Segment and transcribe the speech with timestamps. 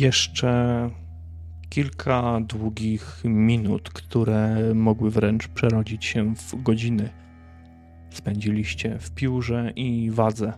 [0.00, 0.90] Jeszcze
[1.68, 7.08] kilka długich minut, które mogły wręcz przerodzić się w godziny.
[8.10, 10.52] Spędziliście w piórze i wadze,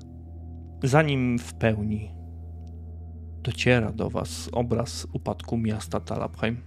[0.83, 2.11] zanim w pełni
[3.43, 6.61] dociera do Was obraz upadku miasta Talabheim.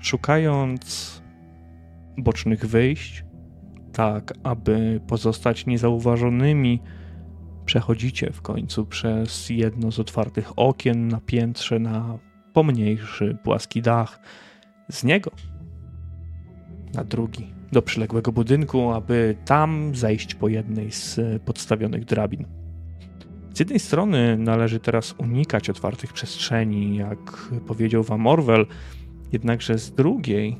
[0.00, 1.22] Szukając
[2.18, 3.24] bocznych wyjść,
[3.92, 6.80] tak aby pozostać niezauważonymi,
[7.70, 12.18] przechodzicie w końcu przez jedno z otwartych okien na piętrze na
[12.52, 14.20] pomniejszy, płaski dach.
[14.90, 15.30] Z niego
[16.94, 22.44] na drugi, do przyległego budynku, aby tam zejść po jednej z podstawionych drabin.
[23.54, 28.66] Z jednej strony należy teraz unikać otwartych przestrzeni, jak powiedział wam Orwell,
[29.32, 30.56] jednakże z drugiej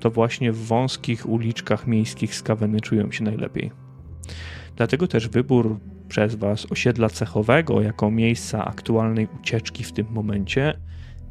[0.00, 3.70] to właśnie w wąskich uliczkach miejskich skaweny czują się najlepiej.
[4.76, 10.74] Dlatego też wybór przez Was osiedla cechowego jako miejsca aktualnej ucieczki w tym momencie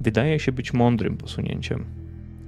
[0.01, 1.85] wydaje się być mądrym posunięciem.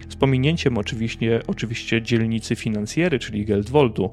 [0.10, 4.10] Z pominięciem oczywiście, oczywiście dzielnicy finansjery, czyli Geldwoldu,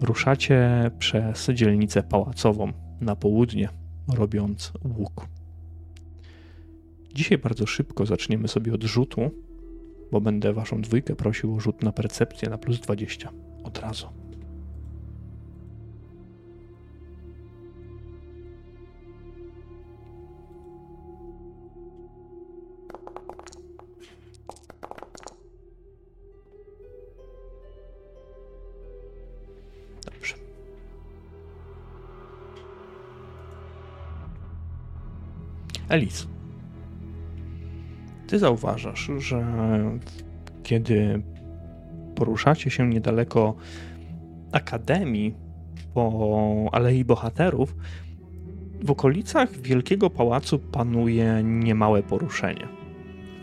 [0.00, 3.68] ruszacie przez dzielnicę pałacową na południe,
[4.08, 5.28] robiąc łuk.
[7.14, 9.30] Dzisiaj bardzo szybko zaczniemy sobie od rzutu,
[10.12, 13.30] bo będę waszą dwójkę prosił o rzut na percepcję na plus 20
[13.64, 14.23] od razu.
[35.88, 36.28] Elis,
[38.26, 39.44] ty zauważasz, że
[40.62, 41.22] kiedy
[42.14, 43.54] poruszacie się niedaleko
[44.52, 45.34] Akademii
[45.94, 47.76] po Alei Bohaterów,
[48.82, 52.68] w okolicach Wielkiego Pałacu panuje niemałe poruszenie.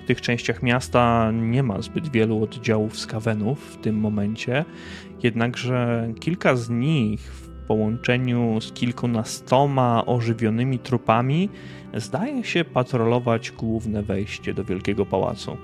[0.03, 4.65] W tych częściach miasta nie ma zbyt wielu oddziałów skawenów w tym momencie,
[5.23, 11.49] jednakże kilka z nich połączeniu z kilkunastoma ożywionymi trupami
[11.93, 15.57] zdaje się patrolować główne wejście do Wielkiego Pałacu.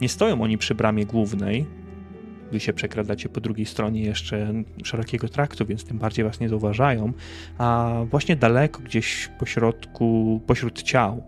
[0.00, 1.66] Nie stoją oni przy bramie głównej,
[2.52, 4.52] wy się przekradacie po drugiej stronie jeszcze
[4.84, 7.12] szerokiego traktu, więc tym bardziej was nie zauważają,
[7.58, 11.22] a właśnie daleko gdzieś pośrodku, pośród ciał.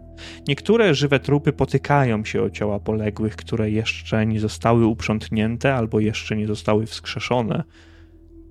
[0.49, 6.37] Niektóre żywe trupy potykają się o ciała poległych, które jeszcze nie zostały uprzątnięte albo jeszcze
[6.37, 7.65] nie zostały wskrzeszone,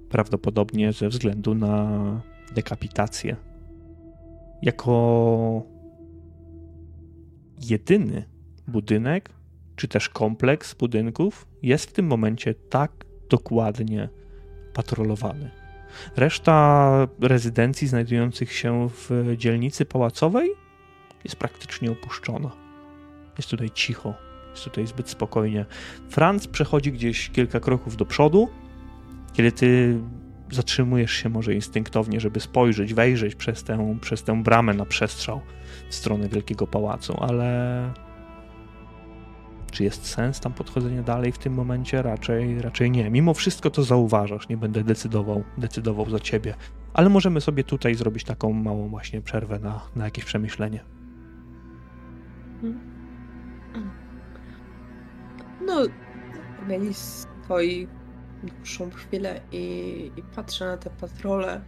[0.10, 2.22] prawdopodobnie ze względu na
[2.56, 3.36] dekapitację.
[4.62, 5.64] Jako
[7.62, 8.24] jedyny
[8.68, 9.30] budynek,
[9.76, 12.92] czy też kompleks budynków jest w tym momencie tak
[13.30, 14.10] dokładnie
[14.74, 15.52] patrolowany.
[16.16, 20.50] Reszta rezydencji znajdujących się w dzielnicy pałacowej
[21.24, 22.52] jest praktycznie opuszczona.
[23.38, 24.14] Jest tutaj cicho,
[24.52, 25.66] jest tutaj zbyt spokojnie.
[26.10, 28.50] Franz przechodzi gdzieś kilka kroków do przodu,
[29.38, 30.00] kiedy ty
[30.52, 35.42] zatrzymujesz się może instynktownie, żeby spojrzeć, wejrzeć przez tę, przez tę bramę na przestrzał
[35.90, 37.94] w stronę Wielkiego Pałacu, ale
[39.72, 42.02] czy jest sens tam podchodzenia dalej w tym momencie?
[42.02, 43.10] Raczej, raczej nie.
[43.10, 46.54] Mimo wszystko to zauważasz, nie będę decydował, decydował za ciebie,
[46.94, 50.84] ale możemy sobie tutaj zrobić taką małą właśnie przerwę na, na jakieś przemyślenie.
[55.66, 55.82] No,
[56.68, 57.88] mieli stoi
[58.44, 61.62] dłuższą chwilę i, i patrzę na te patrole.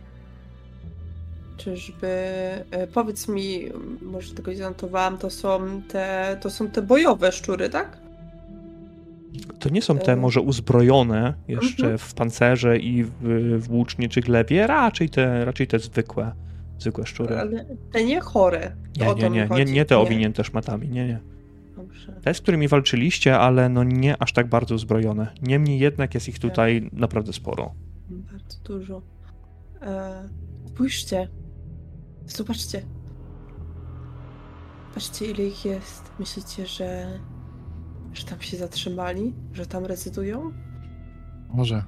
[1.58, 2.08] Czyżby.
[2.72, 3.66] E, powiedz mi,
[4.02, 7.98] może tego nie zanotowałam, to są te, to są te bojowe szczury, tak?
[9.60, 11.98] To nie są te może uzbrojone jeszcze mhm.
[11.98, 13.12] w pancerze i w,
[13.60, 16.32] w łucznie czy glebie, raczej te, raczej te zwykłe,
[16.80, 17.40] zwykłe szczury.
[17.40, 18.72] Ale te nie chore.
[18.98, 21.20] Nie, nie, nie, nie, nie te owinięte szmatami, nie, nie.
[21.90, 22.22] Dobrze.
[22.22, 25.34] Te, z którymi walczyliście, ale no nie aż tak bardzo uzbrojone.
[25.42, 26.94] Niemniej jednak jest ich tutaj tak.
[26.94, 27.74] naprawdę sporo.
[28.10, 29.02] Bardzo dużo.
[29.82, 30.30] E,
[30.68, 31.28] spójrzcie.
[32.26, 32.82] Zobaczcie.
[34.94, 36.12] Patrzcie, ile ich jest.
[36.20, 37.20] Myślicie, że,
[38.14, 39.34] że tam się zatrzymali?
[39.54, 40.52] Że tam rezydują?
[41.50, 41.84] Może.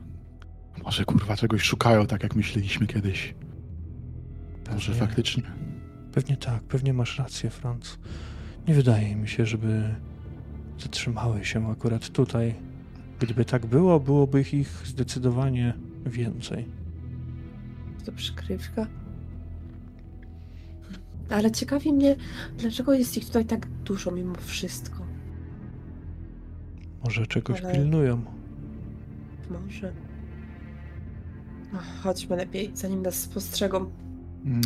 [0.84, 3.36] Może kurwa czegoś szukają, tak jak myśleliśmy kiedyś.
[4.72, 5.44] Może faktycznie.
[6.14, 8.00] Pewnie tak, pewnie masz rację, Franz.
[8.68, 9.96] Nie wydaje mi się, żeby
[10.80, 12.56] zatrzymały się akurat tutaj.
[13.20, 15.74] Gdyby tak było, byłoby ich zdecydowanie
[16.06, 16.66] więcej.
[18.06, 18.88] To przykrywka?
[21.30, 22.16] Ale ciekawi mnie,
[22.58, 25.06] dlaczego jest ich tutaj tak dużo mimo wszystko.
[27.04, 27.74] Może czegoś Ale...
[27.74, 28.22] pilnują.
[29.50, 29.94] Może.
[31.74, 33.92] No, chodźmy lepiej, zanim nas spostrzegą.
[34.46, 34.62] Mm.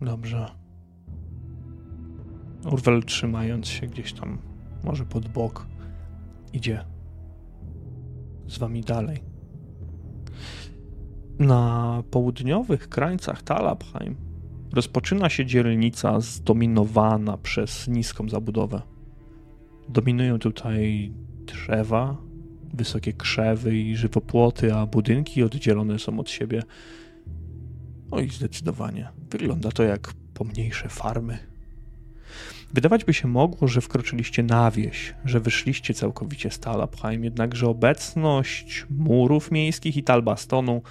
[0.00, 0.57] Dobrze.
[2.64, 4.38] Urwel trzymając się gdzieś tam,
[4.84, 5.66] może pod bok,
[6.52, 6.84] idzie
[8.46, 9.18] z wami dalej.
[11.38, 14.16] Na południowych krańcach Talabheim
[14.72, 18.82] rozpoczyna się dzielnica zdominowana przez niską zabudowę.
[19.88, 21.12] Dominują tutaj
[21.46, 22.16] drzewa,
[22.74, 26.62] wysokie krzewy i żywopłoty, a budynki oddzielone są od siebie.
[28.10, 29.08] Oj, zdecydowanie.
[29.30, 31.38] Wygląda to jak pomniejsze farmy.
[32.72, 38.86] Wydawać by się mogło, że wkroczyliście na wieś, że wyszliście całkowicie z Talabheim, jednakże obecność
[38.90, 40.82] murów miejskich i talbastonu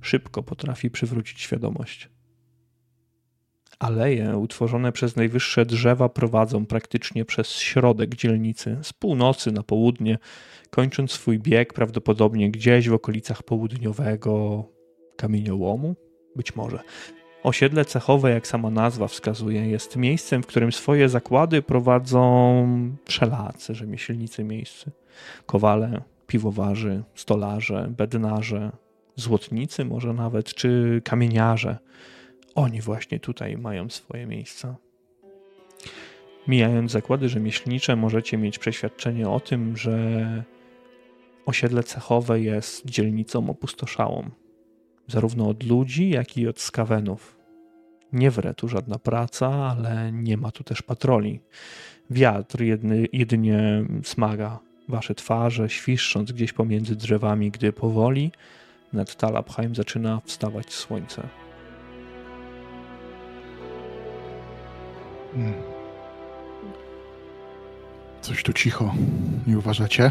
[0.00, 2.08] szybko potrafi przywrócić świadomość.
[3.78, 10.18] Aleje utworzone przez najwyższe drzewa prowadzą praktycznie przez środek dzielnicy, z północy na południe,
[10.70, 14.64] kończąc swój bieg prawdopodobnie gdzieś w okolicach południowego
[15.16, 15.96] kamieniołomu,
[16.36, 16.78] być może.
[17.42, 22.66] Osiedle cechowe, jak sama nazwa wskazuje, jest miejscem, w którym swoje zakłady prowadzą
[23.04, 24.90] wszelacy rzemieślnicy miejscy.
[25.46, 28.72] Kowale, piwowarzy, stolarze, bednarze,
[29.16, 31.78] złotnicy może nawet, czy kamieniarze.
[32.54, 34.76] Oni właśnie tutaj mają swoje miejsca.
[36.48, 40.44] Mijając zakłady rzemieślnicze, możecie mieć przeświadczenie o tym, że
[41.46, 44.30] osiedle cechowe jest dzielnicą opustoszałą
[45.08, 47.36] zarówno od ludzi, jak i od skawenów.
[48.12, 51.40] Nie wre tu żadna praca, ale nie ma tu też patroli.
[52.10, 54.58] Wiatr jedny, jedynie smaga
[54.88, 58.32] wasze twarze, świszcząc gdzieś pomiędzy drzewami, gdy powoli
[58.92, 61.28] nad Talabheim zaczyna wstawać słońce.
[65.34, 65.54] Hmm.
[68.20, 68.94] Coś tu cicho,
[69.46, 70.10] nie uważacie?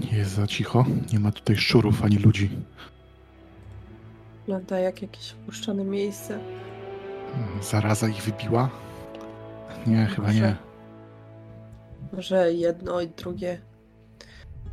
[0.00, 2.50] Nie jest za cicho, nie ma tutaj szczurów ani ludzi.
[4.46, 6.38] Wygląda jak jakieś opuszczone miejsce.
[7.62, 8.70] Zaraza ich wybiła?
[9.86, 10.40] Nie, chyba Może.
[10.40, 10.56] nie.
[12.12, 13.60] Może jedno i drugie.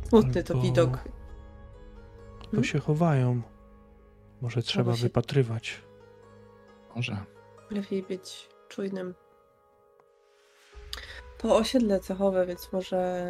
[0.08, 0.98] Smutny to widok.
[2.52, 3.42] Bo się chowają.
[4.40, 5.80] Może trzeba się- wypatrywać.
[6.96, 7.16] Może.
[7.70, 9.14] Lepiej być czujnym.
[11.38, 13.24] To osiedle cechowe, więc może,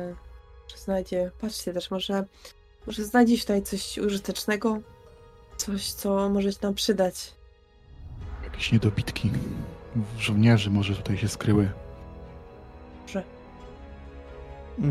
[0.62, 1.30] może znajdzie.
[1.40, 2.24] Patrzcie też, może,
[2.86, 4.78] może znajdzie się tutaj coś użytecznego.
[5.60, 7.34] Coś, co może się nam przydać.
[8.44, 9.30] Jakieś niedobitki.
[10.18, 11.70] Żołnierzy może tutaj się skryły.
[13.02, 13.22] Może.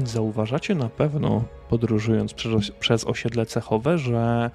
[0.03, 4.51] Zauważacie na pewno, podróżując przez, przez osiedle cechowe, że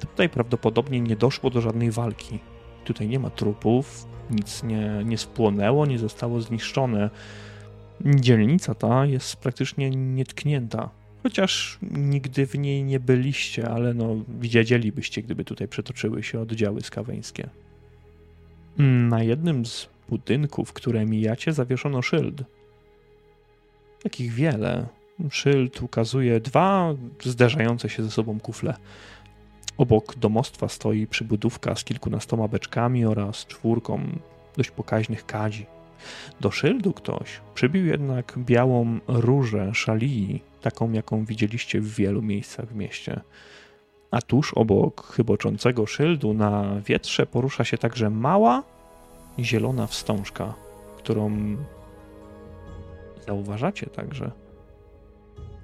[0.00, 2.38] tutaj prawdopodobnie nie doszło do żadnej walki.
[2.84, 7.10] Tutaj nie ma trupów, nic nie, nie spłonęło, nie zostało zniszczone.
[8.00, 10.90] Dzielnica ta jest praktycznie nietknięta.
[11.24, 17.48] Chociaż nigdy w niej nie byliście, ale no wiedzielibyście, gdyby tutaj przetoczyły się oddziały skaweńskie.
[19.08, 22.42] Na jednym z budynków, które mijacie, zawieszono szyld.
[24.02, 24.86] Takich wiele.
[25.30, 28.74] Szyld ukazuje dwa zderzające się ze sobą kufle.
[29.76, 34.18] Obok domostwa stoi przybudówka z kilkunastoma beczkami oraz czwórką
[34.56, 35.66] dość pokaźnych kadzi.
[36.40, 42.74] Do szyldu ktoś przybił jednak białą różę szalii, taką jaką widzieliście w wielu miejscach w
[42.74, 43.20] mieście.
[44.10, 48.62] A tuż obok chyboczącego szyldu na wietrze porusza się także mała,
[49.38, 50.54] zielona wstążka,
[50.96, 51.56] którą
[53.26, 54.30] zauważacie także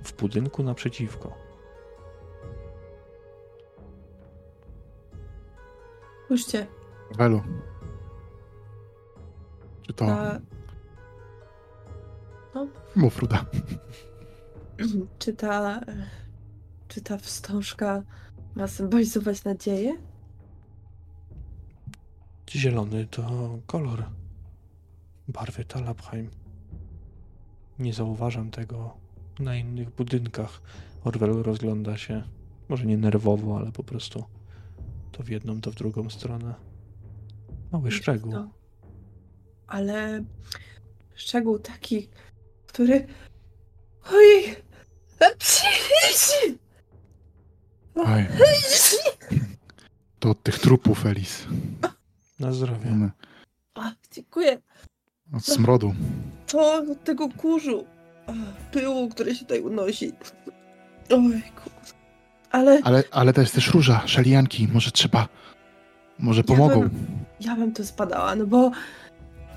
[0.04, 1.32] w budynku naprzeciwko.
[6.24, 6.66] Spójrzcie,
[7.16, 7.42] Welu.
[9.82, 10.06] Czy to...
[10.06, 10.40] ta,
[12.96, 13.44] Mów, Ruda.
[15.18, 15.80] czy ta,
[16.88, 18.02] czy ta wstążka
[18.54, 19.96] ma symbolizować nadzieję?
[22.50, 24.04] Zielony to kolor
[25.28, 26.30] barwy Talabheim.
[27.78, 28.96] Nie zauważam tego
[29.38, 30.62] na innych budynkach.
[31.04, 32.22] Orwell rozgląda się,
[32.68, 34.24] może nie nerwowo, ale po prostu
[35.12, 36.54] to w jedną, to w drugą stronę.
[37.72, 38.32] Mały szczegół.
[38.32, 38.50] No.
[39.66, 40.24] Ale
[41.14, 42.08] szczegół taki,
[42.66, 43.06] który.
[44.12, 44.56] Oj!
[47.94, 48.26] Oj.
[50.18, 51.46] To od tych trupów, Elis.
[52.40, 52.90] Na zdrowie.
[52.92, 53.10] One
[53.74, 54.58] A, dziękuję.
[55.36, 55.94] Od smrodu.
[56.46, 57.84] To od tego kurzu.
[58.72, 60.12] Pyłu, który się tutaj unosi.
[61.10, 61.92] Oj, kurde.
[62.50, 64.68] Ale Ale, ale to jest też róża, szalianki.
[64.72, 65.28] Może trzeba...
[66.18, 66.80] Może pomogą.
[66.80, 67.06] bym-
[67.40, 68.70] ja bym to spadała, no bo.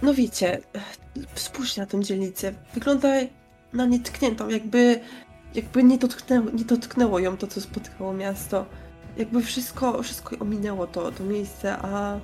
[0.02, 0.62] No wiecie,
[1.36, 2.54] spójrz na tę dzielnicę.
[2.74, 3.08] Wygląda
[3.74, 5.00] na nietkniętą, jakby.
[5.56, 8.66] Jakby nie dotknęło, nie dotknęło ją to, co spotkało miasto.
[9.18, 12.20] Jakby wszystko, wszystko ominęło to, to miejsce, a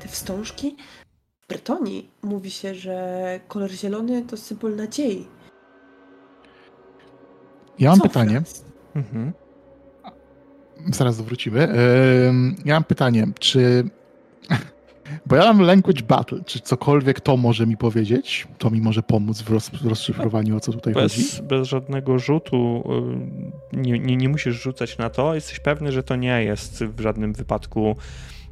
[0.00, 0.76] te wstążki
[1.50, 5.26] Bretonii mówi się, że kolor zielony to symbol nadziei.
[7.78, 8.42] Ja mam Co, pytanie?
[8.94, 9.32] Mhm.
[10.92, 11.68] zaraz wrócimy.
[12.64, 13.90] Ja mam pytanie, czy...
[15.26, 18.48] Bo ja mam language battle, czy cokolwiek to może mi powiedzieć?
[18.58, 21.22] To mi może pomóc w, roz, w rozszyfrowaniu, o co tutaj chodzi?
[21.22, 22.82] Bez, bez żadnego rzutu
[23.72, 25.34] y, nie, nie, nie musisz rzucać na to.
[25.34, 27.96] Jesteś pewny, że to nie jest w żadnym wypadku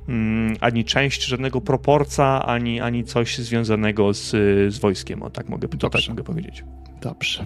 [0.08, 4.30] mm, ani część żadnego proporca, ani, ani coś związanego z,
[4.74, 5.22] z wojskiem.
[5.22, 6.64] O tak mogę, to tak mogę powiedzieć.
[7.00, 7.44] Dobrze.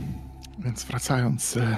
[0.64, 1.56] Więc wracając.
[1.56, 1.76] e,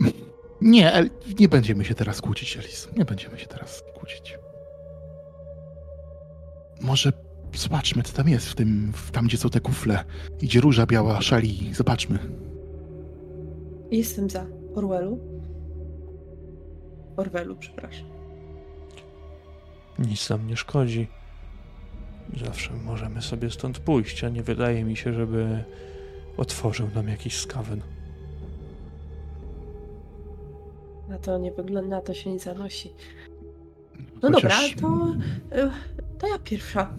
[0.60, 1.04] Nie,
[1.38, 2.88] nie będziemy się teraz kłócić, Elis.
[2.96, 4.38] Nie będziemy się teraz kłócić.
[6.80, 7.12] Może
[7.54, 10.04] zobaczmy, co tam jest w tym, w, tam gdzie są te kufle.
[10.40, 11.74] Idzie róża biała, szali.
[11.74, 12.18] Zobaczmy.
[13.90, 14.46] Jestem za.
[14.74, 15.18] Orwellu?
[17.16, 18.06] Orwellu, przepraszam.
[19.98, 21.08] Nic nam nie szkodzi.
[22.44, 25.64] Zawsze możemy sobie stąd pójść, a nie wydaje mi się, żeby
[26.36, 27.80] otworzył nam jakiś skawen.
[31.08, 32.92] Na to nie wygląda, na to się nie zanosi.
[34.22, 35.14] No dobra, Chociaż to,
[35.56, 35.70] y,
[36.18, 36.90] to ja pierwsza.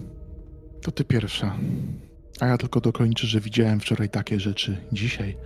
[0.82, 1.56] To ty pierwsza.
[2.40, 5.38] A ja tylko dokończę, że widziałem wczoraj takie rzeczy dzisiaj,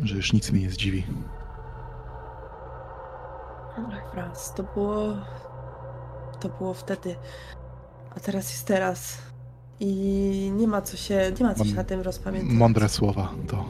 [0.00, 1.04] że już nic mnie nie zdziwi.
[4.12, 5.16] Franz, to było.
[6.40, 7.16] To było wtedy.
[8.16, 9.18] A teraz jest teraz.
[9.80, 12.52] I nie ma co się, nie ma co się na tym rozpamiętać.
[12.52, 13.68] Mądre słowa to.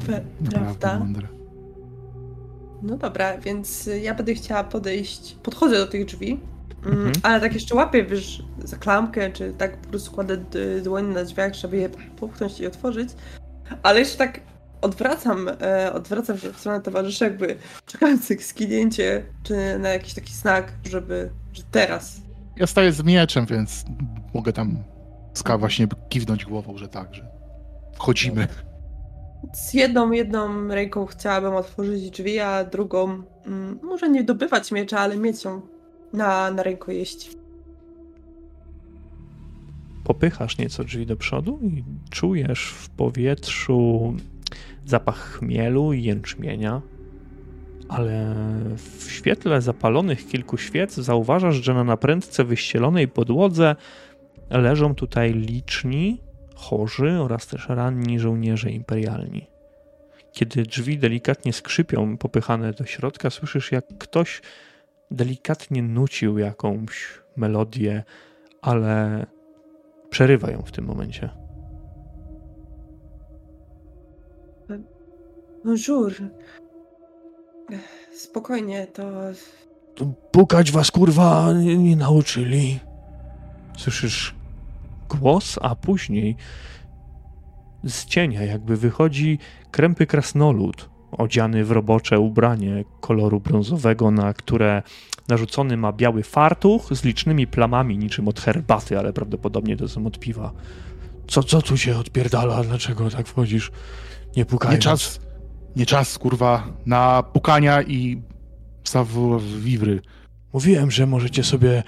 [0.50, 0.98] Prawda?
[0.98, 1.28] mądre.
[2.82, 5.36] No dobra, więc ja będę chciała podejść.
[5.42, 6.40] Podchodzę do tych drzwi.
[6.86, 7.12] Mm, Mhm.
[7.22, 10.36] Ale tak jeszcze łapię, wiesz, za klamkę, czy tak po prostu kładę
[10.82, 13.08] dłoń na drzwiach, żeby je popchnąć i otworzyć.
[13.82, 14.40] Ale jeszcze tak
[14.80, 17.56] odwracam, e, odwracam się w stronę towarzyszy, jakby
[17.86, 22.20] czekających skinięcie, czy na jakiś taki znak, żeby, że teraz.
[22.56, 23.84] Ja staję z mieczem, więc
[24.34, 24.76] mogę tam
[25.34, 27.28] ska właśnie kiwnąć głową, że tak, że
[27.94, 28.48] wchodzimy.
[29.52, 35.16] Z jedną, jedną ręką chciałabym otworzyć drzwi, a drugą mm, może nie dobywać miecza, ale
[35.16, 35.60] mieć ją
[36.12, 37.40] na, na rękojeści.
[40.10, 44.14] popychasz nieco drzwi do przodu i czujesz w powietrzu
[44.86, 46.82] zapach chmielu i jęczmienia,
[47.88, 48.34] ale
[48.76, 53.76] w świetle zapalonych kilku świec zauważasz, że na naprędce wyścielonej podłodze
[54.50, 56.20] leżą tutaj liczni,
[56.54, 59.46] chorzy oraz też ranni żołnierze imperialni.
[60.32, 64.42] Kiedy drzwi delikatnie skrzypią, popychane do środka, słyszysz, jak ktoś
[65.10, 68.04] delikatnie nucił jakąś melodię,
[68.62, 69.26] ale
[70.10, 71.30] przerywa ją w tym momencie.
[75.64, 76.12] Bonjour.
[78.12, 79.04] Spokojnie, to
[80.30, 82.80] Pukać was kurwa nie, nie nauczyli.
[83.76, 84.34] Słyszysz
[85.08, 86.36] głos, a później
[87.84, 89.38] z cienia jakby wychodzi
[89.70, 94.82] krępy krasnolud, odziany w robocze ubranie koloru brązowego, na które
[95.28, 100.18] narzucony ma biały fartuch z licznymi plamami niczym od herbaty, ale prawdopodobnie to są od
[100.18, 100.52] piwa.
[101.28, 102.62] Co, co tu się odpierdala?
[102.64, 103.70] Dlaczego tak wchodzisz?
[104.36, 104.72] Nie pukaj.
[104.72, 105.20] Nie czas,
[105.76, 108.22] nie czas, kurwa, na pukania i
[108.84, 109.98] savoir-vivre.
[110.52, 111.82] Mówiłem, że możecie sobie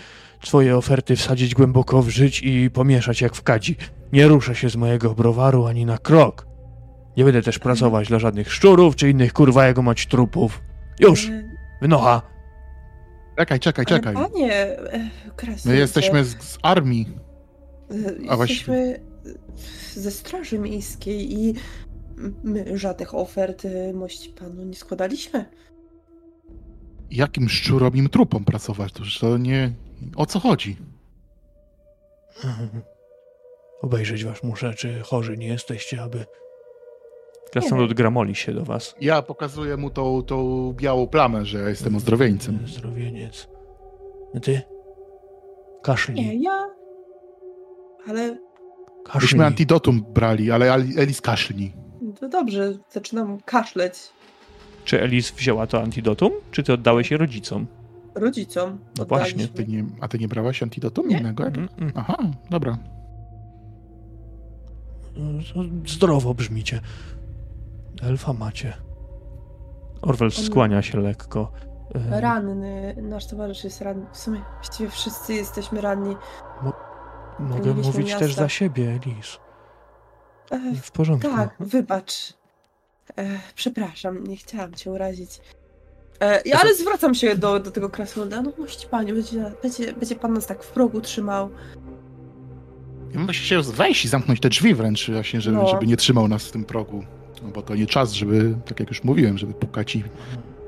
[0.44, 3.76] swoje oferty wsadzić głęboko w żyć i pomieszać jak w kadzi.
[4.12, 6.51] Nie ruszę się z mojego browaru ani na krok.
[7.16, 10.62] Nie będę też pracować dla żadnych szczurów czy innych kurwa jego mać trupów.
[11.00, 11.30] Już,
[11.80, 12.22] wynocha.
[13.38, 14.14] Czekaj, czekaj, ale czekaj.
[14.14, 15.10] Panie, e,
[15.64, 17.08] My jesteśmy z, z armii.
[17.90, 19.00] e, a Jesteśmy
[19.94, 21.54] ze Straży Miejskiej i
[22.44, 25.44] my żadnych ofert e, mości panu nie składaliśmy.
[27.10, 28.92] Jakim szczurowym trupom pracować?
[28.92, 29.72] To, to nie...
[30.16, 30.76] O co chodzi?
[33.82, 36.24] Obejrzeć was muszę, czy chorzy nie jesteście, aby...
[37.52, 38.94] Krasnolud gramoli się do was.
[39.00, 42.58] Ja pokazuję mu tą, tą białą plamę, że ja jestem ozdrowieńcem.
[42.66, 43.48] Zdrowieniec.
[44.36, 44.62] A ty?
[45.82, 46.16] Kaszlij.
[46.16, 46.66] Nie, ja...
[48.08, 48.38] Ale
[49.04, 49.22] Kaszlij.
[49.22, 51.72] Myśmy antidotum brali, ale Elis kaszlni.
[52.20, 53.94] to dobrze, zaczynam kaszleć
[54.84, 57.66] Czy Elis wzięła to antidotum, czy ty oddałeś je rodzicom?
[58.14, 58.78] rodzicom.
[58.98, 59.48] No właśnie.
[59.48, 61.18] Ty nie, a ty nie brałaś antidotum Nie.
[61.18, 61.44] innego?
[61.46, 61.92] Mm, mm.
[61.96, 62.16] Aha,
[62.50, 62.78] dobra.
[65.86, 66.80] Zdrowo brzmicie.
[68.02, 68.76] Elfa macie.
[70.02, 71.52] Orwell skłania się lekko.
[72.10, 74.06] Ranny, nasz towarzysz jest ranny.
[74.12, 76.16] W sumie właściwie wszyscy jesteśmy ranni.
[77.38, 78.18] Mogę mieliśmy mówić miasta.
[78.18, 79.00] też za siebie.
[80.50, 81.30] E, W porządku.
[81.30, 82.32] tak, wybacz.
[83.18, 85.40] E, przepraszam, nie chciałam cię urazić.
[86.20, 88.42] E, ja, ale zwracam się do, do tego krasnoluda.
[88.42, 91.50] No mości panie, będzie, będzie, będzie pan nas tak w progu trzymał.
[93.10, 95.68] Ja bym właśnie chciał wejść i zamknąć te drzwi wręcz, właśnie, żeby, No.
[95.68, 97.04] żeby nie trzymał nas w tym progu.
[97.42, 100.04] No bo to nie czas, żeby, tak jak już mówiłem, żeby pukać i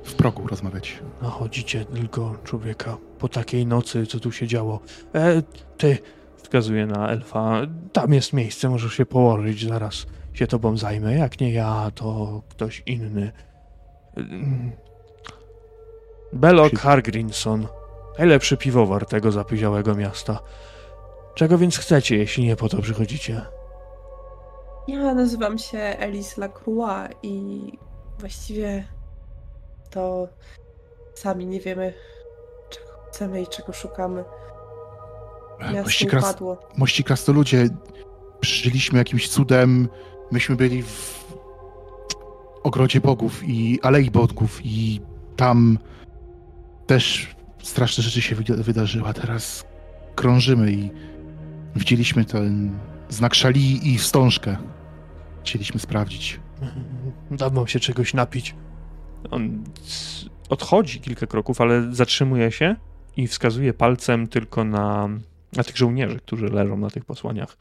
[0.04, 0.98] w progu rozmawiać.
[1.22, 4.80] No chodzicie tylko człowieka po takiej nocy, co tu się działo.
[5.14, 5.42] E,
[5.78, 5.98] ty,
[6.42, 7.60] wskazuje na elfa,
[7.92, 11.14] tam jest miejsce, możesz się położyć, zaraz się tobą zajmę.
[11.14, 13.32] Jak nie ja, to ktoś inny.
[14.16, 14.72] Mm.
[16.68, 17.66] Przy- Hargrinson,
[18.18, 20.38] najlepszy piwowar tego zapyziałego miasta.
[21.34, 23.40] Czego więc chcecie, jeśli nie po to przychodzicie?
[24.88, 27.62] Ja nazywam się Elise Lacroix i
[28.18, 28.84] właściwie
[29.90, 30.28] to
[31.14, 31.94] sami nie wiemy,
[32.70, 34.24] czego chcemy i czego szukamy.
[35.60, 36.36] Miasto Mości, kras,
[36.76, 37.68] mości krasnoludzie,
[38.40, 39.88] przeżyliśmy jakimś cudem.
[40.30, 41.24] Myśmy byli w
[42.62, 45.00] ogrodzie bogów i alei bogów i
[45.36, 45.78] tam
[46.86, 49.08] też straszne rzeczy się wyda- wydarzyły.
[49.08, 49.64] A teraz
[50.14, 50.90] krążymy i
[51.76, 54.56] widzieliśmy ten znak szali i wstążkę.
[55.44, 56.40] Chcieliśmy sprawdzić.
[57.30, 58.54] Dam wam się czegoś napić.
[59.30, 59.64] On
[60.48, 62.76] odchodzi kilka kroków, ale zatrzymuje się
[63.16, 65.08] i wskazuje palcem tylko na,
[65.52, 67.56] na tych żołnierzy, którzy leżą na tych posłaniach.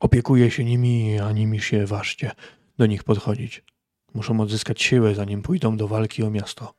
[0.00, 2.30] Opiekuje się nimi, a nimi się ważcie
[2.78, 3.64] do nich podchodzić.
[4.14, 6.74] Muszą odzyskać siłę, zanim pójdą do walki o miasto.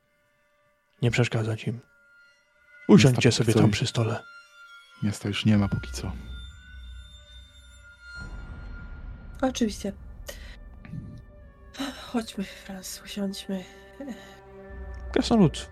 [1.02, 1.80] Nie przeszkadzać im.
[2.88, 4.22] Usiądźcie sobie tam przy stole.
[5.02, 6.12] Miasta już nie ma póki co.
[9.42, 9.92] Oczywiście.
[12.02, 13.64] Chodźmy, Franz, usiądźmy.
[15.12, 15.68] Krasnolud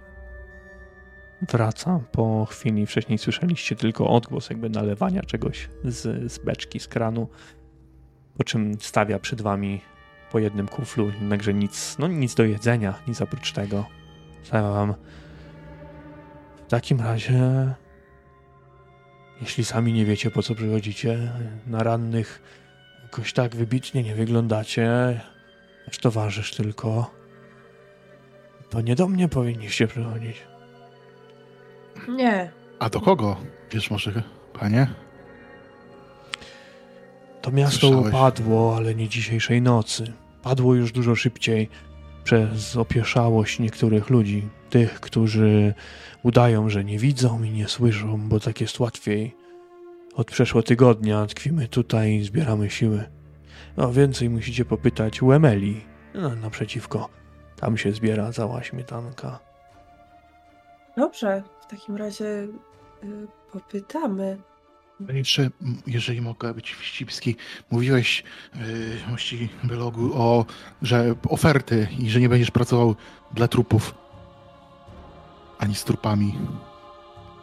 [1.42, 2.00] wraca.
[2.12, 7.28] Po chwili wcześniej słyszeliście tylko odgłos jakby nalewania czegoś z, z beczki, z kranu.
[8.38, 9.80] Po czym stawia przed wami
[10.30, 13.86] po jednym kuflu, jednakże nic, no nic do jedzenia, nic oprócz tego.
[14.42, 14.94] Stawia wam
[16.66, 17.74] w takim razie
[19.40, 21.32] jeśli sami nie wiecie po co przychodzicie,
[21.66, 22.42] na rannych
[23.06, 25.20] jakoś tak wybitnie nie wyglądacie,
[25.86, 27.10] nasz towarzysz tylko,
[28.70, 30.36] to nie do mnie powinniście przychodzić.
[32.08, 33.36] Nie, A do kogo?
[33.70, 34.86] Wiesz może, panie?
[37.42, 38.08] To miasto Słyszałeś?
[38.08, 40.12] upadło, ale nie dzisiejszej nocy.
[40.42, 41.68] Padło już dużo szybciej
[42.24, 44.48] przez opieszałość niektórych ludzi.
[44.70, 45.74] Tych, którzy
[46.22, 49.34] udają, że nie widzą i nie słyszą, bo tak jest łatwiej.
[50.16, 53.04] Od przeszło tygodnia tkwimy tutaj i zbieramy siły.
[53.76, 55.84] No więcej musicie popytać u Emeli.
[56.14, 57.08] No, naprzeciwko.
[57.56, 59.38] Tam się zbiera cała śmietanka.
[60.96, 61.42] dobrze.
[61.60, 62.48] W takim razie y,
[63.52, 64.38] popytamy.
[65.08, 65.50] Jeszcze,
[65.86, 67.36] jeżeli mogę być wścibski,
[67.70, 68.24] mówiłeś
[68.54, 68.62] yy,
[69.10, 70.44] mości Belogu o,
[70.82, 72.96] że oferty i że nie będziesz pracował
[73.34, 73.94] dla trupów
[75.58, 76.38] ani z trupami.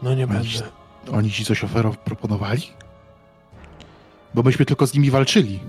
[0.03, 0.82] No nie Masz- będę.
[1.11, 2.61] Oni ci coś oferow proponowali?
[4.33, 5.59] Bo myśmy tylko z nimi walczyli.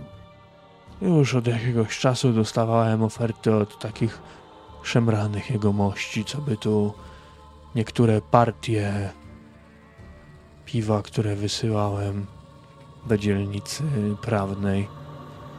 [1.03, 4.23] Już od jakiegoś czasu dostawałem oferty od takich
[4.83, 6.95] szemranych jegomości, co by tu
[7.75, 9.11] niektóre partie
[10.65, 12.27] piwa, które wysyłałem
[13.07, 13.83] do dzielnicy
[14.23, 14.89] prawnej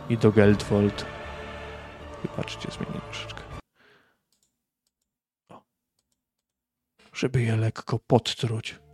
[0.10, 1.06] i do Geldwold.
[2.36, 3.42] Patrzcie, zmienię troszeczkę.
[7.14, 8.85] Żeby je lekko podtruć.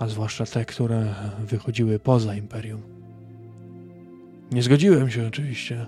[0.00, 2.82] A zwłaszcza te, które wychodziły poza Imperium.
[4.52, 5.86] Nie zgodziłem się oczywiście,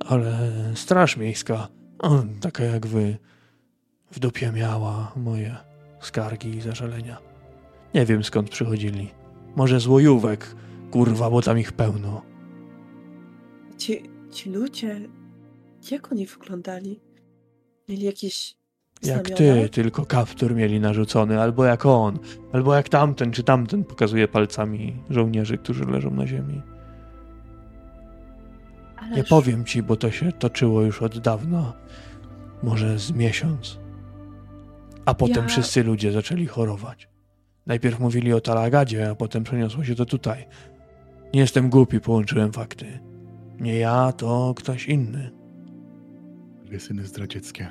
[0.00, 1.68] ale Straż Miejska,
[2.40, 3.16] taka jak wy,
[4.10, 5.56] w dupie miała moje
[6.00, 7.18] skargi i zażalenia.
[7.94, 9.10] Nie wiem skąd przychodzili.
[9.56, 10.54] Może z łojówek,
[10.90, 12.22] kurwa, bo tam ich pełno.
[13.78, 15.00] Ci, ci ludzie,
[15.90, 17.00] jak oni wyglądali?
[17.88, 18.55] Mieli jakieś
[19.02, 22.18] Jak ty, tylko kaptur mieli narzucony, albo jak on,
[22.52, 26.62] albo jak tamten czy tamten, pokazuje palcami żołnierzy, którzy leżą na ziemi.
[29.10, 31.72] Nie Ależ powiem ci, bo to się toczyło już od dawna.
[32.62, 33.78] Może z miesiąc.
[35.04, 37.08] A potem Ja- wszyscy ludzie zaczęli chorować.
[37.66, 40.46] Najpierw mówili o Talagadzie, a potem przeniosło się to tutaj.
[41.34, 43.00] Nie jestem głupi, połączyłem fakty.
[43.60, 45.30] Nie ja, to ktoś inny.
[46.64, 47.68] Dwie syny zdradzieckie.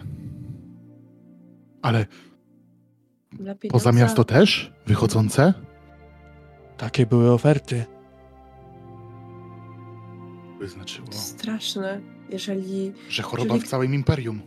[1.85, 2.05] Ale
[3.69, 4.73] poza miasto też?
[4.87, 5.53] Wychodzące?
[6.77, 7.85] Takie były oferty.
[10.59, 14.41] By znaczyło, Straszne, jeżeli że choroba Czyli- w całym imperium.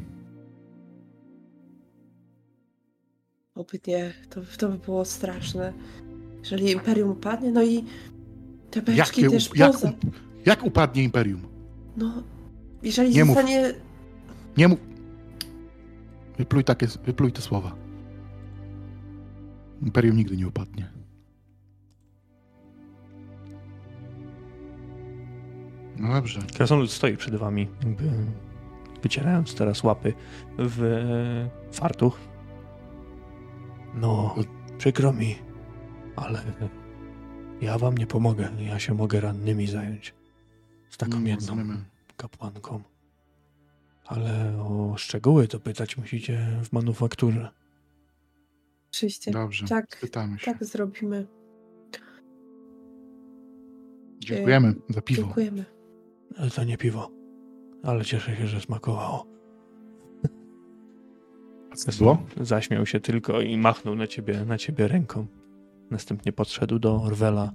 [3.55, 5.73] oby nie, to, to by było straszne.
[6.41, 7.85] Jeżeli Imperium upadnie, no i
[8.71, 9.93] te beczki Jakie, też jak, poza.
[10.47, 11.43] jak upadnie imperium?
[11.97, 12.23] No,
[12.83, 13.35] jeżeli Nie mów.
[13.37, 13.73] zostanie...
[14.57, 14.79] Nie mów.
[16.39, 17.75] Wypluj, takie, wypluj te słowa.
[19.83, 20.91] Imperium nigdy nie upadnie.
[25.97, 26.41] No dobrze.
[26.55, 28.11] Krasnolud stoi przed wami, jakby
[29.03, 30.15] wycierając teraz łapy
[30.59, 32.19] w e, fartuch.
[33.95, 34.45] No, no,
[34.79, 35.37] przykro mi,
[36.17, 36.43] ale
[37.61, 38.49] ja wam nie pomogę.
[38.59, 40.15] Ja się mogę rannymi zająć.
[40.91, 41.57] Z taką no, jedną
[42.17, 42.83] kapłanką.
[44.09, 47.49] Ale o szczegóły to pytać musicie w manufakturze.
[48.91, 49.31] Oczywiście.
[49.31, 50.45] Dobrze, Tak, pytamy się.
[50.53, 51.27] tak zrobimy.
[54.19, 55.23] Dziękujemy za piwo.
[55.23, 55.65] Dziękujemy.
[56.39, 57.11] Ale to nie piwo.
[57.83, 59.27] Ale cieszę się, że smakowało.
[61.71, 62.19] A co to było?
[62.41, 65.27] Zaśmiał się tylko i machnął na ciebie, na ciebie ręką.
[65.91, 67.53] Następnie podszedł do Orwela.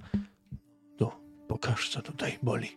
[0.98, 1.12] Do,
[1.48, 2.68] pokaż co tutaj boli.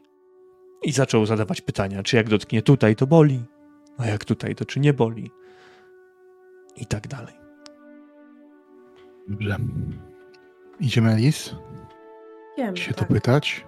[0.84, 3.44] I zaczął zadawać pytania, czy jak dotknie tutaj, to boli,
[3.98, 5.32] a jak tutaj, to czy nie boli.
[6.76, 7.34] I tak dalej.
[9.28, 9.58] Dobrze.
[10.80, 11.56] Idziemy, Elis?
[12.58, 13.08] Wiemy, Się to tak.
[13.08, 13.66] pytać?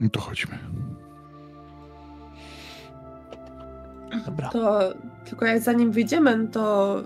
[0.00, 0.58] No to chodźmy.
[4.26, 4.48] Dobra.
[4.48, 4.80] To
[5.24, 6.96] tylko jak zanim wyjdziemy, to,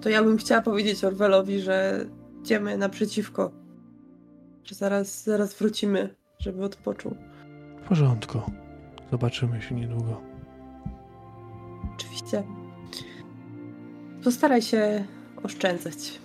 [0.00, 2.06] to ja bym chciała powiedzieć Orwelowi, że
[2.42, 3.50] idziemy naprzeciwko.
[4.64, 7.16] Że zaraz, zaraz wrócimy, żeby odpoczął.
[7.88, 8.38] Porządku.
[9.10, 10.20] Zobaczymy się niedługo.
[11.94, 12.42] Oczywiście.
[14.24, 15.04] Postaraj się
[15.42, 16.20] oszczędzać.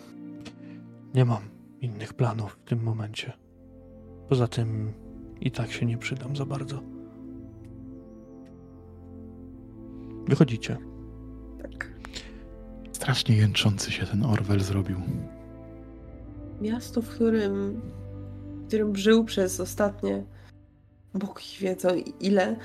[1.13, 1.41] Nie mam
[1.82, 3.34] innych planów w tym momencie.
[4.30, 4.93] Poza tym
[5.41, 6.80] i tak się nie przydam za bardzo.
[10.28, 10.78] Wychodzicie.
[11.62, 11.93] Tak.
[12.91, 14.97] Strasznie jęczący się ten Orwell zrobił.
[16.62, 17.82] Miasto, w którym,
[18.63, 20.23] w którym żył przez ostatnie
[21.13, 22.56] bogi wiedzą ile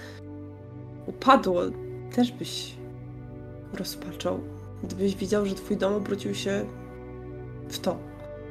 [1.06, 1.62] upadło,
[2.14, 2.74] też byś
[3.72, 4.40] rozpaczał.
[4.84, 6.66] Gdybyś widział, że twój dom obrócił się
[7.68, 7.98] w to.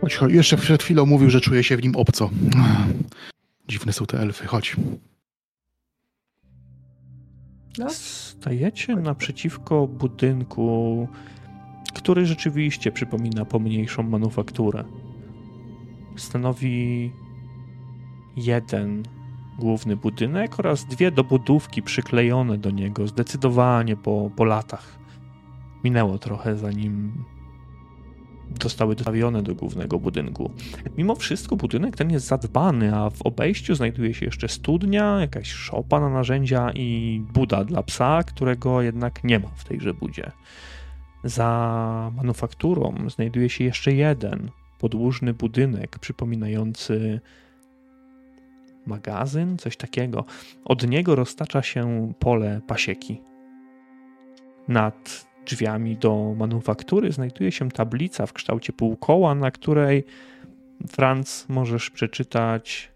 [0.02, 0.34] Chodź, chodź.
[0.34, 2.30] Jeszcze przed chwilą mówił, że czuje się w nim obco.
[3.68, 4.48] Dziwne są te elfy.
[4.48, 4.76] Chodź.
[7.78, 7.90] No.
[7.90, 11.08] Stajecie naprzeciwko budynku,
[11.96, 14.84] który rzeczywiście przypomina pomniejszą manufakturę.
[16.18, 17.12] Stanowi
[18.38, 19.04] jeden
[19.60, 24.98] główny budynek oraz dwie dobudówki przyklejone do niego, zdecydowanie po, po latach.
[25.84, 27.24] Minęło trochę, zanim
[28.64, 30.52] zostały dostawione do głównego budynku.
[30.98, 36.00] Mimo wszystko budynek ten jest zadbany, a w obejściu znajduje się jeszcze studnia, jakaś szopa
[36.00, 40.32] na narzędzia i buda dla psa, którego jednak nie ma w tejże budzie.
[41.24, 47.22] Za manufakturą znajduje się jeszcze jeden podłużny budynek przypominający
[48.88, 50.26] magazyn, coś takiego.
[50.66, 53.22] Od niego roztacza się pole pasieki.
[54.68, 60.04] Nad drzwiami do manufaktury znajduje się tablica w kształcie półkoła, na której
[60.88, 62.92] Franz możesz przeczytać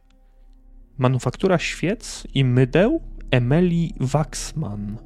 [0.97, 3.01] Manufaktura świec i mydeł
[3.31, 4.97] Emilii Waxman.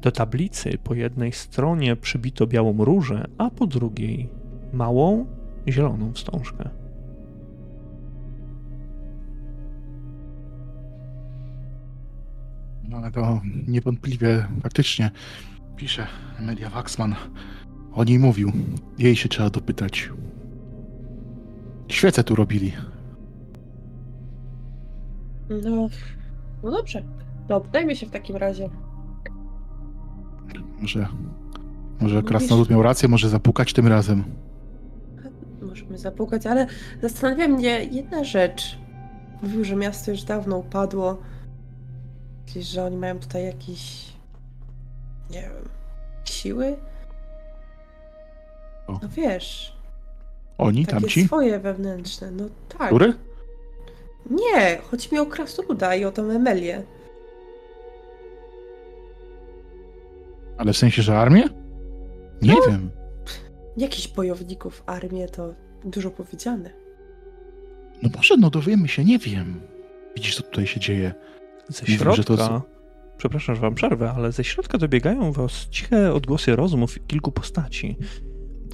[0.00, 4.28] Do tablicy po jednej stronie przybito białą różę, a po drugiej
[4.72, 5.26] małą
[5.68, 6.70] zieloną wstążkę.
[12.96, 15.10] Ale to niewątpliwie faktycznie
[15.76, 16.06] pisze
[16.38, 17.14] Emilia Waxman.
[17.92, 18.52] O niej mówił.
[18.98, 20.10] Jej się trzeba dopytać.
[21.88, 22.72] Świece tu robili.
[25.48, 25.88] No,
[26.62, 27.02] no dobrze.
[27.48, 28.68] No, dajmy się w takim razie.
[30.80, 31.08] Może,
[32.00, 34.24] może krasnolud miał rację, może zapukać tym razem.
[35.62, 36.66] Możemy zapukać, ale
[37.02, 38.78] zastanawia mnie jedna rzecz.
[39.42, 41.18] Mówił, że miasto już dawno upadło.
[42.48, 44.06] Myślisz, że oni mają tutaj jakieś.
[45.30, 45.68] Nie wiem.
[46.24, 46.76] siły?
[48.86, 48.92] O.
[49.02, 49.76] No wiesz.
[50.58, 51.24] Oni, Takie tamci?
[51.26, 52.30] swoje wewnętrzne.
[52.30, 52.44] No
[52.78, 52.86] tak.
[52.88, 53.14] Który?
[54.30, 56.82] Nie, chodzi mi o Krasnoluda i o tą Emelię.
[60.58, 61.44] Ale w sensie, że armię?
[62.42, 62.60] Nie No.
[62.68, 62.90] wiem.
[63.76, 66.70] Jakichś bojowników, armię to dużo powiedziane.
[68.02, 69.60] No może, no dowiemy się, nie wiem.
[70.16, 71.14] Widzisz, co tutaj się dzieje.
[71.68, 72.62] Ze środka, to
[73.18, 77.96] przepraszam, że wam przerwę, ale ze środka dobiegają was ciche odgłosy rozmów kilku postaci.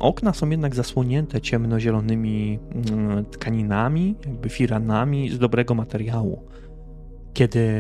[0.01, 6.49] Okna są jednak zasłonięte ciemnozielonymi mm, tkaninami, jakby firanami z dobrego materiału.
[7.33, 7.71] Kiedy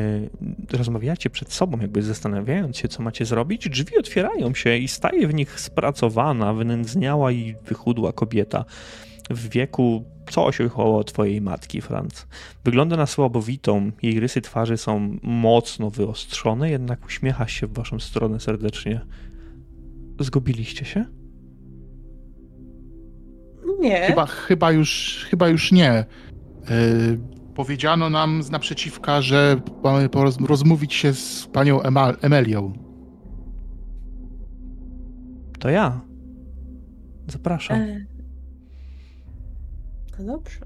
[0.73, 5.35] rozmawiacie przed sobą, jakby zastanawiając się, co macie zrobić, drzwi otwierają się i staje w
[5.35, 8.65] nich spracowana, wynędzniała i wychudła kobieta
[9.31, 12.27] w wieku coś około twojej matki, Franz.
[12.65, 18.41] Wygląda na słabowitą, jej rysy twarzy są mocno wyostrzone, jednak uśmiecha się w waszą stronę
[18.41, 19.01] serdecznie.
[20.21, 21.05] Zgubiliście się?
[23.81, 24.01] Nie.
[24.07, 26.05] Chyba, chyba, już, chyba już nie.
[27.55, 32.73] powiedziano nam z naprzeciwka, że mamy poroz- rozmówić się z panią Emal- Emelią.
[35.59, 36.01] To ja.
[37.27, 37.81] Zapraszam.
[37.81, 38.14] E...
[40.19, 40.59] No dobrze.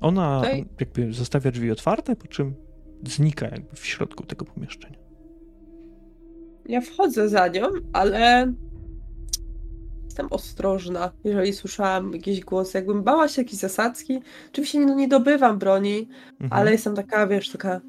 [0.00, 0.66] Ona Okej.
[0.80, 2.54] jakby zostawia drzwi otwarte, po czym
[3.06, 4.98] znika jakby w środku tego pomieszczenia.
[6.68, 8.52] Ja wchodzę za nią, ale
[10.04, 12.74] jestem ostrożna, jeżeli słyszałam jakiś głos.
[12.74, 14.20] Jakbym bała się jakiejś zasadzki.
[14.52, 16.52] Oczywiście nie, nie dobywam broni, Mhm.
[16.52, 17.80] ale jestem taka, wiesz, taka.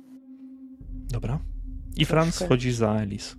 [1.11, 1.39] Dobra.
[1.97, 2.47] I Franz Troszkę.
[2.47, 3.35] chodzi za Elis.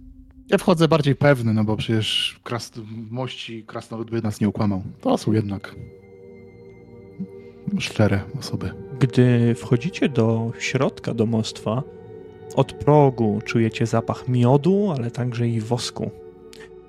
[0.48, 4.82] Ja wchodzę bardziej pewny, no bo przecież kras- mości krasnolud by nas nie ukłamał.
[5.00, 5.74] To są jednak
[7.78, 8.70] szczere osoby.
[8.98, 11.82] Gdy wchodzicie do środka domostwa,
[12.56, 16.10] od progu czujecie zapach miodu, ale także i wosku.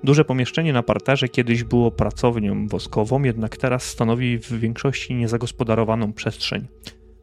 [0.04, 6.66] Duże pomieszczenie na parterze kiedyś było pracownią woskową, jednak teraz stanowi w większości niezagospodarowaną przestrzeń.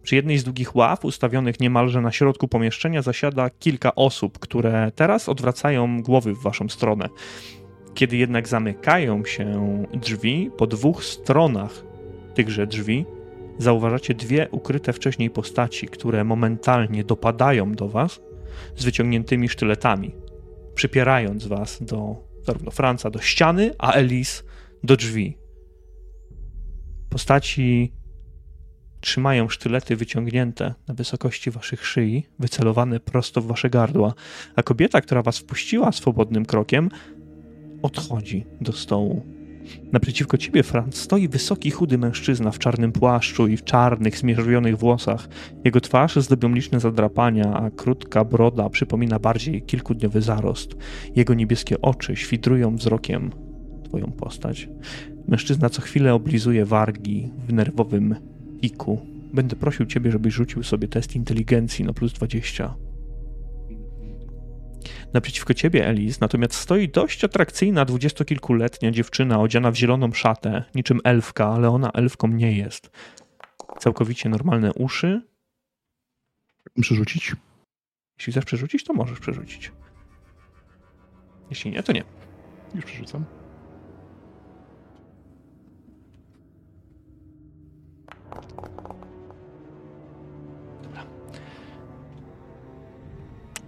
[0.04, 5.30] Przy jednej z długich ław, ustawionych niemalże na środku pomieszczenia, zasiada kilka osób, które teraz
[5.30, 7.10] odwracają głowy w waszą stronę.
[7.94, 11.84] Kiedy jednak zamykają się drzwi, po dwóch stronach
[12.34, 13.06] tychże drzwi
[13.58, 18.22] zauważacie dwie ukryte wcześniej postaci, które momentalnie dopadają do was
[18.76, 20.16] z wyciągniętymi sztyletami,
[20.76, 24.44] przypierając was do zarówno Franca do ściany, a Elis
[24.84, 25.38] do drzwi.
[27.10, 27.94] Postaci
[29.00, 34.13] trzymają sztylety wyciągnięte na wysokości waszych szyi, wycelowane prosto w wasze gardła,
[34.56, 36.89] a kobieta, która was wpuściła swobodnym krokiem,
[37.82, 39.33] odchodzi do stołu.
[39.91, 45.30] Naprzeciwko ciebie, Franz, stoi wysoki, chudy mężczyzna w czarnym płaszczu i w czarnych, zmierzwionych włosach.
[45.63, 50.76] Jego twarz zdobią liczne zadrapania, a krótka broda przypomina bardziej kilkudniowy zarost.
[51.15, 53.32] Jego niebieskie oczy świdrują wzrokiem
[53.84, 54.69] twoją postać.
[55.28, 58.15] Mężczyzna co chwilę oblizuje wargi w nerwowym
[58.62, 58.99] piku.
[59.34, 62.76] Będę prosił ciebie, żebyś rzucił sobie test inteligencji na plus 20.
[65.13, 71.47] Naprzeciwko ciebie, Elis, natomiast stoi dość atrakcyjna dwudziestokilkuletnia dziewczyna odziana w zieloną szatę, niczym elfka,
[71.47, 72.91] ale ona elfką nie jest.
[73.80, 75.21] Całkowicie normalne uszy.
[76.78, 77.36] Muszę rzucić?
[78.17, 79.71] Jeśli chcesz przerzucić, to możesz przerzucić.
[81.49, 82.04] Jeśli nie, to nie.
[82.76, 83.26] Już przerzucam.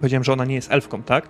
[0.06, 1.30] Powiedziałem, że ona nie jest elfką, tak?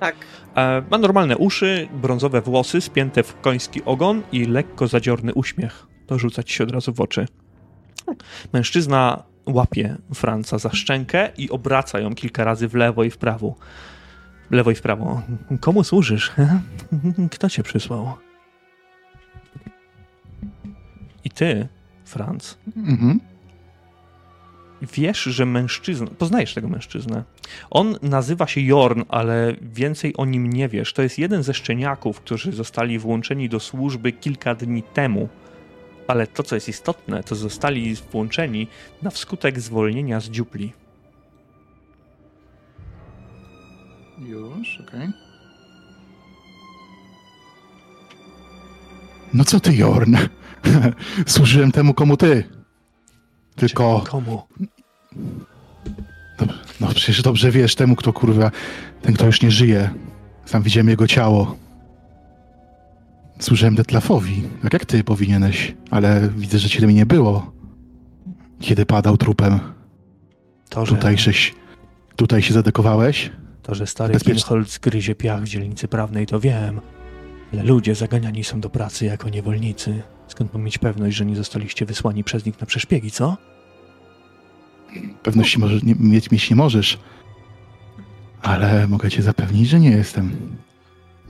[0.00, 0.16] Tak.
[0.56, 5.86] E, ma normalne uszy, brązowe włosy, spięte w koński ogon i lekko zadziorny uśmiech.
[6.06, 7.26] To rzuca ci się od razu w oczy.
[8.52, 13.54] Mężczyzna łapie Franca za szczękę i obraca ją kilka razy w lewo i w prawo.
[14.50, 15.22] W lewo i w prawo.
[15.60, 16.32] Komu służysz?
[17.34, 18.14] Kto cię przysłał?
[21.24, 21.68] I ty,
[22.04, 23.20] Franc, Mhm.
[24.82, 26.06] Wiesz, że mężczyzna.
[26.06, 27.24] Poznajesz tego mężczyznę.
[27.70, 30.92] On nazywa się Jorn, ale więcej o nim nie wiesz.
[30.92, 35.28] To jest jeden ze szczeniaków, którzy zostali włączeni do służby kilka dni temu.
[36.08, 38.68] Ale to, co jest istotne, to zostali włączeni
[39.02, 40.72] na wskutek zwolnienia z dziupli.
[44.18, 45.08] Już, okej.
[49.34, 50.16] No co ty, Jorn?
[51.26, 52.55] Służyłem temu, komu ty.
[53.56, 54.42] Tylko, Komu?
[56.80, 58.50] no przecież dobrze wiesz, temu, kto kurwa,
[59.02, 59.90] ten, kto już nie żyje.
[60.44, 61.56] Sam widziałem jego ciało.
[63.38, 67.52] Służyłem Detlafowi, tak jak ty powinieneś, ale widzę, że ciebie nie było,
[68.60, 69.58] kiedy padał trupem.
[70.68, 71.54] To, że, Tutaj, żeś,
[72.16, 73.30] tutaj się zadekowałeś?
[73.62, 74.42] to, że stary Bezpiecznie.
[74.42, 76.80] Kinholz gryzie piach w dzielnicy prawnej, to wiem.
[77.52, 80.02] Ale ludzie zaganiani są do pracy jako niewolnicy.
[80.36, 83.36] Skąd mam mieć pewność, że nie zostaliście wysłani przez nich na przeszpiegi, co?
[85.22, 86.98] Pewności może, nie, mieć, mieć nie możesz.
[88.42, 90.36] Ale mogę cię zapewnić, że nie jestem.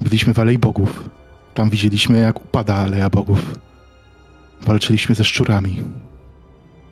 [0.01, 1.11] Byliśmy w Alei Bogów.
[1.55, 3.59] Tam widzieliśmy, jak upada Aleja Bogów.
[4.63, 5.83] Walczyliśmy ze szczurami.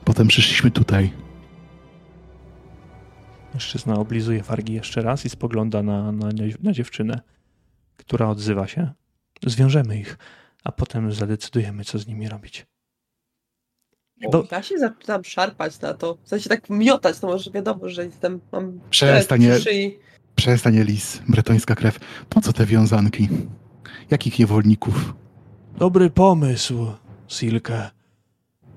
[0.05, 1.13] Potem przyszliśmy tutaj.
[3.55, 6.29] Mężczyzna oblizuje wargi jeszcze raz i spogląda na, na,
[6.63, 7.21] na dziewczynę,
[7.97, 8.91] która odzywa się.
[9.47, 10.19] Zwiążemy ich,
[10.65, 12.67] a potem zadecydujemy, co z nimi robić.
[14.33, 16.19] Bo- Ja się zaczynam szarpać na to.
[16.25, 18.41] W sensie tak miotać, to może wiadomo, że jestem.
[18.53, 19.99] Mam Przestań, szyi.
[20.35, 21.23] Przestań, Elis.
[21.29, 21.99] Bretońska krew.
[22.29, 23.29] Po co te wiązanki?
[24.11, 25.15] Jakich niewolników?
[25.79, 26.87] Dobry pomysł,
[27.29, 27.91] Silke.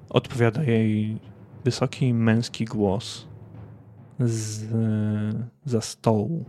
[0.10, 1.18] Odpowiada jej
[1.66, 3.28] wysoki męski głos
[4.20, 4.66] z
[5.66, 6.46] za stołu.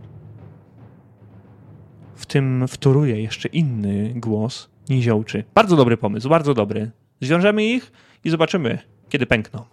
[2.15, 5.43] W tym wtóruje jeszcze inny głos, niziołczy.
[5.55, 6.91] Bardzo dobry pomysł, bardzo dobry.
[7.21, 7.91] Zwiążemy ich
[8.23, 9.65] i zobaczymy, kiedy pękną.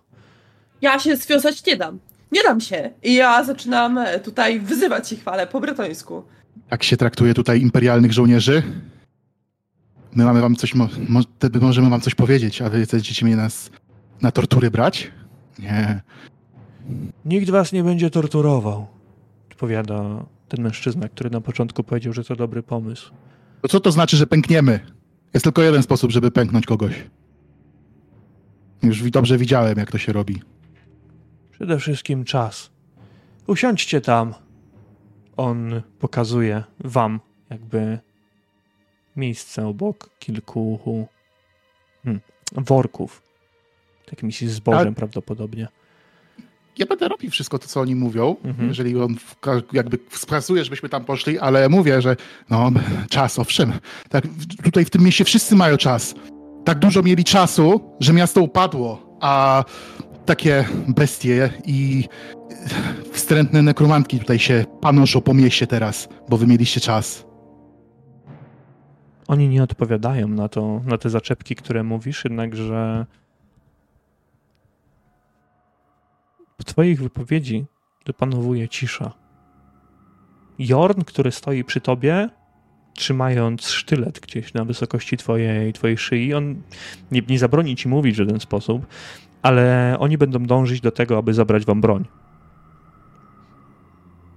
[0.83, 1.99] Ja się związać nie dam.
[2.33, 2.91] Nie dam się.
[3.03, 6.23] I ja zaczynam e, tutaj wyzywać ich chwalę po bretońsku.
[6.69, 8.63] Tak się traktuje tutaj imperialnych żołnierzy?
[10.15, 13.37] My mamy wam coś, mo, mo, wtedy możemy wam coś powiedzieć, a wy chcecie mnie
[13.37, 13.71] nas
[14.23, 15.11] na tortury brać?
[15.59, 16.01] Nie.
[17.25, 18.87] Nikt was nie będzie torturował,
[19.51, 23.13] odpowiada ten mężczyzna, który na początku powiedział, że to dobry pomysł.
[23.63, 24.81] To co to znaczy, że pękniemy?
[25.35, 27.05] Jest tylko jeden sposób, żeby pęknąć kogoś.
[28.83, 30.43] Już dobrze widziałem, jak to się robi.
[31.51, 32.71] Przede wszystkim czas.
[33.47, 34.35] Usiądźcie tam.
[35.37, 37.99] On pokazuje wam jakby
[39.17, 40.79] miejsce obok kilku
[42.05, 42.21] hmm,
[42.53, 43.23] worków.
[44.11, 45.69] Jakimś zbożem Ale- prawdopodobnie.
[46.79, 48.69] Ja będę robił wszystko to, co oni mówią, Mhm.
[48.69, 52.17] jeżeli on wka- jakby wskazuje, żebyśmy tam poszli, ale mówię, że
[52.51, 52.71] no,
[53.11, 53.73] czas, owszem.
[54.09, 56.15] Tak, w- tutaj w tym mieście wszyscy mają czas.
[56.65, 59.65] Tak dużo mieli czasu, że miasto upadło, a
[60.27, 62.05] takie bestie i
[63.13, 67.27] wstrętne nekromantki tutaj się panoszą po mieście teraz, bo wy mieliście czas.
[69.29, 73.07] Oni nie odpowiadają na to, na te zaczepki, które mówisz, jednakże
[76.61, 77.67] w twoich wypowiedzi
[78.05, 79.13] dopanowuje cisza.
[80.59, 82.29] Jorn, który stoi przy tobie,
[82.95, 86.63] trzymając sztylet gdzieś na wysokości twojej, twojej szyi, on
[87.13, 88.87] nie, nie zabroni ci mówić w żaden sposób,
[89.43, 92.05] ale oni będą dążyć do tego, aby zabrać wam broń.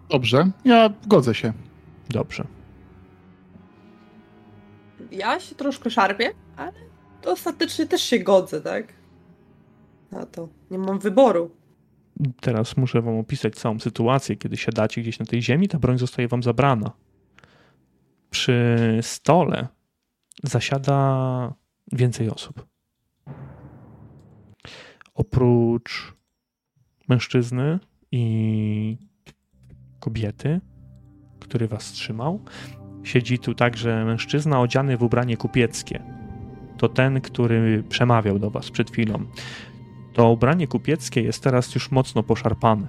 [0.09, 1.53] Dobrze, ja godzę się.
[2.09, 2.47] Dobrze.
[5.11, 6.71] Ja się troszkę szarpię, ale
[7.21, 8.93] to ostatecznie też się godzę, tak?
[10.11, 10.47] Na to.
[10.71, 11.51] Nie mam wyboru.
[12.41, 16.27] Teraz muszę wam opisać całą sytuację, kiedy siadacie gdzieś na tej ziemi, ta broń zostaje
[16.27, 16.91] wam zabrana.
[18.29, 19.67] Przy stole
[20.43, 21.53] zasiada
[21.91, 22.65] więcej osób.
[25.13, 26.13] Oprócz
[27.09, 27.79] mężczyzny
[28.11, 28.97] i
[29.99, 30.61] kobiety,
[31.39, 32.39] który was trzymał,
[33.03, 36.03] siedzi tu także mężczyzna odziany w ubranie kupieckie.
[36.77, 39.25] To ten, który przemawiał do was przed chwilą.
[40.19, 42.87] To ubranie kupieckie jest teraz już mocno poszarpane.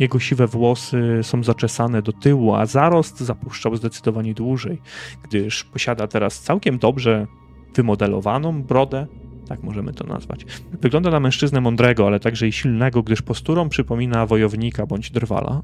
[0.00, 4.80] Jego siwe włosy są zaczesane do tyłu, a zarost zapuszczał zdecydowanie dłużej,
[5.22, 7.26] gdyż posiada teraz całkiem dobrze
[7.74, 9.06] wymodelowaną brodę,
[9.48, 10.46] tak możemy to nazwać.
[10.72, 15.62] Wygląda na mężczyznę mądrego, ale także i silnego, gdyż posturą przypomina wojownika bądź drwala.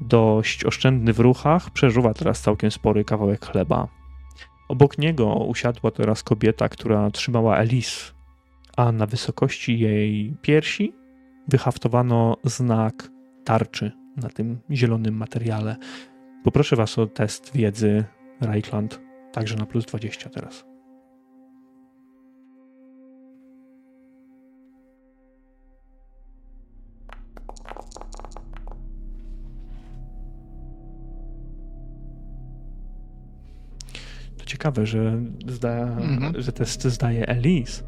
[0.00, 3.88] Dość oszczędny w ruchach, przeżuwa teraz całkiem spory kawałek chleba.
[4.68, 8.11] Obok niego usiadła teraz kobieta, która trzymała Elis,
[8.76, 10.92] a na wysokości jej piersi
[11.48, 13.08] wyhaftowano znak
[13.44, 15.76] tarczy na tym zielonym materiale.
[16.44, 18.04] Poproszę was o test wiedzy
[18.40, 19.00] Reichland,
[19.32, 20.64] także na plus 20 teraz.
[34.38, 36.42] To ciekawe, że, zda, Mhm.
[36.42, 37.82] że test zdaje Elise.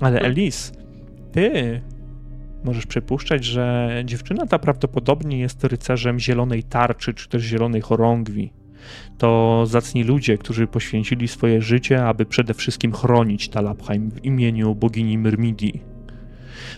[0.00, 0.72] Ale Elise,
[1.32, 1.80] ty
[2.64, 8.52] możesz przypuszczać, że dziewczyna ta prawdopodobnie jest rycerzem zielonej tarczy, czy też zielonej chorągwi.
[9.18, 15.18] To zacni ludzie, którzy poświęcili swoje życie, aby przede wszystkim chronić Talabheim w imieniu bogini
[15.18, 15.89] Myrmidii.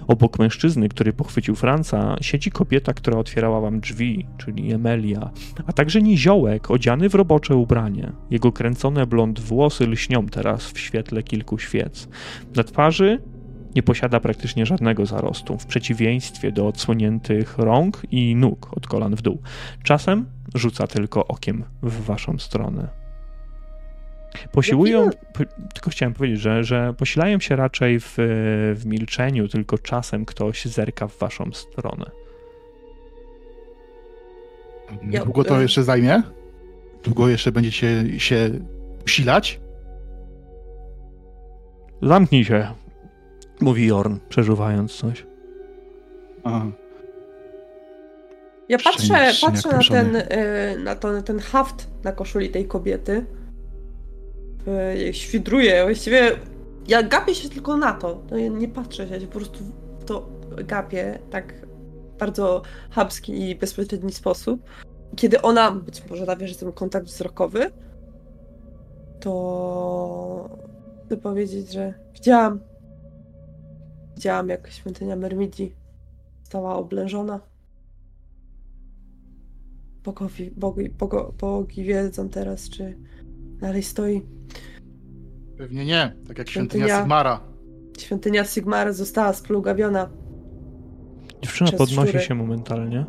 [0.07, 5.31] Obok mężczyzny, który pochwycił Franca, siedzi kobieta, która otwierała wam drzwi, czyli Emelia,
[5.66, 8.12] a także niziołek odziany w robocze ubranie.
[8.31, 12.09] Jego kręcone blond włosy lśnią teraz w świetle kilku świec.
[12.57, 13.22] Na twarzy
[13.74, 19.22] nie posiada praktycznie żadnego zarostu, w przeciwieństwie do odsłoniętych rąk i nóg od kolan w
[19.22, 19.38] dół.
[19.83, 23.01] Czasem rzuca tylko okiem w waszą stronę.
[24.52, 28.14] Posiłują, po, tylko chciałem powiedzieć, że, że posilają się raczej w,
[28.76, 32.10] w milczeniu, tylko czasem ktoś zerka w waszą stronę.
[35.10, 36.22] Ja- Długo to e- jeszcze zajmie?
[37.04, 38.50] Długo jeszcze będziecie się
[39.06, 39.60] usilać?
[42.02, 42.66] Zamknij się,
[43.60, 45.26] mówi Jorn, przeżuwając coś.
[46.44, 46.66] Aha.
[48.68, 50.24] Ja patrzę, patrzę na ten, y,
[50.78, 53.26] na, to, na ten haft na koszuli tej kobiety.
[55.08, 56.31] Y, Świdruję, właściwie
[56.88, 58.23] ja gapię się tylko na to.
[58.31, 59.65] No, nie patrzę się, ja się po prostu
[60.00, 61.67] w to gapię tak
[62.19, 64.63] bardzo chamski i bezpośredni sposób.
[65.17, 67.71] Kiedy ona, być może nawiąże ten kontakt wzrokowy,
[69.21, 70.58] to
[71.06, 72.60] chcę powiedzieć, że widziałam
[74.17, 75.75] widziałam jak świątynia Mermidii
[76.42, 77.40] została oblężona.
[80.04, 82.98] Bogowie, bogi, bogo, bogi wiedzą teraz, czy
[83.63, 84.23] dalej stoi.
[85.58, 87.40] Pewnie nie, tak jak świątynia Świątynia- Sigmara.
[87.98, 90.08] Świątynia Sigmar została splugawiona.
[91.42, 92.25] Dziewczyna Przez podnosi szczury.
[92.25, 93.06] się momentalnie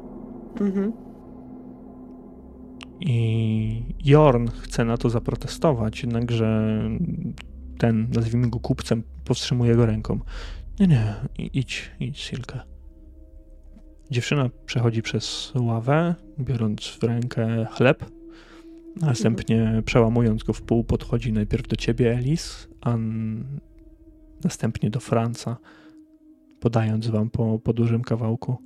[0.61, 0.93] Mhm.
[2.99, 6.79] i Jorn chce na to zaprotestować, jednakże
[7.77, 10.19] ten, nazwijmy go kupcem, powstrzymuje go ręką.
[10.79, 11.13] Nie, nie,
[11.53, 12.59] idź, idź, Silke.
[14.11, 18.05] Dziewczyna przechodzi przez ławę, biorąc w rękę chleb.
[19.01, 22.97] Następnie przełamując go w pół, podchodzi najpierw do ciebie, Elis, a
[24.43, 25.57] następnie do Franca,
[26.59, 28.57] podając wam po, po dużym kawałku.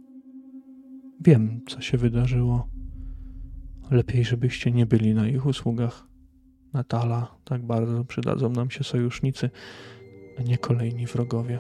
[1.21, 2.67] Wiem, co się wydarzyło.
[3.91, 6.07] Lepiej, żebyście nie byli na ich usługach.
[6.73, 9.49] Natala, tak bardzo przydadzą nam się sojusznicy,
[10.39, 11.59] a nie kolejni wrogowie.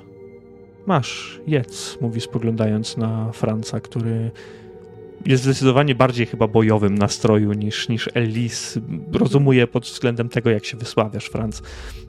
[0.87, 4.31] Masz, jedz, mówi spoglądając na Franca, który
[5.25, 8.77] jest zdecydowanie bardziej chyba bojowym nastroju niż, niż Elis.
[9.13, 11.61] Rozumuje pod względem tego, jak się wysławiasz, Franc.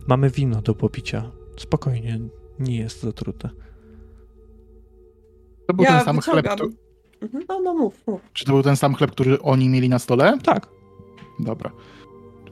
[0.06, 1.30] Mamy wino do popicia.
[1.56, 2.18] Spokojnie,
[2.58, 3.50] nie jest zatrute.
[5.66, 6.70] To był Ja ten sam chleb, wyciągam.
[6.70, 6.76] tu-
[7.20, 7.44] Mhm.
[7.48, 8.20] No, no mów, mów.
[8.32, 10.38] czy to był ten sam chleb, który oni mieli na stole?
[10.44, 10.68] Tak,
[11.40, 11.70] Dobra.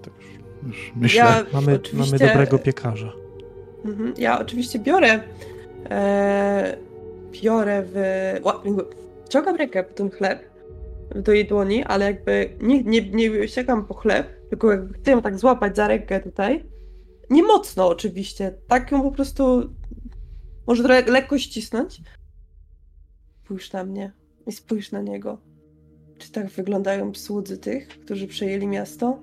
[0.03, 0.27] To już,
[0.67, 1.19] już myślę.
[1.21, 3.13] Ja mamy, oczywiście, mamy dobrego piekarza.
[3.85, 4.15] Mhm.
[4.19, 5.21] Ja oczywiście biorę.
[5.91, 6.77] E,
[7.43, 7.95] biorę w.
[9.29, 10.51] Ciągam rękę po ten chleb
[11.15, 15.23] do jej dłoni, ale jakby nie, nie, nie sięgam po chleb, tylko jakby chcę ją
[15.23, 16.65] tak złapać za rękę tutaj.
[17.31, 19.71] Nie mocno oczywiście, tak ją po prostu
[20.67, 22.01] może trochę lekko ścisnąć.
[23.45, 24.13] Spójrz na mnie
[24.47, 25.39] i spójrz na niego.
[26.19, 29.19] Czy tak wyglądają słudzy tych, którzy przejęli miasto?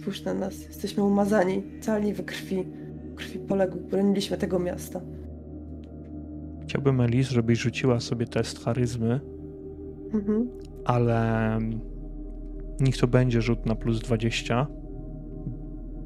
[0.00, 2.66] Spójrz na nas, jesteśmy umazani, cali we krwi.
[3.16, 5.00] Krwi poległych, broniliśmy tego miasta.
[6.66, 9.20] Chciałbym, Elis, żebyś rzuciła sobie test charyzmy,
[10.14, 10.48] Mhm.
[10.84, 11.58] ale
[12.80, 14.66] niech to będzie rzut na plus 20.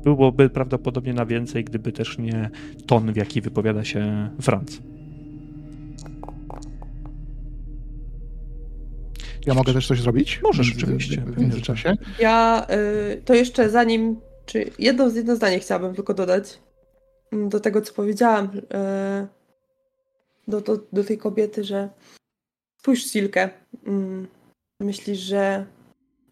[0.04, 2.50] Byłoby prawdopodobnie na więcej, gdyby też nie
[2.86, 4.78] ton, w jaki wypowiada się Franc.
[9.46, 10.40] Ja mogę też coś zrobić?
[10.42, 11.94] Możesz, w- oczywiście, w międzyczasie?
[12.18, 12.66] Ja
[13.16, 16.58] y, to jeszcze zanim, czy jedno, jedno zdanie chciałabym tylko dodać
[17.32, 19.26] mm, do tego, co powiedziałam y,
[20.48, 21.88] do, do, do tej kobiety, że
[22.80, 23.50] spójrz Silkę,
[23.86, 24.26] mm,
[24.80, 25.66] myślisz, że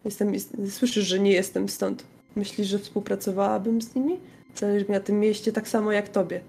[0.05, 2.05] jestem, jest, słyszysz, że nie jestem stąd.
[2.35, 4.19] Myślisz, że współpracowałabym z nimi?
[4.55, 6.41] Zależy mi na tym mieście tak samo jak tobie.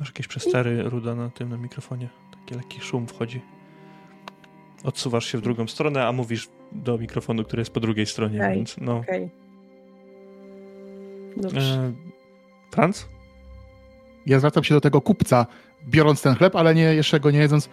[0.00, 2.08] Masz jakieś przestery, Ruda, na tym, na mikrofonie?
[2.40, 3.40] Taki lekki szum wchodzi.
[4.84, 8.56] Odsuwasz się w drugą stronę, a mówisz do mikrofonu, który jest po drugiej stronie, Okej.
[8.56, 8.96] więc no.
[8.96, 9.30] Okej.
[11.36, 11.60] Dobrze.
[11.60, 11.92] E?
[14.26, 15.46] Ja zwracam się do tego kupca,
[15.88, 17.68] biorąc ten chleb, ale nie, jeszcze go nie jedząc.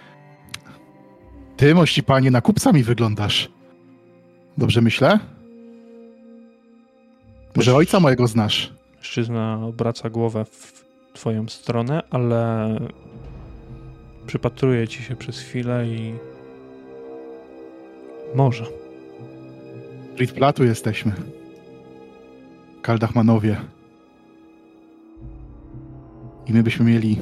[1.58, 3.50] Ty, mości panie, na kupca mi wyglądasz.
[4.58, 5.20] Dobrze myślę?
[7.56, 8.74] Może ojca mojego znasz?
[8.96, 12.70] Mężczyzna obraca głowę w twoją stronę, ale
[14.26, 16.14] przypatruje ci się przez chwilę i
[18.36, 18.66] może.
[20.36, 21.12] Platu jesteśmy.
[22.82, 23.58] Kaldachmanowie.
[26.50, 27.18] I my byśmy mieli...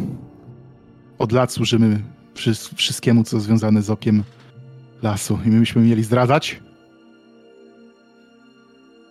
[1.20, 2.00] Od lat służymy
[2.34, 4.24] wszy- wszystkiemu, co związane z okiem
[5.04, 5.40] lasu.
[5.46, 6.62] I my byśmy mieli zdradzać?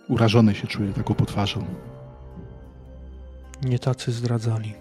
[0.07, 1.65] Urażony się czuję taką potwarzą.
[3.63, 4.73] Nie tacy zdradzali.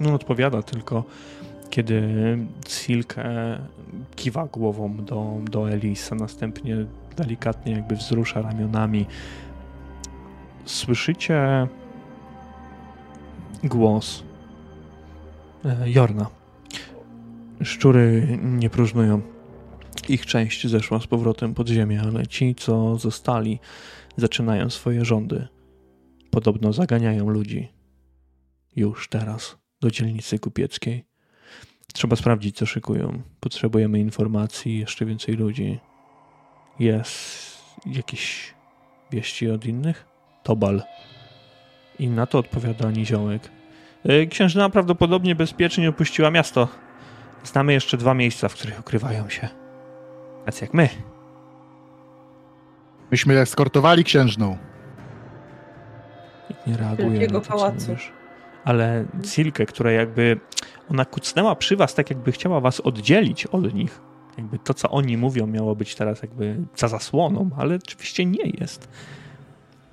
[0.00, 1.04] No odpowiada tylko,
[1.70, 2.02] kiedy
[2.68, 3.58] Silke
[4.16, 6.76] kiwa głową do, do Elisa, następnie
[7.16, 9.06] delikatnie jakby wzrusza ramionami.
[10.64, 11.68] Słyszycie
[13.64, 14.22] głos
[15.86, 16.26] Jorna.
[17.62, 19.22] Szczury nie próżnują.
[20.08, 23.58] Ich część zeszła z powrotem pod ziemię, ale ci, co zostali,
[24.16, 25.48] zaczynają swoje rządy.
[26.30, 27.68] Podobno zaganiają ludzi
[28.76, 31.04] już teraz do dzielnicy kupieckiej.
[31.92, 33.22] Trzeba sprawdzić, co szykują.
[33.40, 35.78] Potrzebujemy informacji, jeszcze więcej ludzi.
[36.78, 38.54] Jest jakieś
[39.10, 40.06] wieści od innych?
[40.42, 40.82] Tobal.
[41.98, 43.50] I na to odpowiada Niziołek.
[44.04, 46.68] E, Księżna prawdopodobnie bezpiecznie opuściła miasto.
[47.44, 49.48] Znamy jeszcze dwa miejsca, w których ukrywają się.
[50.46, 50.88] Tacy jak my.
[53.10, 54.58] Myśmy eskortowali księżną.
[56.66, 57.90] Nie reaguje Wielkiego na to, co pałacu.
[57.90, 58.12] mówisz.
[58.64, 60.40] Ale Silke, która jakby
[60.90, 64.00] ona kucnęła przy was, tak jakby chciała was oddzielić od nich.
[64.38, 68.88] Jakby to, co oni mówią, miało być teraz jakby za zasłoną, ale oczywiście nie jest.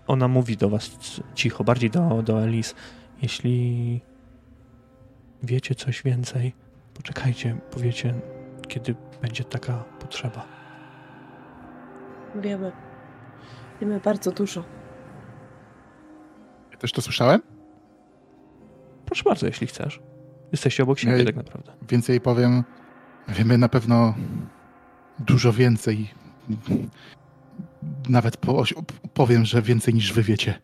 [0.07, 0.91] Ona mówi do was
[1.35, 2.75] cicho, bardziej do, do Elis.
[3.21, 4.01] Jeśli
[5.43, 6.53] wiecie coś więcej,
[6.93, 8.13] poczekajcie, powiecie,
[8.67, 10.45] kiedy będzie taka potrzeba.
[12.35, 12.71] Wiemy.
[13.81, 14.63] Wiemy bardzo dużo.
[16.71, 17.41] Ja też to słyszałem?
[19.05, 19.99] Proszę bardzo, jeśli chcesz.
[20.51, 21.25] Jesteście obok siebie Ej.
[21.25, 21.71] tak naprawdę.
[21.89, 22.63] Więcej powiem.
[23.27, 24.13] Wiemy na pewno
[25.19, 26.07] dużo więcej.
[28.09, 28.63] Nawet po,
[29.13, 30.59] powiem, że więcej niż wy wiecie.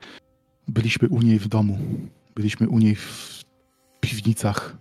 [0.67, 1.77] Byliśmy u niej w domu.
[2.37, 3.43] Byliśmy u niej w
[3.99, 4.77] piwnicach.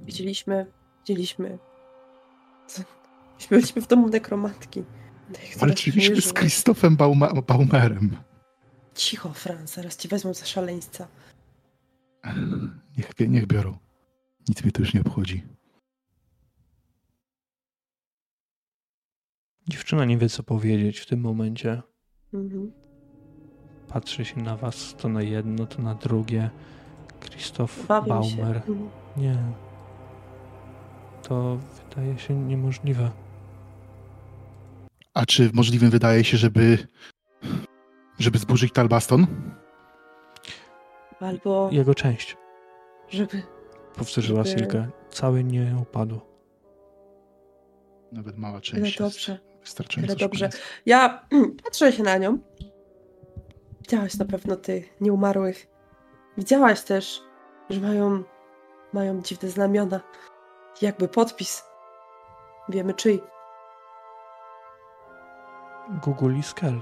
[0.00, 0.66] Widzieliśmy,
[0.98, 1.58] widzieliśmy.
[3.50, 4.84] Byliśmy w domu nekromantki.
[5.56, 8.16] Walczyliśmy z Krzysztofem Bauma Baumerem.
[8.94, 11.08] Cicho, Fran, zaraz ci wezmą za szaleńca.
[12.98, 13.78] Niech, niech biorą.
[14.48, 15.42] Nic mnie to już nie obchodzi.
[19.68, 21.82] Dziewczyna nie wie, co powiedzieć w tym momencie.
[22.34, 22.85] Mhm.
[23.88, 26.50] Patrzy się na was, to na jedno, to na drugie.
[27.20, 28.56] Krzysztof Bawię Baumer.
[28.66, 28.72] Się.
[28.72, 28.88] Mhm.
[29.16, 29.36] Nie.
[31.22, 33.10] To wydaje się niemożliwe.
[35.14, 36.78] A czy możliwym wydaje się, żeby
[38.18, 39.26] żeby zburzyć Talbaston?
[41.20, 42.36] Albo Jego część,
[43.08, 43.42] żeby
[43.96, 44.88] powtórzyła Żeby- Silke.
[45.10, 46.20] Cały nie upadł.
[48.12, 49.38] Nawet mała część jest dobrze.
[49.60, 50.50] wystarczająco Tyle dobrze.
[50.86, 51.26] Ja
[51.64, 52.38] patrzę się na nią.
[53.86, 55.66] Widziałaś na pewno tych nieumarłych.
[56.36, 57.22] Widziałaś też,
[57.70, 58.22] że mają,
[58.92, 60.00] mają dziwne znamiona.
[60.82, 61.64] Jakby podpis.
[62.68, 63.22] Wiemy czyj.
[66.04, 66.80] Google i Skel.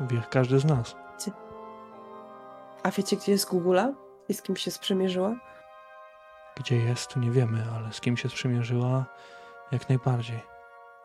[0.00, 0.96] Wie każdy z nas.
[2.82, 3.92] A wiecie, gdzie jest Gugula?
[4.28, 5.36] I z kim się sprzymierzyła?
[6.56, 9.04] Gdzie jest, nie wiemy, ale z kim się sprzymierzyła,
[9.72, 10.40] jak najbardziej.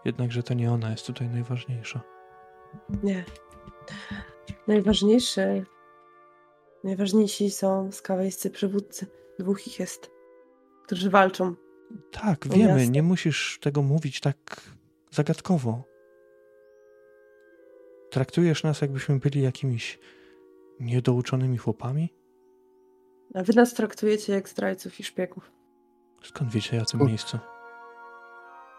[0.06, 2.00] Jednakże to nie ona jest tutaj najważniejsza.
[3.04, 3.24] Nie.
[4.68, 5.64] Najważniejsze.
[6.84, 9.08] Najważniejsi są skawejscy przywódcy.
[9.40, 10.12] Dwóch ich jest,
[10.84, 11.56] którzy walczą.
[12.12, 12.88] Tak, wiemy, jasne.
[12.88, 14.62] nie musisz tego mówić tak
[15.12, 15.84] zagadkowo.
[18.12, 20.00] Traktujesz nas, jakbyśmy byli jakimiś
[20.80, 22.14] niedouczonymi chłopami?
[23.34, 25.52] A wy nas traktujecie jak zdrajców i szpiegów.
[26.24, 27.40] Skąd wiecie o tym O- miejscu?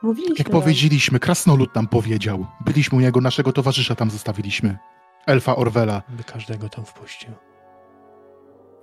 [0.02, 0.34] Mówiliśmy.
[0.38, 2.46] Jak powiedzieliśmy, krasnolud nam powiedział.
[2.64, 4.78] Byliśmy u niego, naszego towarzysza tam zostawiliśmy.
[5.26, 6.02] Elfa Orwela.
[6.08, 7.32] By każdego tam wpuścił.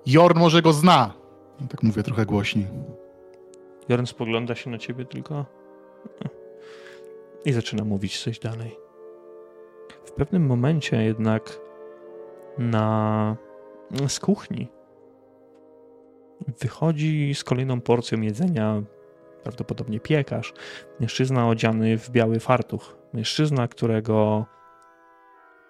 [0.05, 1.13] Jorn może go zna.
[1.69, 2.67] Tak mówię trochę głośniej.
[3.89, 5.45] Jorn spogląda się na ciebie tylko
[7.45, 8.77] i zaczyna mówić coś dalej.
[10.05, 11.59] W pewnym momencie jednak
[12.57, 13.37] na
[14.07, 14.67] z kuchni
[16.59, 18.83] wychodzi z kolejną porcją jedzenia,
[19.43, 20.53] prawdopodobnie piekarz,
[20.99, 22.97] mężczyzna odziany w biały fartuch.
[23.13, 24.45] Mężczyzna, którego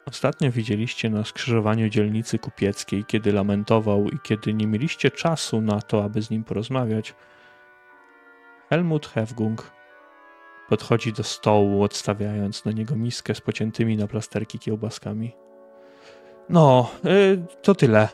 [0.05, 6.03] ostatnio widzieliście na skrzyżowaniu dzielnicy kupieckiej, kiedy lamentował i kiedy nie mieliście czasu na to,
[6.03, 7.15] aby z nim porozmawiać.
[8.69, 9.71] Helmut Hefgung
[10.69, 15.35] podchodzi do stołu, odstawiając na niego miskę z pociętymi na plasterki kiełbaskami.
[16.49, 18.09] No, y, to tyle.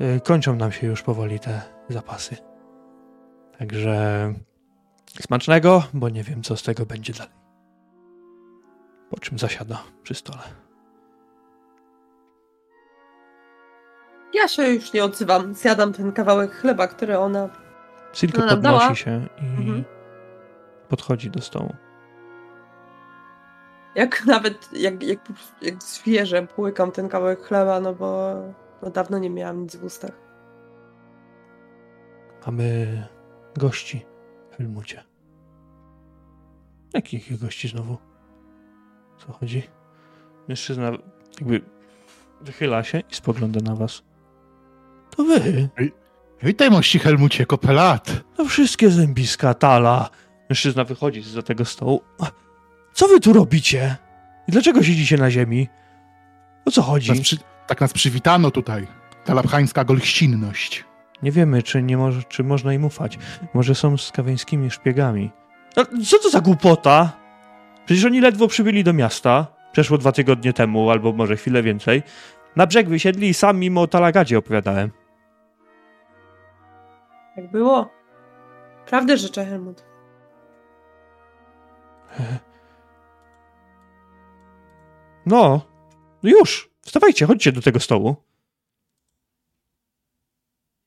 [0.00, 2.36] Y, kończą nam się już powoli te zapasy.
[3.58, 4.34] Także
[5.20, 7.34] smacznego, bo nie wiem, co z tego będzie dalej.
[9.10, 10.42] Po czym zasiada przy stole.
[14.34, 15.54] Ja się już nie odzywam.
[15.54, 17.48] Zjadam ten kawałek chleba, który ona.
[18.12, 18.78] Silke No, dała.
[18.80, 19.84] podnosi się i Mhm.
[20.88, 21.74] podchodzi do stołu.
[23.94, 25.18] Jak nawet, jak, jak,
[25.62, 28.34] jak zwierzę, płykam ten kawałek chleba, no bo
[28.82, 30.12] no dawno nie miałam nic w ustach.
[32.46, 32.86] Mamy
[33.58, 34.06] gości
[34.50, 35.04] w Helmucie.
[36.94, 37.96] Jakich gości znowu?
[39.18, 39.62] Co chodzi?
[40.48, 40.90] Mężczyzna
[41.40, 41.60] jakby
[42.40, 44.02] wychyla się i spogląda na was.
[45.16, 45.68] To wy!
[46.42, 48.22] Witaj, mości Helmucie, kopelat.
[48.36, 50.10] To wszystkie zębiska Tala.
[50.50, 52.00] Mężczyzna wychodzi za tego stołu.
[52.92, 53.96] Co wy tu robicie?
[54.48, 55.68] I dlaczego siedzicie na ziemi?
[56.64, 57.10] O co chodzi?
[57.10, 57.36] Nas przy...
[57.66, 58.86] Tak nas przywitano tutaj.
[59.24, 60.84] Ta labchańska golścinność.
[61.22, 63.18] Nie wiemy, czy, nie może, czy można im ufać.
[63.54, 65.30] Może są skaweńskimi szpiegami.
[65.76, 67.12] A co to za głupota?
[67.86, 69.46] Przecież oni ledwo przybyli do miasta.
[69.72, 72.02] Przeszło dwa tygodnie temu, albo może chwilę więcej.
[72.56, 74.90] Na brzeg wysiedli i sam mimo o Talagadzie opowiadałem.
[77.36, 77.90] Jak było?
[78.86, 79.84] Prawdę życzę, Helmut.
[85.26, 85.66] No,
[86.22, 86.70] no już.
[86.82, 88.16] Wstawajcie, chodźcie do tego stołu.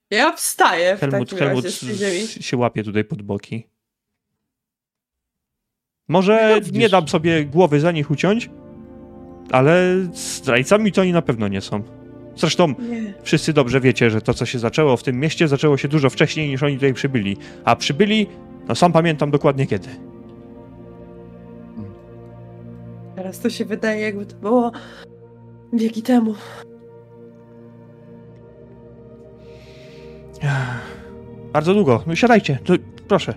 [0.09, 2.43] Ja wstaję w Helmut, takim Helmut razie z ziemi.
[2.43, 3.67] się łapie tutaj pod boki.
[6.07, 8.49] Może No, nie dam sobie głowy za nich uciąć,
[9.51, 12.04] ale zdrajcami to oni na pewno nie są.
[12.35, 13.13] Zresztą Nie.
[13.23, 16.49] wszyscy dobrze wiecie, że to, co się zaczęło w tym mieście, zaczęło się dużo wcześniej
[16.49, 17.37] niż oni tutaj przybyli.
[17.63, 18.27] A przybyli,
[18.67, 19.89] no sam pamiętam dokładnie kiedy.
[23.15, 24.71] Teraz to się wydaje, jakby to było
[25.73, 26.35] wieki temu.
[31.53, 32.03] Bardzo długo.
[32.07, 32.73] No siadajcie, to
[33.07, 33.33] proszę.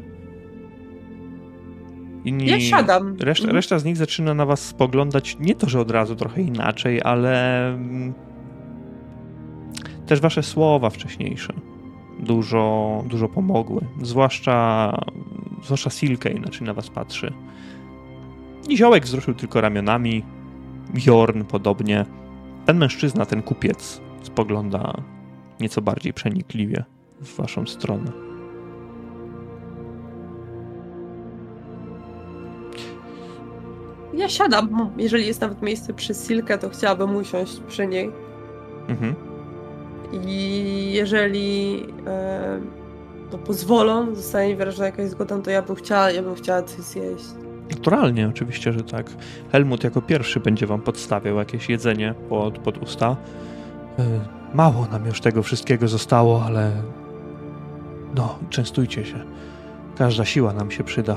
[2.25, 3.17] Inni, Ja siadam.
[3.21, 7.03] Reszta, reszta z nich zaczyna na was spoglądać nie to, że od razu trochę inaczej,
[7.03, 8.15] ale mm,
[10.09, 11.53] też wasze słowa wcześniejsze
[12.19, 13.81] dużo, dużo pomogły.
[14.03, 14.93] Zwłaszcza,
[15.65, 17.33] zwłaszcza Silke inaczej na was patrzy.
[18.69, 20.25] Niziołek wzruszył tylko ramionami,
[21.07, 22.07] Jorn podobnie.
[22.67, 24.95] Ten mężczyzna, ten kupiec spogląda
[25.61, 26.85] nieco bardziej przenikliwie
[27.21, 28.13] w waszą stronę.
[34.15, 34.91] Ja siadam.
[34.97, 38.11] Jeżeli jest nawet miejsce przy Silkę, to chciałabym usiąść przy niej.
[38.89, 39.28] Mhm.
[40.13, 42.61] I jeżeli e,
[43.31, 47.25] to pozwolą, zostanie wyrażona jakaś zgoda, to ja bym chciała, ja bym chciała coś zjeść.
[47.71, 49.11] Naturalnie, oczywiście, że tak.
[49.53, 53.17] Helmut jako pierwszy będzie wam podstawiał jakieś jedzenie pod, pod usta.
[53.99, 54.03] Y,
[54.55, 56.73] Mało nam już tego wszystkiego zostało, ale
[58.15, 59.25] no, częstujcie się.
[59.97, 61.17] Każda siła nam się przyda.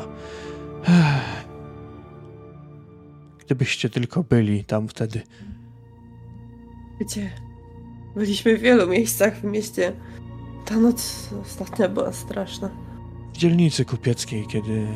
[3.46, 5.22] Gdybyście tylko byli tam wtedy.
[7.00, 7.32] Gdzie?
[8.16, 9.94] Byliśmy w wielu miejscach w mieście.
[10.66, 12.70] Ta noc ostatnia była straszna.
[13.34, 14.88] W dzielnicy kupieckiej, kiedy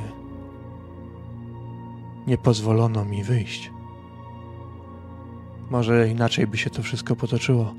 [2.28, 3.72] nie pozwolono mi wyjść.
[5.70, 7.74] Może inaczej by się to wszystko potoczyło.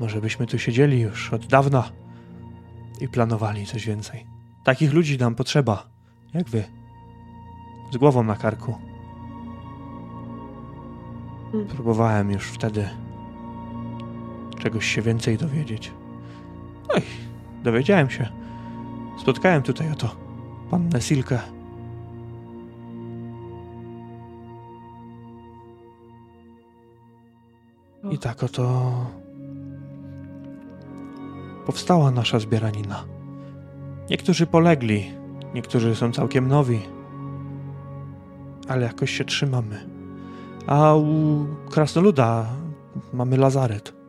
[0.00, 1.90] Może byśmy tu siedzieli już od dawna
[3.00, 4.26] i planowali coś więcej.
[4.64, 5.86] Takich ludzi nam potrzeba,
[6.34, 6.64] jak wy.
[7.92, 8.74] Z głową na karku.
[11.52, 11.68] Hmm.
[11.68, 12.88] Próbowałem już wtedy
[14.64, 15.92] czegoś się więcej dowiedzieć.
[16.88, 17.02] No i
[17.64, 18.28] dowiedziałem się.
[19.18, 20.16] Spotkałem tutaj oto
[20.70, 21.38] pannę Silkę.
[28.10, 28.92] I tak oto
[31.66, 33.04] powstała nasza zbieranina.
[34.10, 35.10] Niektórzy polegli,
[35.54, 36.80] niektórzy są całkiem nowi,
[38.68, 39.88] ale jakoś się trzymamy.
[40.66, 42.46] A u krasnoluda
[43.12, 44.03] mamy lazaret.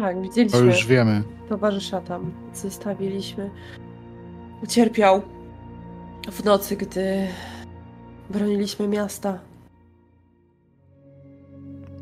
[0.00, 1.22] Tak, To widzieliśmy już wiemy.
[1.48, 2.32] towarzysza tam.
[2.54, 3.50] Zostawiliśmy.
[4.62, 5.22] Ucierpiał
[6.32, 7.26] w nocy, gdy
[8.30, 9.38] broniliśmy miasta.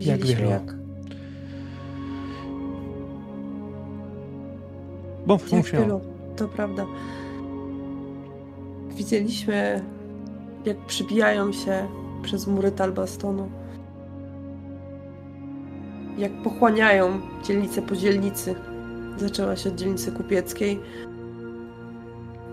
[0.01, 0.51] Jak Widzieliśmy, wielu.
[0.51, 0.75] jak,
[5.27, 6.01] Bo jak wielu.
[6.37, 6.87] To prawda.
[8.89, 9.85] Widzieliśmy,
[10.65, 11.89] jak przybijają się
[12.23, 13.51] przez mury Talbastonu.
[16.21, 18.55] Jak pochłaniają dzielnicę po dzielnicy.
[19.17, 20.81] Zaczęła się od dzielnicy kupieckiej,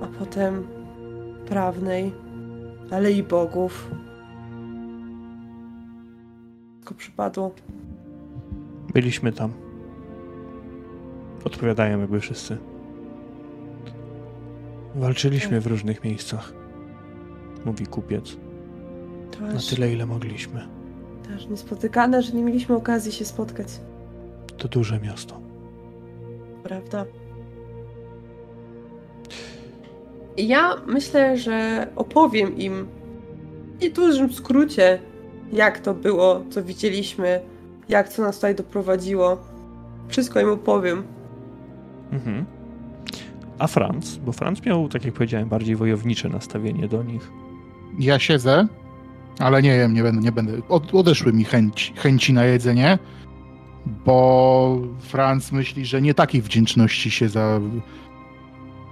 [0.02, 0.68] a potem
[1.46, 2.12] prawnej,
[2.92, 3.92] Alei Bogów.
[6.88, 7.52] Wszystko przypadło.
[8.94, 9.52] Byliśmy tam.
[11.44, 12.58] Odpowiadają jakby wszyscy.
[14.96, 16.54] Walczyliśmy w różnych miejscach.
[17.66, 18.38] Mówi kupiec.
[19.32, 20.77] To Na tyle, ile mogliśmy.
[21.36, 23.68] Aż niespotykane, że nie mieliśmy okazji się spotkać.
[24.58, 25.40] To duże miasto.
[26.64, 27.06] Prawda?
[30.38, 32.88] Ja myślę, że opowiem im
[33.82, 35.00] w dużym skrócie,
[35.54, 37.42] jak to było, co widzieliśmy,
[37.90, 39.38] jak co nas tutaj doprowadziło.
[40.08, 41.04] Wszystko im opowiem.
[42.12, 42.46] Mhm.
[43.60, 44.18] A Franz?
[44.18, 47.32] Bo Franz miał, tak jak powiedziałem, bardziej wojownicze nastawienie do nich.
[48.00, 48.68] Ja siedzę,
[49.40, 50.54] ale nie jem, nie będę, nie będę.
[50.70, 53.00] Od, odeszły mi chęci, chęci na jedzenie,
[54.06, 57.60] bo Franz myśli, że nie takiej wdzięczności się za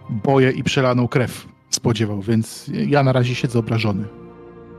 [0.10, 4.06] boje i przelaną krew spodziewał, więc ja na razie siedzę obrażony.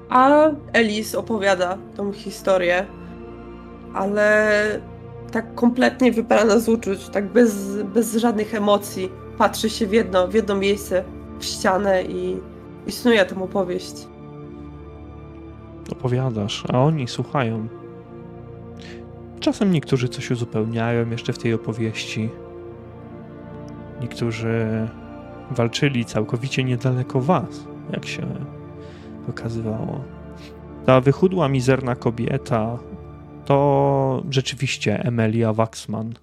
[0.08, 2.86] A Elis opowiada tą historię,
[3.94, 4.80] ale
[5.32, 9.10] tak kompletnie wybrana z uczuć, tak bez, bez żadnych emocji.
[9.38, 11.04] Patrzy się w jedno, w jedno miejsce,
[11.38, 12.36] w ścianę i,
[12.86, 13.94] i snuje tę opowieść.
[15.92, 17.68] Opowiadasz, a oni słuchają.
[19.40, 22.28] Czasem niektórzy coś uzupełniają jeszcze w tej opowieści.
[24.00, 24.88] Niektórzy
[25.50, 28.26] walczyli całkowicie niedaleko was, jak się
[29.28, 30.04] okazywało.
[30.86, 32.78] Ta wychudła, mizerna kobieta
[33.44, 36.14] to rzeczywiście Emilia Waxman.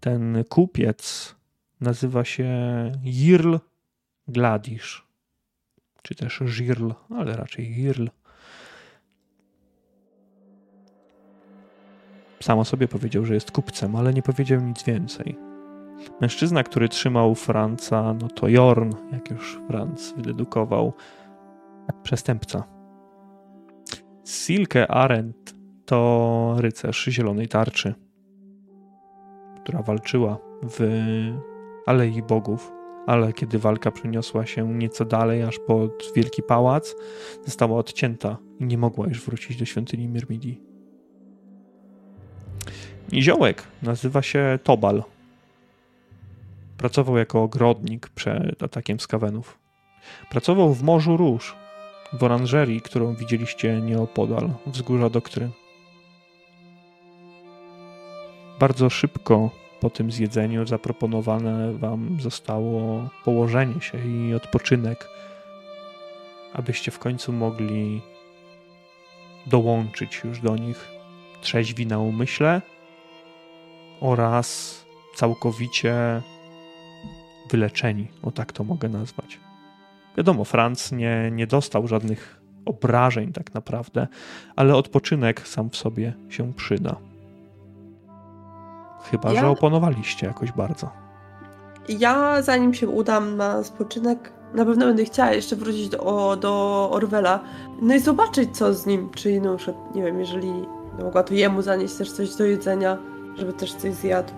[0.00, 1.34] Ten kupiec
[1.80, 2.48] nazywa się
[3.04, 3.56] Jirl
[4.28, 5.06] Gladisz,
[6.02, 8.06] czy też Żirl, ale raczej Jirl.
[12.42, 15.38] Sam o sobie powiedział, że jest kupcem, ale nie powiedział nic więcej.
[16.20, 20.92] Mężczyzna, który trzymał Franca, no to Jorn, jak już Franz wydedukował,
[22.02, 22.64] przestępca.
[24.24, 27.94] Silke Arendt to rycerz zielonej tarczy,
[29.60, 30.80] która walczyła w
[31.86, 32.72] Alei Bogów
[33.06, 36.94] ale kiedy walka przeniosła się nieco dalej, aż pod Wielki Pałac,
[37.44, 40.71] została odcięta i nie mogła już wrócić do świątyni Myrmidii.
[43.12, 45.02] Niziołek nazywa się Tobal.
[46.78, 49.58] Pracował jako ogrodnik przed atakiem skawenów.
[50.30, 51.54] Pracował w Morzu Róż,
[52.12, 55.50] w oranżerii, którą widzieliście nieopodal, wzgórza Doktryn.
[58.60, 59.50] Bardzo szybko
[59.80, 65.08] po tym zjedzeniu zaproponowane wam zostało położenie się i odpoczynek,
[66.52, 68.02] abyście w końcu mogli
[69.46, 70.88] dołączyć już do nich
[71.40, 72.62] trzeźwi na umyśle
[74.02, 74.76] oraz
[75.14, 76.22] całkowicie
[77.50, 79.40] wyleczeni, o tak to mogę nazwać.
[80.16, 84.08] Wiadomo, Franc nie, nie dostał żadnych obrażeń tak naprawdę,
[84.56, 86.96] ale odpoczynek sam w sobie się przyda.
[89.10, 90.90] Chyba, Ja- że oponowaliście jakoś bardzo.
[91.88, 97.40] Ja zanim się udam na spoczynek, na pewno będę chciała jeszcze wrócić do, do Orwella.
[97.82, 99.56] No i zobaczyć co z nim, czy no,
[99.94, 100.52] nie wiem, jeżeli
[101.02, 102.98] mogła to jemu zanieść też coś do jedzenia,
[103.38, 104.32] żeby też coś zjadł.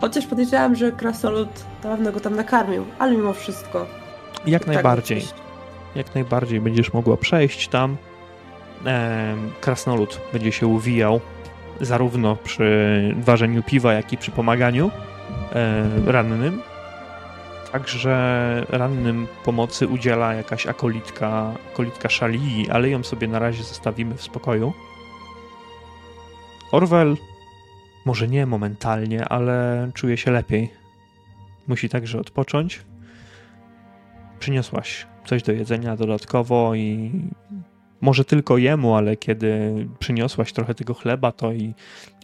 [0.00, 1.48] Chociaż podejrzewam, że krasolud
[1.84, 3.86] na pewno go tam nakarmił, ale mimo wszystko.
[4.46, 5.20] Jak tak najbardziej.
[5.20, 5.34] coś-
[5.94, 7.96] Jak najbardziej będziesz mogła przejść tam.
[9.60, 11.20] Krasnolud będzie się uwijał
[11.80, 14.90] zarówno przy ważeniu piwa, jak i przy pomaganiu
[15.52, 16.62] e, rannym.
[17.72, 24.22] Także rannym pomocy udziela jakaś akolitka, akolitka Szalii, ale ją sobie na razie zostawimy w
[24.22, 24.72] spokoju.
[26.72, 27.16] Orwell
[28.04, 30.70] może nie momentalnie, ale czuje się lepiej.
[31.68, 32.82] Musi także odpocząć.
[34.38, 37.12] Przyniosłaś coś do jedzenia dodatkowo i
[38.00, 41.74] może tylko jemu, ale kiedy przyniosłaś trochę tego chleba, to i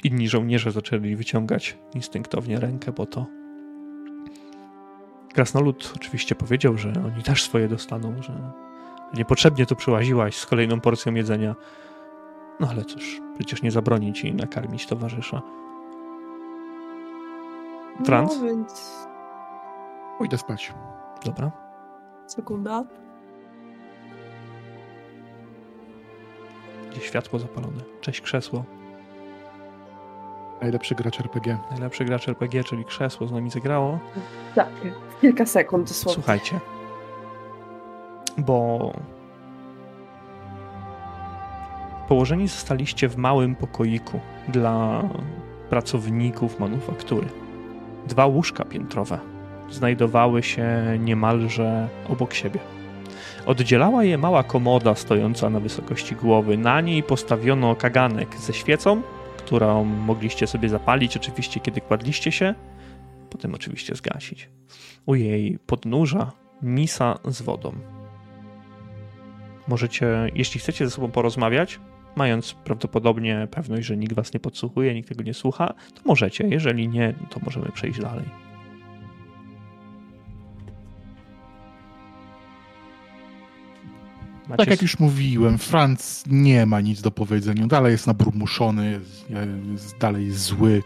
[0.04, 3.26] inni żołnierze zaczęli wyciągać instynktownie rękę, bo to
[5.34, 8.32] Krasnolud oczywiście powiedział, że oni też swoje dostaną, że
[9.14, 11.54] niepotrzebnie tu przyłaziłaś z kolejną porcją jedzenia.
[12.60, 15.42] No ale cóż, przecież nie zabroni ci nakarmić towarzysza.
[18.05, 18.36] Franz?
[18.36, 19.07] No więc...
[20.18, 20.74] Pójdę spać.
[21.24, 21.51] Dobra.
[22.26, 22.84] Sekunda.
[26.90, 27.80] Gdzie światło zapalone.
[28.01, 28.64] Cześć krzesło.
[30.61, 31.59] Najlepszy gracz RPG.
[31.70, 33.98] Najlepszy gracz RPG, czyli krzesło z nami zagrało.
[34.55, 34.68] Tak,
[35.20, 36.14] kilka sekund dosłownie.
[36.14, 36.61] Słuchajcie,
[38.38, 38.92] bo
[42.09, 45.03] położeni zostaliście w małym pokoiku dla
[45.70, 47.26] pracowników manufaktury.
[48.11, 49.18] Dwa łóżka piętrowe
[49.70, 52.61] znajdowały się niemalże obok siebie.
[53.46, 56.56] Oddzielała je mała komoda stojąca na wysokości głowy.
[56.56, 59.02] Na niej postawiono kaganek ze świecą,
[59.36, 62.54] którą mogliście sobie zapalić oczywiście, kiedy kładliście się,
[63.30, 64.48] potem oczywiście zgasić
[65.06, 66.32] u jej podnóża
[66.62, 67.72] misa z wodą.
[69.68, 71.80] Możecie, jeśli chcecie ze sobą porozmawiać,
[72.16, 76.48] mając prawdopodobnie pewność, że nikt was nie podsłuchuje, nikt tego nie słucha, to możecie.
[76.48, 78.24] Jeżeli nie, to możemy przejść dalej.
[84.48, 87.66] Macie Tak jak już mówiłem, Franc nie ma nic do powiedzenia.
[87.66, 89.30] Dalej jest nabrumuszony, jest,
[89.72, 90.82] jest dalej zły,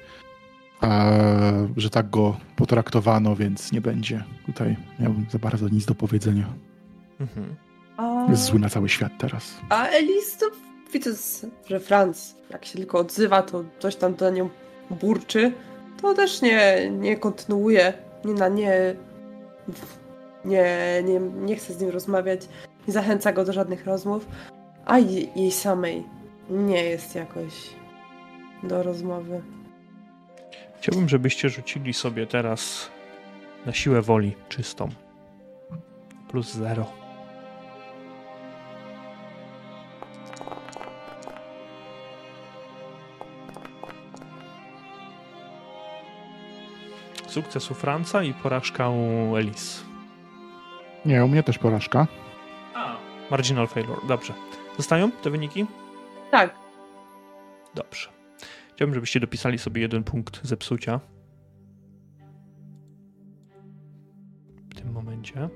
[0.82, 6.46] e, że tak go potraktowano, więc nie będzie tutaj miał za bardzo nic do powiedzenia.
[7.20, 7.54] Mhm.
[7.96, 9.60] A, Jest zły na cały świat teraz.
[9.68, 10.46] a Elis to
[10.94, 11.10] widzę,
[11.66, 14.48] że Franz, jak się tylko odzywa, to coś tam do nią
[14.90, 15.52] burczy.
[16.02, 17.92] To też nie, nie kontynuuje,
[18.24, 18.96] nie na nie,
[20.44, 22.40] nie, nie, nie chce z nim rozmawiać,
[22.88, 24.26] nie zachęca go do żadnych rozmów,
[24.84, 26.04] a jej, jej samej
[26.50, 27.52] nie jest jakoś
[28.62, 29.42] do rozmowy.
[30.78, 32.90] Chciałbym, żebyście rzucili sobie teraz
[33.66, 34.88] na siłę woli czystą.
[36.28, 37.03] Plus zero.
[47.34, 49.84] Sukces u Franca i porażka u Elis.
[51.04, 52.06] Nie, u mnie też porażka.
[53.30, 54.00] Marginal failure.
[54.08, 54.32] Dobrze.
[54.76, 55.66] Zostają te wyniki?
[56.30, 56.54] Tak,
[57.74, 58.08] Dobrze.
[58.74, 61.00] Chciałbym, żebyście dopisali sobie jeden punkt zepsucia.
[64.70, 65.48] W tym momencie.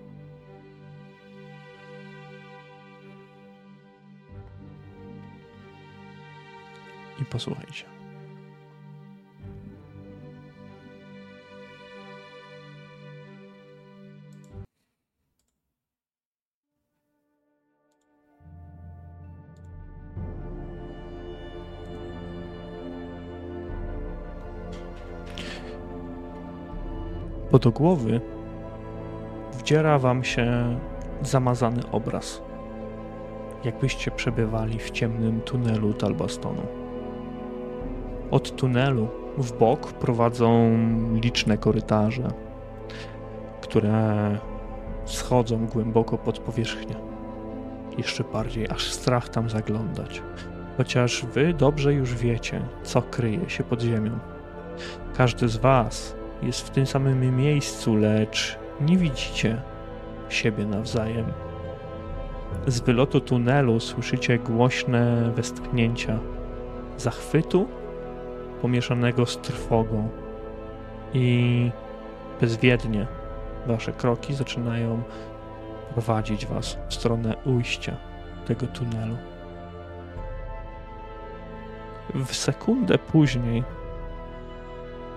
[7.23, 7.98] I posłuchajcie.
[27.59, 28.21] Bo do głowy
[29.53, 30.79] wdziera wam się
[31.23, 32.43] zamazany obraz.
[33.65, 36.63] Jakbyście przebywali w ciemnym tunelu Talbastonu.
[38.31, 40.77] Od tunelu w bok prowadzą
[41.23, 42.29] liczne korytarze,
[43.61, 44.39] które
[45.05, 46.97] schodzą głęboko pod powierzchnię.
[47.97, 50.23] Jeszcze bardziej, aż strach tam zaglądać.
[50.77, 54.19] Chociaż wy dobrze już wiecie, co kryje się pod ziemią.
[55.17, 59.63] Każdy z was jest w tym samym miejscu, lecz nie widzicie
[60.29, 61.33] siebie nawzajem.
[62.67, 66.19] Z wylotu tunelu słyszycie głośne westchnięcia
[66.97, 67.69] zachwytu
[68.63, 70.09] pomieszanego z trwogą
[71.15, 71.71] i
[72.41, 73.07] bezwiednie
[73.67, 75.03] wasze kroki zaczynają
[75.93, 77.97] prowadzić was w stronę ujścia
[78.47, 79.17] tego tunelu.
[82.15, 83.65] W sekundę później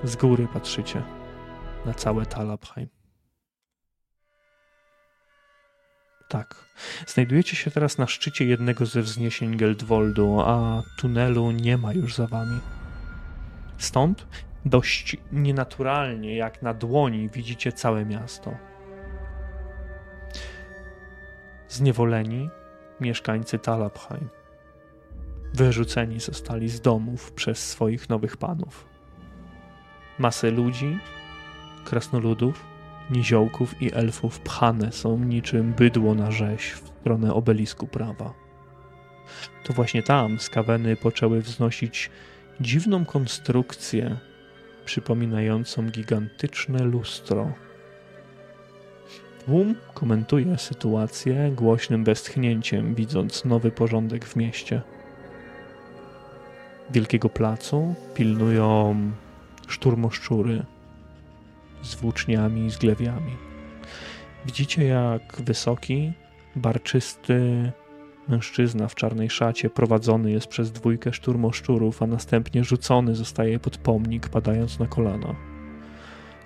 [0.03, 1.03] z góry patrzycie
[1.85, 2.89] na całe Talabheim.
[6.29, 6.55] Tak.
[7.07, 12.27] Znajdujecie się teraz na szczycie jednego ze wzniesień Geldwoldu, a tunelu nie ma już za
[12.27, 12.59] wami.
[13.77, 14.27] Stąd
[14.65, 18.57] dość nienaturalnie, jak na dłoni, widzicie całe miasto.
[21.67, 22.49] Zniewoleni
[22.99, 24.29] mieszkańcy Talabheim.
[25.53, 28.90] Wyrzuceni zostali z domów przez swoich nowych panów.
[30.21, 30.99] Masy ludzi,
[31.85, 32.65] krasnoludów,
[33.09, 38.33] niziołków i elfów pchane są niczym bydło na rzeź w stronę obelisku prawa.
[39.63, 42.09] To właśnie tam skaweny poczęły wznosić
[42.59, 44.17] dziwną konstrukcję
[44.85, 47.51] przypominającą gigantyczne lustro.
[49.45, 54.81] Tłum komentuje sytuację głośnym westchnięciem, widząc nowy porządek w mieście.
[56.89, 58.95] Wielkiego placu pilnują
[59.71, 60.65] szturmoszczury
[61.81, 63.31] z włóczniami i z glewiami.
[64.45, 66.11] Widzicie, jak wysoki,
[66.55, 67.71] barczysty
[68.27, 74.29] mężczyzna w czarnej szacie prowadzony jest przez dwójkę szturmoszczurów, a następnie rzucony zostaje pod pomnik,
[74.29, 75.35] padając na kolana.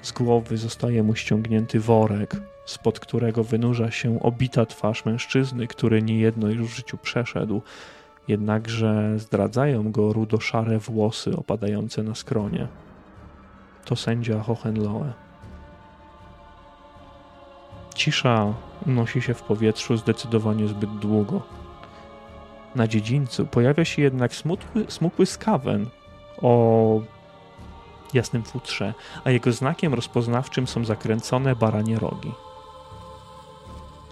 [0.01, 6.49] Z głowy zostaje mu ściągnięty worek, spod którego wynurza się obita twarz mężczyzny, który niejedno
[6.49, 7.61] już w życiu przeszedł,
[8.28, 12.67] jednakże zdradzają go rudoszare włosy opadające na skronie.
[13.86, 15.14] To sędzia Hohenlohe.
[17.96, 18.54] Cisza
[18.86, 21.42] unosi się w powietrzu zdecydowanie zbyt długo.
[22.76, 25.90] Na dziedzińcu pojawia się jednak smutły, smukły skawen
[26.42, 27.02] o
[28.14, 32.32] jasnym futrze, a jego znakiem rozpoznawczym są zakręcone baranie rogi.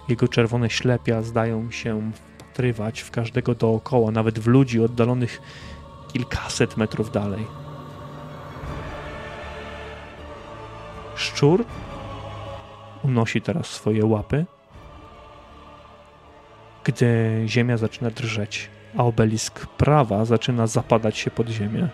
[0.10, 5.42] Jego czerwone ślepia zdają się wpatrywać w każdego dookoła, nawet w ludzi oddalonych
[6.14, 7.62] kilkaset metrów dalej.
[11.16, 11.66] Szczur
[13.03, 14.45] unosi teraz swoje łapy,
[16.84, 21.89] gdy ziemia zaczyna drżeć, a obelisk prawa zaczyna zapadać się pod ziemię,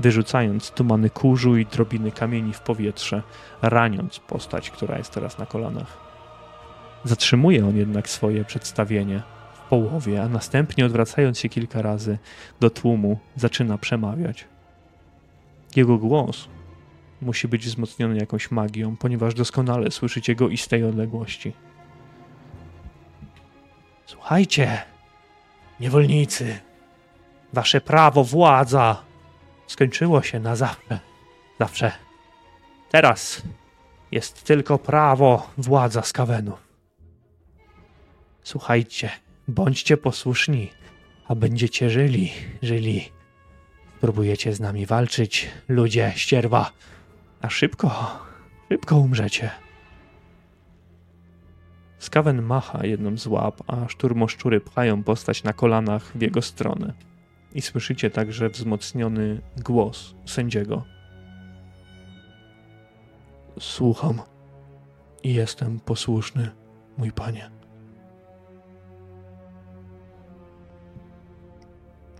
[0.00, 3.22] wyrzucając tumany kurzu i drobiny kamieni w powietrze,
[3.62, 5.98] raniąc postać, która jest teraz na kolanach.
[7.04, 9.22] Zatrzymuje on jednak swoje przedstawienie
[9.54, 12.18] w połowie, a następnie odwracając się kilka razy
[12.60, 14.44] do tłumu, zaczyna przemawiać.
[15.76, 16.48] Jego głos
[17.20, 21.52] musi być wzmocniony jakąś magią, ponieważ doskonale słyszycie go i z tej odległości.
[24.06, 24.82] Słuchajcie,
[25.80, 26.58] niewolnicy,
[27.52, 29.02] wasze prawo, władza
[29.66, 31.00] skończyło się na zawsze.
[31.60, 31.92] Zawsze.
[32.90, 33.42] Teraz
[34.12, 36.68] jest tylko prawo, władza skawenów.
[38.42, 39.10] Słuchajcie,
[39.48, 40.70] bądźcie posłuszni,
[41.28, 43.08] a będziecie żyli, żyli.
[44.00, 46.70] Próbujecie z nami walczyć, ludzie, ścierwa,
[47.40, 47.90] a szybko,
[48.68, 49.50] szybko umrzecie.
[51.98, 56.92] Skawen macha jedną z łap, a szturmoszczury pchają postać na kolanach w jego stronę.
[57.54, 60.84] I słyszycie także wzmocniony głos sędziego.
[63.60, 64.20] Słucham
[65.22, 66.50] i jestem posłuszny,
[66.98, 67.50] mój panie.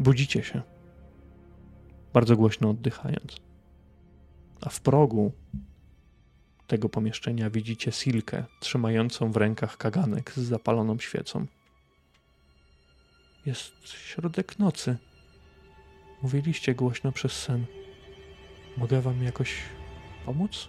[0.01, 0.62] Budzicie się,
[2.12, 3.48] bardzo głośno oddychając.
[4.61, 5.33] A w progu
[6.67, 11.47] tego pomieszczenia widzicie Silkę trzymającą w rękach kaganek z zapaloną świecą.
[13.47, 14.97] Jest środek nocy.
[16.23, 17.67] Mówiliście głośno przez sen.
[18.77, 19.55] Mogę wam jakoś
[20.27, 20.69] pomóc?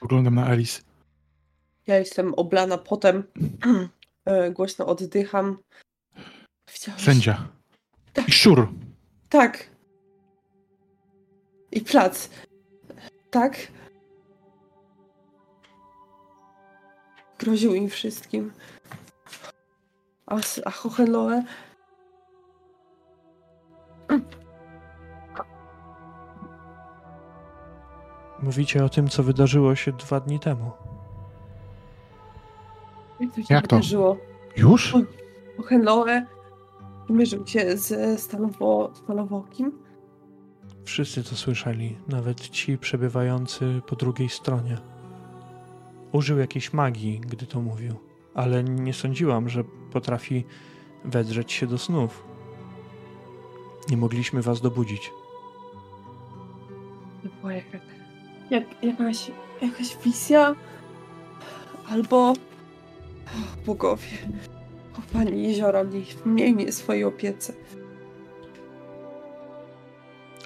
[0.00, 0.82] Oglądam na Alice.
[1.86, 3.22] Ja jestem oblana potem.
[4.26, 5.58] E, Głośno oddycham.
[6.74, 7.02] Widziałeś?
[7.02, 7.48] Sędzia.
[8.28, 8.72] I szczur.
[9.28, 9.70] Tak.
[11.76, 12.30] I plac.
[13.30, 13.56] Tak.
[17.38, 18.52] groził im wszystkim.
[20.26, 21.42] A, a Hohenlohe?
[28.42, 30.70] Mówicie o tym, co wydarzyło się dwa dni temu.
[33.20, 33.76] Jak to się Jak to?
[33.76, 34.16] wydarzyło?
[34.56, 34.94] Już?
[35.56, 36.26] Hohenlohe
[37.08, 39.85] mierzył się ze stalowo, stalowokim?
[40.86, 44.78] Wszyscy to słyszeli, nawet ci przebywający po drugiej stronie.
[46.12, 47.94] Użył jakiejś magii, gdy to mówił,
[48.34, 50.44] ale nie sądziłam, że potrafi
[51.04, 52.24] wedrzeć się do snów.
[53.90, 55.10] Nie mogliśmy was dobudzić.
[57.22, 57.78] To była jaka,
[58.50, 59.30] jak, jakaś,
[59.62, 60.54] jakaś wizja?
[61.88, 62.16] Albo...
[62.26, 62.34] O,
[63.66, 64.18] bogowie.
[64.98, 67.52] O, pani jeziora, niech miej mnie w swojej opiece.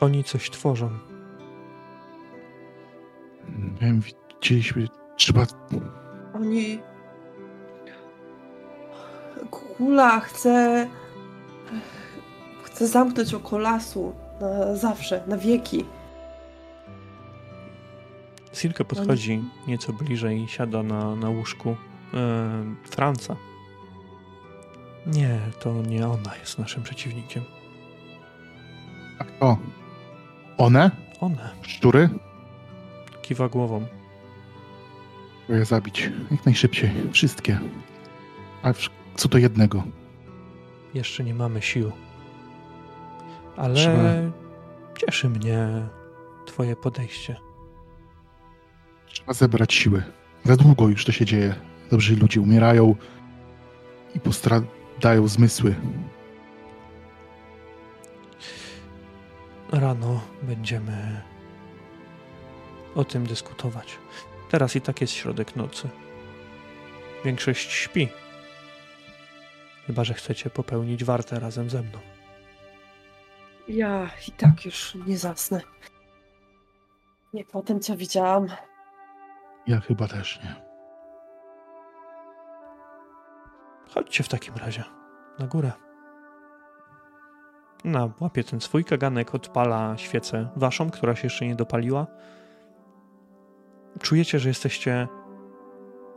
[0.00, 0.90] Oni coś tworzą.
[3.80, 5.46] Wiem, widzieliśmy, trzeba...
[6.34, 6.80] Oni...
[9.50, 10.86] Kula chce...
[12.62, 14.12] Chce zamknąć oko lasu.
[14.40, 15.84] Na zawsze, na wieki.
[18.52, 21.76] Silke podchodzi nieco bliżej i siada na, na łóżku
[22.14, 23.36] e, Franca.
[25.06, 27.42] Nie, to nie ona jest naszym przeciwnikiem.
[29.18, 29.58] A kto?
[30.60, 30.90] One?
[31.20, 31.36] One.
[31.62, 32.08] Szczury?
[33.22, 33.86] Kiwa głową.
[35.44, 36.10] Trzeba je zabić.
[36.30, 36.90] Jak najszybciej.
[37.12, 37.58] Wszystkie.
[38.62, 39.82] A wsz- co do jednego.
[40.94, 41.92] Jeszcze nie mamy sił.
[43.56, 44.14] Ale Trzeba-
[44.98, 45.68] cieszy mnie
[46.46, 47.36] twoje podejście.
[49.12, 50.02] Trzeba zebrać siły.
[50.44, 51.54] Za długo już to się dzieje.
[51.90, 52.94] Dobrzy ludzie umierają
[54.14, 55.74] i postradają zmysły.
[59.72, 61.22] Rano będziemy
[62.94, 63.98] o tym dyskutować.
[64.50, 65.88] Teraz i tak jest środek nocy.
[67.24, 68.08] Większość śpi.
[69.86, 71.98] Chyba, że chcecie popełnić wartę razem ze mną.
[73.68, 75.60] Ja i tak już nie zasnę.
[77.32, 78.48] Nie po tym, co widziałam.
[79.66, 80.54] Ja chyba też nie.
[83.94, 84.84] Chodźcie w takim razie
[85.38, 85.72] na górę.
[87.84, 92.06] Na łapie ten swój kaganek, odpala świecę waszą, która się jeszcze nie dopaliła.
[94.00, 95.08] Czujecie, że jesteście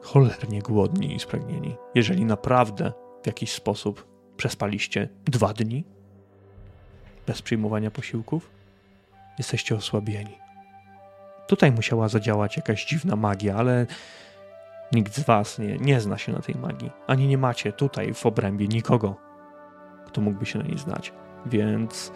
[0.01, 1.75] cholernie głodni i spragnieni.
[1.95, 2.93] Jeżeli naprawdę
[3.23, 4.07] w jakiś sposób
[4.37, 5.83] przespaliście dwa dni
[7.27, 8.51] bez przyjmowania posiłków,
[9.37, 10.37] jesteście osłabieni.
[11.47, 13.85] Tutaj musiała zadziałać jakaś dziwna magia, ale
[14.93, 16.91] Nikt z was nie, nie zna się na tej magii.
[17.07, 19.15] Ani nie macie tutaj w obrębie nikogo,
[20.07, 21.13] kto mógłby się na niej znać.
[21.45, 22.11] Więc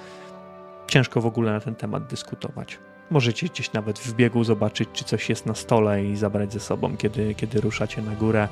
[0.88, 2.80] ciężko w ogóle na ten temat dyskutować.
[3.10, 6.98] Możecie gdzieś nawet w biegu zobaczyć, czy coś jest na stole i zabrać ze sobą,
[6.98, 8.48] kiedy, kiedy ruszacie na górę.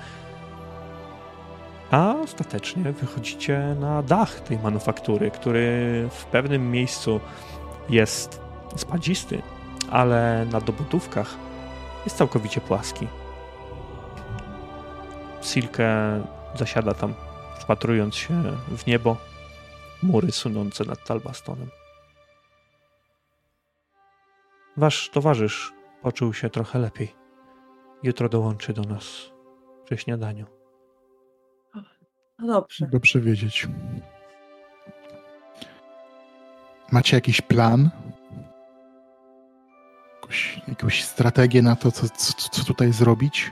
[1.91, 5.69] A ostatecznie wychodzicie na dach tej manufaktury, który
[6.11, 7.19] w pewnym miejscu
[7.89, 8.41] jest
[8.75, 9.41] spadzisty,
[9.91, 11.35] ale na dobudówkach
[12.05, 13.07] jest całkowicie płaski.
[15.41, 16.21] Silke
[16.55, 17.13] zasiada tam,
[17.59, 18.43] wpatrując się
[18.77, 19.17] w niebo,
[20.05, 21.69] mury sunące nad Talbastonem.
[24.77, 27.15] Wasz towarzysz poczuł się trochę lepiej.
[28.03, 29.05] Jutro dołączy do nas
[29.85, 30.45] przy śniadaniu.
[32.39, 32.87] No dobrze.
[32.91, 33.67] Dobrze wiedzieć.
[36.91, 37.89] Macie jakiś plan?
[40.13, 43.51] Jakąś, jakąś strategię na to, co, co, co tutaj zrobić?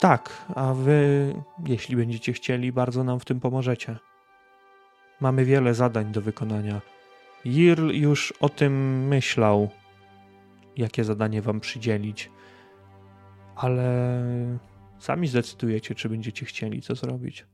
[0.00, 1.34] Tak, a wy,
[1.66, 3.98] jeśli będziecie chcieli, bardzo nam w tym pomożecie.
[5.20, 6.80] Mamy wiele zadań do wykonania.
[7.44, 9.70] Jirl już o tym myślał,
[10.76, 12.30] jakie zadanie wam przydzielić,
[13.56, 14.12] ale
[14.98, 17.46] sami zdecydujecie, czy będziecie chcieli to zrobić.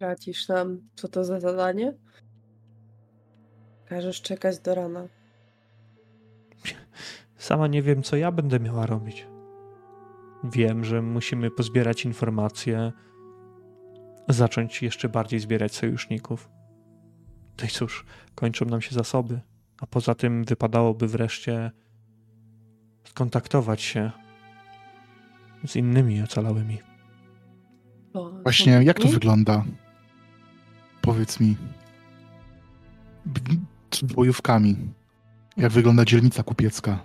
[0.00, 1.94] Radzisz nam, co to za zadanie?
[3.84, 5.08] Każesz czekać do rana.
[7.36, 9.26] Sama nie wiem, co ja będę miała robić.
[10.44, 12.92] Wiem, że musimy pozbierać informacje,
[14.28, 16.50] zacząć jeszcze bardziej zbierać sojuszników.
[17.60, 18.04] No i cóż,
[18.34, 19.40] kończą nam się zasoby,
[19.80, 21.70] a poza tym wypadałoby wreszcie
[23.04, 24.10] skontaktować się
[25.66, 26.78] z innymi ocalałymi.
[28.42, 29.64] Właśnie, są jak to wygląda?
[31.02, 31.56] Powiedz mi.
[33.94, 34.76] Z bojówkami.
[35.56, 36.98] Jak wygląda dzielnica kupiecka?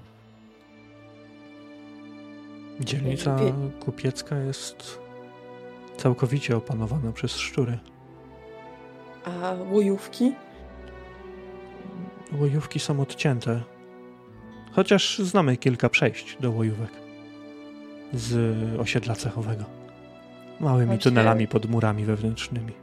[2.80, 3.40] Dzielnica
[3.80, 5.07] kupiecka jest
[5.98, 7.78] całkowicie opanowana przez szczury.
[9.26, 10.32] A łojówki?
[12.40, 13.62] Łojówki są odcięte,
[14.72, 16.90] chociaż znamy kilka przejść do łojówek.
[18.14, 18.34] z
[18.80, 19.64] osiedla cechowego.
[20.60, 21.04] Małymi Właśnie.
[21.04, 22.74] tunelami pod murami wewnętrznymi.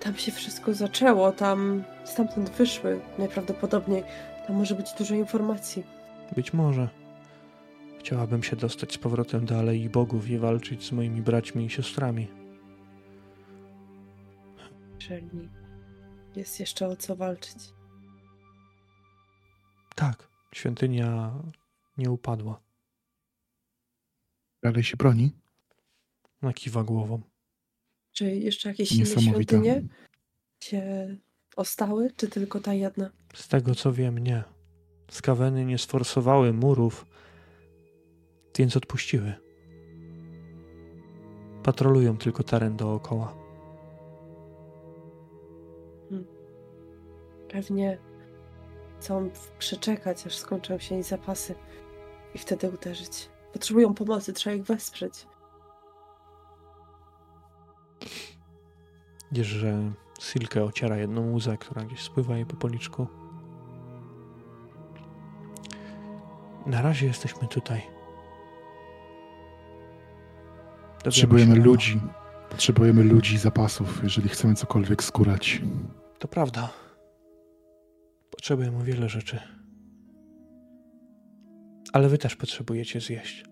[0.00, 4.02] Tam się wszystko zaczęło, tam stamtąd wyszły najprawdopodobniej.
[4.46, 5.84] Tam może być dużo informacji.
[6.36, 6.88] Być może.
[7.98, 12.26] Chciałabym się dostać z powrotem do Alei Bogów i walczyć z moimi braćmi i siostrami.
[15.10, 15.48] Jeżeli
[16.36, 17.56] jest jeszcze o co walczyć.
[19.94, 21.34] Tak, świątynia
[21.98, 22.60] nie upadła.
[24.62, 25.32] Dalej się broni.
[26.42, 27.22] Nakiwa głową.
[28.12, 29.82] Czy jeszcze jakieś inne świątynie
[30.60, 31.16] się
[31.56, 33.10] ostały, czy tylko ta jedna?
[33.34, 34.44] Z tego co wiem, nie.
[35.10, 37.06] Skaweny nie sforsowały murów,
[38.58, 39.34] więc odpuściły.
[41.62, 43.47] Patrolują tylko teren dookoła.
[47.52, 47.98] Pewnie
[48.98, 51.54] chcą przeczekać, aż skończą się ich zapasy
[52.34, 53.28] i wtedy uderzyć.
[53.52, 55.26] Potrzebują pomocy, trzeba ich wesprzeć.
[59.32, 63.06] Wiesz, że Silke ociera jedną łzę, która gdzieś spływa jej po policzku.
[66.66, 67.78] Na razie jesteśmy tutaj.
[67.78, 67.98] Dowiemy
[71.04, 72.00] Potrzebujemy ludzi.
[72.50, 75.62] Potrzebujemy ludzi i zapasów, jeżeli chcemy cokolwiek skórać.
[76.18, 76.68] To prawda.
[78.38, 79.38] Potrzebujemy wiele rzeczy.
[81.92, 83.44] Ale wy też potrzebujecie zjeść.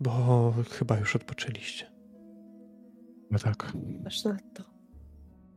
[0.00, 1.86] Bo chyba już odpoczęliście.
[3.30, 3.72] No tak.
[4.06, 4.64] Aż nadto.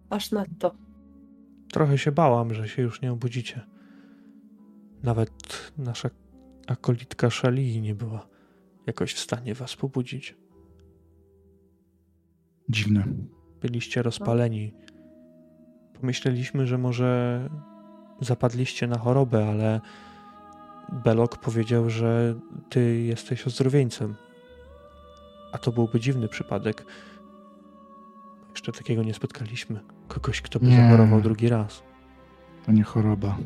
[0.09, 0.75] Aż nadto.
[1.71, 3.61] Trochę się bałam, że się już nie obudzicie.
[5.03, 6.09] Nawet nasza
[6.67, 8.27] akolitka Szalii nie była
[8.87, 10.37] jakoś w stanie was pobudzić.
[12.69, 13.03] Dziwne.
[13.61, 14.73] Byliście rozpaleni.
[15.93, 17.49] Pomyśleliśmy, że może
[18.21, 19.81] zapadliście na chorobę, ale
[20.91, 22.35] Belok powiedział, że
[22.69, 24.15] ty jesteś ozdrowieńcem.
[25.51, 26.85] A to byłby dziwny przypadek.
[28.51, 29.79] Jeszcze takiego nie spotkaliśmy.
[30.07, 30.75] Kogoś, kto by Nie.
[30.77, 31.83] zachorował drugi raz.
[32.65, 33.37] To nie choroba.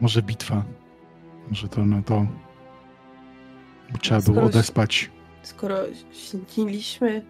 [0.00, 0.64] Może bitwa.
[1.48, 2.26] Może to no to.
[4.00, 5.10] Trzeba było Skoro- odespać.
[5.42, 5.76] Skoro
[6.48, 7.26] śniliśmy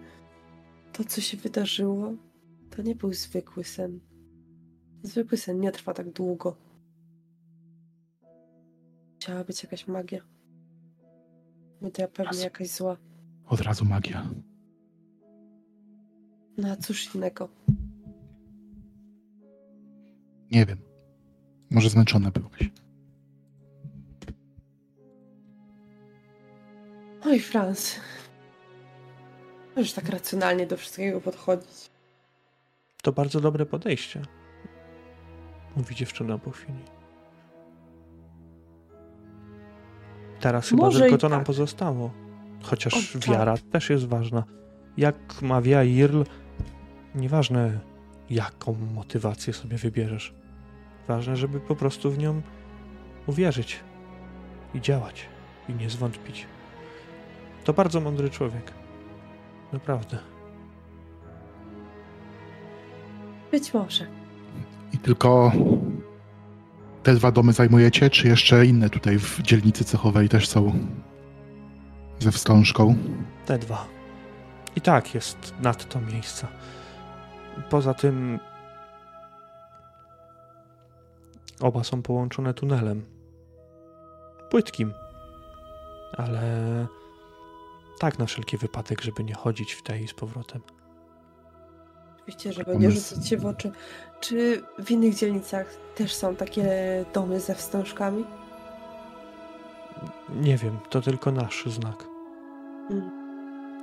[0.93, 2.13] to, co się wydarzyło,
[2.75, 3.99] to nie był zwykły sen.
[5.03, 6.55] Zwykły sen nie trwa tak długo.
[9.23, 10.21] Musiała być jakaś magia.
[11.81, 12.97] No to ja pewnie jakaś zła.
[13.45, 14.29] Od razu magia.
[16.57, 17.49] No a cóż innego.
[20.51, 20.77] Nie wiem.
[21.71, 22.71] Może zmęczona byłaś.
[27.25, 27.99] Oj, Franz.
[29.75, 31.91] Możesz tak racjonalnie do wszystkiego podchodzić.
[33.01, 34.21] To bardzo dobre podejście.
[35.75, 36.92] Mówi dziewczyna po chwili.
[40.43, 41.47] Teraz chyba Może tylko to nam tak.
[41.47, 42.11] pozostało.
[42.63, 43.27] Chociaż O, tak.
[43.27, 44.43] wiara też jest ważna.
[44.97, 46.21] Jak mawia Irl,
[47.15, 47.79] nieważne
[48.29, 50.33] jaką motywację sobie wybierzesz.
[51.07, 52.41] Ważne, żeby po prostu w nią
[53.27, 53.79] uwierzyć
[54.73, 55.25] i działać
[55.69, 56.47] i nie zwątpić.
[57.63, 58.73] To bardzo mądry człowiek.
[59.73, 60.17] Naprawdę.
[63.51, 64.05] Być może.
[64.93, 65.51] I tylko
[67.03, 70.73] te dwa domy zajmujecie, czy jeszcze inne tutaj w dzielnicy cechowej też są
[72.19, 72.95] ze wstążką?
[73.45, 73.87] Te dwa.
[74.75, 76.47] I tak jest nadto miejsca.
[77.69, 78.39] Poza tym.
[81.59, 83.05] Oba są połączone tunelem.
[84.49, 84.93] Płytkim.
[86.17, 86.87] Ale.
[87.99, 90.61] Tak, na wszelki wypadek, żeby nie chodzić w tej i z powrotem.
[92.23, 93.71] Oczywiście, żeby nie rzucać się w oczy.
[94.19, 96.65] Czy w innych dzielnicach też są takie
[97.13, 98.25] domy ze wstążkami?
[100.41, 102.03] Nie wiem, to tylko nasz znak.
[102.89, 103.11] Mm.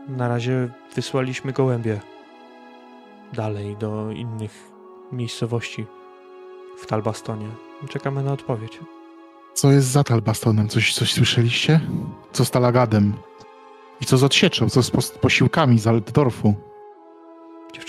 [0.09, 2.01] Na razie wysłaliśmy gołębie
[3.33, 4.71] dalej do innych
[5.13, 5.87] miejscowości
[6.79, 7.49] w Talbastonie.
[7.89, 8.79] Czekamy na odpowiedź.
[9.55, 10.69] Co jest za Talbastonem?
[10.69, 11.81] Coś, coś słyszeliście?
[12.33, 13.15] Co z Talagadem?
[14.01, 14.69] I co z odsieczą?
[14.71, 16.55] Co z pos- posiłkami z Altdorfu?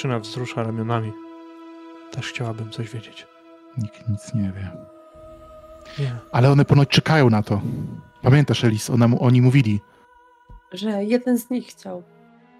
[0.01, 1.11] Dziewczyna wzrusza ramionami.
[2.11, 3.27] Też chciałabym coś wiedzieć.
[3.77, 4.71] Nikt nic nie wie.
[5.99, 6.15] Nie.
[6.31, 7.61] Ale one ponoć czekają na to.
[8.21, 8.89] Pamiętasz, Elis?
[8.89, 9.79] Ona, mu- oni mówili.
[10.71, 12.03] Że jeden z nich chciał,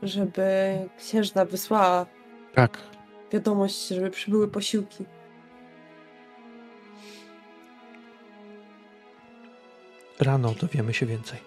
[0.04, 2.06] żeby księżna wysłała
[2.54, 2.78] Tak,
[3.32, 5.06] wiadomość, żeby przybyły posiłki.
[10.20, 11.40] Rano dowiemy się więcej.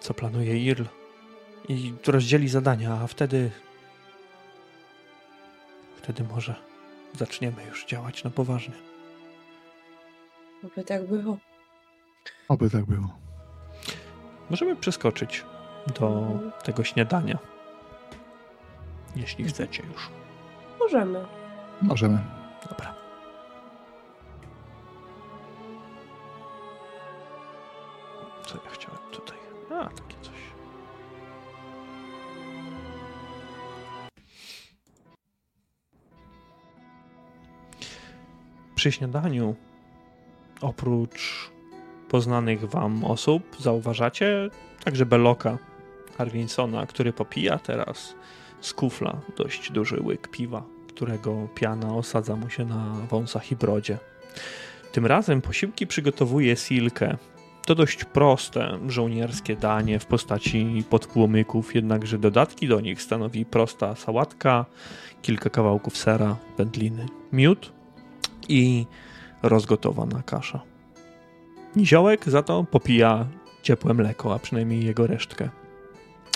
[0.00, 0.84] Co planuje Irl.
[1.68, 3.50] I rozdzieli zadania, a wtedy.
[6.02, 6.54] Wtedy może
[7.18, 8.74] zaczniemy już działać na poważnie.
[10.64, 11.36] Oby tak było.
[12.48, 13.08] oby tak było.
[14.50, 15.44] Możemy przeskoczyć
[15.98, 16.52] do Mhm.
[16.64, 17.38] tego śniadania.
[19.16, 20.08] Jeśli chcecie już.
[20.80, 21.24] Możemy.
[21.82, 22.18] Możemy.
[22.70, 22.94] Dobra.
[38.82, 39.54] Przy śniadaniu,
[40.60, 41.50] oprócz
[42.08, 44.50] poznanych wam osób, zauważacie
[44.84, 45.58] także Beloka
[46.18, 48.14] Harwinsona, który popija teraz
[48.60, 53.98] z kufla dość duży łyk piwa, którego piana osadza mu się na wąsach i brodzie.
[54.92, 57.16] Tym razem posiłki przygotowuje Silkę.
[57.66, 64.66] To dość proste żołnierskie danie w postaci podpłomyków, jednakże dodatki do nich stanowi prosta sałatka,
[65.22, 67.81] kilka kawałków sera, wędliny, miód
[68.48, 68.86] i
[69.42, 70.62] rozgotowana kasza.
[71.76, 73.26] Niziołek za to popija
[73.62, 75.48] ciepłe mleko, a przynajmniej jego resztkę.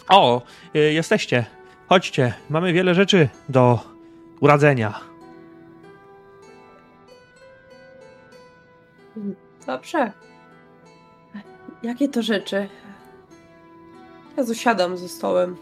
[0.09, 0.43] O,
[0.77, 1.47] y, jesteście.
[1.89, 3.79] Chodźcie, mamy wiele rzeczy do
[4.41, 5.01] uradzenia.
[9.67, 10.13] Dobrze.
[11.83, 12.69] Jakie to rzeczy?
[14.37, 15.57] Ja zasiadam ze stołem.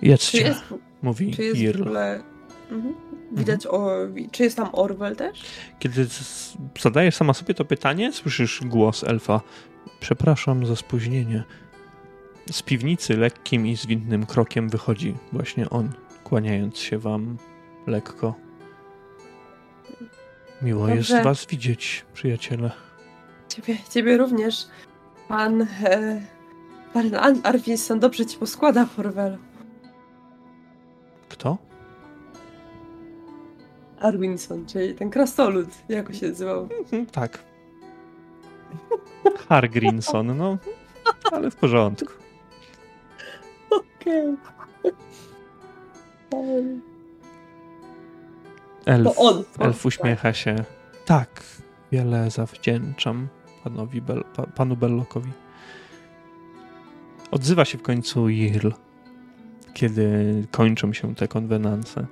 [0.00, 0.64] Czy Jedzcie, jest,
[1.02, 1.82] mówi czy jest w Irl.
[1.82, 2.22] ogóle...
[2.70, 2.94] Mhm.
[3.32, 3.90] Widać, o,
[4.30, 5.42] czy jest tam Orwell też?
[5.78, 6.06] Kiedy
[6.80, 9.40] zadajesz sama sobie to pytanie, słyszysz głos elfa.
[10.00, 11.44] Przepraszam za spóźnienie.
[12.50, 15.92] Z piwnicy lekkim i zwinnym krokiem wychodzi właśnie on,
[16.24, 17.36] kłaniając się wam
[17.86, 18.34] lekko.
[20.62, 21.14] Miło Dobrze.
[21.14, 22.70] jest was widzieć, przyjaciele.
[23.48, 24.66] Ciebie, ciebie również.
[25.28, 25.62] Pan...
[25.62, 26.22] E,
[26.92, 29.38] pan An- Arvinson dobrze ci poskłada, Orwell.
[31.28, 31.58] Kto?
[34.00, 36.68] Arwinson, czyli ten krasnolud, jak się nazywał.
[36.80, 37.38] Mhm, tak.
[39.48, 40.58] Hargrinson, no.
[41.32, 42.12] Ale w porządku.
[43.70, 44.36] Okej.
[48.86, 49.44] Elf, To on.
[49.58, 50.56] elf uśmiecha się.
[51.04, 51.42] Tak,
[51.92, 53.28] wiele zawdzięczam
[53.64, 55.30] panowi Bel, pa, panu Bellockowi.
[57.30, 58.70] Odzywa się w końcu Jirl,
[59.74, 62.06] kiedy kończą się te konwenanse.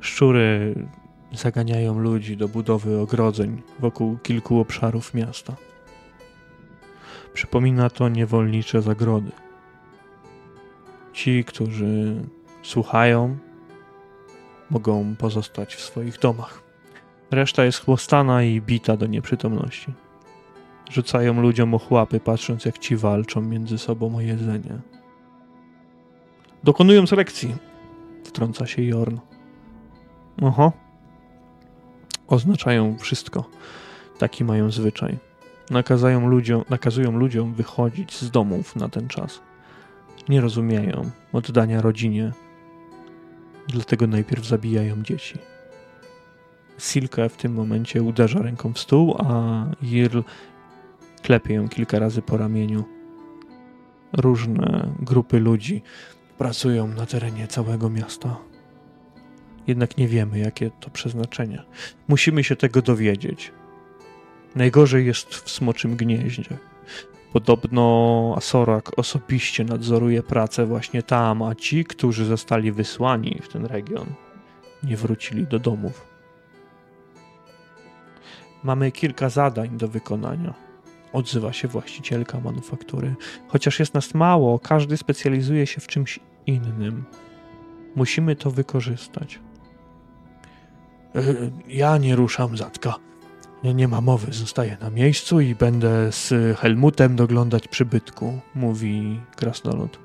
[0.00, 0.74] Szczury
[1.32, 5.56] zaganiają ludzi do budowy ogrodzeń wokół kilku obszarów miasta.
[7.34, 9.30] Przypomina to niewolnicze zagrody.
[11.12, 12.22] Ci, którzy
[12.62, 13.36] słuchają,
[14.70, 16.62] mogą pozostać w swoich domach.
[17.30, 19.92] Reszta jest chłostana i bita do nieprzytomności.
[20.90, 24.80] Rzucają ludziom ochłapy, patrząc jak ci walczą między sobą o jedzenie.
[26.64, 27.56] Dokonują selekcji,
[28.24, 29.18] wtrąca się Jorn.
[30.42, 30.72] Oho.
[32.28, 33.44] Oznaczają wszystko.
[34.18, 35.18] Taki mają zwyczaj.
[35.70, 39.40] Nakazają ludziom, nakazują ludziom wychodzić z domów na ten czas.
[40.28, 42.32] Nie rozumieją oddania rodzinie,
[43.68, 45.38] dlatego najpierw zabijają dzieci.
[46.78, 50.20] Silke w tym momencie uderza ręką w stół, a Jirl
[51.22, 52.84] klepie ją kilka razy po ramieniu.
[54.12, 55.82] Różne grupy ludzi
[56.38, 58.36] pracują na terenie całego miasta.
[59.68, 61.62] Jednak nie wiemy, jakie to przeznaczenie.
[62.08, 63.52] Musimy się tego dowiedzieć.
[64.54, 66.58] Najgorzej jest w smoczym gnieździe.
[67.32, 74.06] Podobno Asorak osobiście nadzoruje pracę właśnie tam, a ci, którzy zostali wysłani w ten region,
[74.82, 76.06] nie wrócili do domów.
[78.62, 80.54] Mamy kilka zadań do wykonania.
[81.12, 83.14] Odzywa się właścicielka manufaktury.
[83.48, 87.04] Chociaż jest nas mało, każdy specjalizuje się w czymś innym.
[87.96, 89.38] Musimy to wykorzystać.
[91.68, 92.94] Ja nie ruszam zatka.
[93.64, 99.98] Nie, ma mowy, zostaję na miejscu i będę z Helmutem doglądać przybytku, mówi krasnolud.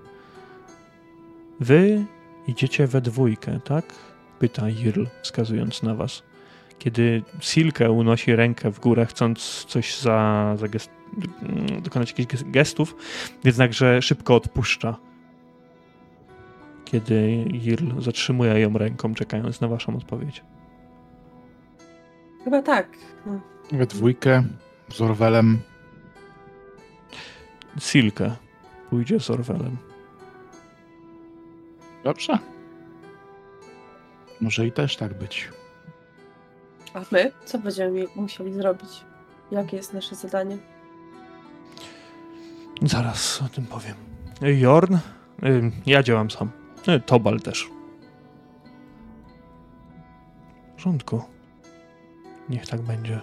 [1.59, 2.05] Wy
[2.47, 3.85] idziecie we dwójkę, tak?
[4.39, 6.23] Pyta Jirl, wskazując na was.
[6.79, 10.89] Kiedy Silke unosi rękę w górę, chcąc coś za, za gest,
[11.81, 12.95] dokonać jakichś ges- gestów,
[13.43, 14.97] jednakże szybko odpuszcza.
[16.85, 20.43] Kiedy Jirl zatrzymuje ją ręką, czekając na waszą odpowiedź.
[22.43, 22.87] Chyba tak.
[23.25, 23.39] No.
[23.71, 24.43] We dwójkę
[24.89, 25.59] z Orwelem.
[27.79, 28.35] Silke
[28.89, 29.77] pójdzie z Orwelem.
[32.03, 32.39] Dobrze.
[34.41, 35.49] Może i też tak być.
[36.93, 37.31] A my?
[37.45, 39.03] Co będziemy musieli zrobić?
[39.51, 40.57] Jakie jest nasze zadanie?
[42.81, 43.95] Zaraz o tym powiem.
[44.41, 44.97] Jorn?
[45.85, 46.49] Ja działam sam.
[46.87, 47.69] Y, Tobal też.
[50.71, 51.32] W porządku.
[52.49, 53.21] Niech tak będzie.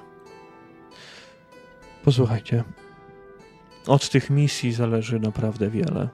[2.04, 2.64] Posłuchajcie.
[3.86, 6.08] Od tych misji zależy naprawdę wiele.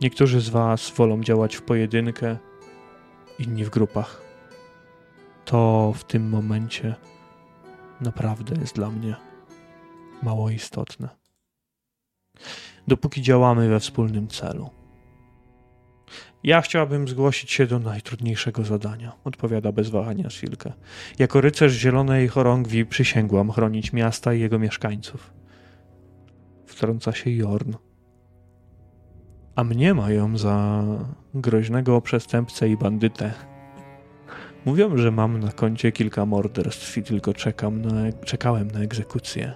[0.00, 2.36] Niektórzy z Was wolą działać w pojedynkę,
[3.38, 4.22] inni w grupach.
[5.44, 6.94] To w tym momencie
[8.00, 9.16] naprawdę jest dla mnie
[10.22, 11.08] mało istotne.
[12.88, 14.77] Dopóki działamy we wspólnym celu.
[16.42, 20.72] Ja chciałabym zgłosić się do najtrudniejszego zadania, odpowiada bez wahania Silke.
[21.18, 25.32] Jako rycerz zielonej chorągwi przysięgłam chronić miasta i jego mieszkańców.
[26.66, 27.72] Wtrąca się Jorn.
[29.56, 30.84] A mnie mają za
[31.34, 33.34] groźnego przestępcę i bandytę.
[34.64, 39.54] Mówią, że mam na koncie kilka morderstw i tylko czekam na, czekałem na egzekucję.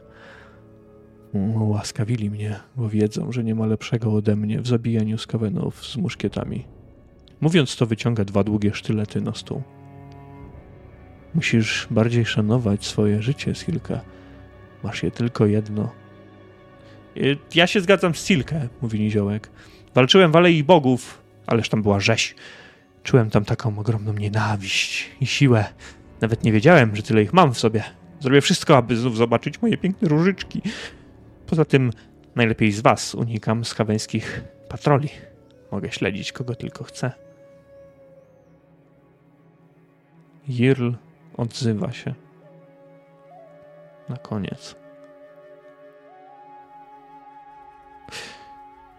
[1.33, 6.72] Ułaskawili mnie, bo wiedzą, że nie ma lepszego ode mnie w zabijaniu skawenów z muszkietami.
[7.43, 9.63] Mówiąc to, wyciąga dwa długie sztylety na stół.
[11.35, 14.01] Musisz bardziej szanować swoje życie, Silka.
[14.83, 15.93] Masz je tylko jedno.
[17.17, 19.51] Y, ja się zgadzam z Silkę, mówi Niziołek.
[19.95, 22.35] Walczyłem w Alei Bogów, ależ tam była rzeź.
[23.03, 25.65] Czułem tam taką ogromną nienawiść i siłę.
[26.21, 27.85] Nawet nie wiedziałem, że tyle ich mam w sobie.
[28.21, 30.63] Zrobię wszystko, aby znów zobaczyć moje piękne różyczki.
[31.47, 31.91] Poza tym
[32.37, 35.09] najlepiej z was unikam skaweńskich patroli.
[35.73, 37.32] Mogę śledzić kogo tylko chcę.
[40.49, 40.91] Jirl
[41.37, 42.15] odzywa się.
[44.09, 44.77] Na koniec.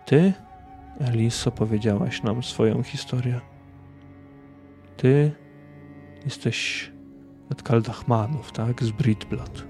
[0.06, 0.34] Ty,
[0.99, 3.41] Elis, opowiedziałaś nam swoją historię.
[4.98, 5.32] Ty
[6.26, 6.91] jesteś
[7.52, 8.84] od Kaldachmanów, tak?
[8.84, 9.64] Z Britblad.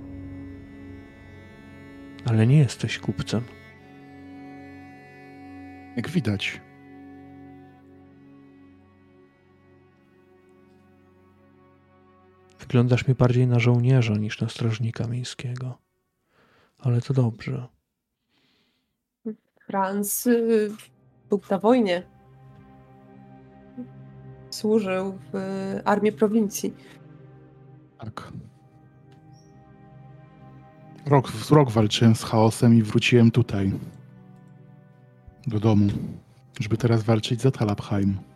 [2.26, 3.44] Ale nie jesteś kupcem.
[5.96, 6.62] Jak widać.
[12.74, 15.78] Wyglądasz mi bardziej na żołnierza niż na strażnika miejskiego.
[16.80, 17.68] Ale to dobrze.
[19.68, 20.72] Franz y,
[21.30, 22.04] był na wojnie.
[24.50, 25.38] Służył w
[25.86, 26.74] armii prowincji.
[27.98, 28.32] Tak.
[31.06, 33.72] Rok, rok walczyłem z chaosem i wróciłem tutaj.
[35.48, 35.88] Do domu.
[36.60, 38.33] Żeby teraz walczyć za Talabheim.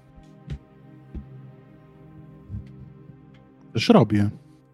[3.77, 4.29] Też robię.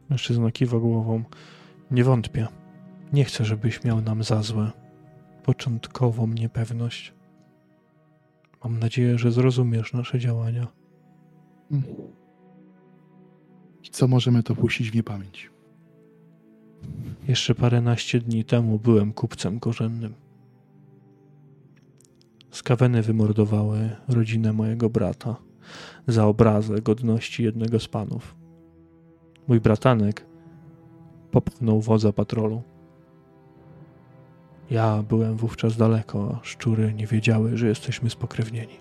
[0.10, 1.24] Mężczyzna kiwa głową.
[1.92, 2.48] Nie wątpię.
[3.14, 4.72] Nie chcę, żebyś miał nam za złe
[5.44, 7.14] początkową niepewność.
[8.64, 10.68] Mam nadzieję, że zrozumiesz nasze działania.
[13.84, 15.52] I co możemy to puścić w niepamięć?
[17.28, 20.14] Jeszcze paręnaście dni temu byłem kupcem korzennym.
[22.52, 25.36] Skaweny wymordowały rodzinę mojego brata
[26.08, 28.43] za obrazę godności jednego z panów.
[29.48, 30.26] Mój bratanek
[31.32, 32.62] popchnął wodza patrolu.
[34.70, 38.80] Ja byłem wówczas daleko, a szczury nie wiedziały, że jesteśmy spokrewnieni.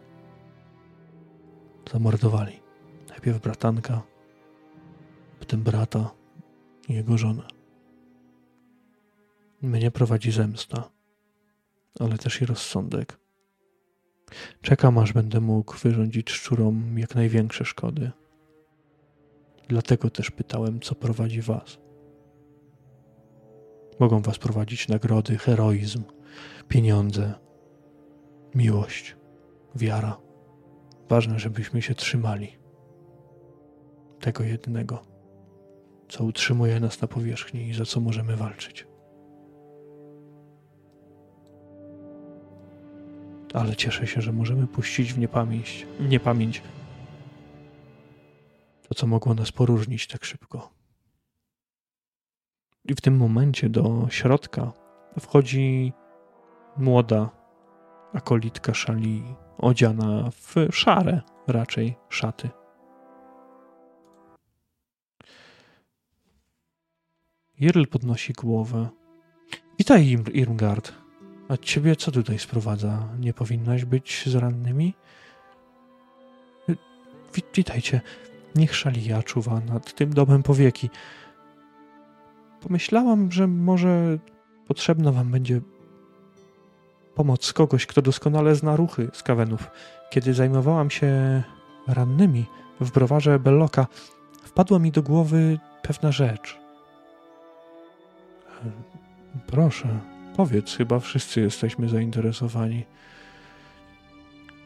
[1.92, 2.60] Zamordowali
[3.08, 4.02] najpierw bratanka,
[5.38, 6.10] potem brata
[6.88, 7.42] i jego żonę.
[9.62, 10.90] Mnie prowadzi zemsta,
[12.00, 13.18] ale też i rozsądek.
[14.62, 18.10] Czekam, aż będę mógł wyrządzić szczurom jak największe szkody.
[19.72, 21.78] Dlatego też pytałem, co prowadzi was.
[24.00, 26.02] Mogą was prowadzić nagrody, heroizm,
[26.68, 27.34] pieniądze,
[28.54, 29.16] miłość,
[29.74, 30.16] wiara.
[31.08, 32.48] Ważne, żebyśmy się trzymali
[34.20, 35.02] tego jednego,
[36.08, 38.86] co utrzymuje nas na powierzchni i za co możemy walczyć.
[43.54, 46.62] Ale cieszę się, że możemy puścić w niepamięć, niepamięć
[48.92, 50.70] to, co mogło nas poróżnić tak szybko.
[52.84, 54.72] I w tym momencie do środka
[55.20, 55.92] wchodzi
[56.76, 57.30] młoda
[58.12, 59.22] akolitka szali,
[59.58, 62.50] odziana w szare raczej szaty.
[67.60, 68.88] Jirl podnosi głowę.
[69.78, 70.92] Witaj, Irmgard.
[71.48, 73.08] A ciebie co tutaj sprowadza?
[73.18, 74.94] Nie powinnaś być z rannymi?
[77.54, 78.00] Witajcie.
[78.54, 80.90] Niech szalija czuwa nad tym domem powieki.
[82.60, 84.18] Pomyślałam, że może
[84.66, 85.60] potrzebna wam będzie
[87.14, 89.70] pomoc kogoś, kto doskonale zna ruchy z kawenów.
[90.10, 91.42] Kiedy zajmowałam się
[91.86, 92.46] rannymi
[92.80, 93.86] w browarze Belloka,
[94.42, 96.58] wpadła mi do głowy pewna rzecz.
[99.46, 99.98] Proszę,
[100.36, 102.84] powiedz, chyba wszyscy jesteśmy zainteresowani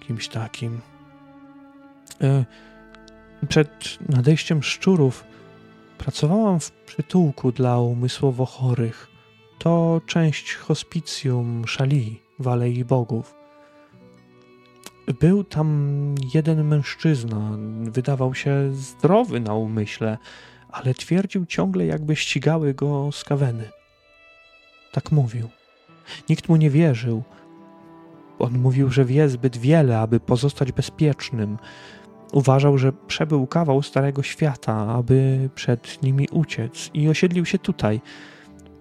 [0.01, 0.81] kimś takim.
[2.23, 2.45] E,
[3.49, 5.25] przed nadejściem szczurów
[5.99, 9.09] pracowałam w przytułku dla umysłowo chorych.
[9.59, 13.35] To część hospicjum Szali w Alei Bogów.
[15.21, 20.19] Był tam jeden mężczyzna, wydawał się zdrowy na umyśle,
[20.71, 23.71] ale twierdził ciągle, jakby ścigały go skaweny.
[24.93, 25.49] Tak mówił.
[26.29, 27.23] Nikt mu nie wierzył.
[28.39, 31.59] On mówił, że wie zbyt wiele, aby pozostać bezpiecznym.
[32.33, 38.01] Uważał, że przebył kawał Starego Świata, aby przed nimi uciec i osiedlił się tutaj.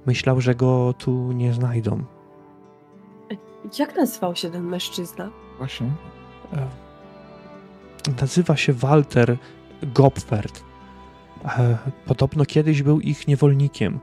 [0.06, 2.04] Myślał, że go tu nie znajdą.
[3.80, 5.30] Jak nazywał się ten mężczyzna?
[5.58, 5.88] Właśnie.
[6.54, 6.68] E,
[8.22, 9.38] Nazywa się Walter
[9.84, 10.64] Gopfert.
[11.46, 14.00] E, Podobno kiedyś był ich niewolnikiem.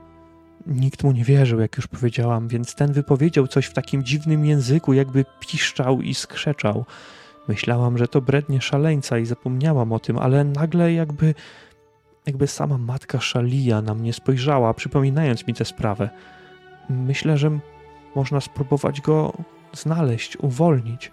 [0.67, 4.93] Nikt mu nie wierzył, jak już powiedziałam, więc ten wypowiedział coś w takim dziwnym języku,
[4.93, 6.85] jakby piszczał i skrzeczał.
[7.47, 11.33] Myślałam, że to brednie szaleńca i zapomniałam o tym, ale nagle jakby,
[12.25, 16.09] jakby sama matka Szalia na mnie spojrzała, przypominając mi tę sprawę.
[16.89, 17.59] Myślę, że
[18.15, 19.33] można spróbować go
[19.73, 21.11] znaleźć, uwolnić.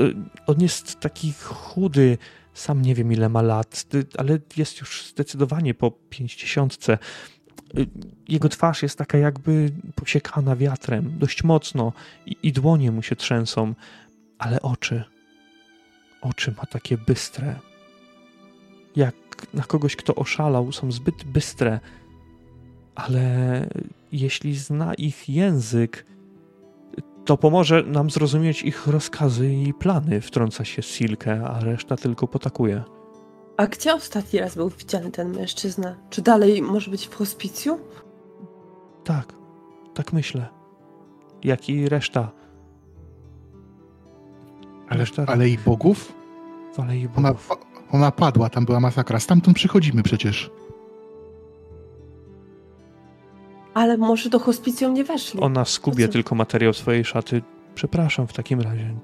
[0.00, 0.14] Y,
[0.46, 2.18] On jest taki chudy,
[2.54, 6.98] sam nie wiem ile ma lat, y, ale jest już zdecydowanie po pięćdziesiątce.
[7.78, 7.86] Y,
[8.28, 11.92] Jego twarz jest taka jakby posiekana wiatrem, dość mocno
[12.26, 13.74] i, i dłonie mu się trzęsą,
[14.38, 15.04] ale oczy,
[16.20, 17.54] oczy ma takie bystre.
[18.96, 19.14] Jak
[19.54, 21.80] na kogoś, kto oszalał, są zbyt bystre,
[22.94, 23.66] ale
[24.12, 26.06] jeśli zna ich język,
[27.24, 32.82] to pomoże nam zrozumieć ich rozkazy i plany, wtrąca się Silke, a reszta tylko potakuje.
[33.56, 35.96] A gdzie ostatni raz był widziany ten mężczyzna?
[36.10, 37.78] Czy dalej może być w hospicjum?
[39.04, 39.32] Tak,
[39.94, 40.48] tak myślę.
[41.44, 42.32] Jak i reszta
[44.88, 46.12] Ale, ale i bogów?
[46.74, 47.50] w Alei Ona, Bogów.
[47.92, 49.20] ona padła, tam była masakra.
[49.20, 50.50] Stamtąd przychodzimy przecież.
[53.74, 55.40] Ale może do hospicjum nie weszli.
[55.40, 57.42] Ona skubie tylko materiał swojej szaty.
[57.74, 58.94] Przepraszam w takim razie.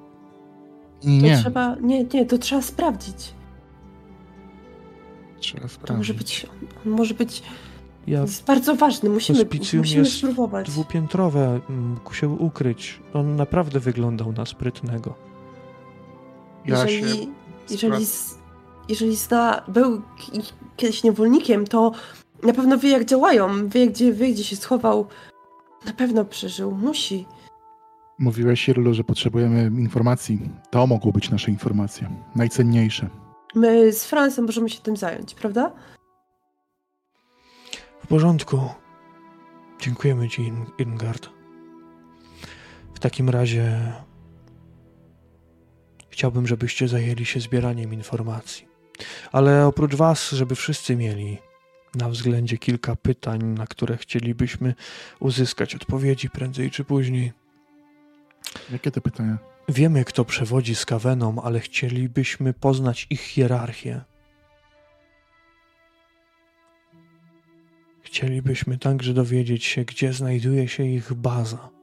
[1.05, 3.35] Nie, To trzeba, nie, nie, to trzeba sprawdzić.
[5.41, 6.17] Trzeba To może sprawdzić.
[6.19, 6.47] być,
[6.87, 7.43] on może być,
[8.07, 10.67] Ja jest bardzo ważny, musimy, Hospicjum musimy jest spróbować.
[10.67, 13.01] dwupiętrowe, mógł się ukryć.
[13.15, 15.15] On naprawdę wyglądał na sprytnego.
[16.67, 17.27] Ja jeżeli, się
[17.71, 18.39] jeżeli, z-
[18.89, 20.03] jeżeli zna, był
[20.77, 21.93] kiedyś niewolnikiem, to
[22.43, 25.07] na pewno wie jak działają, wie gdzie, wie gdzie się schował.
[25.87, 27.27] Na pewno przeżył, musi.
[28.19, 30.39] Mówiłeś, Irlu, że potrzebujemy informacji.
[30.71, 32.11] To mogło być nasze informacje.
[32.37, 33.09] Najcenniejsze.
[33.55, 35.73] My z Francem możemy się tym zająć, prawda?
[38.01, 38.59] W porządku.
[39.81, 41.29] Dziękujemy ci, Ingard.
[42.95, 43.93] W takim razie
[46.15, 48.67] chciałbym, żebyście zajęli się zbieraniem informacji.
[49.33, 51.39] Ale oprócz was, żeby wszyscy mieli
[51.95, 54.75] na względzie kilka pytań, na które chcielibyśmy
[55.21, 57.33] uzyskać odpowiedzi prędzej czy później.
[58.71, 59.39] Jakie te pytania?
[59.69, 64.01] Wiemy, kto przewodzi z Kaweną, ale chcielibyśmy poznać ich hierarchię.
[68.03, 71.74] Chcielibyśmy także dowiedzieć się, gdzie znajduje się ich baza.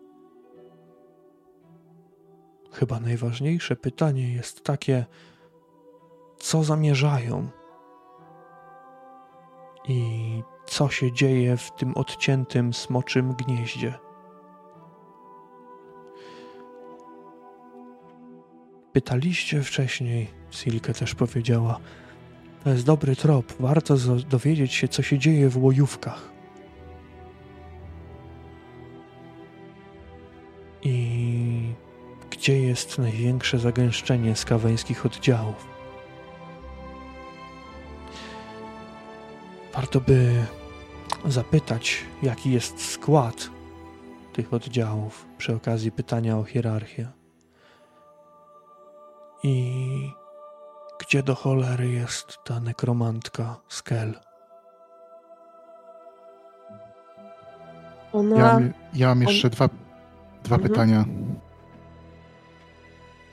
[2.72, 5.06] Chyba najważniejsze pytanie jest takie,
[6.38, 7.50] co zamierzają
[9.88, 10.04] i
[10.66, 13.94] co się dzieje w tym odciętym smoczym gnieździe.
[18.94, 21.80] Pytaliście wcześniej, Silke też powiedziała.
[22.64, 23.54] To jest dobry trop.
[23.60, 23.96] Warto
[24.30, 26.32] dowiedzieć się, co się dzieje w łojówkach.
[30.84, 31.21] I
[32.42, 35.68] gdzie jest największe zagęszczenie skaweńskich oddziałów.
[39.74, 40.46] Warto by
[41.26, 43.50] zapytać, jaki jest skład
[44.34, 47.08] tych oddziałów przy okazji pytania o hierarchię.
[49.44, 50.12] I
[51.00, 54.20] gdzie do cholery jest ta nekromantka Skel?
[58.14, 58.38] Ona.
[58.38, 59.70] Ja mam, ja mam jeszcze dwa,
[60.44, 60.72] dwa Mhm.
[60.72, 61.06] pytania.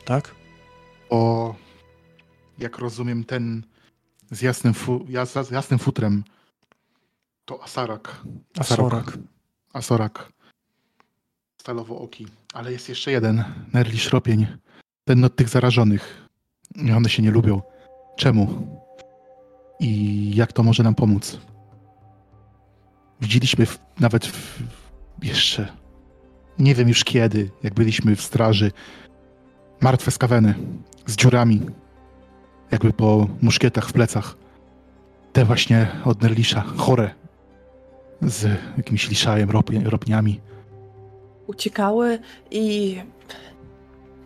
[0.08, 0.34] Tak?
[1.10, 1.54] O,
[2.58, 3.62] jak rozumiem, ten
[4.30, 5.06] z jasnym, fu,
[5.44, 6.24] z jasnym futrem
[7.44, 8.22] to Asarak.
[8.58, 9.18] Asorak.
[9.72, 10.32] Asorak.
[11.60, 12.26] Stalowo oki.
[12.54, 14.46] Ale jest jeszcze jeden, Nerli Szropień.
[15.04, 16.28] Ten od tych zarażonych.
[16.74, 17.62] I One się nie lubią.
[18.16, 18.66] Czemu?
[19.80, 21.38] I jak to może nam pomóc?
[23.20, 24.62] Widzieliśmy w, nawet w,
[25.22, 25.72] jeszcze,
[26.58, 28.72] nie wiem już kiedy, jak byliśmy w straży,
[29.80, 30.54] martwe skaweny
[31.06, 31.60] z dziurami,
[32.70, 34.36] jakby po muszkietach w plecach.
[35.32, 37.10] Te właśnie od Nerlisza, chore,
[38.22, 40.40] z jakimś liszajem, ropnie, ropniami.
[41.46, 42.18] uciekały
[42.50, 42.98] i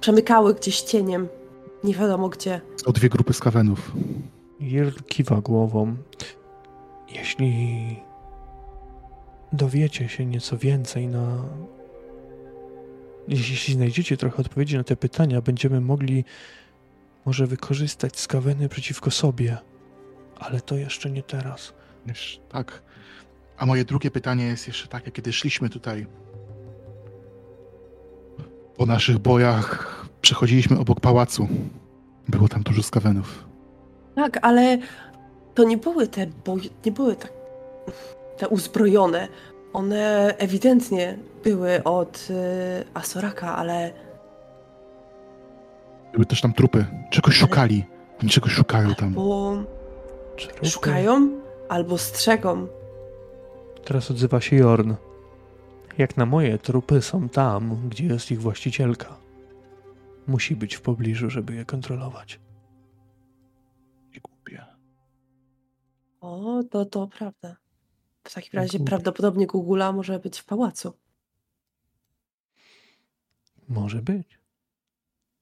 [0.00, 1.28] przemykały gdzieś cieniem.
[1.84, 2.60] Nie wiadomo gdzie.
[2.76, 3.92] Są dwie grupy skawenów.
[4.60, 5.96] Jirl kiwa głową.
[7.14, 7.96] Jeśli
[9.52, 11.44] dowiecie się nieco więcej na.
[13.28, 16.24] Jeśli znajdziecie trochę odpowiedzi na te pytania, będziemy mogli
[17.24, 19.58] może wykorzystać skaweny przeciwko sobie.
[20.38, 21.72] Ale to jeszcze nie teraz.
[22.06, 22.82] Wiesz, tak.
[23.56, 26.06] A moje drugie pytanie jest jeszcze takie, kiedy szliśmy tutaj
[28.76, 31.48] po naszych bojach, przechodziliśmy obok pałacu.
[32.28, 33.44] Było tam dużo skawenów.
[34.14, 34.78] Tak, ale
[35.54, 37.32] to nie były te boje, nie były tak
[38.38, 39.28] te uzbrojone.
[39.72, 43.92] One ewidentnie były od y, Asoraka, ale
[46.12, 46.86] Były też tam trupy.
[47.10, 47.84] Czegoś szukali.
[48.22, 49.14] Oni czegoś szukają tam.
[49.14, 49.56] bo
[50.62, 51.28] szukają
[51.68, 52.66] albo strzegą.
[53.84, 54.94] Teraz odzywa się Jorn.
[55.98, 59.16] Jak na moje, trupy są tam, gdzie jest ich właścicielka.
[60.26, 62.40] Musi być w pobliżu, żeby je kontrolować.
[64.14, 64.64] Nie głupie.
[66.20, 67.61] O, to to prawda.
[68.24, 68.88] W takim razie Głupie.
[68.90, 70.92] prawdopodobnie Gugula może być w pałacu.
[73.68, 74.38] Może być.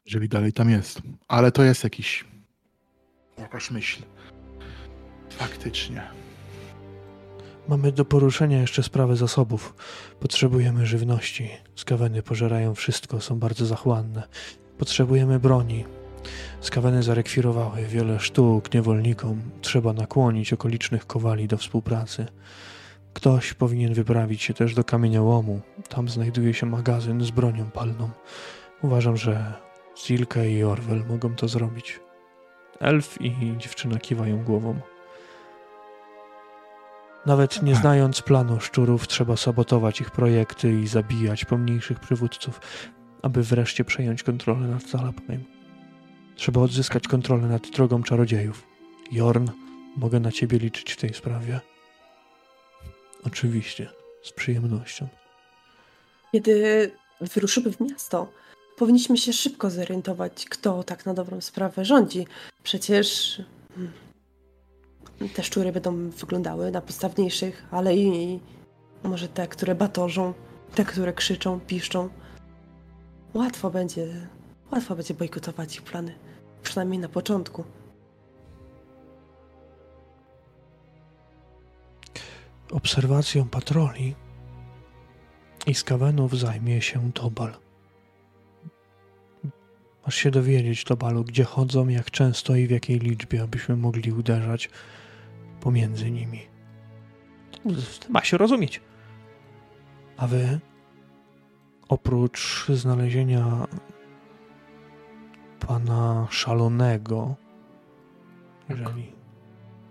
[0.05, 1.03] Jeżeli dalej tam jest.
[1.29, 2.25] Ale to jest jakiś...
[3.39, 4.03] Jakaś myśl.
[5.31, 6.03] Faktycznie.
[7.69, 9.75] Mamy do poruszenia jeszcze sprawę zasobów.
[10.21, 11.51] Potrzebujemy żywności.
[11.77, 14.23] Skaweny pożerają wszystko, są bardzo zachłanne.
[14.79, 15.85] Potrzebujemy broni.
[16.61, 19.43] Skaweny zarekwirowały wiele sztuk niewolnikom.
[19.61, 22.27] Trzeba nakłonić okolicznych kowali do współpracy.
[23.15, 25.61] Ktoś powinien wyprawić się też do kamieniołomu.
[25.89, 28.11] Tam znajduje się magazyn z bronią palną.
[28.83, 29.55] Uważam, że
[29.95, 32.01] Silke i Orwell mogą to zrobić.
[32.81, 34.81] Elf i dziewczyna kiwają głową.
[37.27, 42.61] Nawet nie znając planu szczurów, trzeba sabotować ich projekty i zabijać pomniejszych przywódców,
[43.23, 45.45] aby wreszcie przejąć kontrolę nad Zalapnem.
[46.37, 48.67] Trzeba odzyskać kontrolę nad drogą czarodziejów.
[49.13, 49.49] Jorn,
[49.97, 51.61] mogę na ciebie liczyć w tej sprawie.
[53.27, 53.89] Oczywiście,
[54.23, 55.09] z przyjemnością.
[56.33, 56.91] Kiedy
[57.21, 58.33] wyruszymy w miasto,
[58.77, 62.27] powinniśmy się szybko zorientować, kto tak na dobrą sprawę rządzi.
[62.63, 63.39] Przecież
[63.77, 63.93] mm,
[65.35, 68.41] te szczury będą wyglądały na podstawniejszych, ale i
[69.03, 70.35] może te, które batorzą,
[70.75, 72.09] te, które krzyczą, piszczą.
[73.35, 74.07] Łatwo będzie,
[74.73, 76.15] łatwo będzie bojkotować ich plany.
[76.63, 77.65] Przynajmniej na początku.
[82.73, 84.15] Obserwacją patroli
[85.67, 87.55] i skawenów zajmie się Tobal.
[90.07, 94.71] Masz się dowiedzieć, Tobalu, gdzie chodzą, jak często i w jakiej liczbie, abyśmy mogli uderzać
[95.61, 96.41] pomiędzy nimi.
[98.09, 98.81] Ma się rozumieć.
[100.17, 100.61] A wy,
[101.89, 103.67] oprócz znalezienia
[105.67, 107.37] pana szalonego,
[108.69, 109.13] jeżeli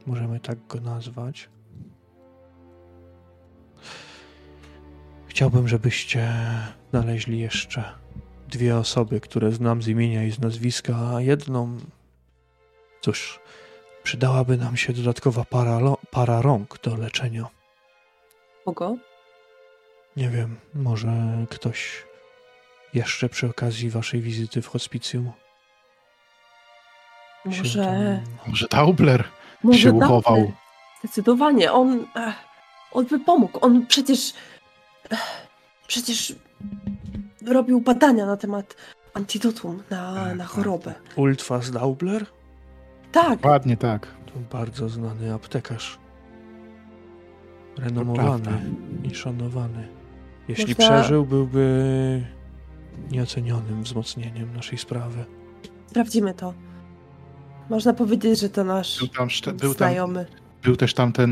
[0.06, 1.50] możemy tak go nazwać,
[5.40, 6.34] chciałbym, żebyście
[6.92, 7.84] znaleźli jeszcze
[8.48, 11.78] dwie osoby, które znam z imienia i z nazwiska, a jedną.
[13.02, 13.40] Cóż,
[14.04, 15.80] przydałaby nam się dodatkowa para,
[16.12, 17.48] para rąk do leczenia.
[18.66, 18.96] Kogo?
[20.18, 21.12] Nie wiem, może
[21.50, 22.06] ktoś
[22.94, 25.32] jeszcze przy okazji waszej wizyty w hospicjum.
[27.46, 29.24] Może, tam- Może Daubler
[29.64, 30.52] może się uchował.
[31.04, 32.06] Zdecydowanie, on,
[32.92, 33.60] on by pomógł.
[33.62, 34.34] On przecież,
[35.88, 36.36] przecież
[37.48, 38.76] robił badania na temat
[39.14, 40.94] antidotum na, na chorobę.
[41.16, 42.26] Ultwas Daubler?
[43.12, 44.08] Tak, Ładnie tak.
[44.26, 46.00] To bardzo znany aptekarz.
[47.78, 48.62] Renomowany
[49.04, 49.88] i szanowany.
[50.48, 52.24] Jeśli Można- przeżył, byłby
[53.12, 55.26] nieocenionym wzmocnieniem naszej sprawy.
[55.88, 56.54] sprawdzimy to.
[57.70, 60.26] Można powiedzieć, że to nasz Był tam, szte- był tam, znajomy.
[60.64, 61.30] Był też tam ten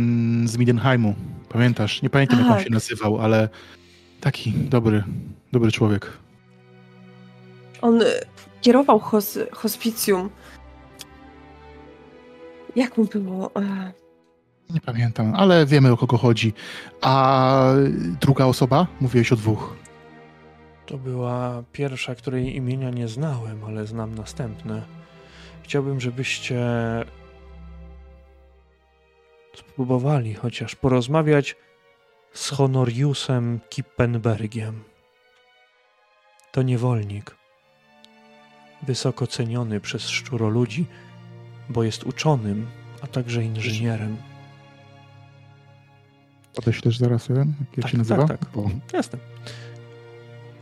[0.48, 1.16] z Midenheimu.
[1.50, 2.02] Pamiętasz?
[2.02, 2.64] Nie pamiętam jak on Tak.
[2.64, 3.50] się nazywał, ale
[4.22, 5.04] taki dobry,
[5.52, 6.14] dobry człowiek.
[7.82, 8.08] On eh,
[8.62, 10.30] kierował hos, hospicjum.
[12.76, 13.52] Jak mu było?
[13.56, 13.94] Eh,
[14.70, 16.54] Nie pamiętam, ale wiemy o kogo chodzi.
[17.02, 17.74] A
[18.22, 18.88] druga osoba?
[19.02, 19.76] Mówiłeś o dwóch.
[20.86, 24.82] To była pierwsza, której imienia nie znałem, ale znam następne.
[25.64, 26.60] Chciałbym, żebyście
[29.60, 31.56] spróbowali chociaż porozmawiać
[32.34, 34.84] z Honoriusem Kippenbergiem.
[36.52, 37.36] To niewolnik,
[38.84, 40.86] wysoko ceniony przez szczuroludzi,
[41.70, 42.68] bo jest uczonym,
[43.02, 44.18] a także inżynierem.
[46.58, 47.54] Odeślesz zaraz jeden?
[47.78, 48.28] Jak Tak, się nazywa?
[48.28, 48.50] tak, tak.
[48.56, 49.20] Bo Jasne.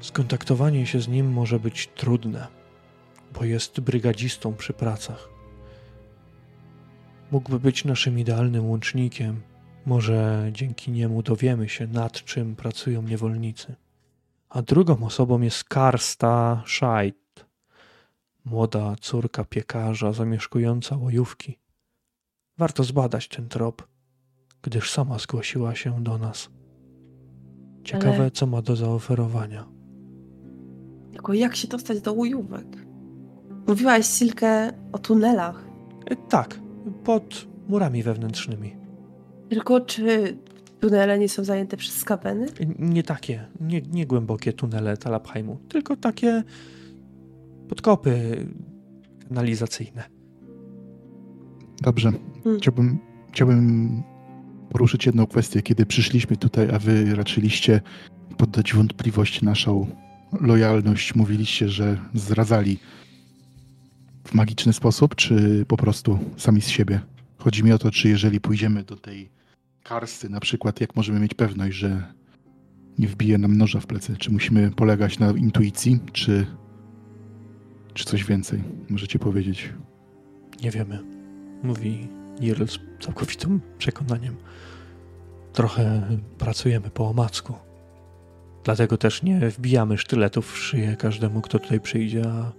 [0.02, 2.48] Skontaktowanie się z nim może być trudne,
[3.34, 5.30] bo jest brygadzistą przy pracach.
[7.32, 9.42] Mógłby być naszym idealnym łącznikiem.
[9.86, 13.76] Może dzięki niemu dowiemy się, nad czym pracują niewolnicy.
[14.50, 17.46] A drugą osobą jest Karsta Scheidt,
[18.46, 21.60] młoda córka piekarza zamieszkująca łojówki.
[22.58, 23.88] Warto zbadać ten trop,
[24.62, 26.50] gdyż sama zgłosiła się do nas.
[27.84, 29.68] Ciekawe, Ale- co ma do zaoferowania.
[31.12, 32.66] Tylko jak się dostać do ujówek?
[33.68, 35.66] Mówiłaś, Silkę, o tunelach.
[36.10, 36.60] E, Tak,
[37.04, 38.76] pod murami wewnętrznymi.
[39.50, 40.38] Tylko czy
[40.80, 42.46] tunele nie są zajęte przez skaweny?
[42.46, 46.44] E, Nie takie, nie, nie głębokie tunele Talabheimu, tylko takie
[47.70, 48.46] podkopy
[49.30, 50.04] kanalizacyjne.
[51.82, 52.12] Dobrze.
[52.44, 52.60] Hmm.
[52.62, 53.00] Chciałbym,
[53.32, 53.90] chciałbym
[54.70, 55.62] poruszyć jedną kwestię.
[55.62, 57.82] Kiedy przyszliśmy tutaj, a wy raczyliście
[58.38, 59.88] poddać wątpliwość naszą
[60.42, 62.80] lojalność, mówiliście, że zdradzali
[64.26, 67.00] w magiczny sposób, czy po prostu sami z siebie?
[67.38, 69.30] Chodzi mi o to, czy jeżeli pójdziemy do tej
[69.84, 72.14] karsty na przykład, jak możemy mieć pewność, że
[72.98, 74.18] nie wbije nam noża w plecy?
[74.18, 76.46] Czy musimy polegać na intuicji, czy,
[77.94, 78.64] czy coś więcej?
[78.90, 79.74] Możecie powiedzieć.
[80.64, 81.04] Nie wiemy,
[81.64, 82.08] mówi
[82.42, 84.36] Jirl z całkowitym przekonaniem.
[85.54, 86.02] Trochę
[86.38, 87.54] pracujemy po omacku.
[88.64, 92.52] Dlatego też nie wbijamy sztyletów w szyję każdemu, kto tutaj przyjdzie, a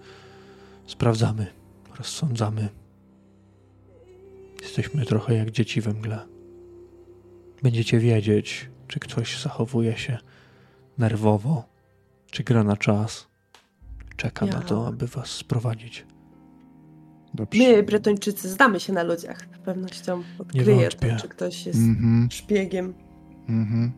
[0.86, 1.46] sprawdzamy,
[1.98, 2.68] rozsądzamy.
[4.62, 6.18] Jesteśmy trochę jak dzieci we mgle.
[7.62, 10.18] Będziecie wiedzieć, czy ktoś zachowuje się
[10.98, 11.64] nerwowo,
[12.30, 13.28] czy gra na czas,
[14.16, 16.06] czeka na Ja- to, aby was sprowadzić.
[17.34, 17.58] Dobrze.
[17.62, 19.38] My, Bretończycy, znamy się na ludziach.
[19.56, 21.10] Z pewnością odkryje wątpię.
[21.16, 22.94] to, czy ktoś jest Mhm, szpiegiem.
[23.48, 23.92] mhm.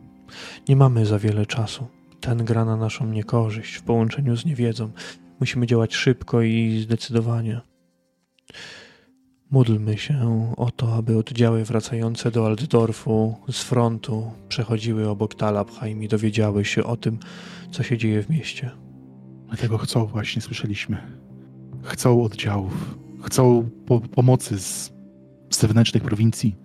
[0.69, 1.87] Nie mamy za wiele czasu.
[2.21, 4.91] Ten gra na naszą niekorzyść w połączeniu z niewiedzą.
[5.39, 7.61] Musimy działać szybko i zdecydowanie.
[9.51, 16.07] Módlmy się o to, aby oddziały wracające do Altdorfu z frontu przechodziły obok Talabheim i
[16.07, 17.19] dowiedziały się o tym,
[17.71, 18.71] co się dzieje w mieście.
[19.47, 20.97] Dlatego chcą, właśnie słyszeliśmy.
[21.83, 22.99] Chcą oddziałów.
[23.21, 24.93] Chcą po pomocy z,
[25.49, 26.55] z zewnętrznych prowincji.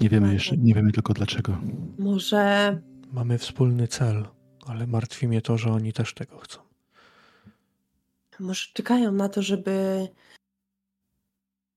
[0.00, 1.58] Nie wiemy jeszcze, nie wiemy tylko dlaczego.
[1.98, 2.78] Może
[3.12, 4.26] Mamy wspólny cel,
[4.66, 6.65] ale martwi mnie to, że oni też tego chcą.
[8.40, 10.08] Może czekają na to, żeby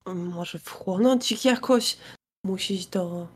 [0.05, 1.97] mm, może wchłonąć ich jakoś,
[2.43, 3.27] musić do,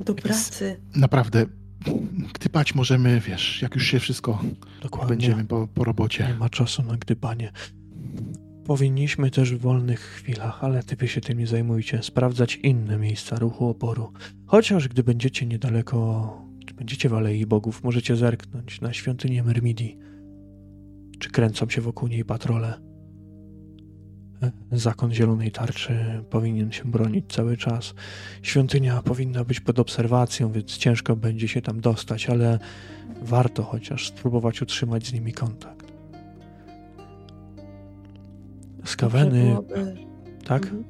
[0.00, 0.80] do pracy.
[0.96, 1.46] Naprawdę,
[2.34, 4.42] gdybać możemy, wiesz, jak już się wszystko
[4.82, 5.08] Dokładnie.
[5.08, 6.34] będziemy po, po Nie robocie.
[6.38, 7.52] ma czasu na gdybanie.
[8.66, 13.38] Powinniśmy też w wolnych chwilach, ale ty wy się tym nie zajmujcie, sprawdzać inne miejsca
[13.38, 14.12] ruchu oporu.
[14.46, 16.32] Chociaż gdy będziecie niedaleko,
[16.66, 19.98] czy będziecie w Alei Bogów, możecie zerknąć na świątynię Myrmidii.
[21.22, 22.80] Czy kręcą się wokół niej patrole.
[24.42, 27.94] E, Zakon Zielonej Tarczy powinien się bronić cały czas.
[28.42, 32.58] Świątynia powinna być pod obserwacją, więc ciężko będzie się tam dostać, ale
[33.22, 35.92] warto chociaż spróbować utrzymać z nimi kontakt.
[38.84, 39.56] Skaweny,
[40.44, 40.62] tak?
[40.62, 40.84] Mhm.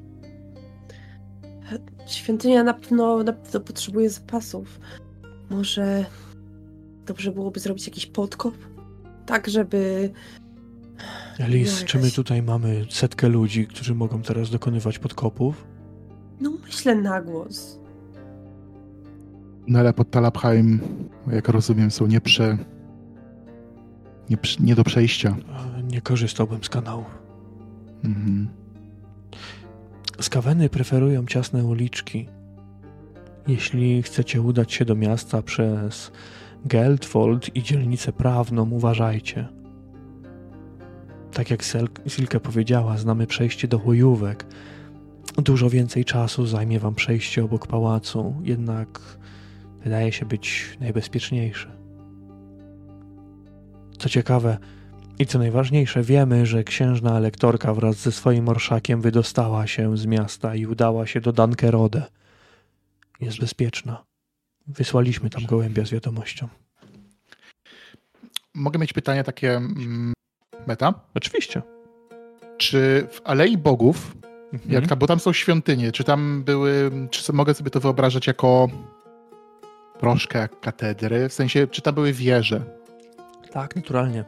[2.07, 4.79] Świątynia na pewno, na pewno potrzebuje zapasów.
[5.49, 6.05] Może
[7.05, 8.72] dobrze byłoby zrobić jakiś podkop?
[9.25, 10.11] Tak, żeby.
[11.39, 15.67] Elis, No, czy my tutaj mamy setkę ludzi, którzy mogą teraz dokonywać podkopów?
[16.41, 17.79] No, myślę na głos.
[19.65, 20.79] Tunele pod Talabheim,
[21.31, 22.57] jak rozumiem, są nieprze...
[24.29, 25.35] Nie, nie do przejścia.
[25.91, 27.05] Nie korzystałbym z kanałów.
[28.03, 28.47] Mhm.
[30.21, 32.27] Skaweny preferują ciasne uliczki.
[33.47, 36.11] Jeśli chcecie udać się do miasta przez
[36.65, 39.47] Geldfold i dzielnicę prawną, uważajcie.
[41.33, 41.63] Tak jak
[42.07, 44.45] Silke powiedziała, znamy przejście do chujówek.
[45.37, 48.99] Dużo więcej czasu zajmie wam przejście obok pałacu, jednak
[49.83, 51.71] wydaje się być najbezpieczniejsze.
[53.97, 54.57] Co ciekawe,
[55.19, 60.55] i co najważniejsze, wiemy, że księżna elektorka wraz ze swoim orszakiem wydostała się z miasta
[60.55, 62.03] i udała się do Dankerode.
[63.19, 64.03] Jest bezpieczna.
[64.67, 66.47] Wysłaliśmy tam gołębia z wiadomością.
[68.53, 70.13] Mogę mieć pytanie takie mm,
[70.67, 70.93] meta?
[71.15, 71.61] Oczywiście.
[72.57, 74.15] Czy w Alei Bogów,
[74.53, 74.71] Mhm.
[74.73, 78.67] jak tam, bo tam są świątynie, czy tam były, czy mogę sobie to wyobrażać jako
[79.99, 82.63] troszkę jak katedry, w sensie, czy tam były wieże?
[83.51, 84.25] Tak, naturalnie.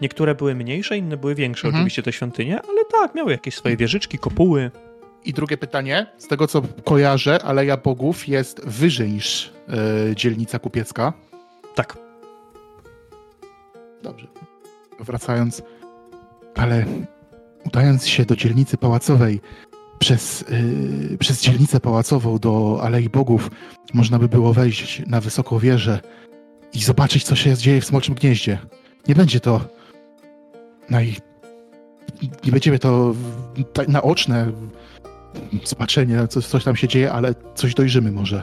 [0.00, 1.80] Niektóre były mniejsze, inne były większe, Mhm.
[1.82, 4.70] oczywiście te świątynie, ale tak, miały jakieś swoje wieżyczki, kopuły.
[5.28, 9.52] I drugie pytanie, z tego co kojarzę, Aleja Bogów jest wyżej niż
[10.10, 11.12] e, dzielnica kupiecka.
[11.74, 11.98] Tak.
[14.02, 14.26] Dobrze.
[15.00, 15.62] Wracając,
[16.56, 16.84] ale
[17.66, 19.40] udając się do dzielnicy pałacowej,
[19.98, 20.44] przez,
[21.10, 23.50] yy, przez dzielnicę pałacową do Alei Bogów,
[23.94, 26.00] można by było wejść na wysoką wieżę
[26.74, 28.58] i zobaczyć, co się dzieje w Smoczym Gnieździe.
[29.08, 29.60] Nie będzie to
[30.90, 31.16] naj...
[32.44, 33.14] Nie będziemy to
[33.88, 34.52] naoczne
[35.64, 38.42] zobaczenie, coś, coś tam się dzieje, ale coś dojrzymy może.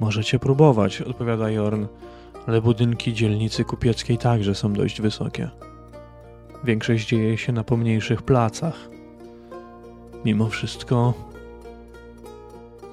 [0.00, 1.86] Możecie próbować, odpowiada Jorn,
[2.46, 5.50] ale budynki dzielnicy kupieckiej także są dość wysokie.
[6.64, 8.74] Większość dzieje się na pomniejszych placach.
[10.24, 11.14] Mimo wszystko,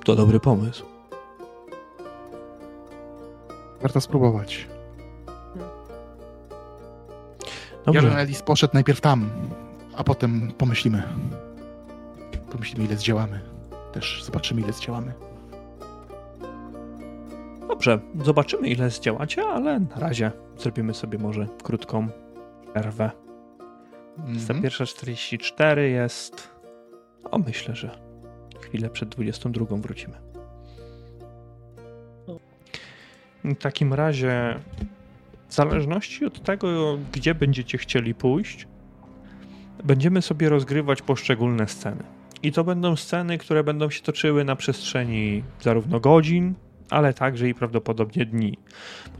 [0.03, 0.85] to dobry pomysł.
[3.81, 4.67] Warto spróbować.
[7.85, 8.01] Dobrze.
[8.01, 9.29] Jarlen Ellis poszedł najpierw tam,
[9.95, 11.03] a potem pomyślimy.
[12.55, 13.39] Pomyślimy, ile zdziałamy.
[13.93, 15.13] Też zobaczymy, ile zdziałamy.
[17.67, 22.07] Dobrze, zobaczymy ile zdziałacie, ale na razie zrobimy sobie może krótką
[22.73, 23.11] przerwę.
[24.17, 24.61] Ta Mhm.
[24.61, 26.49] pierwsza 44 jest.
[27.31, 27.99] O, myślę, że
[28.61, 30.17] chwilę przed 22 wrócimy.
[33.43, 34.59] W takim razie,
[35.47, 38.67] w zależności od tego, gdzie będziecie chcieli pójść,
[39.83, 42.14] będziemy sobie rozgrywać poszczególne sceny.
[42.45, 46.53] I to będą sceny, które będą się toczyły na przestrzeni zarówno godzin,
[46.89, 48.57] ale także i prawdopodobnie dni.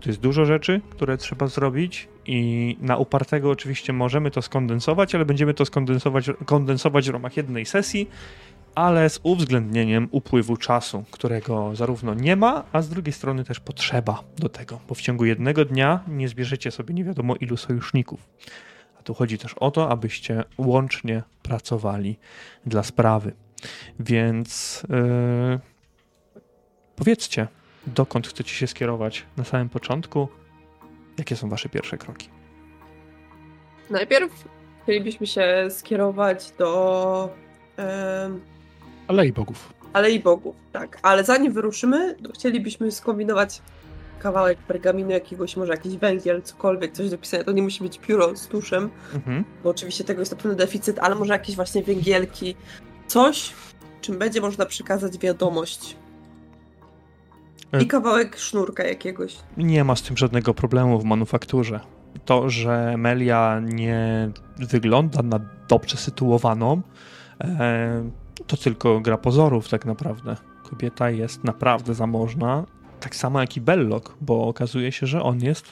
[0.01, 5.25] To jest dużo rzeczy, które trzeba zrobić i na upartego oczywiście możemy to skondensować, ale
[5.25, 8.09] będziemy to skondensować kondensować w ramach jednej sesji,
[8.75, 14.23] ale z uwzględnieniem upływu czasu, którego zarówno nie ma, a z drugiej strony też potrzeba
[14.37, 18.19] do tego, bo w ciągu jednego dnia nie zbierzecie sobie nie wiadomo ilu sojuszników.
[19.05, 22.17] Tu chodzi też o to, abyście łącznie pracowali
[22.65, 23.33] dla sprawy.
[23.99, 25.59] Więc yy,
[26.95, 27.47] powiedzcie,
[27.87, 30.27] dokąd chcecie się skierować na samym początku?
[31.17, 32.29] Jakie są wasze pierwsze kroki?
[33.89, 34.45] Najpierw
[34.83, 37.29] chcielibyśmy się skierować do
[37.77, 38.41] em,
[39.07, 39.73] Alei Bogów.
[39.93, 40.99] Alei Bogów, tak.
[41.01, 43.61] Ale zanim wyruszymy, chcielibyśmy skombinować
[44.19, 47.43] kawałek pergaminu jakiegoś, może jakiś węgiel, cokolwiek, coś do pisania.
[47.43, 49.43] To nie musi być pióro z tuszem, Mhm.
[49.63, 52.55] bo oczywiście tego jest na pewno deficyt, ale może jakieś właśnie węgielki,
[53.07, 53.53] coś,
[54.01, 55.95] czym będzie można przekazać wiadomość.
[57.71, 59.35] E- I kawałek sznurka jakiegoś.
[59.57, 61.79] Nie ma z tym żadnego problemu w manufakturze.
[62.25, 64.29] To, że Melia nie
[64.59, 65.39] wygląda na
[65.69, 66.81] dobrze sytuowaną,
[67.43, 68.09] e,
[68.47, 70.35] to tylko gra pozorów tak naprawdę.
[70.69, 72.63] Kobieta jest naprawdę zamożna,
[72.99, 75.65] tak samo jak i Belloc, bo okazuje się, że on jest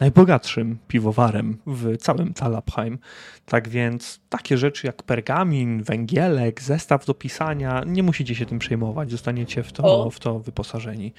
[0.00, 2.98] najbogatszym piwowarem w całym Talabheim.
[3.46, 9.10] Tak więc takie rzeczy jak pergamin, węgielek, zestaw do pisania, nie musicie się tym przejmować,
[9.10, 10.10] zostaniecie w to, O.
[10.10, 11.12] w to wyposażeni.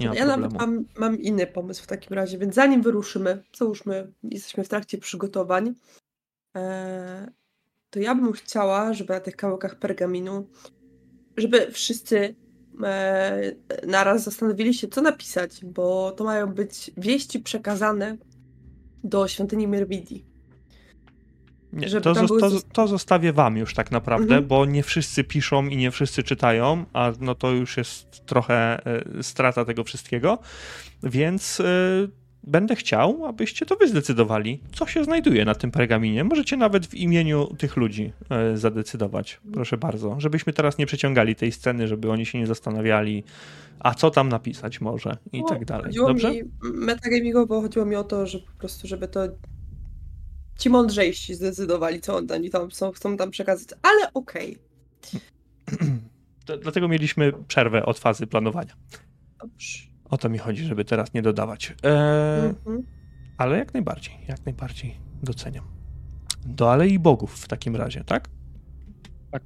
[0.00, 0.72] Nie ma ja nawet problemu.
[0.72, 5.74] mam, mam inny pomysł w takim razie, więc zanim wyruszymy, załóżmy, jesteśmy w trakcie przygotowań,
[6.56, 7.30] e,
[7.90, 10.48] to ja bym chciała, żeby na tych kawałkach pergaminu,
[11.36, 12.34] żeby wszyscy
[13.86, 18.16] naraz zastanowili się, co napisać, bo to mają być wieści przekazane
[19.04, 20.24] do świątyni Myrmidii.
[21.72, 24.46] Nie, to, były to, to zostawię wam już tak naprawdę, Mhm.
[24.46, 29.22] bo nie wszyscy piszą i nie wszyscy czytają, a no to już jest trochę e,
[29.22, 30.38] strata tego wszystkiego,
[31.02, 31.64] więc e,
[32.46, 36.24] będę chciał, abyście to wy zdecydowali, co się znajduje na tym pergaminie.
[36.24, 41.52] Możecie nawet w imieniu tych ludzi e, zadecydować, proszę bardzo, żebyśmy teraz nie przeciągali tej
[41.52, 43.24] sceny, żeby oni się nie zastanawiali,
[43.80, 45.84] a co tam napisać może i No, tak dalej.
[45.86, 46.32] Chodziło Dobrze?
[46.32, 49.20] mi metagamingowo chodziło mi o to, że po prostu, żeby to
[50.58, 54.58] ci mądrzejsi zdecydowali, co oni tam chcą, chcą tam przekazać, ale okej.
[56.46, 58.74] D- Dlatego mieliśmy przerwę od fazy planowania.
[59.40, 59.93] Dobrze.
[60.10, 61.74] O to mi chodzi, żeby teraz nie dodawać.
[61.82, 62.82] Eee, Mhm.
[63.38, 65.64] Ale jak najbardziej, jak najbardziej doceniam.
[66.46, 68.28] Do Alei Bogów w takim razie, tak?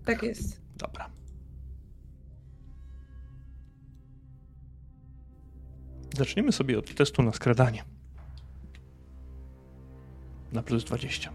[0.05, 0.61] Tak jest.
[0.77, 1.11] Dobra.
[6.17, 7.85] Zaczniemy sobie od testu na skradanie.
[10.53, 11.31] Na plus 20.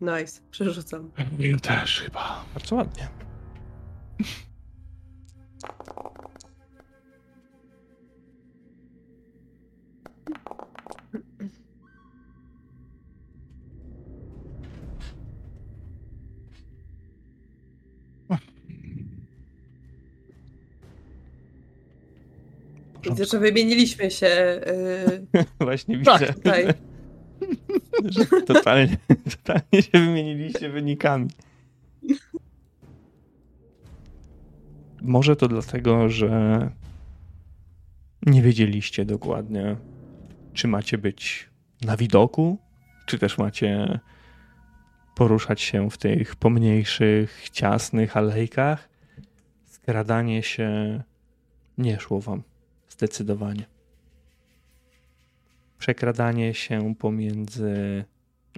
[0.00, 0.40] nice.
[0.50, 1.10] Przerzucam.
[1.38, 2.44] Ja też chyba.
[2.54, 3.08] Bardzo ładnie.
[23.10, 24.60] Widzę, że wymieniliśmy się
[25.34, 26.20] yy, Właśnie Tak.
[26.20, 26.66] widzę, tutaj.
[28.04, 28.96] Że totalnie,
[29.36, 31.28] totalnie się wymieniliście wynikami.
[35.02, 36.70] Może to dlatego, że
[38.26, 39.76] nie wiedzieliście dokładnie,
[40.52, 41.50] czy macie być
[41.82, 42.58] na widoku,
[43.06, 44.00] czy też macie
[45.14, 48.88] poruszać się w tych pomniejszych, ciasnych alejkach.
[49.64, 51.02] Skradanie się
[51.78, 52.42] nie szło wam
[52.88, 53.75] zdecydowanie.
[55.86, 58.04] Przekradanie się pomiędzy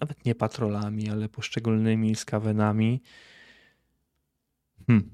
[0.00, 3.02] nawet nie patrolami, ale poszczególnymi skawenami.
[4.86, 5.10] Hmm.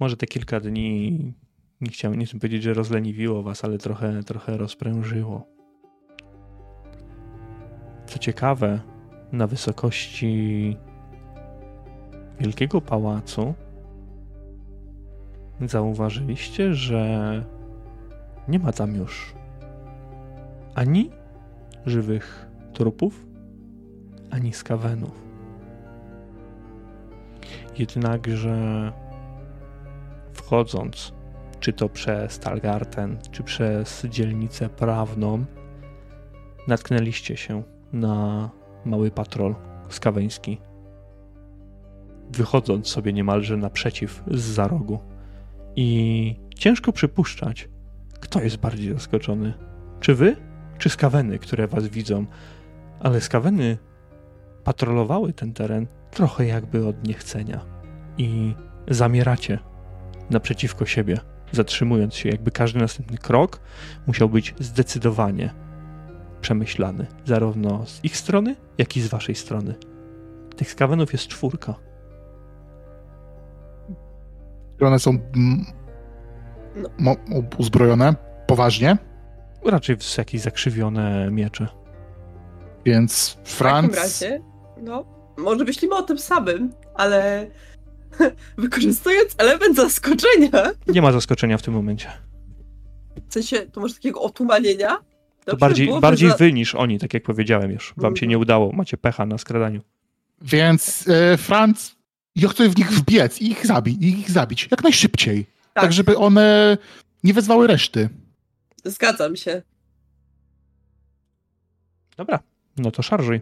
[0.00, 1.34] Może te kilka dni
[1.80, 5.46] nie chciałem nie powiedzieć, że rozleniwiło was, ale trochę, trochę rozprężyło.
[8.06, 8.80] Co ciekawe,
[9.32, 10.76] na wysokości
[12.40, 13.54] wielkiego pałacu
[15.60, 17.44] zauważyliście, że
[18.48, 19.34] nie ma tam już
[20.74, 21.15] ani
[21.86, 23.26] żywych trupów,
[24.30, 25.26] ani skawenów.
[27.78, 28.92] Jednakże
[30.32, 31.12] wchodząc,
[31.60, 35.44] czy to przez Talgarten, czy przez dzielnicę prawną,
[36.68, 38.50] natknęliście się na
[38.84, 39.54] mały patrol
[39.88, 40.58] skaweński,
[42.30, 44.98] wychodząc sobie niemalże naprzeciw z za rogu.
[45.76, 47.68] I ciężko przypuszczać,
[48.20, 49.54] kto jest bardziej zaskoczony.
[50.00, 50.36] Czy wy,
[50.78, 52.26] czy skaweny, które was widzą?
[53.00, 53.78] Ale skaweny
[54.64, 57.60] patrolowały ten teren trochę jakby od niechcenia.
[58.18, 58.54] I
[58.88, 59.58] zamieracie
[60.30, 61.18] naprzeciwko siebie,
[61.52, 63.60] zatrzymując się, jakby każdy następny krok
[64.06, 65.54] musiał być zdecydowanie
[66.40, 69.74] przemyślany, zarówno z ich strony, jak i z waszej strony.
[70.56, 71.74] Tych skawenów jest czwórka.
[74.80, 75.64] One są mm,
[76.76, 76.88] No.
[76.98, 77.16] mo-
[77.58, 78.14] uzbrojone
[78.46, 78.96] poważnie,
[79.64, 81.66] Raczej w jakieś zakrzywione miecze.
[82.84, 83.94] więc W takim Franc...
[83.96, 84.40] razie,
[84.82, 85.04] no,
[85.36, 87.46] może myślimy o tym samym, ale
[88.58, 92.08] wykorzystując element zaskoczenia, Nie ma zaskoczenia w tym momencie.
[93.28, 94.98] w sensie, to może takiego otumanienia,
[95.44, 97.94] To bardziej, bardziej za- wy niż oni, tak jak powiedziałem już.
[97.96, 98.30] Wam się Mhm.
[98.30, 99.80] nie udało, macie pecha na skradaniu.
[100.42, 101.96] Więc e, Franc...
[102.36, 105.44] Ja chcę w nich wbiec i ich zabić, i ich zabić jak najszybciej.
[105.74, 105.84] Tak.
[105.84, 105.92] Tak.
[105.92, 106.78] żeby one
[107.24, 108.08] nie wezwały reszty.
[108.90, 109.62] Zgadzam się.
[112.16, 112.38] Dobra,
[112.76, 113.40] no to szarżuj.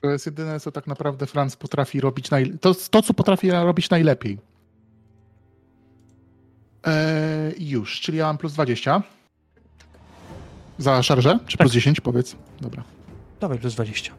[0.00, 2.58] To jest jedyne, co tak naprawdę Franc potrafi robić naj...
[2.60, 4.38] to, to, co potrafi robić najlepiej.
[6.84, 9.02] Eee, już, czyli ja mam plus 20.
[10.78, 11.38] Za szarżę?
[11.46, 11.64] Czy Tak.
[11.64, 12.36] plus 10, powiedz?
[12.60, 12.84] Dobra.
[13.40, 14.12] Dawaj, plus 20.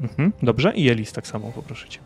[0.00, 0.72] Mhm, dobrze.
[0.74, 2.00] I Elis tak samo, poproszę cię.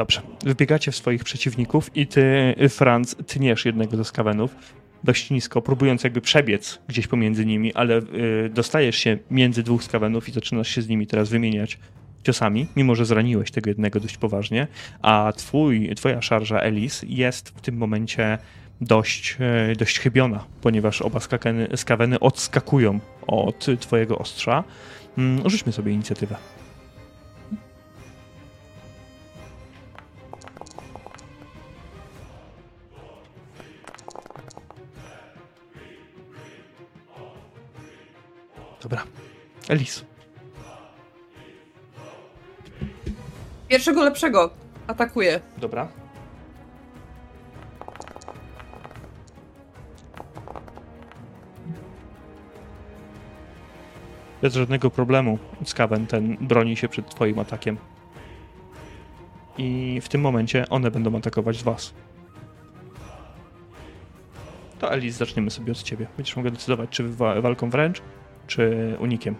[0.00, 0.22] Dobrze.
[0.44, 4.56] Wybiegacie w swoich przeciwników i ty, Franz, tniesz jednego ze skawenów
[5.04, 10.28] dość nisko, próbując jakby przebiec gdzieś pomiędzy nimi, ale y, dostajesz się między dwóch skawenów
[10.28, 11.78] i zaczynasz się z nimi teraz wymieniać
[12.22, 14.66] ciosami, mimo że zraniłeś tego jednego dość poważnie,
[15.02, 18.38] a twój, twoja szarża Elis jest w tym momencie
[18.80, 19.36] dość,
[19.72, 24.64] y, dość chybiona, ponieważ oba skakeny, skaweny odskakują od twojego ostrza.
[25.18, 26.36] Mm, rzućmy sobie inicjatywę.
[38.82, 39.02] Dobra.
[39.68, 40.04] Elis.
[43.68, 44.50] Pierwszego lepszego
[44.86, 45.40] atakuje.
[45.58, 45.88] Dobra.
[54.42, 57.76] Bez żadnego problemu Skaven ten broni się przed twoim atakiem.
[59.58, 61.94] I w tym momencie one będą atakować was.
[64.78, 66.06] To Elis, zaczniemy sobie od ciebie.
[66.16, 68.02] Będziesz mogła decydować, czy wa- walką wręcz,
[68.50, 69.34] czy unikiem.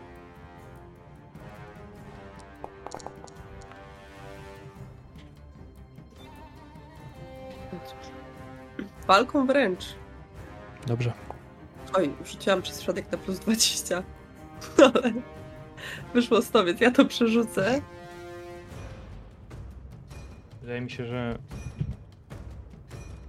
[9.06, 9.84] Walką wręcz.
[10.86, 11.12] Dobrze.
[11.94, 14.02] Oj, rzuciłam przez środek na plus 20.
[14.94, 15.12] Ale
[16.14, 17.80] wyszło 100, więc ja to przerzucę.
[20.60, 21.38] Wydaje mi się, że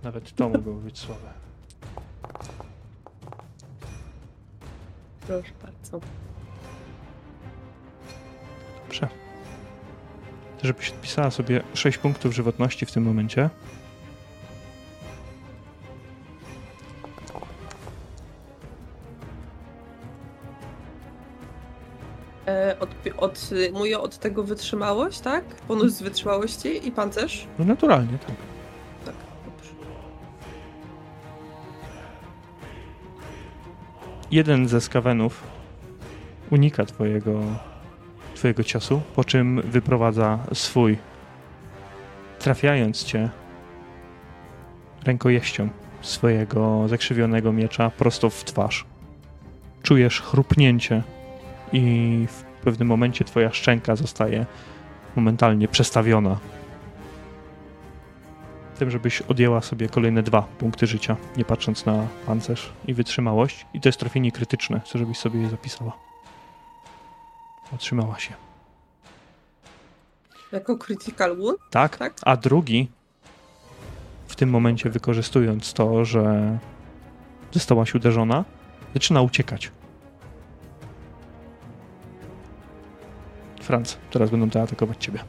[0.04, 1.41] nawet to mogłoby być słabe.
[5.32, 6.08] Proszę bardzo.
[8.84, 9.08] Dobrze.
[10.64, 13.50] Żebyś odpisała sobie 6 punktów żywotności w tym momencie.
[22.48, 25.44] E, od, odejmuję od tego wytrzymałość, tak?
[25.68, 27.48] Bonus z wytrzymałości i pancerz?
[27.60, 28.51] No naturalnie, tak.
[34.32, 35.44] Jeden ze skawenów
[36.50, 37.42] unika twojego,
[38.36, 40.98] twojego ciosu, po czym wyprowadza swój,
[42.40, 43.30] trafiając cię
[45.04, 45.70] rękojeścią
[46.02, 48.86] swojego zakrzywionego miecza prosto w twarz.
[49.84, 51.04] Czujesz chrupnięcie
[51.74, 54.46] i w pewnym momencie twoja szczęka zostaje
[55.16, 56.40] momentalnie przestawiona.
[58.82, 63.66] Tym, żebyś odjęła sobie kolejne dwa punkty życia, nie patrząc na pancerz i wytrzymałość.
[63.74, 64.80] I to jest trafienie krytyczne.
[64.86, 65.98] Chcę, żebyś sobie je zapisała.
[67.76, 68.34] Otrzymała się.
[70.52, 71.60] Jako critical wound?
[71.70, 71.98] Tak?
[71.98, 72.14] Tak.
[72.22, 72.90] A drugi,
[74.28, 76.58] w tym momencie wykorzystując to, że
[77.52, 78.46] zostałaś uderzona,
[78.94, 79.72] zaczyna uciekać.
[83.62, 85.20] Franc, teraz będą te atakować ciebie.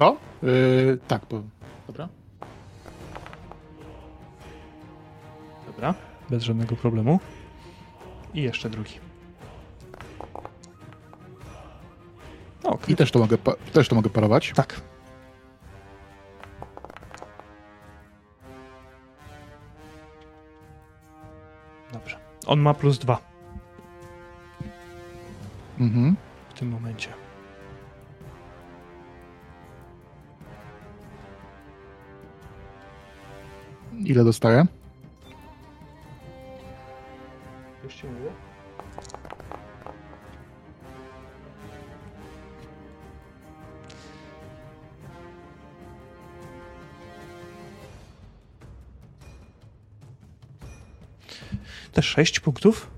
[0.00, 0.16] Co?
[0.42, 1.42] Yy, tak, bo...
[1.86, 2.08] Dobra.
[5.66, 5.94] Dobra,
[6.30, 7.20] bez żadnego problemu.
[8.34, 8.94] I jeszcze drugi.
[12.64, 13.38] O, I też to mogę,
[13.72, 14.52] też to mogę parować.
[14.56, 14.80] Tak.
[21.92, 22.16] Dobrze.
[22.46, 23.18] On ma plus dwa
[25.80, 26.16] Mhm.
[26.48, 27.19] w tym momencie.
[34.04, 34.66] Ile dostaję?
[37.84, 38.30] Już ci mówię.
[51.92, 52.90] Te 6 punktów.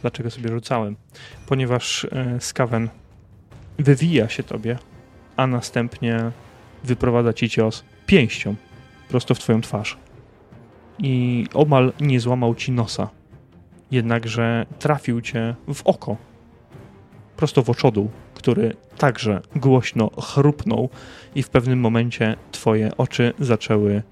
[0.00, 0.96] Dlaczego sobie rzucałem?
[1.46, 2.88] Ponieważ e, Skaven
[3.78, 4.78] wywija się tobie,
[5.36, 6.30] a następnie
[6.84, 8.56] wyprowadza ci cios pięścią
[9.10, 9.96] prosto w twoją twarz
[10.98, 13.08] i omal nie złamał ci nosa.
[13.90, 16.16] Jednakże trafił cię w oko.
[17.36, 20.88] Prosto w oczodół, który także głośno chrupnął
[21.34, 24.02] i w pewnym momencie twoje oczy zaczęły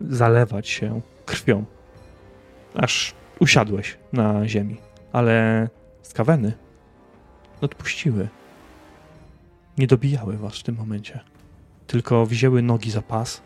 [0.00, 1.64] zalewać się krwią.
[2.74, 4.76] Aż usiadłeś na ziemi.
[5.12, 5.68] Ale
[6.02, 6.52] skaweny
[7.60, 8.28] odpuściły.
[9.78, 11.20] Nie dobijały was w tym momencie.
[11.92, 13.42] Tylko wzięły nogi za pas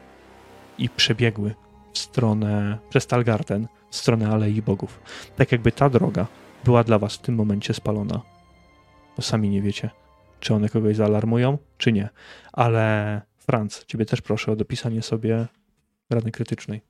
[0.79, 1.55] i przebiegły
[1.93, 5.01] w stronę, przez Talgarten, w stronę Alei Bogów.
[5.37, 6.27] Tak jakby ta droga
[6.65, 8.23] była dla was w tym momencie spalona.
[9.17, 9.91] Bo sami nie wiecie,
[10.41, 12.09] czy one kogoś zaalarmują, czy nie.
[12.53, 15.47] Ale Franz, ciebie też proszę o dopisanie sobie
[16.11, 16.81] rany krytycznej.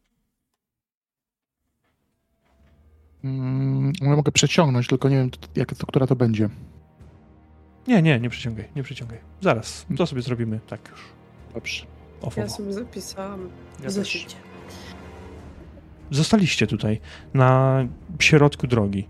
[3.24, 6.48] Mm, ja mogę przeciągnąć, tylko nie wiem, jak, to, która to będzie.
[7.88, 9.18] Nie, nie, nie przyciągaj, nie przyciągaj.
[9.40, 11.16] Zaraz, to sobie zrobimy tak już.
[11.56, 11.86] Dobrze.
[12.22, 12.40] Ofowo.
[12.40, 13.92] Ja sobie zapisałam Ja w też.
[13.92, 14.36] zeszycie.
[16.10, 17.00] Zostaliście tutaj,
[17.34, 17.80] na
[18.18, 19.08] środku drogi.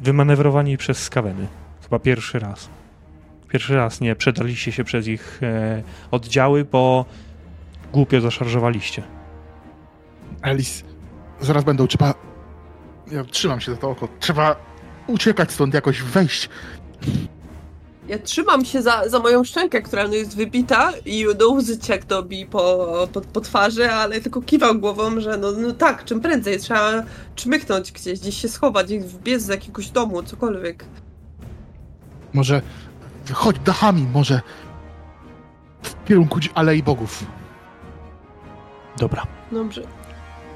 [0.00, 1.46] Wymanewrowani przez skaweny.
[1.82, 2.68] Chyba pierwszy raz.
[3.48, 7.04] Pierwszy raz nie przedaliście się przez ich e, oddziały, bo
[7.92, 9.02] głupio zaszarżowaliście.
[10.42, 10.84] Alice,
[11.40, 12.14] zaraz będą, trzeba...
[13.12, 14.08] Ja trzymam się za to oko.
[14.20, 14.56] Trzeba
[15.06, 16.48] uciekać stąd, jakoś wejść.
[18.08, 22.22] Ja trzymam się za, za moją szczękę, która no jest wybita i do łzy ciekną
[22.22, 26.58] mi po, po, po twarzy, ale tylko kiwam głową, że no, no tak, czym prędzej
[26.58, 27.02] trzeba
[27.34, 30.84] czmychnąć gdzieś, gdzieś się schować, gdzieś wbiec z jakiegoś domu, cokolwiek.
[32.32, 32.62] Może
[33.32, 34.40] chodź dachami, może
[35.82, 37.24] w kierunku Alei Bogów.
[38.98, 39.26] Dobra.
[39.52, 39.82] Dobrze.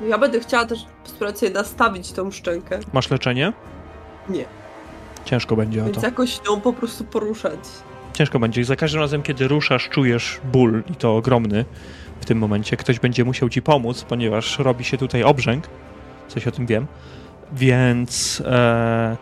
[0.09, 3.53] Ja będę chciała też spróbować sobie nastawić tą szczękę, Masz leczenie?
[4.29, 4.62] Nie.
[5.25, 6.03] Ciężko będzie o więc to.
[6.07, 7.59] jakoś ją po prostu poruszać.
[8.13, 8.61] Ciężko będzie.
[8.61, 11.65] I za każdym razem, kiedy ruszasz, czujesz ból i to ogromny
[12.21, 12.77] w tym momencie.
[12.77, 15.65] Ktoś będzie musiał ci pomóc, ponieważ robi się tutaj obrzęk.
[16.29, 16.87] Coś o tym wiem.
[17.53, 19.17] Więc e,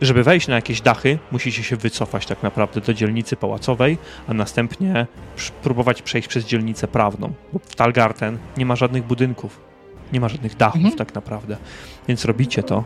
[0.00, 3.98] żeby wejść na jakieś dachy, musicie się wycofać tak naprawdę do dzielnicy pałacowej,
[4.28, 5.06] a następnie
[5.36, 7.32] pr- próbować przejść przez dzielnicę prawną.
[7.52, 9.60] Bo w Talgarten nie ma żadnych budynków.
[10.12, 10.96] Nie ma żadnych dachów Mhm.
[10.96, 11.56] tak naprawdę.
[12.08, 12.84] Więc robicie to,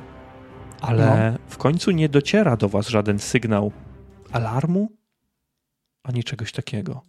[0.81, 3.73] ale w końcu nie dociera do was żaden sygnał
[4.33, 4.89] alarmu
[6.03, 7.03] ani czegoś takiego.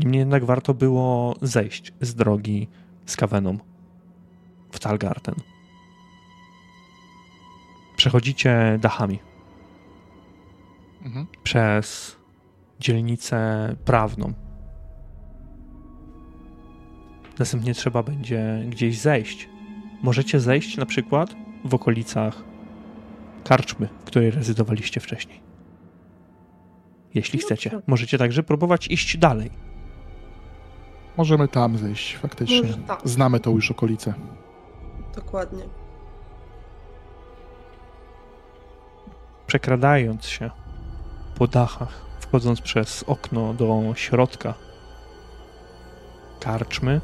[0.00, 2.68] Niemniej jednak warto było zejść z drogi
[3.06, 3.58] z Kaweną
[4.70, 5.34] w Talgarten.
[7.96, 9.18] Przechodzicie dachami
[11.04, 11.26] Mhm.
[11.42, 12.16] przez
[12.80, 14.32] dzielnicę prawną.
[17.38, 19.48] Następnie trzeba będzie gdzieś zejść.
[20.02, 22.42] Możecie zejść na przykład w okolicach
[23.44, 25.40] karczmy, w której rezydowaliście wcześniej.
[27.14, 27.46] Jeśli Dobrze.
[27.46, 27.80] chcecie.
[27.86, 29.50] Możecie także próbować iść dalej.
[31.16, 32.62] Możemy tam zejść, faktycznie.
[32.62, 33.00] Może tak.
[33.04, 34.14] Znamy to już okolice.
[35.14, 35.62] Dokładnie.
[39.46, 40.50] Przekradając się
[41.38, 44.54] po dachach, wchodząc przez okno do środka
[46.40, 47.00] karczmy,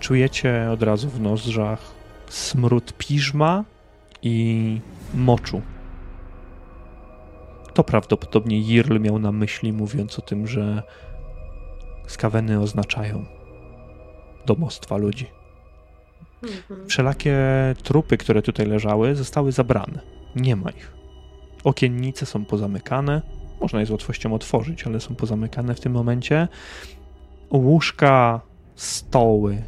[0.00, 1.80] czujecie od razu w nozdrzach
[2.28, 3.64] smród piżma
[4.24, 4.80] i
[5.14, 5.62] moczu.
[7.74, 10.82] To prawdopodobnie Jirl miał na myśli, mówiąc o tym, że
[12.06, 13.24] skaweny oznaczają
[14.46, 15.26] domostwa ludzi.
[16.42, 16.88] Mhm.
[16.88, 17.36] Wszelakie
[17.82, 20.00] trupy, które tutaj leżały, zostały zabrane.
[20.36, 20.92] Nie ma ich.
[21.64, 23.22] Okiennice są pozamykane.
[23.60, 26.48] Można je z łatwością otworzyć, ale są pozamykane w tym momencie.
[27.50, 28.40] Łóżka,
[28.74, 29.62] stoły,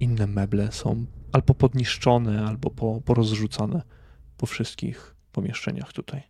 [0.00, 3.82] inne meble są albo podniszczone, albo po, porozrzucane
[4.36, 6.22] po wszystkich pomieszczeniach tutaj.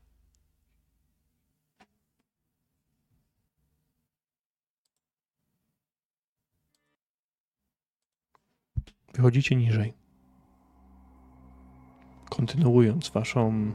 [9.15, 9.95] Wychodzicie niżej.
[12.31, 13.73] Kontynuując waszą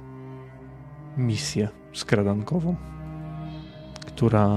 [1.18, 2.76] misję skradankową,
[4.06, 4.50] która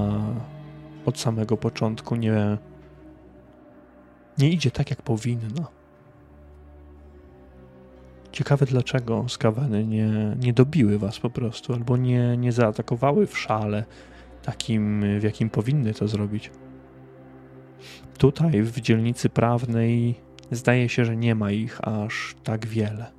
[1.05, 2.57] od samego początku nie,
[4.37, 5.80] nie idzie tak, jak powinna.
[8.31, 13.83] Ciekawe, dlaczego skaweny nie, nie dobiły was po prostu, albo nie, nie zaatakowały w szale
[14.43, 16.51] takim, w jakim powinny to zrobić.
[18.17, 20.15] Tutaj, w dzielnicy prawnej,
[20.51, 23.11] zdaje się, że nie ma ich aż tak wiele.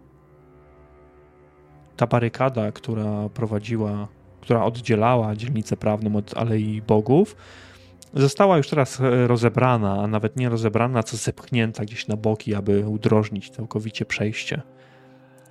[1.96, 4.08] Ta barykada, która prowadziła,
[4.40, 7.36] która oddzielała dzielnicę prawną od Alei Bogów,
[8.14, 12.88] została już teraz e, rozebrana, a nawet nie rozebrana, co zepchnięta gdzieś na boki, aby
[12.88, 14.62] udrożnić całkowicie przejście.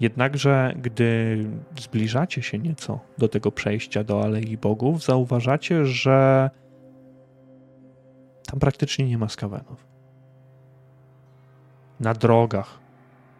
[0.01, 1.37] Jednakże, gdy
[1.79, 6.49] zbliżacie się nieco do tego przejścia do Alei Bogów, zauważacie, że
[8.45, 9.87] tam praktycznie nie ma skawenów.
[11.99, 12.79] Na drogach,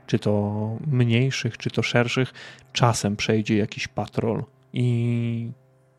[0.08, 2.34] czy to mniejszych, czy to szerszych,
[2.74, 4.44] czasem przejdzie jakiś patrol
[4.74, 5.52] i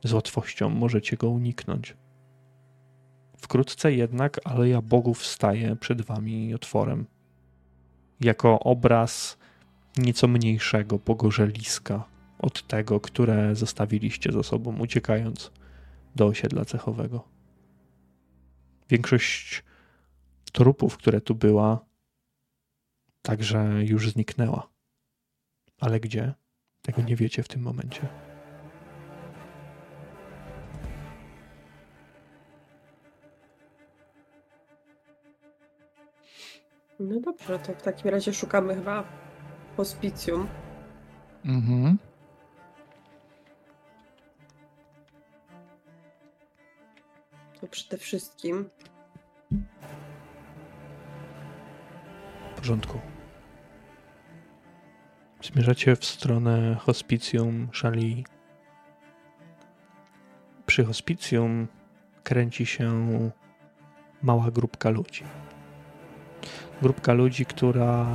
[0.04, 1.96] z łatwością możecie go uniknąć.
[3.36, 7.06] Wkrótce jednak Aleja Bogów staje przed wami otworem.
[8.20, 9.41] Jako obraz
[9.96, 12.04] nieco mniejszego pogorzeliska
[12.38, 15.50] od tego, które zostawiliście za sobą, uciekając
[16.16, 17.24] do osiedla cechowego.
[18.88, 19.64] Większość
[20.52, 21.84] trupów, które tu była,
[23.22, 24.68] także już zniknęła.
[25.80, 26.34] Ale gdzie?
[26.82, 28.08] Tego nie wiecie w tym momencie.
[37.00, 39.21] No dobrze, to w takim razie szukamy chyba
[39.76, 40.48] hospicjum.
[41.44, 41.98] Mhm.
[47.60, 48.70] To przede wszystkim.
[52.50, 53.00] W porządku.
[55.42, 58.24] Zmierzacie w stronę hospicjum Szali.
[60.66, 61.68] Przy hospicjum
[62.24, 63.08] kręci się
[64.22, 65.24] mała grupka ludzi.
[66.82, 68.06] Grupka ludzi, która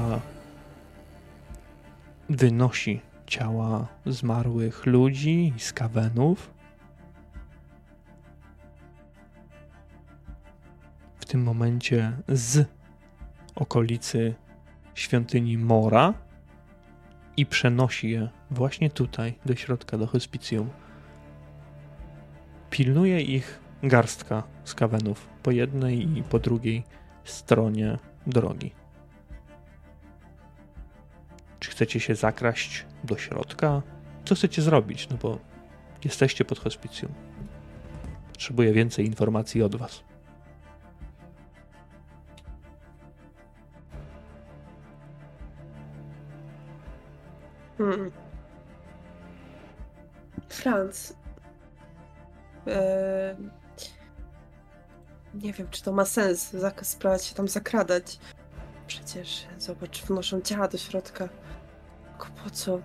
[2.29, 6.53] wynosi ciała zmarłych ludzi i skawenów.
[11.19, 12.67] W tym momencie z
[13.55, 14.35] okolicy
[14.95, 16.13] świątyni Mora
[17.37, 20.69] i przenosi je właśnie tutaj, do środka, do hospicjum.
[22.69, 26.83] Pilnuje ich garstka skawenów po jednej i po drugiej
[27.23, 27.97] stronie
[28.27, 28.71] drogi.
[31.59, 33.81] Czy chcecie się zakraść do środka?
[34.25, 35.09] Co chcecie zrobić?
[35.09, 35.39] No bo
[36.05, 37.13] jesteście pod hospicjum.
[38.34, 40.03] Potrzebuję więcej informacji od was.
[47.77, 48.11] Hmm.
[50.49, 51.13] Franz.
[52.67, 53.35] E...
[55.34, 58.19] Nie wiem, czy to ma sens spróbować się tam zakradać.
[58.88, 61.29] Przecież, zobacz, wnoszą ciała do środka.
[62.18, 62.80] Tylko po co?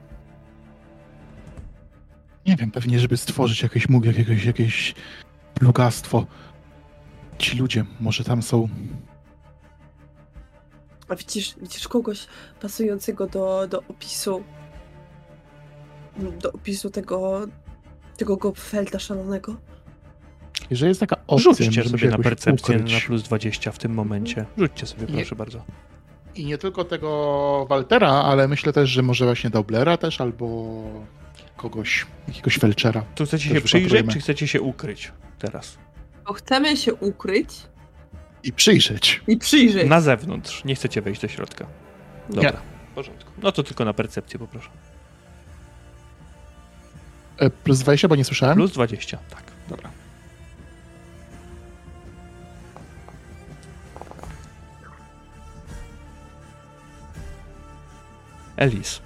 [2.46, 4.94] Nie wiem, pewnie, żeby stworzyć jakieś mógł, jakieś, jakieś
[5.54, 6.26] plugastwo.
[7.38, 8.68] Ci ludzie, może tam są.
[11.08, 12.26] A widzisz, widzisz kogoś
[12.60, 14.44] pasującego do, do opisu.
[16.40, 17.46] Do opisu tego.
[18.16, 19.56] tego Gopfelda szalonego?
[20.70, 22.92] Jeżeli jest taka opcja, Rzućcie się sobie na percepcję ukryć.
[22.92, 24.46] na plus 20 w tym momencie.
[24.58, 25.64] Rzućcie sobie, proszę bardzo.
[26.34, 30.82] I nie tylko tego Waltera, ale myślę też, że może właśnie Doblera też, albo
[31.56, 33.02] kogoś, jakiegoś Felczera.
[33.14, 35.12] Tu chcecie się przyjrzeć, czy chcecie się ukryć?
[35.38, 35.78] teraz.
[36.26, 37.48] Bo chcemy się ukryć
[38.42, 39.20] I przyjrzeć.
[39.28, 39.88] i przyjrzeć.
[39.88, 40.64] Na zewnątrz.
[40.64, 41.66] Nie chcecie wejść do środka.
[42.30, 42.50] Dobra.
[42.50, 42.56] Nie.
[42.92, 43.32] W porządku.
[43.42, 44.68] No to tylko na percepcję poproszę.
[47.38, 48.54] E, Plus 20, bo nie słyszałem.
[48.56, 49.42] Plus 20, tak.
[49.68, 49.90] Dobra.
[58.56, 59.00] Elis.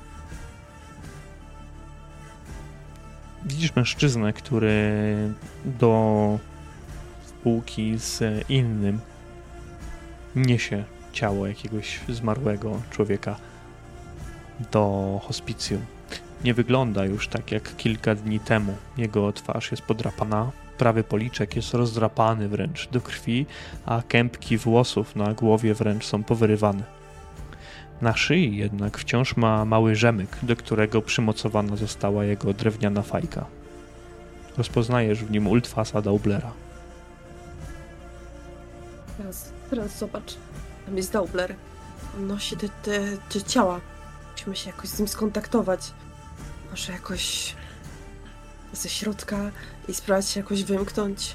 [3.44, 5.16] Widzisz mężczyznę, który
[5.64, 6.38] do
[7.26, 9.00] spółki z innym
[10.36, 13.36] niesie ciało jakiegoś zmarłego człowieka
[14.72, 15.86] do hospicjum.
[16.44, 18.76] Nie wygląda już tak jak kilka dni temu.
[18.96, 23.46] Jego twarz jest podrapana, prawy policzek jest rozdrapany wręcz do krwi,
[23.86, 26.95] a kępki włosów na głowie wręcz są powyrywane.
[28.00, 33.46] Na szyi jednak wciąż ma mały rzemyk, do którego przymocowana została jego drewniana fajka.
[34.58, 36.52] Rozpoznajesz w nim Ultfasa Daublera.
[39.18, 40.36] Teraz, teraz zobacz.
[40.86, 41.54] Tam jest Daubler.
[42.16, 43.80] On nosi te, te, te ciała.
[44.32, 45.92] Musimy się jakoś z nim skontaktować.
[46.70, 47.54] Może jakoś
[48.72, 49.50] ze środka
[49.88, 51.34] i spróbować się jakoś wymknąć.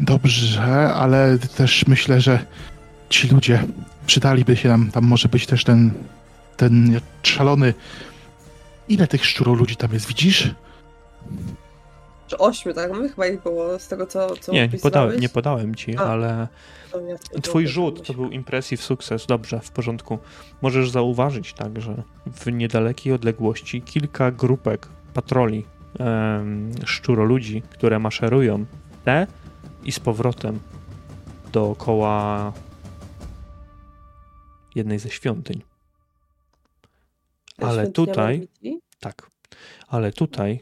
[0.00, 2.46] Dobrze, ale też myślę, że
[3.10, 3.64] ci ludzie
[4.06, 4.90] przydaliby się nam.
[4.90, 5.90] Tam może być też ten,
[6.56, 7.74] ten szalony.
[8.88, 10.54] Ile tych szczuro ludzi tam jest, widzisz?
[12.26, 12.92] Czy ośmiu, tak?
[12.92, 16.02] My chyba ich było z tego, co, co Nie, nie podałem, nie podałem ci, A.
[16.02, 16.48] ale
[17.08, 19.26] ja twój rzut to był impressive sukces.
[19.26, 20.18] Dobrze, w porządku.
[20.62, 25.64] Możesz zauważyć także w niedalekiej odległości kilka grupek patroli
[25.98, 28.64] em, szczuroludzi, które maszerują
[29.04, 29.26] te
[29.84, 30.58] i z powrotem
[31.52, 32.52] dookoła
[34.74, 35.62] jednej ze świątyń.
[37.58, 38.48] ale tutaj-?
[39.00, 39.30] Tak.
[39.88, 40.60] Ale tutaj,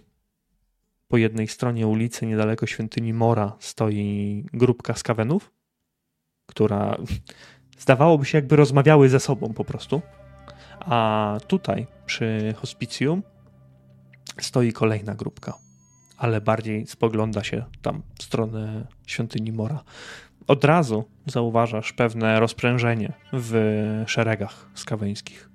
[1.09, 5.53] po jednej stronie ulicy, niedaleko świątyni Mora, stoi grupka skawenów,
[6.47, 6.97] która
[7.79, 10.03] zdawałoby się, jakby rozmawiały ze sobą po prostu.
[10.81, 13.23] A tutaj, przy hospicjum,
[14.41, 15.55] stoi kolejna grupka,
[16.17, 19.85] ale bardziej spogląda się tam w stronę świątyni Mora.
[20.49, 23.55] Od razu zauważasz pewne rozprężenie w
[24.07, 25.51] szeregach skaweńskich.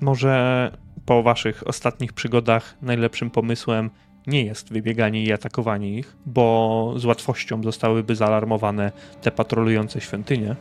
[0.00, 0.72] Może
[1.06, 3.90] po waszych ostatnich przygodach najlepszym pomysłem
[4.26, 8.92] nie jest wybieganie i atakowanie ich, bo z łatwością zostałyby zaalarmowane
[9.22, 10.56] te patrolujące świątynie.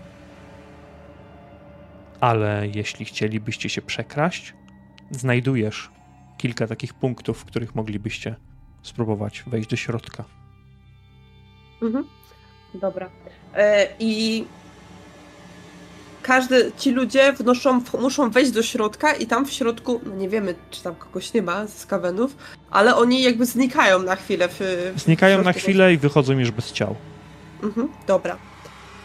[2.19, 4.53] Ale jeśli chcielibyście się przekraść,
[5.11, 5.89] znajdujesz
[6.37, 8.35] kilka takich punktów, w których moglibyście
[8.81, 10.23] spróbować wejść do środka.
[11.81, 12.18] Mhm.
[12.73, 13.09] Dobra.
[13.55, 14.45] E, I
[16.21, 20.55] każdy, ci ludzie wnoszą, muszą wejść do środka i tam w środku, no nie wiemy,
[20.71, 22.35] czy tam kogoś nie ma z kawenów,
[22.69, 24.49] ale oni jakby znikają na chwilę.
[24.49, 24.59] W,
[24.95, 26.95] w Znikają na chwilę i wychodzą już bez ciał.
[27.63, 27.89] Mhm.
[28.07, 28.37] Dobra.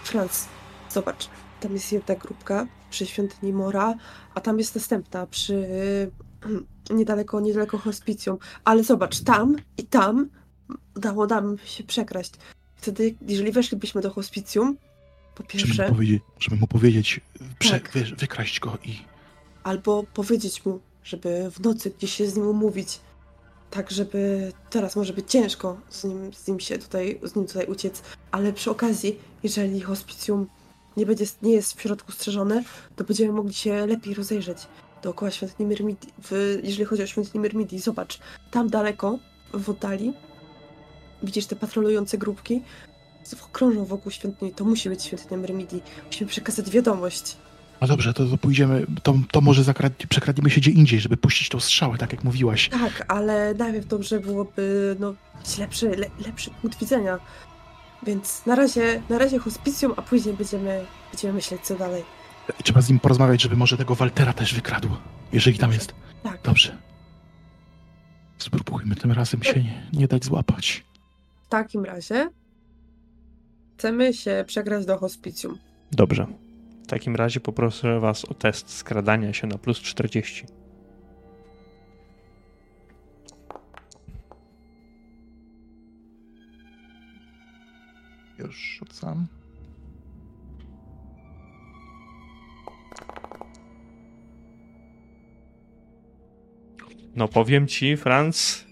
[0.05, 0.49] Franz,
[0.91, 1.29] zobacz,
[1.61, 3.95] tam jest jedna grupka przy świątyni Mora,
[4.35, 5.67] a tam jest następna przy
[6.91, 8.39] niedaleko, niedaleko hospicjum.
[8.65, 10.29] Ale zobacz, tam i tam
[10.97, 12.33] dało nam się przekraść.
[12.85, 14.77] Wtedy, jeżeli weszlibyśmy do hospicjum,
[15.35, 17.21] po Żeby pierwsze, mu powiedzieć, żeby mu powiedzieć
[17.59, 17.91] prze, Tak.
[17.95, 18.99] wiesz, wykraść go i
[19.63, 23.01] albo powiedzieć mu, żeby w nocy gdzieś się z nim umówić,
[23.71, 27.67] tak żeby teraz może być ciężko z nim, z nim się tutaj, z nim tutaj
[27.67, 30.47] uciec, ale przy okazji, jeżeli hospicjum
[30.97, 32.65] nie, będzie, nie jest w środku strzeżone,
[32.97, 34.59] to będziemy mogli się lepiej rozejrzeć
[35.03, 37.79] dookoła świątyni Myrmidii, w, jeżeli chodzi o świątynię Myrmidii.
[37.79, 38.19] Zobacz,
[38.51, 39.19] tam daleko,
[39.55, 40.13] w oddali,
[41.25, 42.63] widzisz te patrolujące grupki,
[43.53, 45.83] krążą wokół świątyni, to musi być świątynia Myrmidii.
[46.07, 47.37] Musimy przekazać wiadomość.
[47.81, 51.49] No dobrze, to, to pójdziemy, to, to może zakrad- przekradniemy się gdzie indziej, żeby puścić
[51.49, 52.69] tą strzałę, tak jak mówiłaś.
[52.69, 57.19] Tak, ale najpierw dobrze byłoby no, mieć lepszy, le, lepszy punkt widzenia.
[58.07, 62.05] Więc na razie, na razie hospicjum, a później będziemy, będziemy myśleć co dalej.
[62.65, 64.89] Trzeba z nim porozmawiać, żeby może tego Waltera też wykradł,
[65.33, 65.95] jeżeli tam jest.
[66.23, 66.77] Tak, Dobrze.
[68.39, 70.85] Spróbujmy tym razem się nie, nie dać złapać.
[71.45, 72.31] W takim razie
[73.77, 75.59] chcemy się przegrać do hospicjum.
[75.93, 76.27] Dobrze.
[76.83, 80.45] W takim razie poproszę was o test skradania się na plus 40.
[88.39, 89.27] Już rzucam.
[97.17, 98.65] No powiem ci, Franz.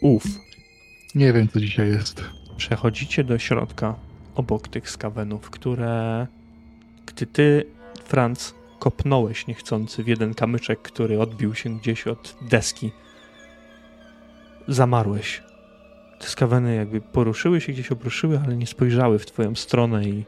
[0.00, 0.24] Uf.
[1.14, 2.24] Nie wiem, co dzisiaj jest.
[2.56, 3.94] Przechodzicie do środka
[4.34, 6.26] obok tych skawenów, które.
[7.06, 7.66] Gdy ty,
[8.04, 12.92] Franz, kopnąłeś niechcący w jeden kamyczek, który odbił się gdzieś od deski.
[14.68, 15.42] zamarłeś.
[16.20, 20.24] Te skaweny jakby poruszyły się, gdzieś obruszyły, ale nie spojrzały w twoją stronę i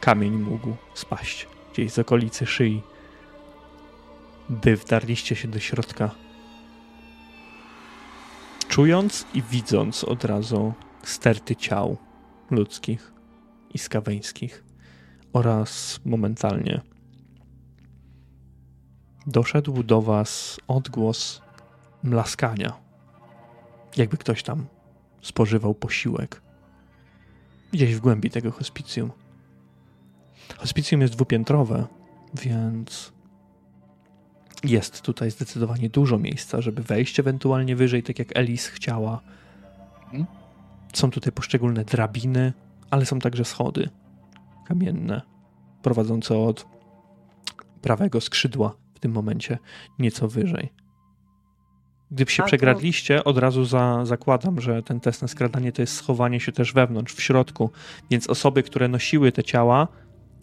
[0.00, 2.82] kamień mógł spaść gdzieś z okolicy szyi.
[4.48, 6.10] By wdarliście się do środka.
[8.70, 10.72] Czując i widząc od razu
[11.02, 11.96] sterty ciał
[12.50, 13.12] ludzkich
[13.74, 14.64] i skaweńskich
[15.32, 16.80] oraz momentalnie
[19.26, 21.42] doszedł do was odgłos
[22.02, 22.72] mlaskania.
[23.96, 24.66] Jakby ktoś tam
[25.22, 26.42] spożywał posiłek.
[27.72, 29.10] Gdzieś w głębi tego hospicjum.
[30.58, 31.86] Hospicjum jest dwupiętrowe,
[32.34, 33.12] więc
[34.64, 39.20] jest tutaj zdecydowanie dużo miejsca, żeby wejść ewentualnie wyżej, tak jak Elis chciała.
[40.04, 40.26] Mhm.
[40.92, 42.52] Są tutaj poszczególne drabiny,
[42.90, 43.88] ale są także schody
[44.66, 45.22] kamienne,
[45.82, 46.66] prowadzące od
[47.82, 49.58] prawego skrzydła w tym momencie
[49.98, 50.72] nieco wyżej.
[52.10, 55.94] Gdyby się A przegradliście, od razu za, zakładam, że ten test na skradanie to jest
[55.94, 57.70] schowanie się też wewnątrz, w środku,
[58.10, 59.88] więc osoby, które nosiły te ciała,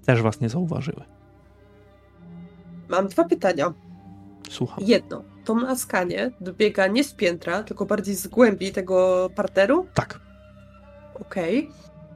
[0.05, 1.03] też was nie zauważyły.
[2.89, 3.73] Mam dwa pytania.
[4.49, 4.83] Słucham.
[4.83, 9.87] Jedno, to mlaskanie dobiega nie z piętra, tylko bardziej z głębi tego parteru.
[9.93, 10.19] Tak.
[11.19, 11.69] Okej.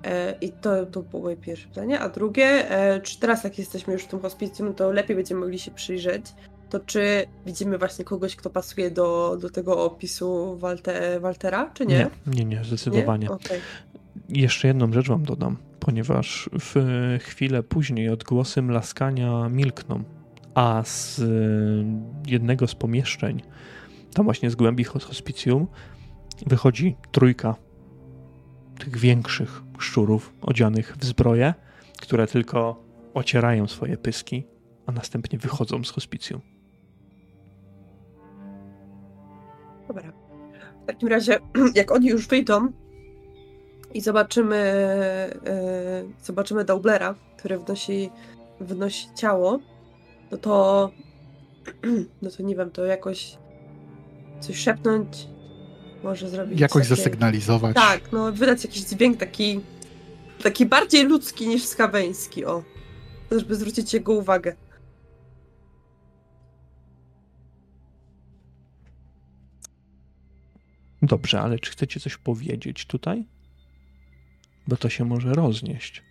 [0.03, 1.99] E, I to, to było moje pierwsze pytanie.
[1.99, 5.59] A drugie, e, czy teraz jak jesteśmy już w tym hospicjum, to lepiej będziemy mogli
[5.59, 6.25] się przyjrzeć,
[6.69, 12.09] to czy widzimy właśnie kogoś, kto pasuje do, do tego opisu Walte, Waltera, czy nie?
[12.27, 13.31] Nie, nie, nie, zdecydowanie.
[13.31, 13.59] Okej.
[14.29, 16.75] Jeszcze jedną rzecz wam dodam, ponieważ w
[17.21, 20.03] chwilę później odgłosy mlaskania milkną,
[20.55, 21.85] a z y,
[22.27, 23.41] jednego z pomieszczeń,
[24.13, 25.67] tam właśnie z głębi hos- hospicjum,
[26.47, 27.55] wychodzi trójka
[28.79, 31.53] tych większych szczurów odzianych w zbroję,
[32.01, 32.83] które tylko
[33.13, 34.47] ocierają swoje pyski,
[34.85, 36.41] a następnie wychodzą z hospicjum.
[39.87, 40.13] Dobra.
[40.83, 41.39] W takim razie,
[41.75, 42.71] jak oni już wyjdą
[43.93, 48.09] i zobaczymy, e, zobaczymy Daublera, który wnosi,
[48.59, 49.59] wnosi ciało,
[50.31, 50.91] no to,
[52.21, 53.37] no to nie wiem, to jakoś
[54.39, 55.27] coś szepnąć,
[56.03, 57.75] może zrobić Jakoś takie- zasygnalizować.
[57.75, 59.59] Tak, no wydać jakiś dźwięk taki,
[60.43, 62.63] taki bardziej ludzki niż skaweński, o.
[63.31, 64.55] Żeby zwrócić jego uwagę.
[71.01, 73.25] Dobrze, ale czy chcecie coś powiedzieć tutaj?
[74.67, 76.03] Bo to się może roznieść.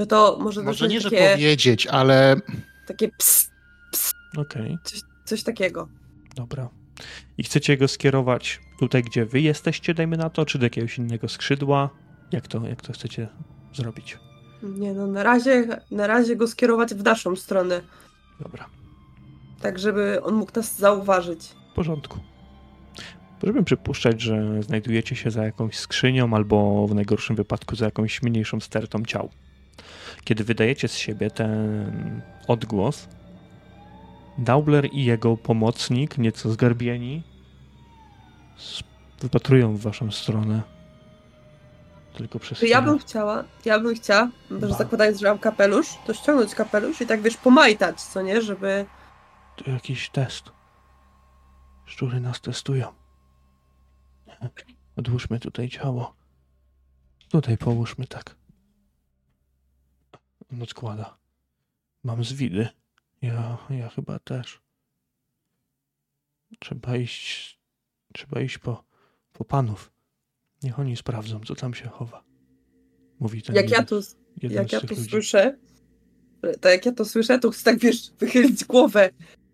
[0.00, 2.36] No to może, Może nie, że takie, powiedzieć, ale
[2.86, 3.50] takie ps,
[4.36, 4.78] Okej.
[4.84, 5.88] coś, coś takiego.
[6.36, 6.68] Dobra.
[7.38, 11.28] I chcecie go skierować tutaj, gdzie wy jesteście, dajmy na to, czy do jakiegoś innego
[11.28, 11.90] skrzydła?
[12.32, 13.28] Jak to, jak to chcecie
[13.74, 14.18] zrobić?
[14.62, 17.80] Nie no, na razie, na razie go skierować w naszą stronę,
[18.40, 18.66] Dobra,
[19.60, 21.44] tak żeby on mógł nas zauważyć.
[21.72, 22.18] w porządku.
[23.42, 28.60] Możemy przypuszczać, że znajdujecie się za jakąś skrzynią albo w najgorszym wypadku za jakąś mniejszą
[28.60, 29.30] stertą ciał.
[30.24, 33.08] Kiedy wydajecie z siebie ten odgłos,
[34.38, 37.22] Daubler i jego pomocnik, nieco zgarbieni,
[39.20, 40.62] wypatrują w waszą stronę.
[42.14, 44.68] Tylko przez ja bym chciała, ja bym chciała, Ba.
[44.68, 48.86] zakładając, że mam kapelusz, to ściągnąć kapelusz i tak wiesz, pomajtać, co nie, żeby...
[49.56, 50.52] To jakiś test.
[51.84, 52.86] Szczury nas testują.
[54.96, 56.14] Odłóżmy tutaj ciało.
[57.28, 58.39] Tutaj połóżmy tak.
[60.52, 61.18] On odkłada.
[62.04, 62.68] Mam zwidy.
[63.22, 64.60] Ja, ja chyba też.
[66.58, 67.58] Trzeba iść.
[68.14, 68.84] Trzeba iść po,
[69.32, 69.92] po panów.
[70.62, 72.24] Niech oni sprawdzą, co tam się chowa.
[73.20, 74.00] Mówi ten Jak ja jeden- to,
[74.42, 75.10] jeden jak z ja tych to ludzi.
[75.10, 75.58] słyszę,
[76.60, 79.10] tak jak ja to słyszę, to chcę tak, wiesz, wychylić głowę.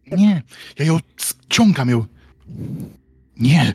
[0.07, 0.43] nie,
[0.79, 2.07] ja ją ściągam ją.
[3.37, 3.75] Nie,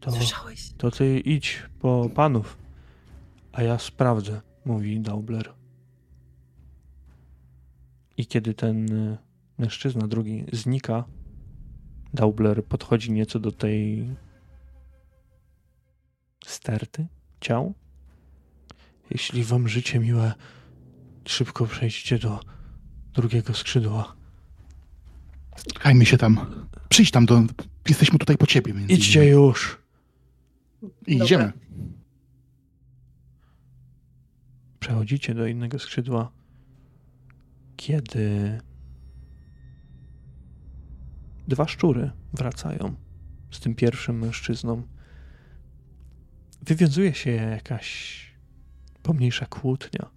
[0.00, 0.10] To...
[0.12, 0.72] Słyszałeś?
[0.78, 2.56] To ty idź po panów,
[3.52, 5.52] a ja sprawdzę, mówi Daubler.
[8.16, 9.18] I kiedy ten y,
[9.58, 11.04] mężczyzna drugi znika,
[12.14, 14.06] Daubler podchodzi nieco do tej
[16.46, 17.06] sterty
[17.40, 17.74] ciał.
[19.10, 20.32] Jeśli wam życie miłe,
[21.26, 22.40] szybko przejdźcie do
[23.14, 24.16] drugiego skrzydła.
[25.56, 26.64] Spotkajmy się tam.
[26.88, 27.42] Przyjdź tam do...
[27.88, 28.74] Jesteśmy tutaj po ciebie.
[28.74, 29.32] między Idźcie innymi.
[29.32, 29.78] już!
[31.06, 31.24] I Dobra.
[31.26, 31.52] idziemy.
[34.82, 36.32] Przechodzicie do innego skrzydła,
[37.76, 38.60] kiedy
[41.48, 42.94] dwa szczury wracają
[43.50, 44.82] z tym pierwszym mężczyzną.
[46.62, 48.20] Wywiązuje się jakaś
[49.02, 50.10] pomniejsza kłótnia.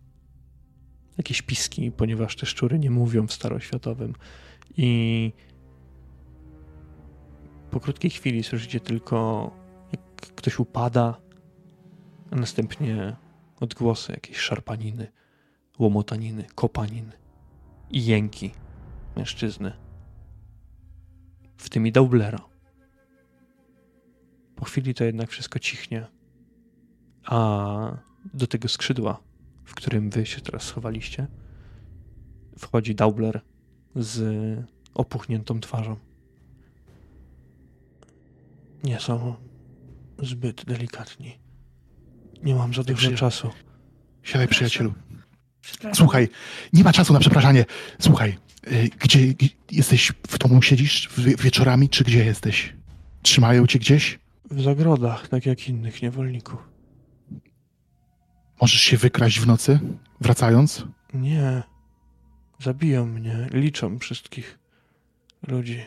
[1.17, 4.13] Jakieś piski, ponieważ te szczury nie mówią w staroświatowym.
[4.77, 5.33] I
[7.71, 9.51] Po krótkiej chwili słyszycie tylko,
[9.91, 11.21] jak ktoś upada,
[12.31, 13.15] a następnie
[13.59, 15.11] odgłosy jakiejś szarpaniny,
[15.79, 17.11] łomotaniny, kopaniny
[17.89, 18.51] i jęki
[19.15, 19.73] mężczyzny.
[21.57, 22.39] W tym i Daublera.
[24.55, 26.07] Po chwili to jednak wszystko cichnie,
[27.25, 27.97] a
[28.33, 29.19] do tego skrzydła,
[29.65, 31.27] w którym wy się teraz schowaliście,
[32.59, 33.41] wchodzi Daubler
[33.95, 34.19] z
[34.93, 35.95] opuchniętą twarzą.
[38.83, 39.35] Nie są
[40.19, 41.44] zbyt delikatni.
[42.43, 43.17] Nie mam za dużo Dobrze.
[43.17, 43.49] czasu.
[44.23, 44.93] Siadaj, przyjacielu.
[45.93, 46.29] Słuchaj,
[46.73, 47.65] nie ma czasu na przepraszanie.
[47.99, 48.37] Słuchaj,
[48.67, 52.73] y, gdzie, gdzie jesteś w domu siedzisz w, wieczorami, czy gdzie jesteś?
[53.21, 54.19] Trzymają cię gdzieś?
[54.51, 56.69] W zagrodach, tak jak innych niewolników.
[58.61, 59.79] Możesz się wykraść w nocy,
[60.21, 60.85] wracając?
[61.13, 61.63] Nie.
[62.59, 63.47] Zabiją mnie.
[63.51, 64.59] Liczą wszystkich
[65.47, 65.85] ludzi.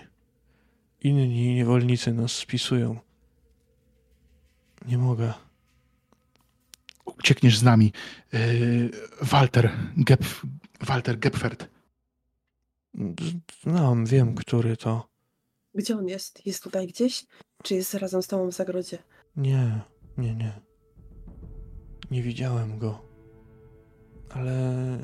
[1.01, 2.99] Inni niewolnicy nas spisują.
[4.87, 5.35] Nie mogę.
[7.19, 7.93] Uciekniesz z nami.
[8.33, 8.91] Yy,
[9.23, 10.25] Walter, Gep,
[10.81, 11.69] Walter Gepfert.
[13.63, 15.09] Znam, wiem, który to.
[15.75, 16.47] Gdzie on jest?
[16.47, 17.27] Jest tutaj gdzieś?
[17.63, 18.99] Czy jest razem z tobą w zagrodzie?
[19.37, 19.81] Nie,
[20.19, 20.61] nie, nie.
[22.11, 23.03] Nie widziałem go.
[24.31, 24.99] Ale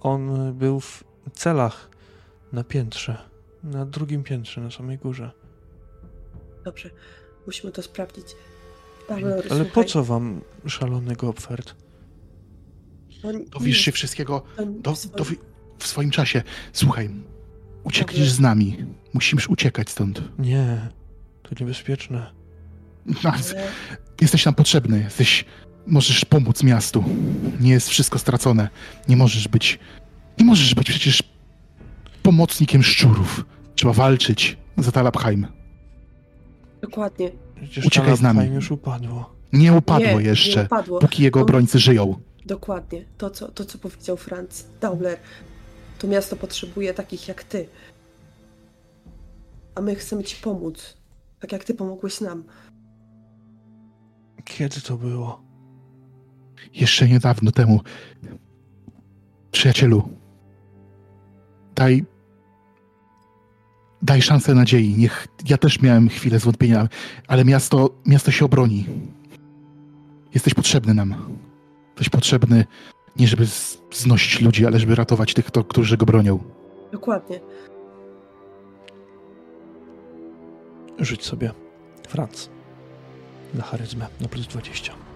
[0.00, 1.90] on był w celach
[2.52, 3.30] na piętrze.
[3.62, 5.30] Na drugim piętrze, na samej górze.
[6.64, 6.90] Dobrze,
[7.46, 8.26] musimy to sprawdzić.
[9.08, 11.74] Paweł, Ale po słuchaj, co wam szalony Gopfert?
[13.24, 14.42] on Dowiesz się wszystkiego
[14.82, 15.36] do, swoim- dowi-
[15.78, 16.42] w swoim czasie.
[16.72, 17.10] Słuchaj,
[17.84, 18.76] uciekniesz z nami.
[19.14, 20.22] Musimy uciekać stąd.
[20.38, 20.88] Nie,
[21.42, 22.30] to niebezpieczne.
[23.06, 23.42] No, Ale
[24.20, 24.98] Jesteś nam potrzebny.
[25.00, 25.44] Jesteś,
[25.86, 27.04] możesz pomóc miastu.
[27.60, 28.68] Nie jest wszystko stracone.
[29.08, 29.78] Nie możesz być,
[30.38, 31.22] nie możesz być przecież
[32.22, 33.44] pomocnikiem szczurów.
[33.74, 35.46] Trzeba walczyć za Talabheim.
[36.82, 37.30] dokładnie.
[37.62, 38.54] Przecież Uciekaj z nami.
[38.54, 39.34] Już upadło.
[39.52, 40.98] Nie upadło nie, jeszcze, Nie upadło.
[41.00, 42.20] póki jego On- obrońcy żyją.
[42.46, 43.04] Dokładnie.
[43.18, 45.18] To co, to, co powiedział Franz Dauler.
[45.98, 47.68] To miasto potrzebuje takich jak ty.
[49.74, 50.96] A my chcemy ci pomóc.
[51.40, 52.44] Tak jak ty pomogłeś nam.
[54.44, 55.42] Kiedy to było?
[56.74, 57.80] Jeszcze niedawno temu.
[59.50, 60.08] Przyjacielu,
[61.74, 62.04] daj.
[64.02, 64.94] Daj szansę nadziei.
[64.96, 66.88] Niech ja też miałem chwilę zwątpienia,
[67.26, 68.86] ale miasto, miasto się obroni.
[70.34, 71.14] Jesteś potrzebny nam.
[71.88, 72.64] Jesteś potrzebny
[73.16, 73.46] nie żeby
[73.92, 76.38] znosić ludzi, ale żeby ratować tych, kto, którzy go bronią.
[76.92, 77.40] Dokładnie.
[80.98, 81.50] Rzuć sobie.
[82.08, 82.48] Franc.
[83.54, 85.07] Na charyzmę, na plus 20.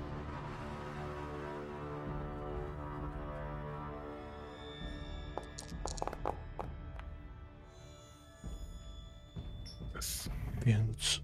[10.66, 11.20] Więc...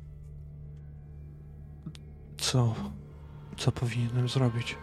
[2.38, 2.74] Co...
[3.56, 4.76] Co powinienem zrobić?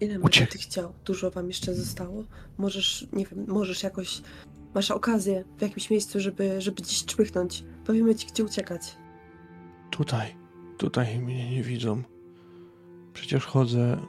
[0.00, 0.92] Ile Uciek- będzie ty chciał?
[1.04, 2.24] Dużo wam jeszcze zostało?
[2.58, 4.22] Możesz, nie wiem, możesz jakoś...
[4.74, 7.64] Masz okazję w jakimś miejscu, żeby, żeby gdzieś czmychnąć.
[7.86, 8.96] Powiemy ci, gdzie uciekać.
[9.90, 10.36] Tutaj,
[10.78, 12.02] tutaj mnie nie widzą.
[13.12, 14.00] Przecież chodzę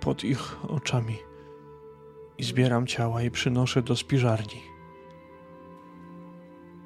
[0.00, 1.16] pod ich oczami
[2.38, 4.73] i zbieram ciała i przynoszę do spiżarni.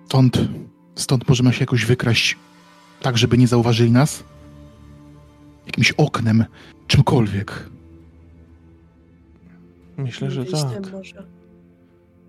[0.09, 0.39] Stąd,
[0.95, 2.37] stąd możemy się jakoś wykraść,
[3.01, 4.25] tak żeby nie zauważyli nas?
[5.67, 6.45] Jakimś oknem,
[6.87, 7.71] czymkolwiek.
[9.97, 10.93] Myślę, że tak.
[10.93, 11.27] może.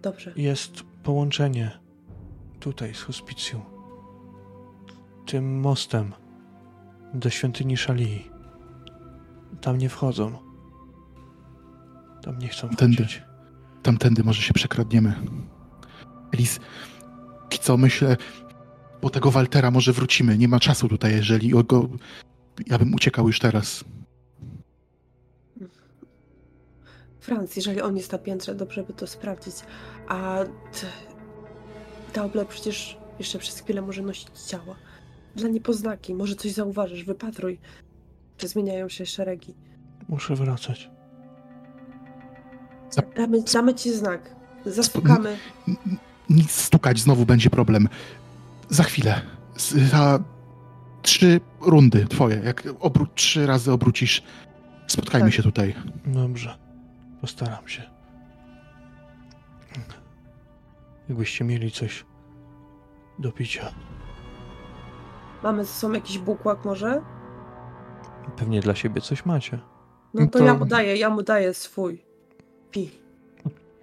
[0.01, 0.33] Dobrze.
[0.35, 1.71] Jest połączenie
[2.59, 3.61] tutaj z hospicjum.
[5.25, 6.13] Tym mostem
[7.13, 8.29] do świątyni Szalii.
[9.61, 10.31] Tam nie wchodzą.
[12.23, 12.95] Tam nie chcą Tędy.
[12.95, 13.23] wchodzić.
[13.83, 15.15] Tamtędy może się przekradniemy.
[16.33, 16.59] Elis,
[17.57, 18.17] co myślę,
[19.01, 20.37] po tego Waltera może wrócimy.
[20.37, 21.89] Nie ma czasu tutaj, jeżeli go...
[22.67, 23.83] Ja bym uciekał już teraz.
[27.19, 29.55] Franz, jeżeli on jest na piętrze, dobrze by to sprawdzić.
[30.07, 30.39] A
[30.71, 30.87] t-
[32.13, 34.75] Dauble przecież jeszcze przez chwilę może nosić ciała.
[35.35, 37.59] Dla niepoznaki, może coś zauważysz, wypatruj.
[38.37, 39.55] Czy zmieniają się szeregi.
[40.09, 40.89] Muszę wracać.
[43.15, 44.35] Damy, damy ci znak.
[44.65, 45.37] Zastukamy.
[46.29, 47.89] Nic stukać, znowu będzie problem.
[48.69, 49.21] Za chwilę.
[49.91, 50.19] Za
[51.01, 52.35] trzy rundy twoje.
[52.45, 54.23] Jak obró- trzy razy obrócisz,
[54.87, 55.35] spotkajmy Tak.
[55.35, 55.75] się tutaj.
[56.05, 56.57] Dobrze.
[57.21, 57.83] Postaram się.
[61.09, 62.05] Jakbyście mieli coś
[63.19, 63.71] do picia.
[65.43, 67.01] Mamy ze sobą jakiś bukłak może?
[68.37, 69.59] Pewnie dla siebie coś macie.
[70.13, 72.01] No to, To- ja mu daję, ja mu daję swój.
[72.71, 72.91] Pi.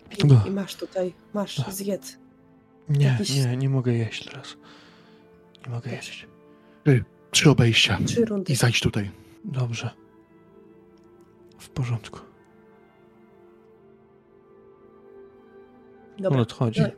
[0.09, 0.27] Pi.
[0.27, 0.43] No.
[0.47, 1.73] I masz tutaj, masz, Tak.
[1.75, 2.17] zjedz.
[2.89, 4.57] Nie, Jakiś- nie, nie mogę jeść teraz.
[5.67, 6.27] Nie mogę jeść.
[7.31, 7.99] Trzy obejścia.
[8.07, 8.53] Trzy rundy.
[8.53, 9.11] I zajdź tutaj.
[9.45, 9.91] Dobrze.
[11.59, 12.21] W porządku.
[16.17, 16.81] On Dobra, odchodzi.
[16.81, 16.93] Nie.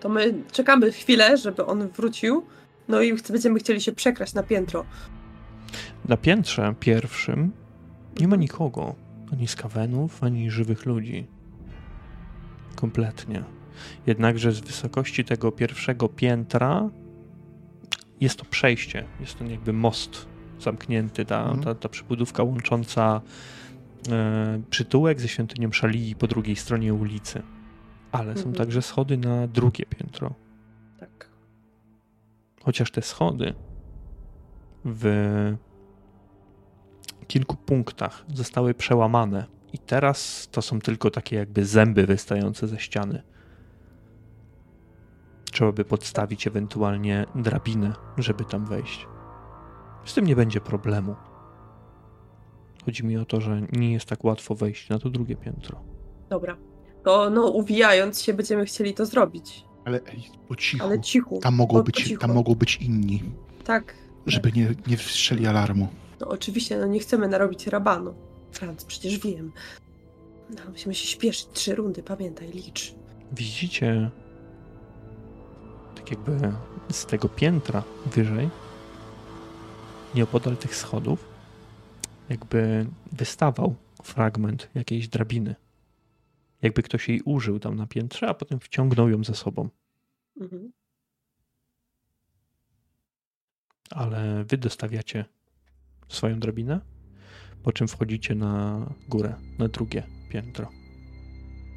[0.00, 2.46] to my czekamy chwilę, żeby on wrócił.
[2.88, 4.84] No i będziemy chcieli się przekraść na piętro.
[6.08, 7.52] Na piętrze pierwszym
[8.20, 8.94] nie ma nikogo.
[9.32, 11.26] Ani skawenów, ani żywych ludzi.
[12.76, 13.44] Kompletnie.
[14.06, 16.90] Jednakże z wysokości tego pierwszego piętra
[18.20, 19.04] jest to przejście.
[19.20, 20.26] Jest to jakby most
[20.60, 21.24] zamknięty.
[21.24, 21.62] Ta, Mhm.
[21.62, 23.20] ta, ta przybudówka łącząca
[24.10, 27.42] e, przytułek ze świątynią Szalii po drugiej stronie ulicy.
[28.12, 28.54] Ale są Mhm.
[28.54, 30.34] także schody na drugie piętro.
[31.00, 31.30] Tak.
[32.64, 33.54] Chociaż te schody
[34.84, 35.06] w
[37.26, 43.22] kilku punktach zostały przełamane i teraz to są tylko takie jakby zęby wystające ze ściany.
[45.56, 49.06] Trzeba by podstawić ewentualnie drabinę, żeby tam wejść.
[50.04, 51.14] Z tym nie będzie problemu.
[52.84, 55.80] Chodzi mi o to, że nie jest tak łatwo wejść na to drugie piętro.
[56.30, 56.56] Dobra.
[57.04, 59.64] To no, uwijając się, będziemy chcieli to zrobić.
[59.84, 60.84] Ale ej, po cichu.
[60.84, 61.38] Ale cichu.
[61.42, 62.20] Tam mogą, po, po być, cichu.
[62.20, 63.22] tam mogą być inni,
[63.64, 63.94] Tak.
[64.26, 65.88] żeby nie, nie wstrzeli alarmu.
[66.20, 68.14] No oczywiście, no nie chcemy narobić rabanu.
[68.52, 69.52] Franc, przecież wiem.
[70.50, 71.48] No, musimy się śpieszyć.
[71.52, 72.94] Trzy rundy, pamiętaj, licz.
[73.32, 74.10] Widzicie,
[76.06, 76.52] tak jakby
[76.90, 78.48] z tego piętra wyżej,
[80.14, 81.28] nieopodal tych schodów,
[82.28, 85.54] jakby wystawał fragment jakiejś drabiny.
[86.62, 89.68] Jakby ktoś jej użył tam na piętrze, a potem wciągnął ją ze sobą.
[90.40, 90.72] Mhm.
[93.90, 95.24] Ale wy dostawiacie
[96.08, 96.80] swoją drabinę,
[97.62, 100.68] po czym wchodzicie na górę, na drugie piętro.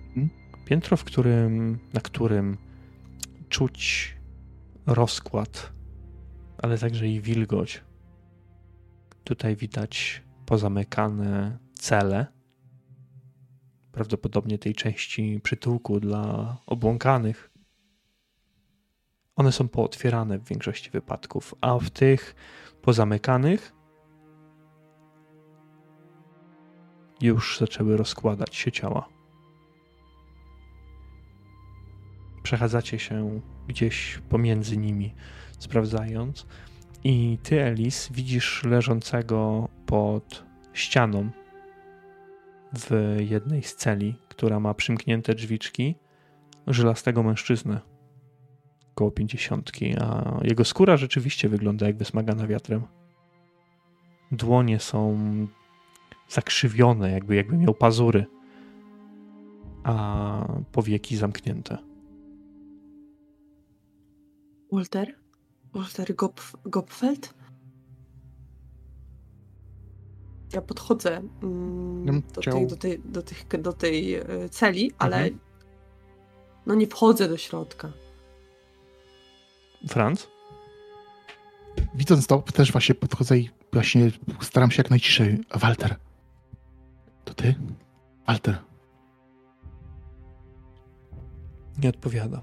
[0.07, 0.29] Mhm.
[0.65, 2.57] Piętro, w którym, na którym
[3.49, 4.18] czuć
[4.93, 5.73] rozkład,
[6.57, 7.83] ale także i wilgoć.
[9.23, 12.27] Tutaj widać pozamykane cele,
[13.91, 17.51] prawdopodobnie tej części przytułku dla obłąkanych.
[19.35, 22.35] One są pootwierane w większości wypadków, a w tych
[22.81, 23.73] pozamykanych
[27.21, 29.18] już zaczęły rozkładać się ciała.
[32.43, 35.13] Przechadzacie się gdzieś pomiędzy nimi,
[35.59, 36.45] sprawdzając,
[37.03, 41.29] i ty, Elis, widzisz leżącego pod ścianą
[42.73, 45.95] w jednej z celi, która ma przymknięte drzwiczki,
[46.67, 47.79] żelastego mężczyznę
[48.95, 52.81] koło pięćdziesiątki, a jego skóra rzeczywiście wygląda jak wysmagana wiatrem.
[54.31, 55.17] Dłonie są
[56.29, 58.25] zakrzywione, jakby, jakby miał pazury,
[59.83, 61.88] a powieki zamknięte.
[64.71, 65.15] Walter?
[65.73, 67.33] Walter Gopf Gopfeld?
[70.53, 75.39] Ja podchodzę mm, do, tej, do, tej, do, tych, do tej e, celi, ale Mhm.
[76.65, 77.91] no nie wchodzę do środka.
[79.87, 80.27] Franz?
[81.95, 85.39] Widząc to, też właśnie podchodzę i właśnie staram się jak najciszej.
[85.55, 85.95] Walter.
[87.25, 87.55] To ty?
[88.27, 88.57] Walter.
[91.77, 92.41] Nie odpowiada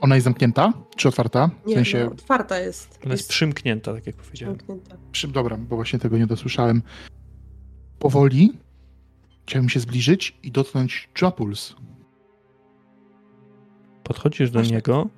[0.00, 0.72] Ona jest zamknięta?
[0.96, 1.50] Czy otwarta?
[1.64, 2.98] W Nie, sensie, no, otwarta jest.
[3.04, 4.56] Ona jest przymknięta, tak jak powiedziałem.
[4.56, 4.96] zamknięta.
[5.12, 6.82] przy, dobra, bo właśnie tego nie dosłyszałem.
[7.98, 8.52] Powoli
[9.46, 11.74] chciałem się zbliżyć i dotknąć Jupuls.
[14.04, 14.70] Podchodzisz do tak.
[14.70, 15.08] niego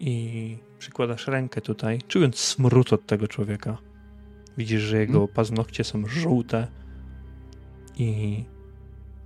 [0.00, 3.78] i przykładasz rękę tutaj, czując smród od tego człowieka.
[4.58, 5.28] Widzisz, że jego Mhm.
[5.34, 6.66] paznokcie są żółte
[7.96, 8.44] i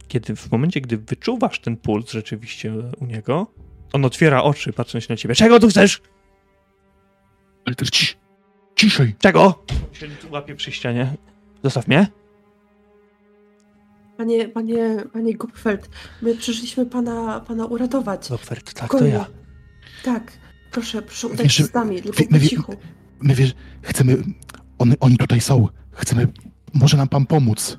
[0.09, 3.47] kiedy w momencie, gdy wyczuwasz ten puls rzeczywiście u niego,
[3.93, 5.35] on otwiera oczy, patrząc na ciebie.
[5.35, 6.03] Czego tu chcesz?
[7.67, 8.15] Walter, ci,
[8.77, 9.15] ciszej.
[9.19, 9.65] Czego?
[9.93, 11.15] Się łapie przy ścianie.
[11.65, 12.07] Zostaw mnie.
[14.17, 15.89] Panie, panie, panie Gopfeld,
[16.23, 18.31] my przyszliśmy pana, pana uratować.
[18.31, 19.27] Lopfert, tak, to ja.
[20.05, 20.33] Tak,
[20.71, 22.77] proszę, proszę udać Wiesz, się z nami, tylko wie- cichu.
[23.21, 24.23] My wiesz, chcemy,
[24.79, 25.69] on, oni tutaj są.
[25.93, 26.29] Chcemy,
[26.75, 27.79] może nam pan pomóc.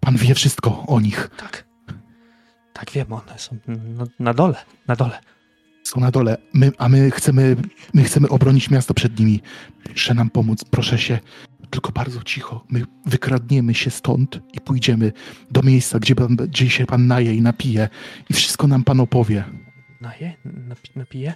[0.00, 1.30] Pan wie wszystko o nich.
[1.36, 1.66] Tak.
[2.72, 4.54] Tak wiem, one są na, na dole,
[4.88, 5.18] na dole.
[5.90, 7.56] Są na dole, my, a my chcemy,
[7.94, 9.40] my chcemy obronić miasto przed nimi.
[9.84, 11.18] Proszę nam pomóc, proszę się,
[11.70, 12.64] tylko bardzo cicho.
[12.68, 15.12] My wykradniemy się stąd i pójdziemy
[15.50, 17.88] do miejsca, gdzie, pan, gdzie się pan naje i napije
[18.30, 19.44] i wszystko nam pan opowie.
[20.00, 20.34] Naje?
[20.44, 21.34] Napi, napije?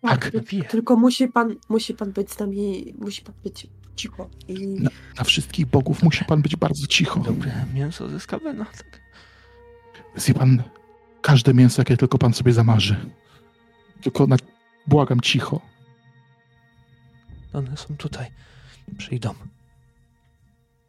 [0.00, 0.30] Tak.
[0.30, 0.64] ty- Napiję.
[0.64, 3.66] Tylko musi pan, musi pan być z nami, musi pan być
[3.96, 4.30] cicho.
[4.48, 7.20] I Na, na wszystkich bogów musi pan być bardzo cicho.
[7.20, 8.64] Dobre mięso ze skawena.
[8.64, 9.00] Tak.
[10.16, 10.62] Zje pan
[11.22, 12.96] każde mięso, jakie tylko pan sobie zamarzy.
[14.04, 14.36] Tylko na...
[14.86, 15.60] błagam cicho.
[17.52, 18.30] One są tutaj.
[18.98, 19.34] Przyjdą.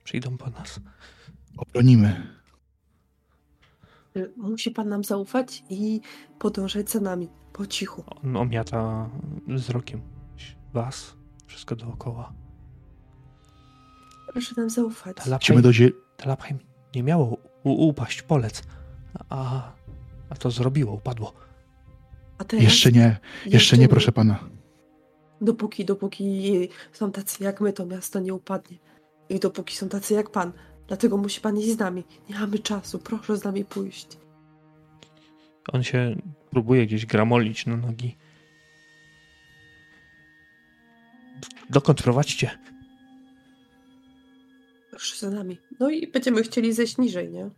[0.04, 0.80] Przyjdą po nas.
[1.58, 2.28] Obronimy.
[4.18, 6.02] Y, Musi pan nam zaufać i
[6.40, 8.04] podążać za nami, po cichu.
[8.24, 9.10] On omiata
[9.48, 10.02] wzrokiem
[10.74, 11.16] was,
[11.48, 12.34] wszystko dookoła.
[14.32, 15.18] Proszę nam zaufać.
[15.18, 15.90] Talapheim, Idziemy do zie...
[16.96, 18.64] Nie miało u- upaść polec,
[19.30, 19.72] a,
[20.30, 21.34] a to zrobiło, upadło.
[22.38, 23.88] A teraz Jeszcze nie, jeszcze nie, jedziemy.
[23.88, 24.50] proszę pana.
[25.42, 28.78] Dopóki, dopóki są tacy jak my, to miasto nie upadnie.
[29.30, 30.52] I dopóki są tacy jak pan.
[30.88, 32.04] Dlatego musi pan iść z nami.
[32.30, 34.08] Nie mamy czasu, proszę z nami pójść.
[35.74, 36.16] On się
[36.52, 38.18] próbuje gdzieś gramolić na nogi.
[41.70, 42.52] Dokąd prowadźcie?
[44.90, 45.58] Proszę za nami.
[45.80, 47.50] No i będziemy chcieli zejść niżej, nie?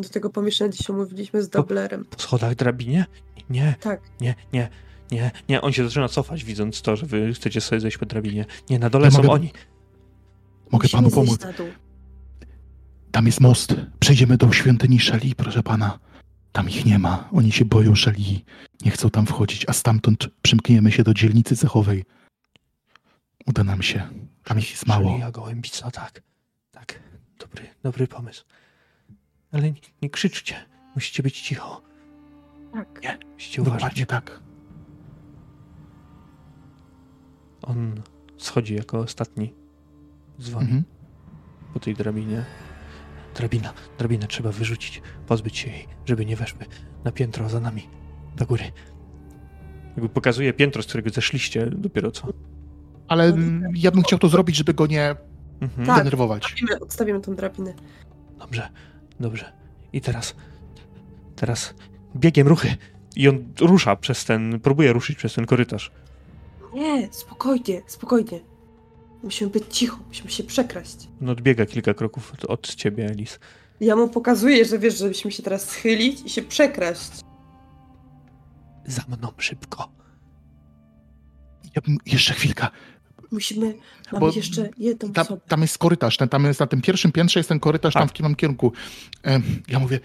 [0.00, 2.04] Do tego pomieszczenia, gdzie się umówiliśmy z Doblerem.
[2.04, 3.04] Po schodach drabinie?
[3.50, 4.68] Nie, Tak, nie, nie,
[5.10, 5.60] nie, nie.
[5.60, 8.44] On się zaczyna cofać, widząc to, że wy chcecie sobie zejść po drabinie.
[8.70, 9.52] Nie, na dole Ja są mogę- oni.
[10.72, 11.38] Mogę musimy panu pomóc.
[13.10, 13.74] Tam jest most.
[14.00, 15.98] Przejdziemy do świątyni Szali, proszę pana.
[16.52, 17.28] Tam ich nie ma.
[17.32, 18.44] Oni się boją Szali.
[18.84, 22.04] Nie chcą tam wchodzić, a stamtąd przymkniemy się do dzielnicy cechowej.
[23.46, 24.08] Uda nam się.
[24.44, 25.18] Tam ich jest mało.
[25.18, 26.22] Ja gołębica, tak.
[26.70, 27.00] Tak,
[27.38, 28.44] dobry, dobry pomysł.
[29.52, 30.54] Ale nie, nie krzyczcie.
[30.94, 31.82] Musicie być cicho.
[32.72, 33.00] Tak.
[33.02, 33.80] Nie, Musicie uważać.
[33.80, 34.40] Dokładnie tak.
[37.62, 38.02] On
[38.38, 39.54] schodzi jako ostatni
[40.38, 40.84] z wami Mhm.
[41.74, 42.44] po tej drabinie.
[43.36, 46.66] Drabina, drabinę trzeba wyrzucić, pozbyć się jej, żeby nie weszły
[47.04, 47.88] na piętro za nami,
[48.36, 48.64] do góry.
[49.96, 52.28] Jakby pokazuje piętro, z którego zeszliście dopiero co.
[53.08, 53.32] Ale
[53.74, 55.16] ja bym chciał to zrobić, żeby go nie
[55.60, 55.86] Mhm.
[55.86, 55.96] Tak.
[55.98, 56.44] denerwować.
[56.44, 57.74] Odstawimy, odstawimy tą drabinę.
[58.38, 58.68] Dobrze,
[59.20, 59.52] dobrze.
[59.92, 60.34] I teraz,
[61.36, 61.74] teraz
[62.16, 62.76] biegiem ruchy.
[63.16, 65.90] I on rusza przez ten, próbuje ruszyć przez ten korytarz.
[66.74, 68.40] Nie, spokojnie, spokojnie.
[69.22, 70.96] Musimy być cicho, musimy się przekraść.
[71.22, 73.38] On odbiega kilka kroków od, od ciebie, Elis.
[73.80, 77.10] Ja mu pokazuję, że wiesz, żebyśmy się teraz schylić i się przekraść.
[78.86, 79.92] Za mną szybko.
[81.76, 82.70] Ja bym jeszcze chwilka.
[83.32, 83.74] Musimy,
[84.12, 85.40] mamy Bo jeszcze jedną Tam, osobę.
[85.48, 86.16] tam jest korytarz.
[86.16, 88.00] Ten, tam jest na tym pierwszym piętrze jest ten korytarz Tak.
[88.00, 88.72] tam w którym kierunku.
[89.68, 90.00] Ja mówię,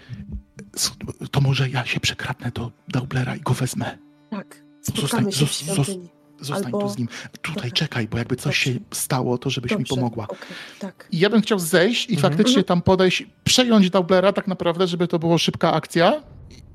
[1.30, 3.98] to może ja się przekradnę do Daublera i go wezmę.
[4.30, 6.08] Tak, Zostań- spotkamy się w świątyni.
[6.40, 7.08] Zostań Albo- tu z nim.
[7.42, 7.70] Tutaj Dobra.
[7.70, 8.80] czekaj, bo jakby coś Dobrze.
[8.80, 10.24] się stało, to żebyś mi Dobrze, pomogła.
[10.24, 10.38] okej,
[10.78, 11.08] tak.
[11.12, 12.32] I ja bym chciał zejść i Mhm.
[12.34, 16.22] faktycznie tam podejść, przejąć Daublera tak naprawdę, żeby to była szybka akcja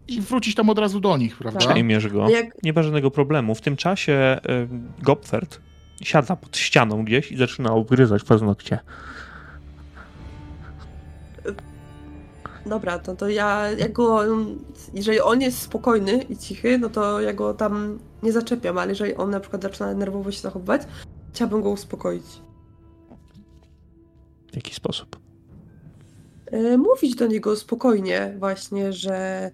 [0.07, 1.59] i- wrócić tam od razu do nich, prawda?
[1.59, 1.69] Tak.
[1.69, 2.29] Przejmiesz go.
[2.29, 3.55] Jak, Nie ma żadnego problemu.
[3.55, 4.39] W tym czasie
[4.99, 5.59] y, Gopfert
[6.03, 8.79] siada pod ścianą gdzieś i zaczyna obgryzać paznokcie.
[12.65, 14.23] dobra, to, to ja, ja go,
[14.93, 19.15] jeżeli on jest spokojny i cichy, no to ja go tam nie zaczepiam, ale jeżeli
[19.15, 20.81] on na przykład zaczyna nerwowo się zachowywać,
[21.33, 22.25] chciałabym go uspokoić.
[24.51, 25.19] W jaki sposób?
[26.45, 29.51] E, mówić do niego spokojnie właśnie, że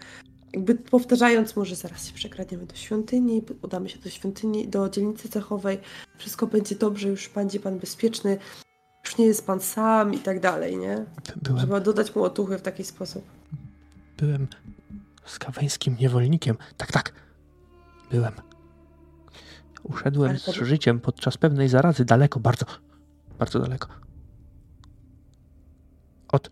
[0.57, 5.29] jakby powtarzając mu, że zaraz się przekradniemy do świątyni, udamy się do świątyni, do dzielnicy
[5.29, 5.79] cechowej,
[6.17, 8.37] wszystko będzie dobrze, już będzie pan bezpieczny,
[9.05, 11.05] już nie jest pan sam i tak dalej, nie?
[11.41, 13.23] Byłem, Żeby dodać mu otuchy w taki sposób.
[14.17, 14.47] byłem
[15.25, 16.57] skaweńskim niewolnikiem.
[16.77, 17.13] Tak, tak.
[18.11, 18.33] Byłem.
[19.83, 22.65] Uszedłem Ale z życiem podczas pewnej zarazy daleko, bardzo,
[23.39, 23.87] bardzo daleko.
[26.27, 26.51] Od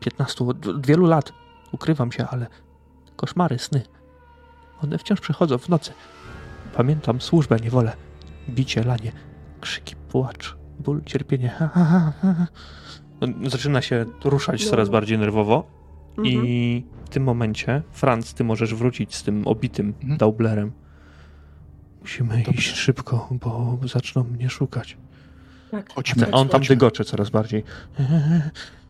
[0.00, 1.32] 15, od wielu lat
[1.72, 2.46] ukrywam się, ale
[3.16, 3.82] koszmary, sny.
[4.82, 5.92] One wciąż przychodzą w nocy.
[6.76, 7.92] Pamiętam służbę, niewolę,
[8.48, 9.12] bicie, lanie,
[9.60, 11.48] krzyki, płacz, ból, cierpienie.
[11.48, 12.46] Ha, ha, ha.
[13.20, 14.70] On Zaczyna się ruszać No.
[14.70, 15.66] coraz bardziej nerwowo.
[16.18, 16.26] Mhm.
[16.46, 20.18] I w tym momencie, Franz, ty możesz wrócić z tym obitym Mhm.
[20.18, 20.72] Daublerem.
[22.00, 22.50] Musimy Dobrze.
[22.60, 24.96] iść szybko, bo zaczną mnie szukać.
[25.70, 25.92] Tak.
[25.92, 26.26] Chodźmy.
[26.26, 26.76] A on tam Chodźmy.
[26.76, 27.64] dygocze coraz bardziej.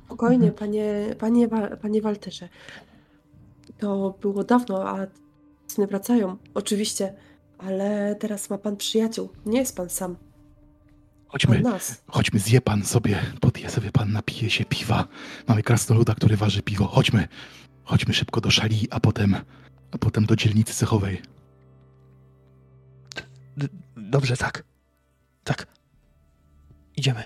[0.07, 1.49] Spokojnie, panie, panie,
[1.83, 2.49] panie Walterze.
[3.79, 5.07] To było dawno, a
[5.67, 7.15] syny wracają, oczywiście,
[7.59, 9.29] ale teraz ma pan przyjaciół.
[9.47, 10.17] Nie jest pan sam.
[11.29, 12.03] Chodźmy, Pan nas.
[12.09, 15.09] chodźmy, zje pan sobie, podje sobie pan, napije się piwa.
[15.49, 16.87] Mamy krasnoluda, który waży piwo.
[16.87, 17.29] Chodźmy,
[17.85, 19.37] chodźmy szybko do szali, a potem,
[19.91, 21.23] a potem do dzielnicy cechowej.
[23.57, 24.65] D- Dobrze, tak.
[25.45, 25.67] Tak.
[26.97, 27.23] Idziemy.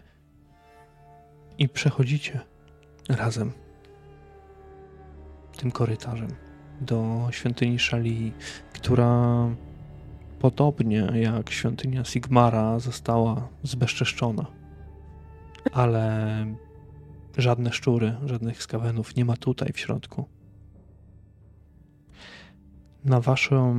[1.59, 2.41] I przechodzicie
[3.09, 3.53] razem
[5.61, 6.31] tym korytarzem
[6.81, 8.33] do świątyni Szali,
[8.73, 9.49] która
[10.39, 14.47] podobnie jak świątynia Sigmara została zbezczeszczona.
[15.73, 16.47] Ale
[17.39, 20.29] Żadne szczury, żadnych skawenów nie ma tutaj w środku.
[23.05, 23.77] Na waszą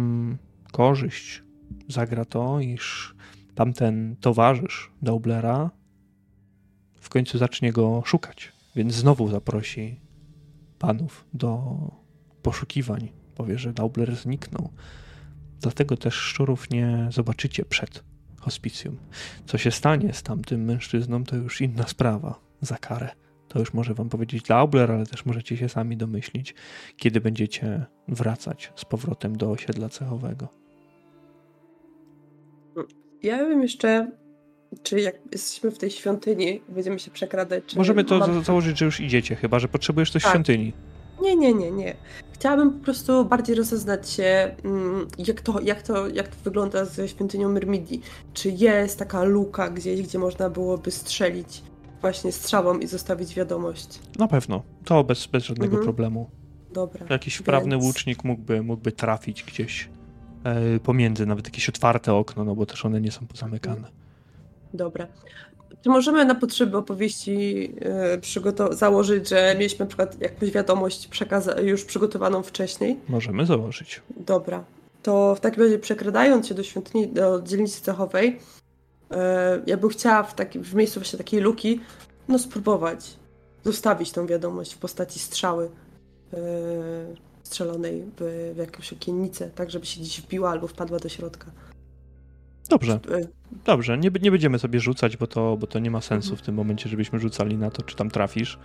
[0.71, 1.43] korzyść
[1.87, 3.15] zagra to, iż
[3.55, 5.71] tamten towarzysz Daublera
[7.01, 9.99] w końcu zacznie go szukać, więc znowu zaprosi
[10.81, 11.77] panów do
[12.41, 13.11] poszukiwań.
[13.35, 14.69] Powie, że Daubler zniknął.
[15.61, 18.03] Dlatego też szczurów nie zobaczycie przed
[18.39, 18.97] hospicjum.
[19.45, 23.09] Co się stanie z tamtym mężczyzną, to już inna sprawa za karę.
[23.47, 26.55] To już może wam powiedzieć Daubler, ale też możecie się sami domyślić,
[26.97, 30.47] kiedy będziecie wracać z powrotem do osiedla cechowego.
[33.23, 34.11] Ja wiem jeszcze,
[34.83, 37.63] czy jak jesteśmy w tej świątyni, będziemy się przekradać.
[37.67, 38.33] Czy Możemy to mam...
[38.33, 40.33] za założyć, że już idziecie, chyba że potrzebujesz coś w Tak.
[40.33, 40.73] świątyni.
[41.21, 41.95] Nie, nie, nie, nie.
[42.33, 47.07] Chciałabym po prostu bardziej rozeznać się, mm, jak to, jak to, jak to wygląda ze
[47.07, 48.01] świątynią Myrmidii.
[48.33, 51.61] Czy jest taka luka gdzieś, gdzie można byłoby strzelić
[52.01, 53.99] właśnie strzałą i zostawić wiadomość?
[54.19, 54.63] Na pewno.
[54.85, 55.83] To bez, bez żadnego Mhm.
[55.83, 56.29] problemu.
[56.73, 57.05] Dobra.
[57.09, 59.89] Jakiś wprawny Więc- łucznik mógłby, mógłby trafić gdzieś
[60.43, 63.87] e, pomiędzy, nawet jakieś otwarte okno, no bo też one nie są pozamykane.
[64.73, 65.07] Dobra.
[65.83, 68.17] Czy możemy na potrzeby opowieści e,
[68.71, 72.99] założyć, że mieliśmy na przykład jakąś wiadomość przekaza- już przygotowaną wcześniej?
[73.09, 74.01] Możemy założyć.
[74.17, 74.63] Dobra.
[75.03, 78.39] To w takim razie przekradając się do świątyni, do dzielnicy cechowej,
[79.11, 81.79] e, ja bym chciała w, takim, w miejscu właśnie takiej luki,
[82.27, 83.13] no spróbować
[83.63, 85.69] zostawić tą wiadomość w postaci strzały
[86.33, 86.37] e,
[87.43, 91.45] strzelonej w, w jakąś okiennicę, tak żeby się gdzieś wbiła albo wpadła do środka.
[92.71, 93.27] Dobrze, E,
[93.65, 93.97] dobrze.
[93.97, 96.89] Nie, nie będziemy sobie rzucać, bo to, bo to nie ma sensu w tym momencie,
[96.89, 98.59] żebyśmy rzucali na to, czy tam trafisz.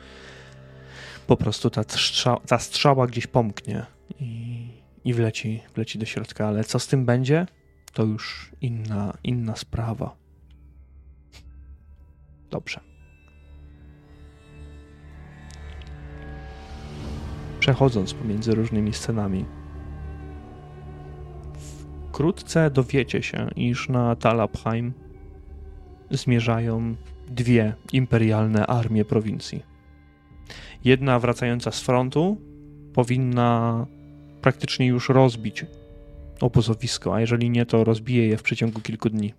[1.27, 3.87] Po prostu ta, strza ta strzała gdzieś pomknie
[4.21, 4.69] i,
[5.05, 7.47] i wleci, wleci do środka, ale co z tym będzie,
[7.93, 10.17] to już inna, inna sprawa.
[12.51, 12.81] Dobrze.
[17.61, 19.45] Przechodząc pomiędzy różnymi scenami,
[22.17, 24.93] wkrótce dowiecie się, iż na Talabheim
[26.11, 26.97] zmierzają
[27.29, 29.63] dwie imperialne armie prowincji.
[30.85, 32.41] Jedna wracająca z frontu
[32.95, 33.87] powinna
[34.41, 35.67] praktycznie już rozbić
[36.41, 39.35] obozowisko, a jeżeli nie, to rozbije je w przeciągu kilku dni.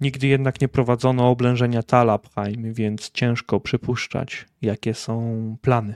[0.00, 5.94] Nigdy jednak nie prowadzono oblężenia Talabheim, więc ciężko przypuszczać, jakie są plany.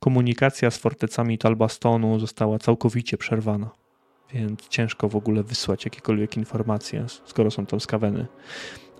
[0.00, 3.70] Komunikacja z fortecami Talbastonu została całkowicie przerwana,
[4.32, 8.26] więc ciężko w ogóle wysłać jakiekolwiek informacje, skoro są tam skaweny.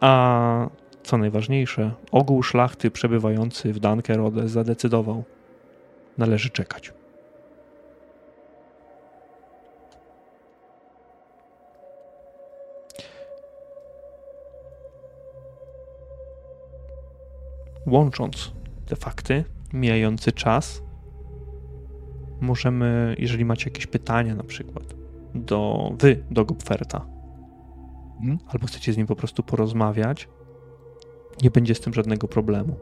[0.01, 0.69] A
[1.03, 5.25] co najważniejsze, ogół szlachty przebywający w Dankerode zadecydował.
[6.19, 6.93] Należy czekać.
[17.86, 18.53] Łącząc
[18.86, 19.44] te fakty,
[19.75, 20.83] mijający czas,
[22.41, 24.94] możemy, jeżeli macie jakieś pytania na przykład,
[25.35, 27.15] do wy, do Gopferta,
[28.20, 28.39] Mhm.
[28.49, 30.28] albo chcecie z nim po prostu porozmawiać,
[31.43, 32.77] nie będzie z tym żadnego problemu.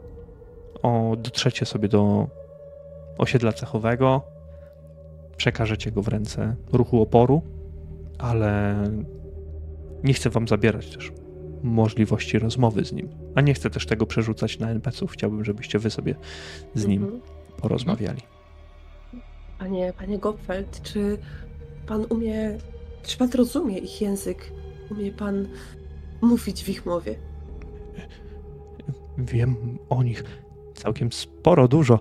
[0.83, 2.27] O, dotrzecie sobie do
[3.17, 4.21] osiedla cechowego,
[5.37, 7.41] przekażecie go w ręce ruchu oporu,
[8.17, 8.75] ale
[10.03, 11.11] nie chcę wam zabierać też
[11.63, 13.09] możliwości rozmowy z nim.
[13.35, 15.11] A nie chcę też tego przerzucać na NPC-ów.
[15.11, 16.15] Chciałbym, żebyście wy sobie
[16.75, 17.21] z nim mhm.
[17.61, 18.21] porozmawiali.
[19.59, 21.17] Panie, panie Gottfeld, czy
[21.87, 22.57] pan umie,
[23.03, 24.51] czy pan rozumie ich język?
[24.91, 25.47] Umie pan
[26.21, 27.15] mówić w ich mowie?
[29.17, 30.23] Wiem o nich
[30.73, 31.99] całkiem sporo, dużo.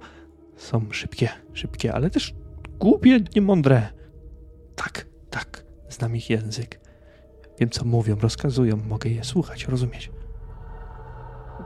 [0.56, 2.34] Są szybkie, szybkie, ale też
[2.78, 3.88] głupie, niemądre.
[4.76, 6.81] Tak, tak, znam ich język.
[7.58, 10.10] Wiem, co mówią, rozkazują, mogę je słuchać, rozumieć.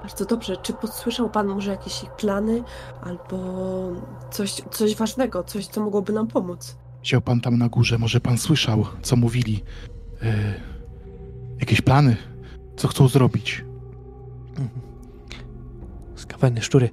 [0.03, 0.57] Bardzo dobrze.
[0.57, 2.63] Czy podsłyszał pan może jakieś ich plany
[3.03, 3.39] albo
[4.31, 6.77] coś, coś ważnego, coś, co mogłoby nam pomóc?
[7.03, 9.63] Siedział pan tam na górze, może pan słyszał, co mówili.
[10.23, 10.55] E,
[11.61, 12.17] jakieś plany?
[12.77, 13.65] Co chcą zrobić?
[14.49, 14.71] Mhm.
[16.15, 16.91] Skaweny szczury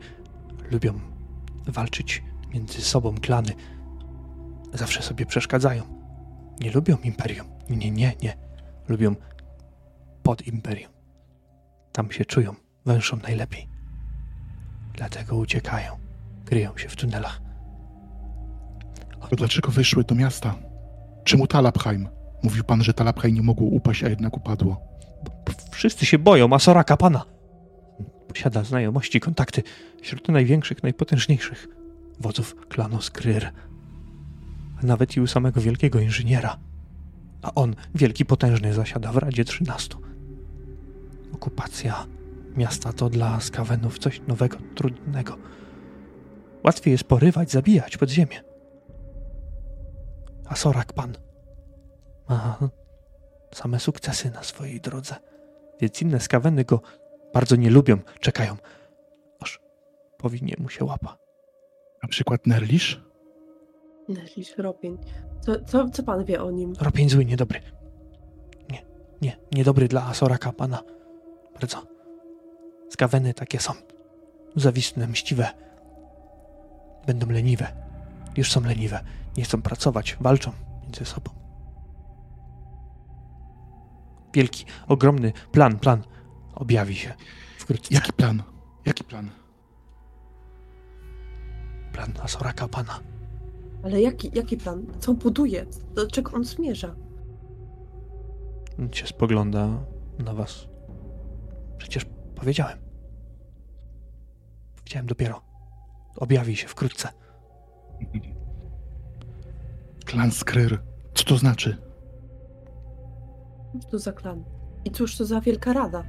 [0.71, 0.99] lubią
[1.67, 2.23] walczyć
[2.53, 3.53] między sobą klany.
[4.73, 5.83] Zawsze sobie przeszkadzają.
[6.59, 7.47] Nie lubią imperium.
[7.69, 8.42] Nie, nie, nie.
[8.87, 9.15] Lubią
[10.23, 10.91] pod imperium.
[11.91, 12.55] Tam się czują,
[12.85, 13.67] węszą najlepiej.
[14.93, 15.97] Dlatego uciekają.
[16.45, 17.41] Kryją się w tunelach.
[19.29, 20.55] To dlaczego wyszły do miasta?
[21.23, 22.09] Czemu Talabheim?
[22.43, 24.81] Mówił pan, że Talabheim nie mogło upaść, a jednak upadło.
[25.71, 27.25] Wszyscy się boją, a Soraka pana
[28.33, 29.63] posiada znajomości, kontakty
[30.01, 31.67] wśród największych, najpotężniejszych
[32.19, 33.51] wodzów klanu Skryr.
[34.83, 36.57] A nawet i u samego wielkiego inżyniera.
[37.43, 39.95] A on, wielki potężny, zasiada w Radzie 13.
[41.33, 42.05] Okupacja
[42.55, 45.37] miasta to dla skawenów coś nowego, trudnego.
[46.63, 48.43] Łatwiej jest porywać, zabijać pod ziemię.
[50.45, 51.13] A Sorak pan
[52.29, 52.57] ma
[53.53, 55.15] same sukcesy na swojej drodze,
[55.81, 56.81] więc inne skaweny go
[57.33, 58.57] bardzo nie lubią, czekają,
[59.39, 59.59] aż
[60.17, 61.17] powinie mu się łapa.
[62.03, 63.03] Na przykład Nerlisz?
[64.09, 64.97] Nerlisz Ropień.
[65.45, 66.73] Co, co, co pan wie o nim?
[66.79, 67.61] Ropień zły, niedobry.
[68.71, 68.85] Nie,
[69.21, 70.83] nie, niedobry dla Asoraka pana.
[71.53, 71.83] Bardzo.
[72.89, 73.73] Skaweny takie są.
[74.55, 75.49] Zawisne, mściwe.
[77.07, 77.67] Będą leniwe.
[78.37, 79.03] Już są leniwe.
[79.37, 80.51] Nie chcą pracować, walczą
[80.83, 81.31] między sobą.
[84.33, 86.03] Wielki, ogromny plan, plan
[86.55, 87.13] objawi się
[87.57, 87.93] wkrótce.
[87.93, 88.43] Jaki plan?
[88.85, 89.29] Jaki plan?
[91.93, 93.12] Plan Asoraka pana.
[93.83, 94.85] Ale jaki, jaki plan?
[94.99, 95.65] Co buduje?
[95.95, 96.95] Do czego on zmierza?
[98.79, 99.67] On się spogląda
[100.19, 100.67] na was.
[101.77, 102.05] Przecież
[102.35, 102.77] powiedziałem.
[104.75, 105.41] Powiedziałem dopiero.
[106.15, 107.09] Objawi się wkrótce.
[110.05, 110.81] Klan Skryr.
[111.13, 111.77] Co to znaczy?
[113.73, 114.43] Cóż to za klan?
[114.85, 116.03] I cóż to za wielka rada?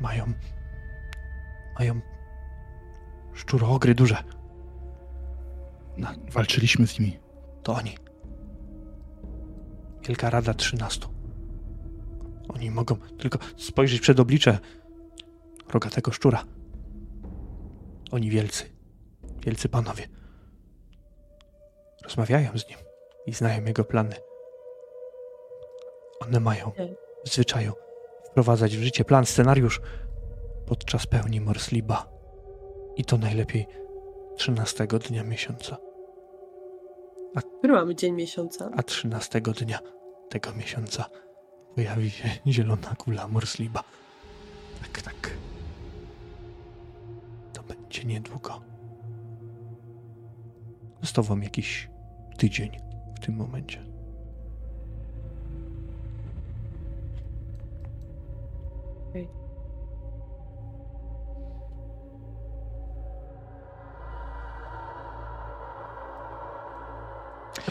[0.00, 0.32] Mają.
[1.78, 2.00] Mają.
[3.32, 4.16] Szczuroogry duże.
[6.32, 7.18] Walczyliśmy z nimi.
[7.62, 7.96] To oni.
[10.08, 11.08] Wielka Rada Trzynastu.
[12.48, 14.58] Oni mogą tylko spojrzeć przed oblicze
[15.72, 16.44] rogatego szczura.
[18.10, 18.64] Oni wielcy.
[19.44, 20.08] Wielcy panowie.
[22.04, 22.78] Rozmawiają z nim
[23.26, 24.16] i znają jego plany.
[26.20, 26.72] One mają
[27.24, 27.72] w zwyczaju
[28.24, 29.80] wprowadzać w życie plan, scenariusz
[30.66, 32.08] podczas pełni Morsliba.
[32.96, 33.66] I to najlepiej
[34.36, 35.87] 13 dnia miesiąca.
[37.42, 38.70] Który mamy dzień miesiąca?
[38.76, 39.78] a 13 dnia
[40.28, 41.04] tego miesiąca
[41.74, 43.84] pojawi się zielona kula Morsliba.
[44.82, 45.30] Tak, tak.
[47.52, 48.60] To będzie niedługo.
[51.00, 51.90] Został wam jakiś
[52.38, 52.70] tydzień
[53.16, 53.84] w tym momencie.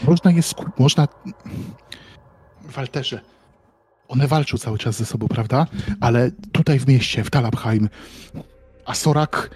[0.06, 0.64] Można je sku...
[0.78, 1.08] Można...
[2.62, 3.20] Walterze,
[4.08, 5.66] one walczą cały czas ze sobą, prawda?
[6.00, 7.88] Ale tutaj w mieście, w Talabheim,
[8.84, 9.50] a Sorak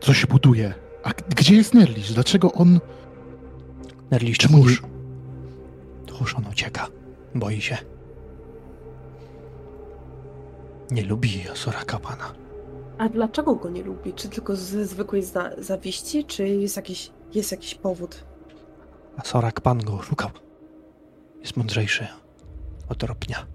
[0.00, 0.74] coś buduje.
[1.04, 2.12] A gdzie jest Nerlisz?
[2.12, 2.80] Dlaczego on...
[4.10, 4.82] Nerlisz Czemu tchórz.
[6.06, 6.86] Tchórz on ucieka.
[7.34, 7.76] Boi się.
[10.90, 12.32] Nie lubi Soraka pana.
[12.98, 14.12] A dlaczego go nie lubi?
[14.12, 18.24] Czy tylko ze zwykłej zna- zawiści, czy jest jakiś, jest jakiś powód?
[19.16, 20.30] A Sorak pan go szukał.
[21.40, 22.08] Jest mądrzejszy
[22.88, 23.46] od ropnia.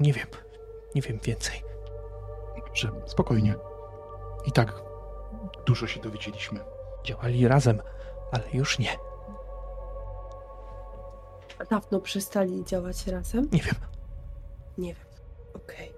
[0.00, 0.26] Nie wiem.
[0.94, 1.62] Nie wiem więcej.
[2.66, 3.54] Dobrze, spokojnie.
[4.46, 4.82] I tak
[5.66, 6.60] dużo się dowiedzieliśmy.
[7.04, 7.82] Działali razem,
[8.32, 8.96] ale już nie.
[11.58, 13.48] A dawno przestali działać razem?
[13.52, 13.74] Nie wiem.
[14.78, 15.06] Nie wiem.
[15.54, 15.92] Okej,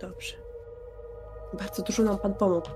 [0.00, 0.34] dobrze.
[1.52, 2.68] Bardzo dużo nam pan pomógł.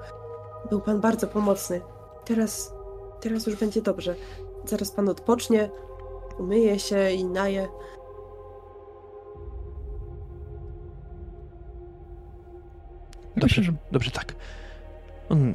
[0.70, 1.80] Był pan bardzo pomocny.
[2.28, 2.74] Teraz,
[3.20, 4.14] teraz już będzie dobrze.
[4.64, 5.70] Zaraz pan odpocznie,
[6.38, 7.68] umyje się i naje.
[13.36, 14.34] Dobrze, Myślę, że dobrze tak.
[15.28, 15.54] On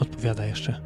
[0.00, 0.80] odpowiada jeszcze.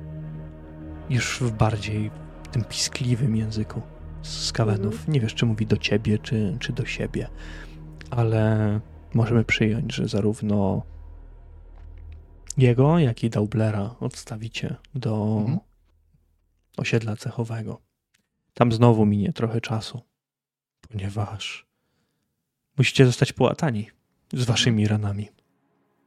[1.10, 2.10] Już w bardziej
[2.52, 3.83] tym piskliwym języku
[4.23, 5.09] z kawenów.
[5.09, 7.28] Nie wiesz, czy mówi do ciebie, czy, czy do siebie.
[8.10, 8.81] Ale
[9.15, 10.83] możemy przyjąć, że zarówno
[12.59, 15.59] jego, jak i Daublera odstawicie do Mhm.
[16.77, 17.81] osiedla cechowego.
[18.55, 20.01] Tam znowu minie trochę czasu,
[20.89, 21.67] ponieważ
[22.78, 23.91] musicie zostać połatani
[24.33, 25.28] z waszymi ranami.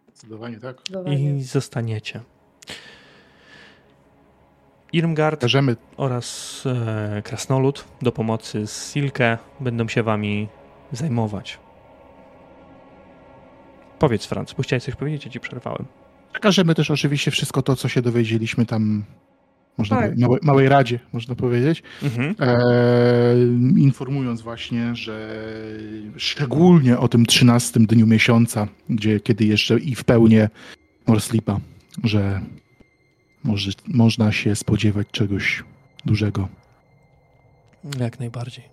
[0.07, 0.77] zdecydowanie tak.
[0.77, 1.37] Zdecydowanie.
[1.37, 2.21] I zostaniecie.
[4.93, 10.47] Irmgard Każemy oraz e, Krasnolud do pomocy z Silke będą się wami
[10.91, 11.59] zajmować.
[13.99, 15.85] Powiedz, Franc, bo chciałeś coś powiedzieć, ja ci przerwałem.
[16.33, 19.03] Przekażemy też oczywiście wszystko to, co się dowiedzieliśmy tam,
[19.77, 20.17] można Tak.
[20.17, 22.35] małej, małej radzie, można powiedzieć, Mhm.
[22.39, 22.57] e,
[23.77, 25.39] informując właśnie, że
[26.17, 30.37] szczególnie o tym 13 dniu miesiąca, gdzie kiedy jeszcze i w pełni
[31.07, 31.59] Morslipa,
[32.03, 32.41] że
[33.43, 35.63] może, można się spodziewać czegoś
[36.05, 36.47] dużego.
[37.99, 38.63] Jak najbardziej.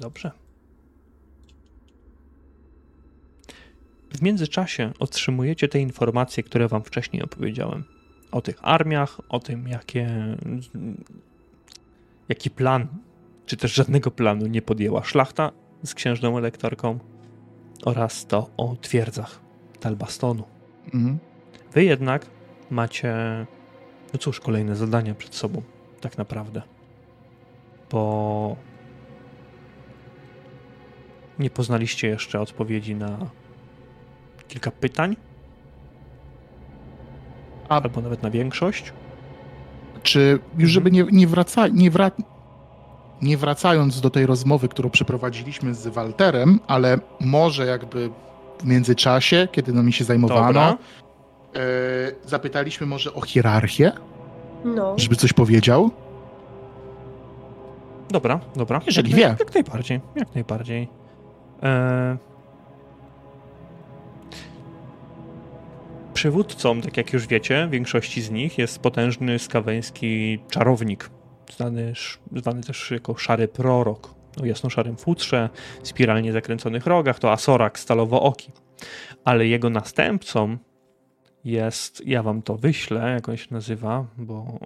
[0.00, 0.30] Dobrze.
[4.14, 7.84] W międzyczasie otrzymujecie te informacje, które wam wcześniej opowiedziałem.
[8.32, 10.08] O tych armiach, o tym, jakie,
[12.28, 12.88] jaki plan
[13.46, 15.52] czy też żadnego planu nie podjęła szlachta
[15.84, 16.98] z księżną elektorką
[17.84, 19.40] oraz to o twierdzach
[19.80, 20.44] Talbastonu.
[20.84, 21.18] Mhm.
[21.72, 22.26] Wy jednak
[22.70, 23.14] macie,
[24.12, 25.62] no cóż, kolejne zadania przed sobą,
[26.00, 26.62] tak naprawdę.
[27.90, 28.56] Bo
[31.38, 33.30] nie poznaliście jeszcze odpowiedzi na
[34.54, 35.16] kilka pytań,
[37.68, 38.92] A albo nawet na większość.
[40.02, 42.10] czy już żeby nie, nie, wraca, nie, wra,
[43.22, 48.10] nie wracając do tej rozmowy, którą przeprowadziliśmy z Walterem, ale może jakby
[48.60, 50.76] w międzyczasie, kiedy nami się zajmowano, e,
[52.26, 53.92] zapytaliśmy może o hierarchię,
[54.64, 54.94] No.
[54.98, 55.90] żeby coś powiedział.
[58.10, 58.80] Dobra, dobra.
[58.86, 59.26] Jeżeli jak, wie.
[59.28, 60.88] naj- Jak najbardziej, jak najbardziej.
[61.62, 62.16] E...
[66.24, 71.10] Przywódcą, tak jak już wiecie, większości z nich jest potężny skaweński czarownik,
[71.56, 71.92] znany,
[72.36, 74.14] zwany też jako szary prorok.
[74.42, 75.48] O jasno-szarym futrze,
[75.82, 78.52] spiralnie zakręconych rogach, to Asorak stalowo-oki.
[79.24, 80.58] Ale jego następcą
[81.44, 84.58] jest, ja wam to wyślę, jak on się nazywa, bo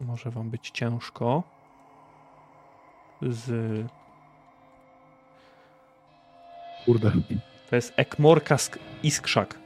[0.00, 1.42] może wam być ciężko
[3.22, 3.50] z...
[6.84, 7.12] Kurde.
[7.70, 9.65] To jest Ekmorka Sk- Iskrzak.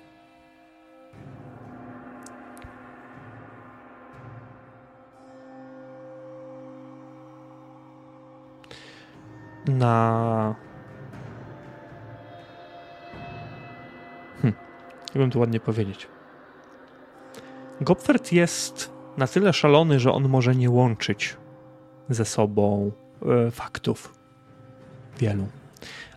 [9.66, 10.54] Na...
[14.42, 14.52] Hm.
[15.08, 16.08] Jak bym to ładnie powiedzieć.
[17.80, 21.36] Gopfert jest na tyle szalony, że on może nie łączyć
[22.08, 22.90] ze sobą
[23.22, 24.14] e, faktów.
[25.18, 25.46] Wielu.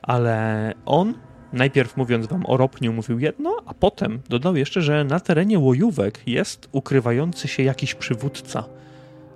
[0.01, 1.13] Ale on
[1.53, 6.27] najpierw mówiąc wam o Ropniu mówił jedno, a potem dodał jeszcze, że na terenie Łojówek
[6.27, 8.63] jest ukrywający się jakiś przywódca,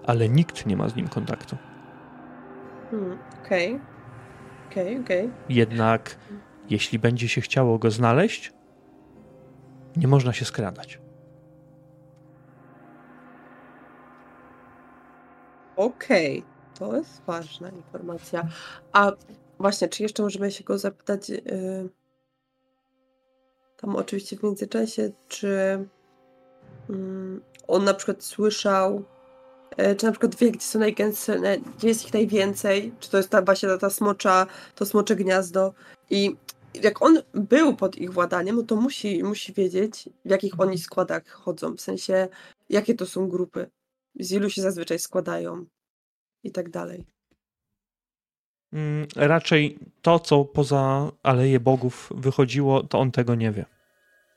[0.06, 1.58] ale nikt nie ma z nim kontaktu.
[2.92, 3.80] Hmm, Okej.
[4.72, 5.30] Okej, okej.
[5.50, 6.18] Jednak
[6.70, 8.54] jeśli będzie się chciało go znaleźć,
[9.96, 11.00] nie można się skradać.
[15.76, 16.44] Okej.
[16.80, 18.48] To jest ważna informacja.
[18.94, 19.12] A
[19.60, 21.42] właśnie, czy jeszcze możemy się go zapytać, yy,
[23.78, 25.86] tam oczywiście w międzyczasie, czy
[26.90, 29.04] mm, on na przykład słyszał,
[29.98, 33.30] czy na przykład wie, gdzie są najgęstsze, na- gdzie jest ich najwięcej, czy to jest
[33.30, 35.74] ta właśnie ta, ta smocza, to smocze gniazdo
[36.10, 36.36] i
[36.74, 41.28] jak on był pod ich władaniem, no to musi, musi wiedzieć, w jakich oni składach
[41.28, 42.28] chodzą, w sensie,
[42.70, 43.70] jakie to są grupy,
[44.20, 45.66] z ilu się zazwyczaj składają
[46.44, 47.06] i tak dalej.
[48.74, 53.66] Mm, Raczej to, co poza Aleje Bogów wychodziło, to on tego nie wie.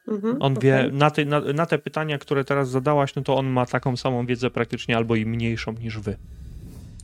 [0.09, 0.93] Mhm, On wie, okej.
[0.93, 4.27] na te, na, na te pytania, które teraz zadałaś, no to on ma taką samą
[4.27, 6.17] wiedzę praktycznie albo i mniejszą niż wy.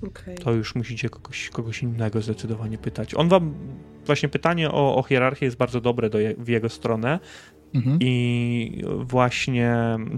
[0.02, 0.38] Okej.
[0.38, 3.14] To już musicie kogoś, kogoś innego zdecydowanie pytać.
[3.14, 3.54] On wam,
[4.06, 7.18] właśnie pytanie o, o hierarchię jest bardzo dobre do je, w jego stronę
[7.74, 7.98] Mhm.
[8.00, 9.76] i właśnie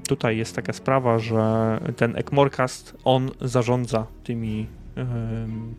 [0.08, 4.66] tutaj jest taka sprawa, że ten Ekmorcast, on zarządza tymi
[4.96, 5.74] em,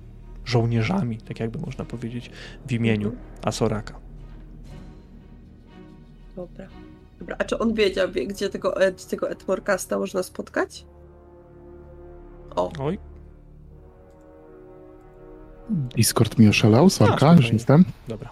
[0.45, 2.31] żołnierzami, tak jakby można powiedzieć,
[2.67, 3.25] w imieniu Mhm.
[3.43, 3.99] Asoraka.
[6.35, 6.67] Dobra.
[7.19, 7.35] Dobra.
[7.39, 10.85] A czy on wiedział, wie, gdzie tego, e, gdzie tego Edmorcasta można spotkać?
[12.55, 12.99] O, Oj,
[15.69, 17.85] Discord mi oszalał, sorka, już jestem.
[18.07, 18.29] Dobra.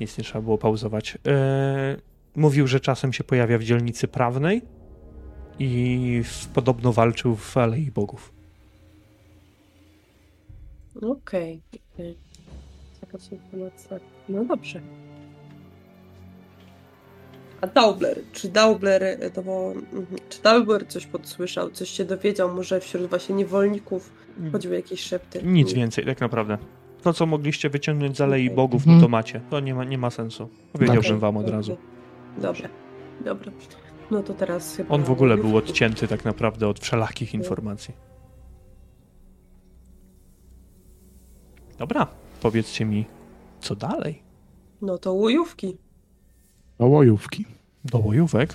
[0.00, 1.18] Nic nie trzeba było pauzować.
[1.26, 1.96] E,
[2.36, 4.62] mówił, że czasem się pojawia w dzielnicy prawnej
[5.58, 8.32] i w, podobno walczył w Alei Bogów.
[10.96, 11.62] okej.
[11.94, 12.16] okej.
[13.00, 13.96] Taka informacja.
[14.28, 14.80] No dobrze.
[17.60, 22.54] A Daubler, czy Daubler, e, to bo, mhm, czy Daubler coś podsłyszał, coś się dowiedział,
[22.54, 24.12] może wśród właśnie niewolników
[24.52, 25.42] chodziły jakieś szepty?
[25.42, 26.58] Nic więcej, tak naprawdę.
[27.02, 28.56] To, co mogliście wyciągnąć z Alei Okej.
[28.56, 28.96] Bogów, Mhm.
[28.96, 29.40] no to macie.
[29.50, 30.48] To nie ma, nie ma sensu.
[30.72, 31.56] Powiedziałbym Okej, wam od dobrze.
[31.56, 31.76] razu.
[32.38, 32.68] Dobra,
[33.24, 33.52] dobra.
[34.10, 34.94] No to teraz chyba...
[34.94, 37.94] On w ogóle był odcięty tak naprawdę od wszelakich informacji.
[41.78, 42.06] Dobra,
[42.42, 43.04] powiedzcie mi,
[43.60, 44.22] co dalej?
[44.82, 45.76] No to łojówki.
[46.80, 47.44] Do łojówki.
[47.84, 48.54] Do łojówek?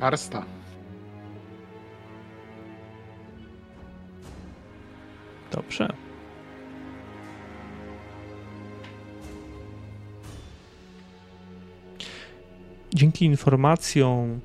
[0.00, 0.44] Karsta.
[5.52, 5.92] Dobrze.
[12.94, 14.40] Dzięki informacjom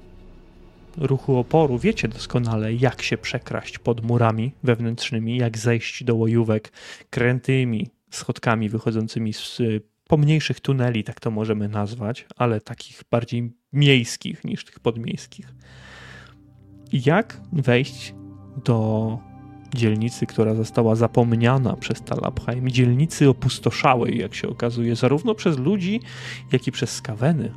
[0.97, 6.71] ruchu oporu wiecie doskonale, jak się przekraść pod murami wewnętrznymi, jak zejść do łojówek
[7.09, 14.43] krętymi schodkami wychodzącymi z y, pomniejszych tuneli, tak to możemy nazwać, ale takich bardziej miejskich
[14.43, 15.53] niż tych podmiejskich.
[16.93, 18.13] Jak wejść
[18.65, 19.17] do
[19.75, 25.99] dzielnicy, która została zapomniana przez Talabheim, dzielnicy opustoszałej, jak się okazuje, zarówno przez ludzi,
[26.51, 27.53] jak i przez skaweny.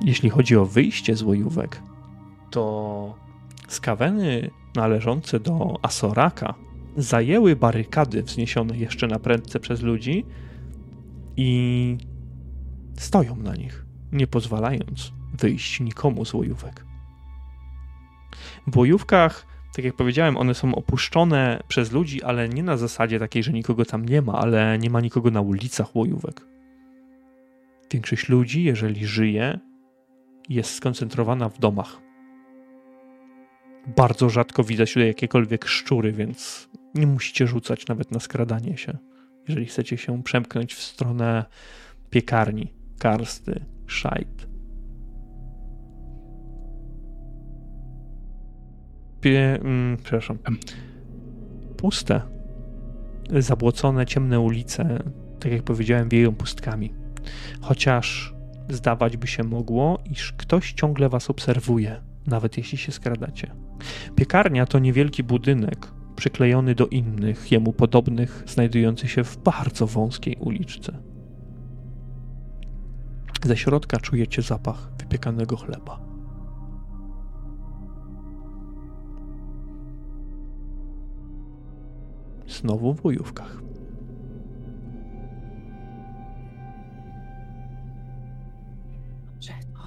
[0.00, 1.82] Jeśli chodzi o wyjście z łojówek,
[2.50, 3.14] to
[3.68, 6.54] skaweny należące do Asoraka
[6.96, 10.24] zajęły barykady wzniesione jeszcze na prędce przez ludzi
[11.36, 11.98] i
[12.96, 16.84] stoją na nich, nie pozwalając wyjść nikomu z łojówek.
[18.66, 23.42] W łojówkach, tak jak powiedziałem, one są opuszczone przez ludzi, ale nie na zasadzie takiej,
[23.42, 26.46] że nikogo tam nie ma, ale nie ma nikogo na ulicach łojówek.
[27.92, 29.58] Większość ludzi, jeżeli żyje,
[30.48, 32.00] jest skoncentrowana w domach.
[33.96, 38.98] Bardzo rzadko widać tutaj jakiekolwiek szczury, więc nie musicie rzucać nawet na skradanie się,
[39.48, 41.44] jeżeli chcecie się przemknąć w stronę
[42.10, 44.48] piekarni, karsty, szajt.
[49.20, 50.38] Pie, mm, przepraszam.
[51.76, 52.20] Puste,
[53.30, 55.02] zabłocone, ciemne ulice,
[55.40, 56.94] tak jak powiedziałem, wieją pustkami.
[57.60, 58.34] Chociaż
[58.68, 63.50] zdawać by się mogło, iż ktoś ciągle was obserwuje, nawet jeśli się skradacie.
[64.16, 70.98] Piekarnia to niewielki budynek, przyklejony do innych, jemu podobnych, znajdujący się w bardzo wąskiej uliczce.
[73.44, 76.00] Ze środka czujecie zapach wypiekanego chleba.
[82.48, 83.62] Znowu w bojówkach.
[89.32, 89.80] Dobrze, to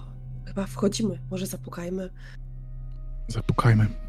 [0.45, 1.19] chyba wchodzimy.
[1.31, 2.09] Może zapukajmy.
[3.27, 4.06] Zapukajmy.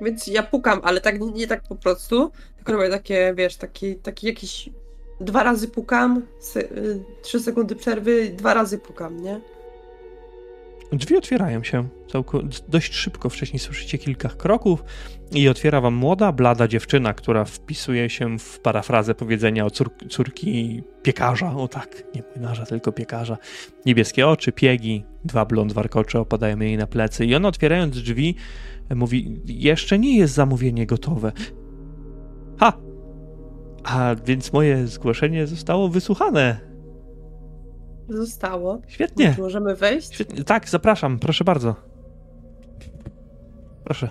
[0.00, 3.96] Więc ja pukam, ale tak nie, nie tak po prostu, tylko robię takie, wiesz, taki,
[3.96, 4.70] taki jakiś...
[5.20, 9.40] Dwa razy pukam, se, y, trzy sekundy przerwy, dwa razy pukam, nie?
[10.92, 11.88] Drzwi otwierają się
[12.68, 13.28] dość szybko.
[13.28, 14.84] Wcześniej słyszycie kilka kroków
[15.32, 20.82] i otwiera wam młoda, blada dziewczyna, która wpisuje się w parafrazę powiedzenia o cór- córki
[21.02, 21.56] piekarza.
[21.56, 23.38] O tak, nie młynarza, tylko piekarza.
[23.86, 27.26] Niebieskie oczy, piegi, dwa blond warkocze opadają jej na plecy.
[27.26, 28.34] I ona otwierając drzwi
[28.94, 31.32] mówi, jeszcze nie jest zamówienie gotowe.
[32.58, 32.72] Ha!
[33.84, 36.69] A więc moje zgłoszenie zostało wysłuchane.
[38.10, 38.80] Zostało.
[38.88, 39.36] Świetnie.
[39.38, 40.14] Możemy wejść?
[40.14, 40.44] Świetnie.
[40.44, 41.74] Tak, zapraszam, proszę bardzo.
[43.84, 44.10] Proszę.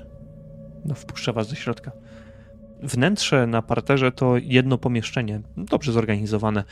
[0.86, 1.92] No, wpuszczę was do środka.
[2.84, 6.64] Wnętrze na parterze to jedno pomieszczenie, dobrze zorganizowane.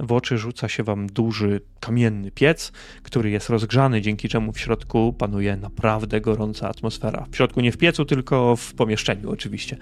[0.00, 2.72] W oczy rzuca się wam duży kamienny piec,
[3.02, 7.26] który jest rozgrzany, dzięki czemu w środku panuje naprawdę gorąca atmosfera.
[7.30, 9.76] W środku nie w piecu, tylko w pomieszczeniu oczywiście.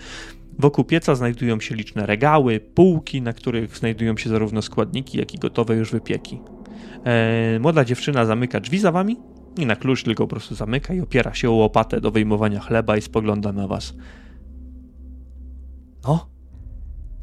[0.58, 5.38] Wokół pieca znajdują się liczne regały, półki, na których znajdują się zarówno składniki, jak i
[5.38, 6.40] gotowe już wypieki.
[7.04, 9.16] E, młoda dziewczyna zamyka drzwi za wami,
[9.58, 12.96] nie na klucz, tylko po prostu zamyka i opiera się o łopatę do wyjmowania chleba
[12.96, 13.94] i spogląda na was.
[16.04, 16.30] No,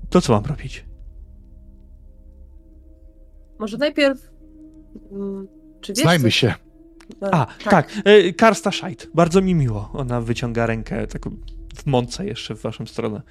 [0.10, 0.86] to co mam robić?
[3.60, 4.32] Może najpierw...
[5.12, 5.48] Mm,
[5.82, 6.54] czy wiesz Znajmy się.
[7.22, 9.90] No, A, tak, e, Karsta Szajt, bardzo mi miło.
[9.94, 11.38] Ona wyciąga rękę taką
[11.76, 13.22] w mące jeszcze w waszą stronę.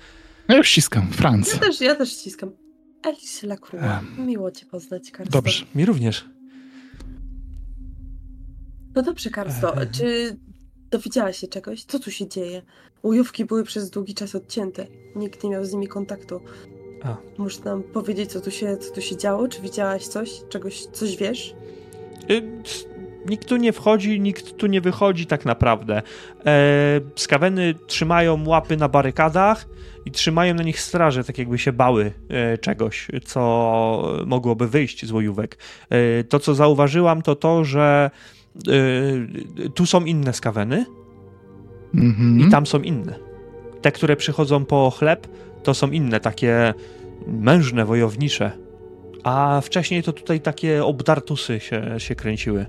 [0.48, 1.06] Ja już ściskam.
[1.10, 1.58] Ja Franc.
[1.58, 2.50] też, ja też ściskam.
[3.02, 3.84] Alice Lacroix.
[3.84, 5.32] Em, Miło cię poznać, Karsto.
[5.32, 5.64] Dobrze.
[5.74, 6.24] Mi również.
[8.94, 9.74] No dobrze, Karsto.
[9.92, 10.36] Czy
[10.90, 11.84] dowiedziałaś się czegoś?
[11.84, 12.62] Co tu się dzieje?
[13.02, 14.86] Ujówki były przez długi czas odcięte.
[15.16, 16.40] Nikt nie miał z nimi kontaktu.
[17.02, 17.16] A.
[17.38, 19.48] Możesz nam powiedzieć, co tu się, co tu się działo?
[19.48, 20.30] Czy widziałaś coś?
[20.48, 21.54] Czegoś, coś wiesz?
[22.30, 22.42] Y,
[23.26, 26.02] Nikt tu nie wchodzi, nikt tu nie wychodzi tak naprawdę.
[26.46, 29.66] E, skaweny trzymają łapy na barykadach
[30.08, 35.12] i trzymają na nich straże, tak jakby się bały e, czegoś, co mogłoby wyjść z
[35.12, 35.58] łojówek.
[35.90, 38.10] E, to, co zauważyłam, to to, że
[38.68, 40.84] e, tu są inne skaweny
[41.94, 42.40] Mhm.
[42.40, 43.14] i tam są inne.
[43.82, 45.26] Te, które przychodzą po chleb,
[45.62, 46.74] to są inne, takie
[47.26, 48.50] mężne, wojownicze.
[49.24, 52.66] A wcześniej to tutaj takie obdartusy się, się kręciły.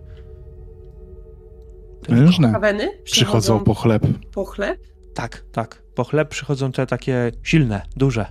[2.10, 2.52] Mężne.
[2.52, 2.90] Kaweny?
[3.04, 4.04] Przychodzą po chleb.
[4.34, 4.80] po chleb?
[5.14, 5.84] Tak, tak.
[5.96, 8.26] Po chleb przychodzą te takie silne, duże.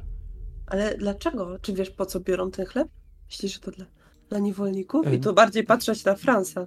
[0.67, 1.59] Ale dlaczego?
[1.63, 2.89] Czy wiesz, po co biorą ten chleb?
[3.27, 3.87] Myślisz, że to dla,
[4.29, 5.07] dla niewolników?
[5.07, 5.21] I Ym.
[5.21, 6.67] to bardziej patrzeć na Fransa.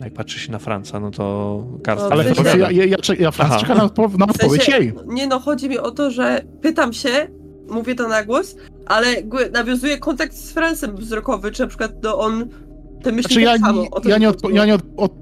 [0.00, 2.04] Jak patrzy się na Franca, no to Karst.
[2.04, 3.82] No, Ale to, ja, ja, ja, ja Franc czeka na,
[4.18, 4.94] na W odpowiedź sensie, jej.
[5.06, 7.28] Nie no, chodzi mi o to, że pytam się,
[7.68, 12.18] mówię to na głos, ale jakby nawiązuję kontakt z Fransem wzrokowy, czy na przykład no
[12.18, 12.48] on
[13.02, 13.82] te myśli Znaczy ja, tak samo.
[13.82, 15.12] nie- O to ja nie, ja nie od, od,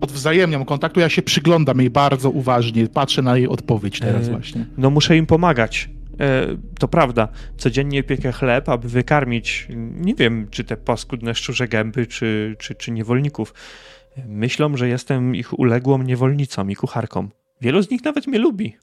[0.00, 4.66] odwzajemniam kontaktu, ja się przyglądam jej bardzo uważnie, patrzę na jej odpowiedź teraz Yy, właśnie.
[4.78, 5.90] No muszę im pomagać.
[6.20, 6.46] E,
[6.78, 9.68] to prawda, codziennie piekę chleb, aby wykarmić,
[10.00, 13.54] nie wiem, czy te paskudne szczurze gęby, czy, czy, czy niewolników.
[14.28, 17.28] Myślą, że jestem ich uległą niewolnicą i kucharką.
[17.60, 18.76] Wielu z nich nawet mnie lubi.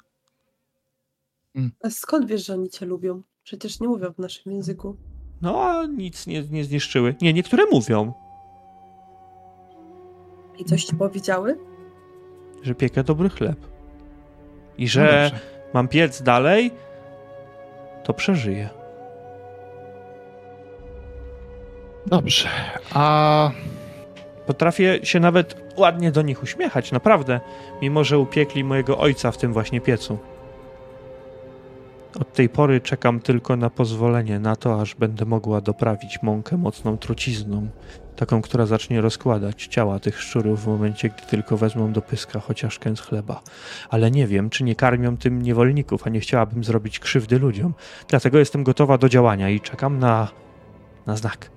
[1.83, 3.21] A skąd wiesz, że oni cię lubią?
[3.43, 4.97] Przecież nie mówią w naszym języku.
[5.41, 7.15] No, a nic nie, nie zniszczyły.
[7.21, 8.13] Nie, niektóre mówią,
[10.63, 11.57] I coś ci powiedziały?
[12.63, 13.57] że piekę dobry chleb.
[14.77, 15.45] I No że dobrze.
[15.73, 16.71] mam piec dalej,
[18.03, 18.69] to przeżyję.
[22.05, 22.49] Dobrze.
[22.93, 23.51] A
[24.45, 27.39] Potrafię się nawet ładnie do nich uśmiechać, naprawdę,
[27.81, 30.17] mimo że upiekli mojego ojca w tym właśnie piecu.
[32.19, 36.97] Od tej pory czekam tylko na pozwolenie na to, aż będę mogła doprawić mąkę mocną
[36.97, 37.67] trucizną,
[38.15, 42.79] taką, która zacznie rozkładać ciała tych szczurów w momencie, gdy tylko wezmą do pyska chociaż
[42.79, 43.41] kęs chleba.
[43.89, 47.73] Ale nie wiem, czy nie karmią tym niewolników, a nie chciałabym zrobić krzywdy ludziom.
[48.07, 50.27] Dlatego jestem gotowa do działania i czekam na,
[51.05, 51.49] na znak.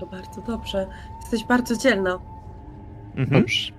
[0.00, 0.86] To bardzo dobrze.
[1.20, 2.18] Jesteś bardzo dzielna.
[3.16, 3.42] Mhm.
[3.42, 3.72] Dobrze.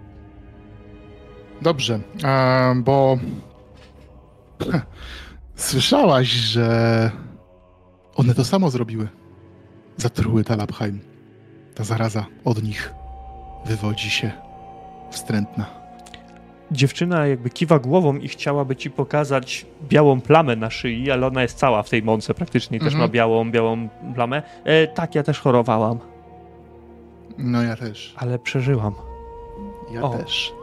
[1.62, 3.18] Dobrze, a, bo
[5.60, 7.12] słyszałaś, że
[8.16, 9.08] one to samo zrobiły.
[9.98, 11.00] Zatruły Talabheim.
[11.76, 12.94] Ta zaraza od nich
[13.66, 14.32] wywodzi się
[15.12, 15.66] wstrętna.
[16.72, 21.58] Dziewczyna jakby kiwa głową i chciałaby ci pokazać białą plamę na szyi, ale ona jest
[21.58, 23.02] cała w tej mące praktycznie, też Mhm.
[23.02, 24.44] ma białą, białą plamę.
[24.64, 26.00] E, tak, ja też chorowałam,
[27.38, 28.14] No ja też.
[28.18, 28.94] ale przeżyłam.
[29.94, 30.10] Ja O.
[30.10, 30.54] też.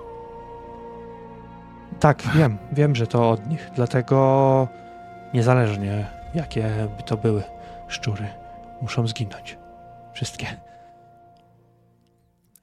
[2.01, 4.69] Tak, wiem, wiem, że to od nich, dlatego
[5.37, 7.43] niezależnie jakie by to były
[7.89, 8.29] szczury,
[8.83, 9.59] muszą zginąć.
[10.15, 10.47] Wszystkie.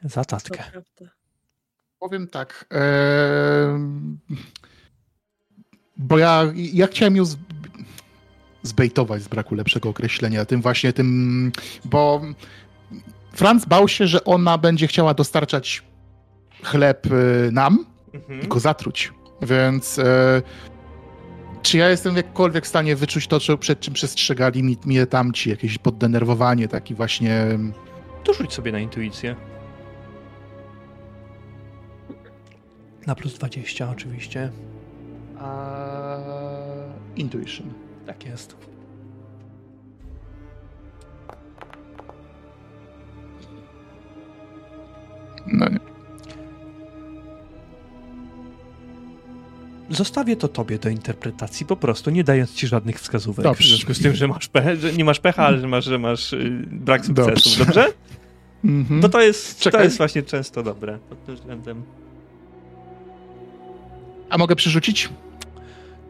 [0.03, 0.63] Za tatkę.
[1.99, 2.65] Powiem tak.
[2.69, 4.19] em,
[5.97, 7.37] bo ja, ja chciałem ją z,
[8.63, 11.51] zbejtować z braku lepszego określenia, tym właśnie tym,
[11.85, 12.21] bo
[13.33, 15.83] Franz bał się, że ona będzie chciała dostarczać
[16.63, 18.41] chleb y, nam Mhm.
[18.41, 19.13] i go zatruć.
[19.41, 20.41] Więc e,
[21.63, 25.49] czy ja jestem jakkolwiek w stanie wyczuć to, co- przed czym przestrzegali mi, mnie tamci,
[25.49, 27.45] jakieś poddenerwowanie, taki właśnie.
[28.23, 29.35] To rzuć sobie na intuicję.
[33.07, 34.51] Na plus 20 oczywiście.
[35.39, 36.17] A...
[37.15, 37.73] Intuition.
[38.05, 38.55] Tak jest.
[45.47, 45.79] No nie.
[49.89, 53.43] Zostawię to tobie do interpretacji, po prostu nie dając ci żadnych wskazówek.
[53.43, 53.63] Dobrze.
[53.63, 55.99] W związku z tym, że masz pecha, że nie masz pecha, ale że masz, że
[55.99, 57.65] masz y, brak sukcesów, Dobrze.
[57.65, 57.93] dobrze?
[58.65, 59.01] Mhm.
[59.01, 61.83] Bo to jest, to jest właśnie często dobre pod tym względem.
[64.29, 65.09] A mogę przerzucić?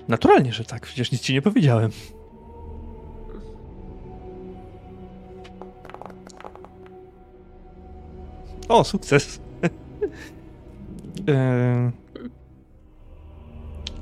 [0.08, 1.92] Naturalnie, że tak, przecież nic ci nie powiedziałem.
[8.70, 9.40] O, sukces.
[11.28, 11.92] Em,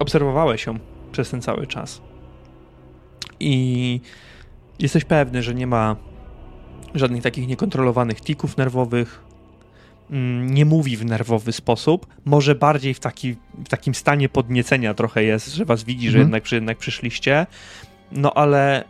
[0.02, 0.80] Obserwowałeś ją
[1.12, 2.02] przez ten cały czas.
[3.40, 4.02] I
[4.80, 5.96] jesteś pewny, że nie ma
[6.96, 9.24] żadnych takich niekontrolowanych tików nerwowych.
[10.12, 12.08] Mm, Nie mówi w nerwowy sposób.
[12.26, 16.28] Może bardziej w, taki, w takim stanie podniecenia trochę jest, że was widzi, że Mhm.
[16.28, 17.48] jednak, przy- jednak przyszliście.
[18.12, 18.84] No ale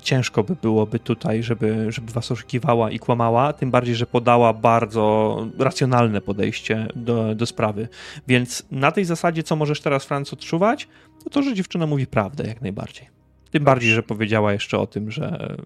[0.00, 5.36] ciężko by byłoby tutaj, żeby, żeby was oszukiwała i kłamała, tym bardziej, że podała bardzo
[5.58, 7.88] racjonalne podejście do, do sprawy.
[8.28, 10.88] Więc na tej zasadzie, co możesz teraz, Franc, odczuwać,
[11.24, 13.08] to to, że dziewczyna mówi prawdę jak najbardziej.
[13.50, 15.56] Tym bardziej, że powiedziała jeszcze o tym, że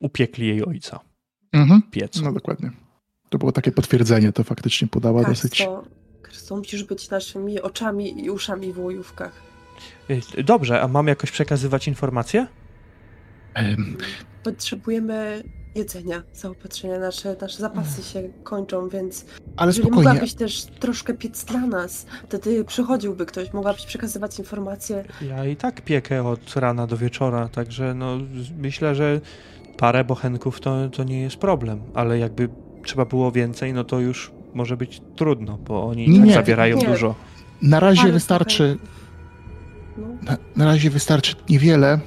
[0.00, 1.00] upiekli jej ojca
[1.52, 1.82] Mhm.
[1.90, 2.24] piecu.
[2.24, 2.70] No dokładnie.
[3.28, 5.58] To było takie potwierdzenie, to faktycznie podała dosyć.
[5.58, 5.84] Karsto,
[6.22, 9.32] Karsto, musisz być naszymi oczami i uszami w łojówkach.
[10.38, 12.46] Y, Dobrze, a mam jakoś przekazywać informacje?
[13.54, 13.96] Em,
[14.42, 15.42] Potrzebujemy
[15.74, 16.98] jedzenia, zaopatrzenia.
[16.98, 19.24] Nasze, nasze zapasy się kończą, więc
[19.56, 20.08] Ale jeżeli spokojnie.
[20.08, 25.04] mogłabyś też troszkę piec dla nas, wtedy przychodziłby ktoś, mogłabyś przekazywać informacje.
[25.28, 28.18] Ja i tak piekę od rana do wieczora, także no
[28.58, 29.20] myślę, że
[29.76, 32.48] parę bochenków to, to nie jest problem, ale jakby
[32.84, 36.34] trzeba było więcej, no to już może być trudno, bo oni Nie, tak nie.
[36.34, 36.86] zabierają Nie.
[36.86, 37.14] dużo.
[37.62, 38.78] Na razie Parę wystarczy.
[39.98, 42.00] No, Na, na razie wystarczy niewiele.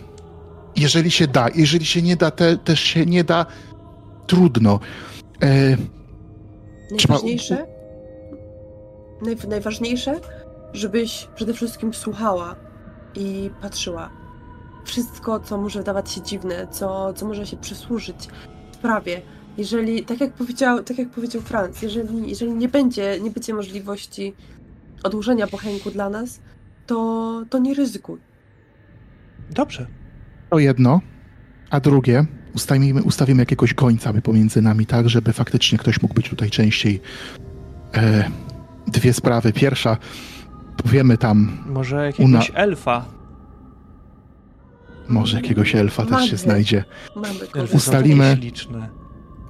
[0.76, 3.46] Jeżeli się da, jeżeli się nie da, te, też się nie da,
[4.28, 4.80] trudno.
[5.42, 5.78] E,
[6.92, 7.66] najważniejsze,
[9.22, 10.20] naj, najważniejsze,
[10.74, 12.56] żebyś przede wszystkim słuchała
[13.16, 14.10] i patrzyła.
[14.86, 18.28] Wszystko, co może wydawać się dziwne, co, co może się przysłużyć
[18.72, 19.22] sprawie.
[19.58, 24.34] Jeżeli, tak jak powiedział, tak jak powiedział Franz, jeżeli, jeżeli nie będzie, nie będzie możliwości
[25.04, 26.40] odłożenia bochenku dla nas,
[26.88, 28.20] to, to nie ryzykuj.
[29.50, 29.88] Dobrze.
[30.54, 31.02] To jedno,
[31.70, 32.26] a drugie,
[32.56, 37.02] ustawimy, ustawimy jakiegoś gońca pomiędzy nami, tak, żeby faktycznie ktoś mógł być tutaj częściej.
[37.96, 38.30] E,
[38.88, 39.54] dwie sprawy.
[39.54, 39.98] Pierwsza,
[40.84, 43.06] powiemy tam, Może jakiegoś Una- elfa.
[45.10, 46.84] może jakiegoś elfa też się znajdzie.
[47.16, 48.38] Mamy Ustalimy-.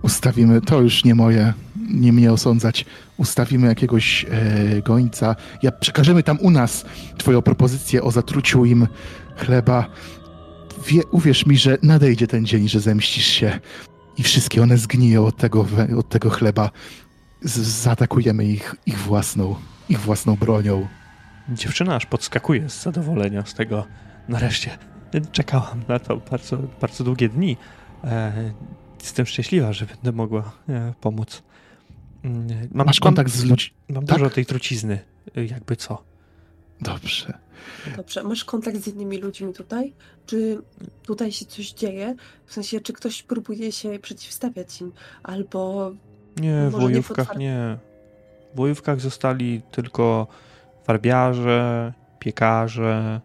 [0.02, 1.54] Ustawimy, to już nie moje,
[1.94, 2.86] nie mnie osądzać.
[3.18, 5.36] Ustawimy jakiegoś e, gońca.
[5.64, 6.86] Ja przekażemy tam u nas
[7.18, 8.88] twoją propozycję o zatruciu im
[9.38, 9.90] chleba.
[10.88, 13.60] Wie, uwierz mi, że nadejdzie ten dzień, że zemścisz się
[14.18, 16.72] i wszystkie one zgniją od tego, od tego chleba.
[17.42, 19.56] Z, zaatakujemy ich, ich własną,
[19.90, 20.88] ich własną bronią.
[21.50, 23.88] Dziewczyna aż podskakuje z zadowolenia z tego.
[24.30, 24.78] Nareszcie
[25.32, 27.58] czekałam na to bardzo, bardzo długie dni.
[28.04, 28.54] E,
[29.02, 31.44] jestem szczęśliwa, że będę mogła e, pomóc.
[32.24, 33.74] Mm, Mam, Masz kontakt z ludźmi.
[33.90, 34.18] Mam, mam tak?
[34.18, 35.00] dużo tej trucizny,
[35.36, 36.04] e, jakby co.
[36.82, 37.34] Dobrze.
[37.98, 39.94] Dobrze, masz kontakt z innymi ludźmi tutaj?
[40.26, 40.58] Czy
[41.04, 42.16] tutaj się coś dzieje?
[42.46, 44.92] W sensie, czy ktoś próbuje się przeciwstawiać im?
[45.24, 45.92] Albo
[46.38, 47.02] Nie, w Może nie
[47.38, 47.78] nie.
[48.56, 50.28] W łojówkach zostali tylko
[50.84, 53.22] farbiarze, piekarze.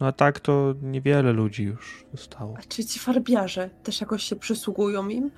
[0.00, 2.54] No a tak to niewiele ludzi już zostało.
[2.58, 5.30] a czy ci farbiarze też jakoś się przysługują im?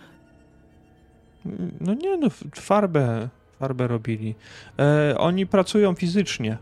[1.81, 3.29] No nie, no farbę,
[3.59, 4.35] farbę robili.
[4.79, 6.59] E, oni pracują fizycznie,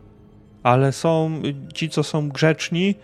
[0.66, 1.42] ale są
[1.74, 2.94] ci, co są grzeczni,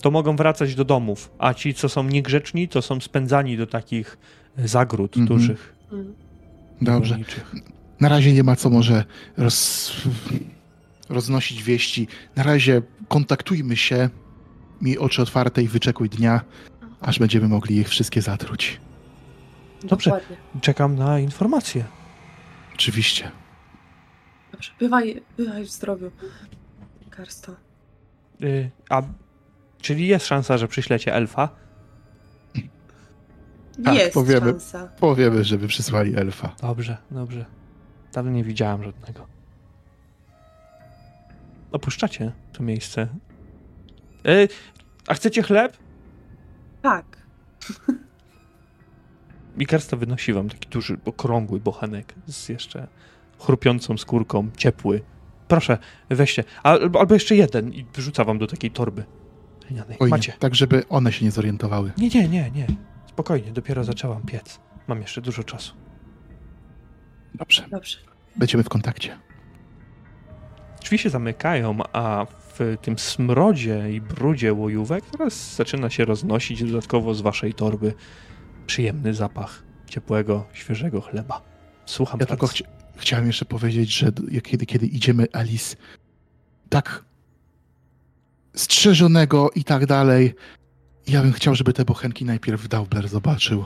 [0.00, 4.18] to mogą wracać do domów, a ci, co są niegrzeczni, to są spędzani do takich
[4.58, 5.26] zagród Mhm.
[5.26, 5.74] dużych.
[5.92, 6.14] Mm.
[6.80, 7.18] Dobrze.
[8.00, 9.04] Na razie nie ma co może
[9.36, 9.92] roz,
[11.08, 12.08] roznosić wieści.
[12.36, 14.08] Na razie kontaktujmy się,
[14.82, 16.40] miej oczy otwarte i wyczekuj dnia,
[17.00, 18.80] aż będziemy mogli ich wszystkie zatruć.
[19.84, 20.10] Dobrze.
[20.10, 20.36] Dokładnie.
[20.60, 21.84] Czekam na informacje.
[22.74, 23.30] Oczywiście.
[24.52, 26.10] Dobrze, bywaj, bywaj w zdrowiu.
[27.16, 27.52] Karsto.
[28.42, 29.02] Y, a
[29.80, 31.48] czyli jest szansa, że przyślecie elfa?
[33.84, 34.50] Tak, Jest powiemy.
[34.50, 34.86] szansa.
[35.00, 36.54] Powiemy, żeby przysłali elfa.
[36.62, 37.44] Dobrze, dobrze.
[38.12, 39.26] Dawno nie widziałem żadnego.
[41.72, 43.08] Opuszczacie to miejsce.
[44.28, 44.48] Y,
[45.06, 45.76] a chcecie chleb?
[46.82, 47.06] Tak.
[49.58, 52.86] I Karsta wynosi wam taki duży, okrągły bochenek z jeszcze
[53.38, 55.02] chrupiącą skórką, ciepły.
[55.48, 55.78] Proszę,
[56.10, 56.44] weźcie.
[56.62, 59.04] Albo, albo jeszcze jeden i wrzuca wam do takiej torby.
[59.68, 59.96] glinianej.
[60.00, 60.32] Oj, Macie.
[60.32, 61.92] nie, tak żeby one się nie zorientowały.
[61.98, 62.66] Nie, nie, nie, nie.
[63.06, 64.60] Spokojnie, dopiero zaczęłam piec.
[64.88, 65.74] Mam jeszcze dużo czasu.
[67.34, 67.98] Dobrze, Dobrze.
[68.36, 69.18] będziemy w kontakcie.
[70.82, 72.26] Drzwi się zamykają, a
[72.58, 77.94] w tym smrodzie i brudzie łojówek teraz zaczyna się roznosić dodatkowo z waszej torby
[78.66, 81.42] przyjemny zapach ciepłego, świeżego chleba.
[81.86, 82.64] Słucham Ja tylko chci-
[82.96, 85.76] chciałem jeszcze powiedzieć, że kiedy, kiedy idziemy, Alice,
[86.68, 87.04] tak
[88.54, 90.34] strzeżonego i tak dalej,
[91.06, 93.64] ja bym chciał, żeby te bochenki najpierw Daubler zobaczył.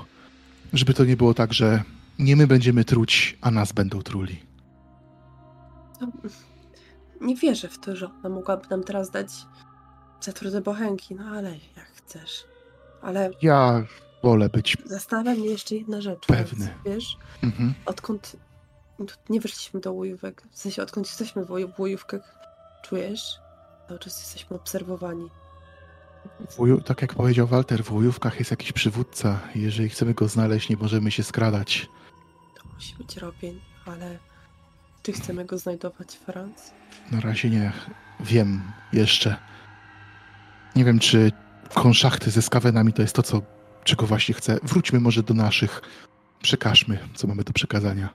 [0.73, 1.83] Żeby to nie było tak, że
[2.19, 4.41] nie my będziemy truć, a nas będą truli.
[7.21, 9.29] Nie wierzę w to, że ona mogłaby nam teraz dać
[10.21, 12.45] zatrute bochenki, no ale jak chcesz.
[13.03, 13.85] Ale Ja
[14.23, 16.27] wolę być zastanawia mnie jeszcze jedna rzecz.
[16.27, 16.67] Pewny.
[16.67, 17.75] Więc, wiesz, mhm.
[17.87, 18.37] odkąd
[19.29, 22.39] nie weszliśmy do łojówek, w sensie odkąd jesteśmy w łoj- w łojówkach,
[22.85, 23.39] czujesz?
[23.89, 25.29] Cały czas jesteśmy obserwowani.
[26.51, 29.41] W Łoju- tak jak powiedział Walter, w łojówkach jest jakiś przywódca.
[29.55, 31.89] Jeżeli chcemy go znaleźć, nie możemy się skradać.
[32.63, 34.19] To musi być Robin, ale
[35.03, 36.73] czy chcemy go znajdować, Franz?
[37.11, 37.73] Na razie nie
[38.21, 38.63] wiem
[38.93, 39.37] jeszcze.
[40.77, 41.33] Nie wiem, czy
[41.75, 43.43] konszachty ze skawenami to jest to, co,
[43.85, 44.59] czego właśnie chcę.
[44.63, 45.81] Wróćmy może do naszych.
[46.43, 48.09] Przekażmy, co mamy do przekazania.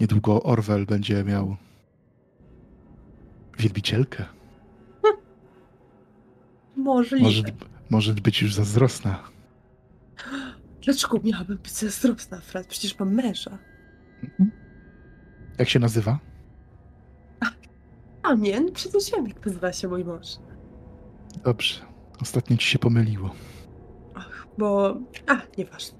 [0.00, 1.56] Niedługo Orwell będzie miał
[3.58, 4.24] wielbicielkę.
[6.76, 7.24] Możliwe.
[7.24, 7.42] Może,
[7.90, 9.22] może być już zazdrosna.
[10.82, 12.66] Dlaczego miałabym być zazdrosna, Franz?
[12.66, 13.58] Przecież mam męża.
[15.58, 16.18] Jak się nazywa?
[18.22, 20.26] A nie, no przecież wiem, jak nazywa się mój mąż.
[21.44, 21.80] Dobrze.
[22.22, 23.34] Ostatnio ci się pomyliło.
[24.14, 24.96] Ach, bo...
[25.26, 25.98] A, nieważne.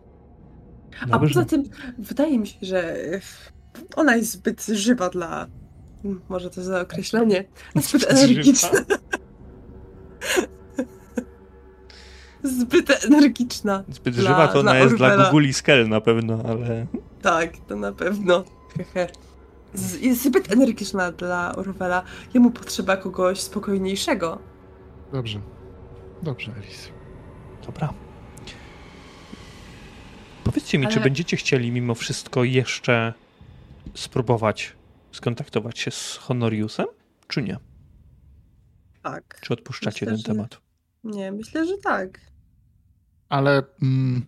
[1.01, 1.35] A Dobrze.
[1.35, 1.63] poza tym,
[1.99, 2.97] wydaje mi się, że
[3.97, 5.47] ona jest zbyt żywa dla...
[6.29, 7.45] Może to za określenie.
[7.77, 8.69] Zbyt energiczna.
[12.43, 13.85] Zbyt energiczna.
[13.89, 15.31] Zbyt Dla- żywa to ona jest dla.
[15.31, 16.87] Google i Skell na pewno, ale
[17.23, 18.45] Tak, to na pewno.
[19.75, 22.03] Z- Jest zbyt energiczna dla Orwella.
[22.35, 24.39] Jemu potrzeba kogoś spokojniejszego.
[25.13, 25.41] Dobrze.
[26.23, 26.89] Dobrze, Alice.
[27.67, 27.93] dobra.
[30.45, 33.15] Powiedzcie mi, czy Ale- będziecie chcieli mimo wszystko jeszcze
[33.95, 34.77] spróbować
[35.13, 36.87] skontaktować się z Honoriusem,
[37.29, 37.57] czy nie?
[39.03, 39.39] tak.
[39.43, 40.61] Czy odpuszczacie Myślę, ten że- temat?
[41.05, 42.21] Nie, myślę, że tak.
[43.29, 44.25] Ale mm,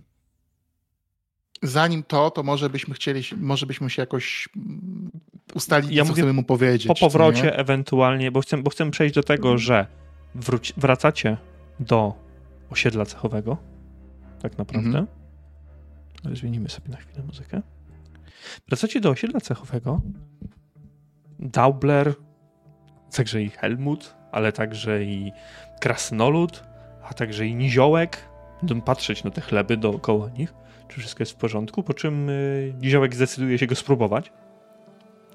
[1.63, 5.11] zanim to, to może byśmy chcieli, się- może byśmy się jakoś mm,
[5.55, 6.87] ustalić, Ja co chcemy mu powiedzieć.
[6.89, 9.59] Po powrocie ewentualnie, bo chcę, bo chcę przejść do tego, Mhm.
[9.59, 9.87] że
[10.35, 11.37] wróci, wracacie
[11.81, 12.15] do
[12.71, 13.57] osiedla cechowego,
[14.43, 14.89] tak naprawdę.
[14.89, 15.07] Mhm.
[16.25, 17.63] Ale zmienimy sobie na chwilę muzykę.
[18.69, 20.01] Wracacie do osiedla cechowego.
[21.39, 22.15] Daubler,
[23.17, 25.33] także i Helmut, ale także i
[25.81, 26.65] Krasnolud,
[27.03, 28.29] a także i Niziołek.
[28.61, 30.55] Będą patrzeć na te chleby dookoła nich,
[30.89, 34.33] czy wszystko jest w porządku, po czym y, Niziołek zdecyduje się go spróbować.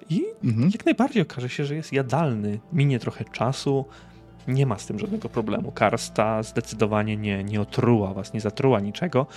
[0.10, 0.70] I Mhm.
[0.74, 2.60] jak najbardziej okaże się, że jest jadalny.
[2.74, 3.86] Minie trochę czasu,
[4.48, 5.72] nie ma z tym żadnego problemu.
[5.72, 9.28] Karsta zdecydowanie nie, nie otruła was, nie zatruła niczego.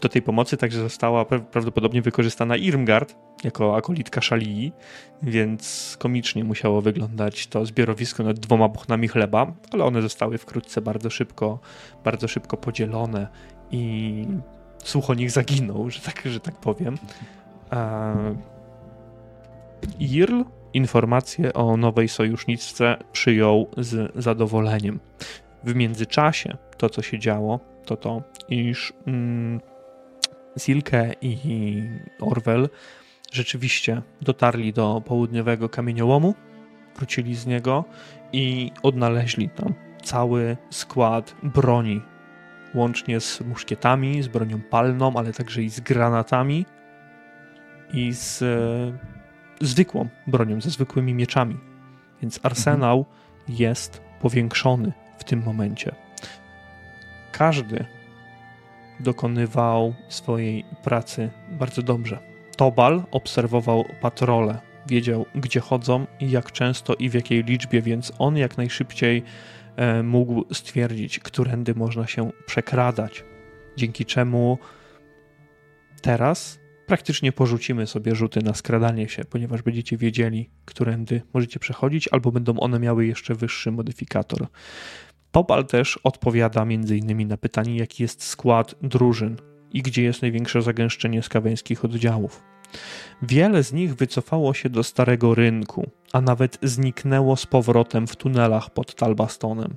[0.00, 4.72] Do tej pomocy także została pra- prawdopodobnie wykorzystana Irmgard jako akolitka Szalii,
[5.22, 11.10] więc komicznie musiało wyglądać to zbiorowisko nad dwoma buchnami chleba, ale one zostały wkrótce bardzo
[11.10, 11.58] szybko,
[12.04, 13.28] bardzo szybko podzielone
[13.70, 14.26] i
[14.84, 16.98] słuch o nich zaginął, że tak, że tak powiem.
[17.70, 18.14] A
[19.98, 20.42] Irl
[20.74, 25.00] informację o nowej sojuszniczce przyjął z zadowoleniem.
[25.64, 29.60] W międzyczasie to, co się działo, to to, iż mm,
[30.58, 31.38] Silke i
[32.20, 32.68] Orwell
[33.32, 36.34] rzeczywiście dotarli do południowego kamieniołomu,
[36.96, 37.84] wrócili z niego
[38.32, 42.00] i odnaleźli tam cały skład broni,
[42.74, 46.66] łącznie z muszkietami, z bronią palną, ale także i z granatami
[47.92, 48.44] i z
[49.66, 51.56] zwykłą bronią, ze zwykłymi mieczami.
[52.22, 53.04] Więc arsenał
[53.48, 55.94] jest powiększony w tym momencie.
[57.32, 57.84] Każdy
[59.00, 62.18] dokonywał swojej pracy bardzo dobrze.
[62.56, 68.36] Tobal obserwował patrole, wiedział gdzie chodzą i jak często i w jakiej liczbie, więc on
[68.36, 69.22] jak najszybciej
[69.76, 73.24] e, mógł stwierdzić, którędy można się przekradać.
[73.76, 74.58] Dzięki czemu
[76.02, 82.32] teraz praktycznie porzucimy sobie rzuty na skradanie się, ponieważ będziecie wiedzieli, którędy możecie przechodzić, albo
[82.32, 84.46] będą one miały jeszcze wyższy modyfikator.
[85.30, 87.28] Topal też odpowiada m.in.
[87.28, 89.36] na pytanie, jaki jest skład drużyn
[89.72, 92.42] i gdzie jest największe zagęszczenie skaweńskich oddziałów.
[93.22, 98.70] Wiele z nich wycofało się do starego rynku, a nawet zniknęło z powrotem w tunelach
[98.70, 99.76] pod Talbastonem.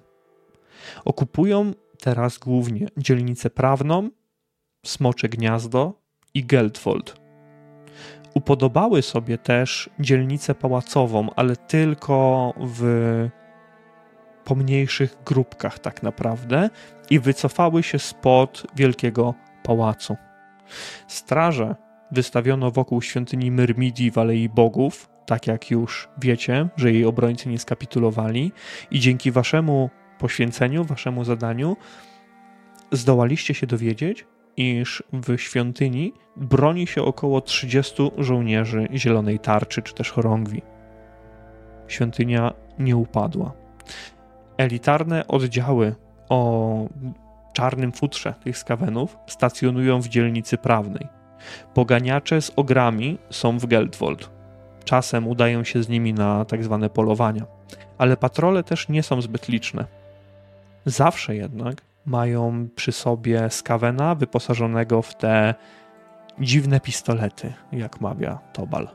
[1.06, 4.10] Okupują teraz głównie dzielnicę prawną,
[4.86, 6.05] Smocze Gniazdo
[6.36, 7.16] i Geldfold.
[8.34, 13.30] Upodobały sobie też dzielnicę pałacową, ale tylko w
[14.44, 16.70] pomniejszych grupkach tak naprawdę
[17.10, 19.34] i wycofały się spod wielkiego
[19.64, 20.16] pałacu.
[21.08, 21.76] Straże
[22.12, 27.60] wystawiono wokół świątyni Myrmidii w Alei Bogów, tak jak już wiecie, że jej obrońcy nie
[27.60, 28.52] skapitulowali
[28.92, 29.90] i dzięki waszemu
[30.20, 31.78] poświęceniu, waszemu zadaniu
[32.92, 34.26] zdołaliście się dowiedzieć,
[34.58, 40.62] iż w świątyni broni się około 30 żołnierzy zielonej tarczy czy też chorągwi.
[41.88, 43.54] Świątynia nie upadła.
[44.58, 45.96] Elitarne oddziały
[46.30, 46.90] o
[47.54, 51.08] czarnym futrze tych skawenów stacjonują w dzielnicy prawnej.
[51.74, 54.30] Poganiacze z ogrami są w Geldwold.
[54.84, 57.46] Czasem udają się z nimi na tak zwane polowania,
[57.98, 59.86] ale patrole też nie są zbyt liczne.
[60.86, 65.56] Zawsze jednak mają przy sobie skawena wyposażonego w te
[66.40, 68.90] dziwne pistolety, jak mawia Tobal.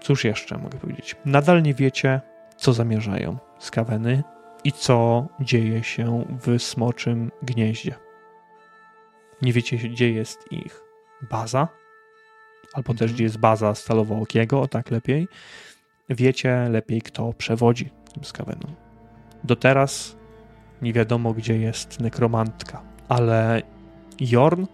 [0.00, 1.16] Cóż jeszcze mogę powiedzieć?
[1.24, 2.20] Nadal nie wiecie,
[2.56, 4.22] co zamierzają skaweny
[4.64, 7.94] i co dzieje się w smoczym gnieździe.
[9.42, 10.80] Nie wiecie, gdzie jest ich
[11.30, 11.68] baza,
[12.74, 13.14] albo też Mhm.
[13.14, 15.28] gdzie jest baza Stalowookiego, o tak lepiej.
[16.08, 18.87] Wiecie lepiej, kto przewodzi tym skawenom.
[19.44, 20.16] Do teraz
[20.82, 23.62] nie wiadomo, gdzie jest nekromantka, ale
[24.20, 24.64] Jorn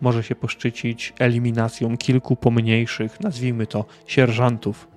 [0.00, 4.88] może się poszczycić eliminacją kilku pomniejszych, nazwijmy to, sierżantów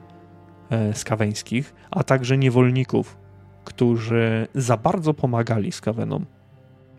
[0.69, 3.17] e, skaweńskich, a także niewolników,
[3.63, 6.25] którzy za bardzo pomagali skawenom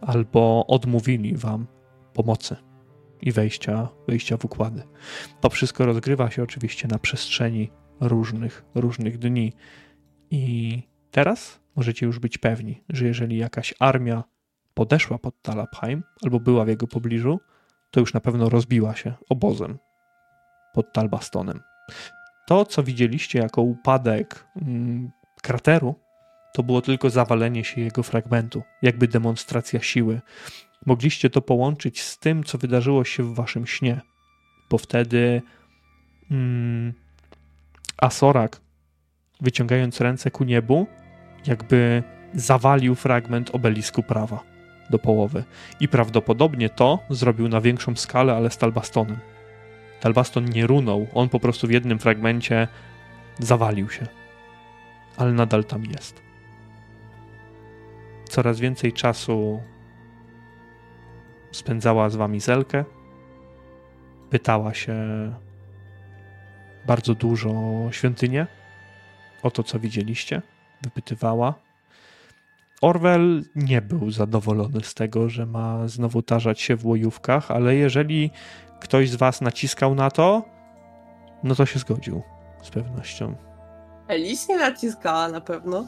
[0.00, 1.66] albo odmówili wam
[2.14, 2.56] pomocy
[3.22, 4.82] i wejścia, wejścia w układy.
[5.40, 9.52] To wszystko rozgrywa się oczywiście na przestrzeni różnych, różnych dni
[10.30, 14.24] i teraz możecie już być pewni, że jeżeli jakaś armia
[14.74, 17.40] podeszła pod Talabheim albo była w jego pobliżu,
[17.90, 19.78] to już na pewno rozbiła się obozem
[20.74, 21.60] pod Talbastonem.
[22.46, 25.10] To, co widzieliście jako upadek mm,
[25.42, 25.94] krateru,
[26.54, 30.20] to było tylko zawalenie się jego fragmentu, jakby demonstracja siły.
[30.86, 34.00] Mogliście to połączyć z tym, co wydarzyło się w waszym śnie,
[34.70, 35.42] bo wtedy
[36.30, 36.92] mm,
[37.96, 38.60] Asorak
[39.40, 40.86] wyciągając ręce ku niebu,
[41.46, 42.02] jakby
[42.34, 44.42] zawalił fragment obelisku prawa
[44.90, 45.44] do połowy.
[45.80, 49.18] I prawdopodobnie to zrobił na większą skalę, ale z Talbastonem.
[50.00, 52.68] Talbaston nie runął, on po prostu w jednym fragmencie
[53.38, 54.06] zawalił się.
[55.16, 56.22] Ale nadal tam jest.
[58.28, 59.62] Coraz więcej czasu
[61.52, 62.84] spędzała z wami Zelkę.
[64.30, 64.96] Pytała się
[66.86, 67.52] bardzo dużo
[67.90, 68.46] świątynię,
[69.42, 70.42] o to, co widzieliście.
[70.82, 71.54] Wypytywała.
[72.80, 78.30] Orwell nie był zadowolony z tego, że ma znowu tarzać się w łojówkach, ale jeżeli
[78.80, 80.42] ktoś z was naciskał na to,
[81.42, 82.22] no to się zgodził
[82.62, 83.34] z pewnością.
[84.08, 85.86] Elis nie naciskała na pewno.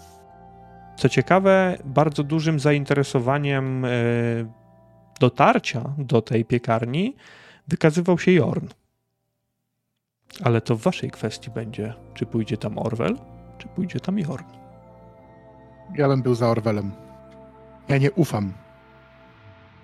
[0.96, 3.88] Co ciekawe, bardzo dużym zainteresowaniem e,
[5.20, 7.16] dotarcia do tej piekarni
[7.68, 8.66] wykazywał się Jorn.
[10.44, 13.16] Ale to w waszej kwestii będzie, czy pójdzie tam Orwell,
[13.58, 14.44] czy pójdzie tam Jorn.
[15.94, 16.92] Ja bym był za Orwellem.
[17.88, 18.52] Ja nie ufam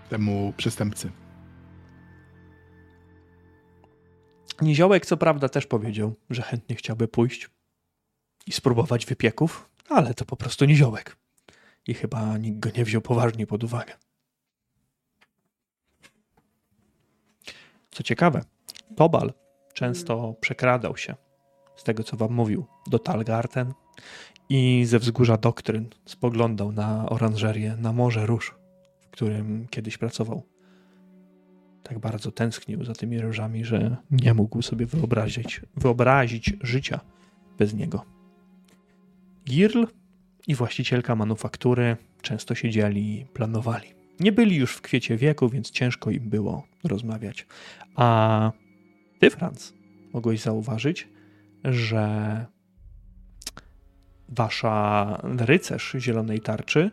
[0.09, 1.11] temu przestępcy.
[4.63, 7.51] Niziołek co prawda też powiedział, że chętnie chciałby pójść
[8.47, 11.17] i spróbować wypieków, ale to po prostu niziołek.
[11.87, 13.95] I chyba nikt go nie wziął poważnie pod uwagę.
[17.91, 18.45] Co ciekawe,
[18.97, 19.33] Tobal
[19.75, 21.15] często przekradał się,
[21.77, 23.75] z tego co wam mówił, do Talgarten
[24.49, 28.55] i ze wzgórza doktryn spoglądał na oranżerię, na morze róż,
[29.01, 30.43] w którym kiedyś pracował.
[31.83, 37.01] Tak bardzo tęsknił za tymi różami, że nie mógł sobie wyobrazić, wyobrazić życia
[37.59, 38.05] bez niego.
[39.45, 39.85] Girl
[40.47, 43.89] i właścicielka manufaktury często siedzieli i planowali.
[44.21, 47.47] Nie byli już w kwiecie wieku, więc ciężko im było rozmawiać.
[47.97, 48.53] A
[49.19, 49.75] ty, Franz,
[50.13, 51.09] mogłeś zauważyć,
[51.65, 52.47] że
[54.29, 56.91] wasza rycerz zielonej tarczy,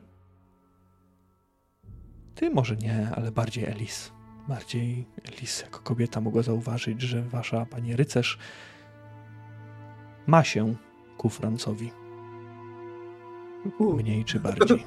[2.35, 4.11] ty może nie, ale bardziej Elis.
[4.47, 8.37] Bardziej Elis jako kobieta mogła zauważyć, że wasza pani rycerz
[10.27, 10.75] ma się
[11.17, 11.91] ku Francowi.
[13.79, 14.83] Mniej czy bardziej.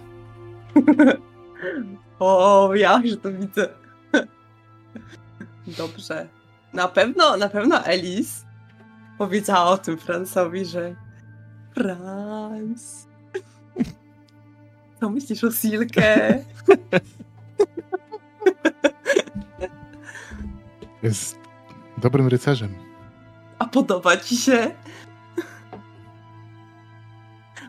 [2.18, 3.68] o, ja już to widzę.
[5.78, 6.28] Dobrze.
[6.72, 8.44] Na pewno, na pewno Elis
[9.18, 10.94] powiedziała o tym Francowi, że
[11.76, 13.06] Franz.
[15.00, 16.44] Co myślisz o Silke?
[21.02, 21.38] Jest
[21.98, 22.74] dobrym rycerzem.
[23.58, 24.74] A podoba ci się?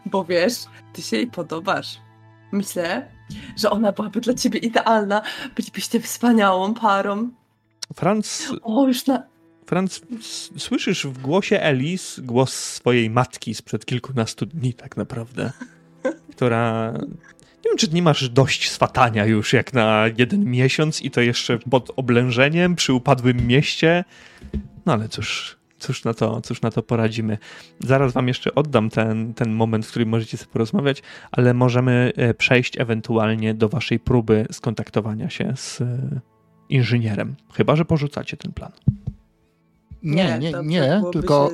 [0.06, 0.54] Bo wiesz,
[0.94, 2.00] ty się jej podobasz.
[2.52, 3.12] Myślę,
[3.58, 5.22] że ona byłaby dla ciebie idealna.
[5.56, 7.30] Bylibyście wspaniałą parą.
[7.96, 9.24] Franz, O, już na...
[9.68, 10.02] Franz,
[10.58, 15.52] słyszysz w głosie Elis głos swojej matki sprzed kilkunastu dni tak naprawdę,
[16.36, 16.94] która...
[17.66, 21.60] Nie wiem, czy nie masz dość swatania już jak na jeden miesiąc i to jeszcze
[21.60, 24.04] pod oblężeniem przy upadłym mieście.
[24.86, 27.38] No ale cóż, cóż na to, cóż na to poradzimy.
[27.80, 32.34] Zaraz wam jeszcze oddam ten, ten moment, w którym możecie sobie porozmawiać, ale możemy e,
[32.34, 36.20] przejść ewentualnie do waszej próby skontaktowania się z e,
[36.70, 37.36] inżynierem.
[37.54, 38.72] Chyba, że porzucacie ten plan.
[40.04, 41.52] Nie, nie, nie, byłoby tylko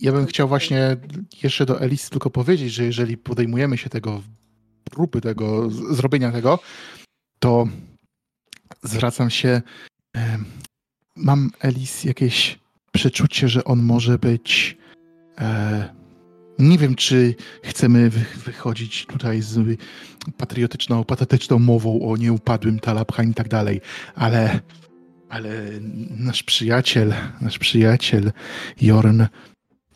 [0.00, 0.96] ja bym chciał właśnie
[1.42, 4.22] jeszcze do Elis tylko powiedzieć, że jeżeli podejmujemy się tego
[4.84, 6.58] próby tego, zrobienia tego,
[7.38, 7.66] to
[8.82, 9.62] zwracam się.
[11.16, 12.58] Mam Elis jakieś
[12.92, 14.76] przeczucie, że on może być.
[15.38, 16.00] E,
[16.58, 19.80] nie wiem, czy chcemy wy, wychodzić tutaj z
[20.36, 23.80] patriotyczną, patetyczną mową o nieupadłym Talabhain i tak dalej,
[24.14, 24.60] ale,
[25.30, 25.50] ale
[26.18, 28.32] nasz przyjaciel, nasz przyjaciel
[28.80, 29.22] Jorn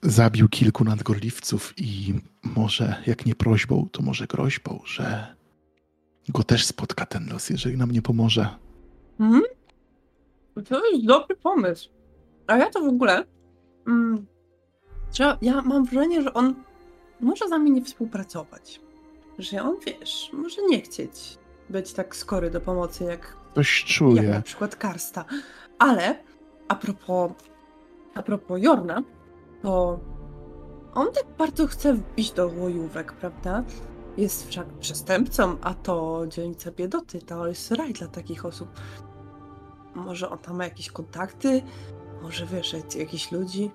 [0.02, 5.34] zabił kilku nadgorliwców i może, jak nie prośbą, to może groźbą, że
[6.28, 8.48] go też spotka ten los, jeżeli nam nie pomoże.
[9.20, 9.42] Mhm.
[10.68, 11.90] To jest dobry pomysł.
[12.46, 13.24] A ja to w ogóle.
[13.86, 14.26] Mm,
[15.14, 16.54] że ja mam wrażenie, że on
[17.20, 18.80] może z nami nie współpracować.
[19.38, 21.38] Że on wiesz, może nie chcieć
[21.70, 24.22] być tak skory do pomocy jak, Coś jak czuję.
[24.22, 25.24] na przykład Karsta.
[25.78, 26.16] Ale
[26.68, 27.32] a propos,
[28.14, 29.02] a propos Jorna,
[29.62, 30.00] to
[30.94, 33.64] on tak bardzo chce wbić do łojówek, prawda?
[34.16, 38.68] Jest wszak przestępcą, a to dzielnica biedoty, to jest raj dla takich osób.
[39.94, 41.62] Może on tam ma jakieś kontakty?
[42.22, 43.70] Może wiesz, jakichś ludzi?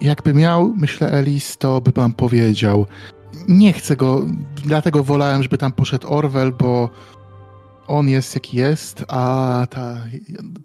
[0.00, 2.86] Jakby miał, myślę, Elis, to by wam powiedział.
[3.48, 4.22] Nie chcę go,
[4.64, 6.90] dlatego wolałem, żeby tam poszedł Orwell, bo
[7.86, 9.96] on jest jaki jest, a ta,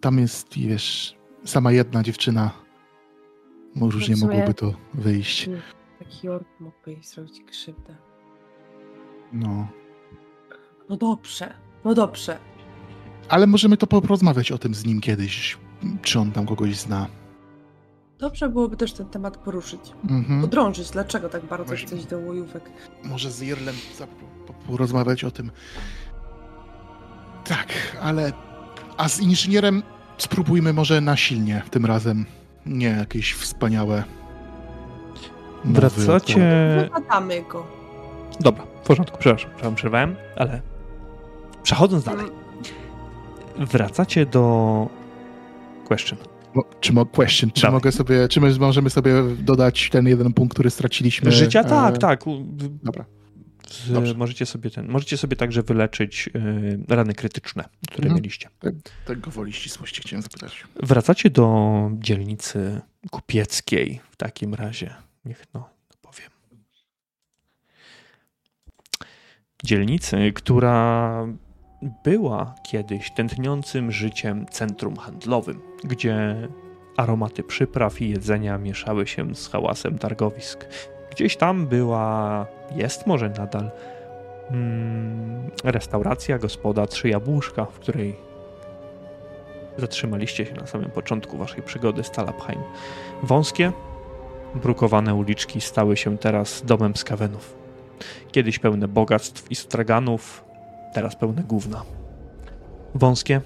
[0.02, 1.16] tam jest, wiesz,
[1.46, 2.52] sama jedna dziewczyna.
[3.76, 5.50] Bo różnie w sumie- mogłoby to wyjść.
[6.00, 7.96] Taki ork mógłby jej zrobić krzywdę.
[9.34, 9.68] No.
[10.90, 11.54] No dobrze,
[11.86, 12.38] no dobrze.
[13.30, 15.58] Ale możemy to porozmawiać o tym z nim kiedyś.
[16.02, 17.08] Czy on tam kogoś zna.
[18.20, 19.82] Dobrze byłoby też ten temat poruszyć.
[20.10, 20.42] Mhm.
[20.42, 21.88] Podrążyć, dlaczego tak bardzo Właśnie.
[21.88, 22.72] chce iść do łojówek.
[23.04, 23.76] Może z Irlem
[24.68, 25.52] porozmawiać o tym.
[27.46, 27.68] Tak,
[28.02, 28.32] ale.
[28.98, 29.84] A z inżynierem
[30.18, 32.26] spróbujmy może na silnie tym razem.
[32.66, 34.04] Nie jakieś wspaniałe.
[35.66, 36.80] Wracacie.
[36.84, 37.68] Wypadamy go.
[38.40, 40.62] Dobra, w porządku, przepraszam, wam przerwałem, ale
[41.64, 42.26] przechodząc dalej.
[43.58, 44.88] Wracacie do
[45.88, 46.20] question.
[46.80, 47.74] Czy mo- question, czy Dawaj.
[47.74, 51.32] mogę sobie, czy my możemy sobie dodać ten jeden punkt, który straciliśmy?
[51.32, 51.64] Życia?
[51.64, 52.28] Tak, e, tak.
[52.28, 52.44] u-
[52.84, 53.06] Dobra.
[53.70, 54.14] Z, Dobrze.
[54.14, 58.16] możecie, sobie ten, możecie sobie także wyleczyć y, rany krytyczne, które Mhm.
[58.16, 58.50] mieliście.
[59.06, 60.64] Tego woli ścisłości chciałem zapytać.
[60.84, 64.94] Wracacie do dzielnicy kupieckiej w takim razie.
[65.26, 65.70] Niech no,
[66.02, 66.30] powiem.
[69.64, 71.26] Dzielnicy, która
[72.04, 76.48] była kiedyś tętniącym życiem centrum handlowym, gdzie
[76.98, 80.66] aromaty przypraw i jedzenia mieszały się z hałasem targowisk.
[81.12, 83.72] Gdzieś tam była, jest może nadal,
[84.52, 88.16] mm, restauracja, gospoda Trzy Jabłuszka, w której
[89.78, 92.62] zatrzymaliście się na samym początku waszej przygody z Talabheim.
[93.24, 93.72] Wąskie,
[94.56, 97.56] brukowane uliczki stały się teraz domem skawenów.
[98.32, 100.46] Kiedyś pełne bogactw i straganów,
[100.94, 101.84] teraz pełne gówna.
[102.96, 103.42] Wąskie,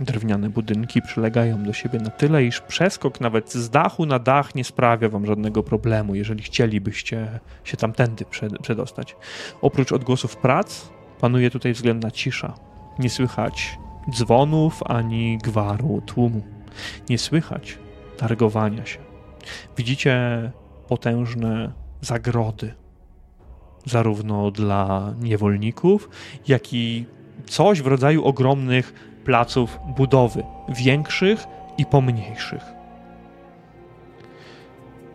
[0.00, 4.64] drewniane budynki przylegają do siebie na tyle, iż przeskok nawet z dachu na dach nie
[4.64, 9.16] sprawia wam żadnego problemu, jeżeli chcielibyście się tamtędy przed- przedostać.
[9.62, 10.88] Oprócz odgłosów prac,
[11.20, 12.54] panuje tutaj względna cisza.
[12.98, 13.78] Nie słychać
[14.10, 16.42] dzwonów ani gwaru tłumu.
[17.08, 17.78] Nie słychać
[18.16, 18.98] targowania się.
[19.76, 20.50] Widzicie
[20.88, 22.74] potężne zagrody,
[23.84, 26.08] zarówno dla niewolników,
[26.48, 27.06] jak i
[27.46, 31.46] coś w rodzaju ogromnych placów budowy, większych
[31.78, 32.64] i pomniejszych.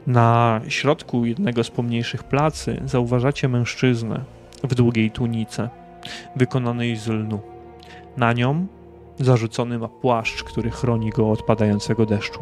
[0.07, 4.23] Na środku jednego z pomniejszych placy zauważacie mężczyznę
[4.64, 5.69] w długiej tunice,
[6.35, 7.40] wykonanej z lnu.
[8.17, 8.67] Na nią
[9.19, 12.40] zarzucony ma płaszcz, który chroni go od padającego deszczu.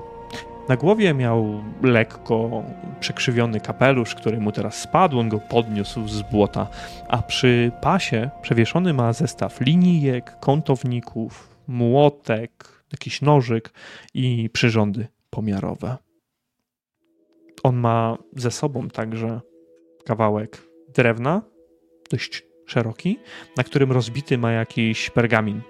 [0.69, 2.63] Na głowie miał lekko
[2.99, 6.67] przekrzywiony kapelusz, który mu teraz spadł, on go podniósł z błota,
[7.07, 13.73] a przy pasie przewieszony ma zestaw linijek, kątowników, młotek, jakiś nożyk
[14.13, 15.97] i przyrządy pomiarowe.
[17.63, 19.41] On ma ze sobą także
[20.05, 20.57] kawałek
[20.93, 21.41] drewna,
[22.11, 23.19] dość szeroki,
[23.57, 25.61] na którym rozbity ma jakiś pergamin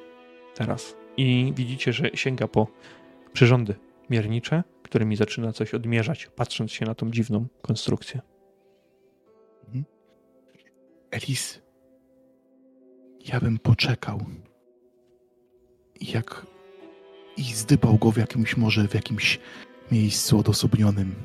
[0.55, 0.95] teraz.
[1.17, 2.67] I widzicie, że sięga po
[3.33, 3.75] przyrządy
[4.09, 8.21] miernicze, którymi zaczyna coś odmierzać, patrząc się na tą dziwną konstrukcję.
[11.11, 11.61] Elis,
[13.33, 14.19] ja bym poczekał.
[16.01, 16.45] Jak
[17.37, 19.39] i zdybał go w jakimś może w jakimś
[19.91, 21.15] miejscu odosobnionym.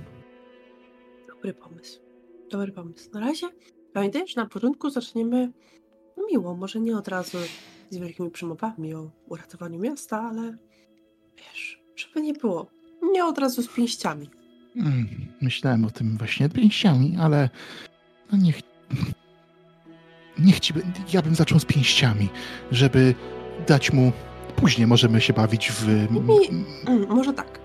[1.29, 2.01] Dobry pomysł.
[2.51, 3.11] Dobry pomysł.
[3.15, 3.47] Na razie
[3.93, 5.53] pamiętaj, że na początku zaczniemy
[6.31, 7.39] miło, może nie od razu
[7.91, 10.57] z wielkimi przemowami o uratowaniu miasta, ale
[11.37, 12.67] wiesz, żeby nie było.
[13.13, 14.31] Nie od razu z pięściami.
[14.77, 15.09] Mm,
[15.41, 17.49] Myślałem o tym właśnie pięściami, ale
[18.33, 18.61] no niech.
[20.39, 20.75] Niech ci.
[21.13, 22.29] Ja bym zaczął z pięściami,
[22.71, 23.15] żeby
[23.67, 24.13] dać mu.
[24.57, 25.89] Później możemy się bawić w.
[25.89, 27.59] Mm, może tak.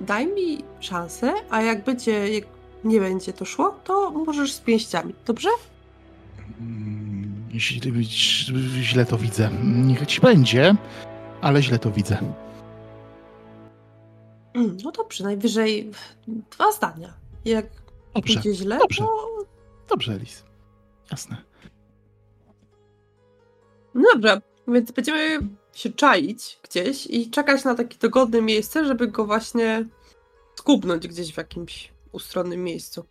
[0.00, 2.44] Daj mi szansę, a jak będzie, jak
[2.84, 5.48] nie będzie to szło, to możesz z pięściami, dobrze?
[6.60, 7.92] Mm, Źle,
[8.82, 9.50] źle to widzę.
[9.64, 10.74] Niech ci będzie,
[11.40, 12.18] ale źle to widzę.
[14.54, 15.90] Mm, No dobrze, najwyżej
[16.50, 17.12] dwa zdania.
[17.44, 17.66] Jak
[18.14, 19.02] Dobrze, pójdzie źle, dobrze.
[19.04, 19.46] to
[19.88, 20.44] dobrze, Elis.
[21.10, 21.36] Jasne.
[23.94, 25.38] No dobrze, więc będziemy
[25.80, 29.86] się czaić gdzieś i czekać na takie dogodne miejsce, żeby go właśnie
[30.54, 33.04] skubnąć gdzieś w jakimś ustronnym miejscu.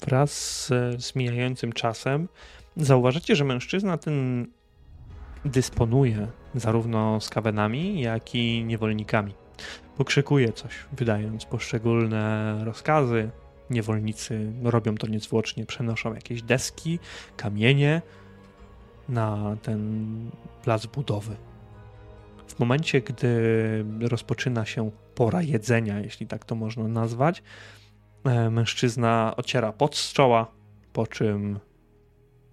[0.00, 0.68] Wraz z,
[1.04, 2.28] z mijającym czasem
[2.76, 4.46] zauważacie, że mężczyzna ten
[5.44, 9.34] dysponuje zarówno skawenami, jak i niewolnikami.
[9.96, 13.30] Pokrzykuje coś, wydając poszczególne rozkazy.
[13.70, 16.98] Niewolnicy robią to niezwłocznie, przenoszą jakieś deski,
[17.36, 18.02] kamienie
[19.08, 20.30] na ten
[20.62, 21.36] plac budowy.
[22.60, 27.42] W momencie, gdy rozpoczyna się pora jedzenia, jeśli tak to można nazwać,
[28.24, 30.52] E, Mężczyzna ociera pot z czoła,
[30.92, 31.58] po czym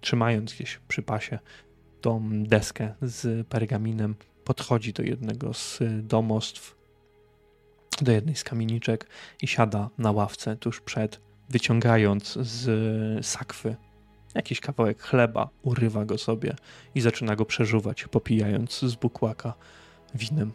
[0.00, 1.38] trzymając gdzieś przy pasie
[2.00, 4.14] tą deskę z pergaminem,
[4.44, 6.76] podchodzi do jednego z domostw,
[8.00, 9.06] do jednej z kamieniczek
[9.42, 13.76] i siada na ławce tuż przed, wyciągając z sakwy
[14.34, 16.56] jakiś kawałek chleba, urywa go sobie
[16.94, 19.54] i zaczyna go przeżuwać, popijając z bukłaka
[20.14, 20.52] winem.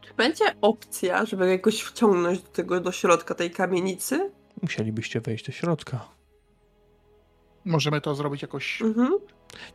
[0.00, 4.30] Czy będzie opcja, żeby jakoś wciągnąć do tego, do środka tej kamienicy?
[4.62, 6.08] Musielibyście wejść do środka.
[7.64, 8.82] Możemy to zrobić jakoś.
[8.82, 9.18] Mhm.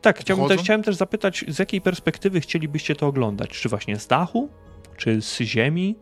[0.01, 3.49] Tak, chciałbym też, chciałem też zapytać, z jakiej perspektywy chcielibyście to oglądać?
[3.49, 4.49] Czy właśnie z dachu?
[4.97, 5.95] Czy z ziemi?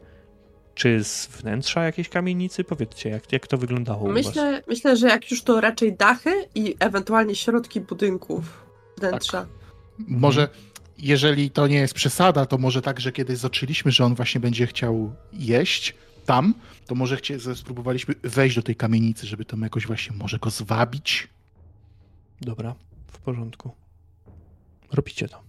[0.76, 2.64] Czy z wnętrza jakiejś kamienicy?
[2.64, 4.16] Powiedzcie, jak, jak to wyglądało u was?
[4.16, 8.66] Myślę, myślę, że jak już to raczej dachy i ewentualnie środki budynków
[8.98, 9.46] wnętrza.
[10.08, 10.50] Może,
[11.00, 14.68] jeżeli to nie jest przesada, to może tak, że kiedy zaczęliśmy, że on właśnie będzie
[14.68, 15.96] chciał jeść
[16.26, 16.54] tam,
[16.86, 21.28] to może chcie, spróbowaliśmy wejść do tej kamienicy, żeby tam jakoś właśnie może go zwabić.
[22.42, 22.76] Dobra,
[23.08, 23.72] w porządku.
[24.92, 25.44] Robicie to.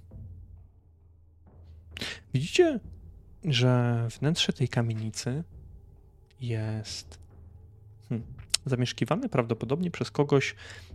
[2.34, 2.80] Widzicie,
[3.44, 5.44] że wnętrze tej kamienicy
[6.40, 7.18] jest
[8.08, 8.28] hmm,
[8.66, 10.54] zamieszkiwane prawdopodobnie przez kogoś,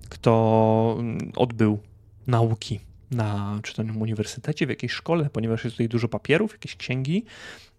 [0.10, 1.80] kto mm, odbył
[2.28, 2.80] nauki
[3.12, 7.26] na czy to na uniwersytecie, w jakiejś szkole, ponieważ jest tutaj dużo papierów, jakieś księgi,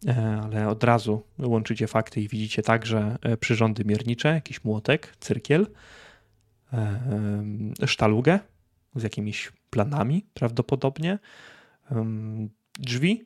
[0.07, 5.67] e, ale od razu łączycie fakty i widzicie także e, przyrządy miernicze, jakiś młotek, cyrkiel,
[6.73, 8.39] e, sztalugę
[8.95, 11.19] z jakimiś planami prawdopodobnie.
[12.79, 13.25] Drzwi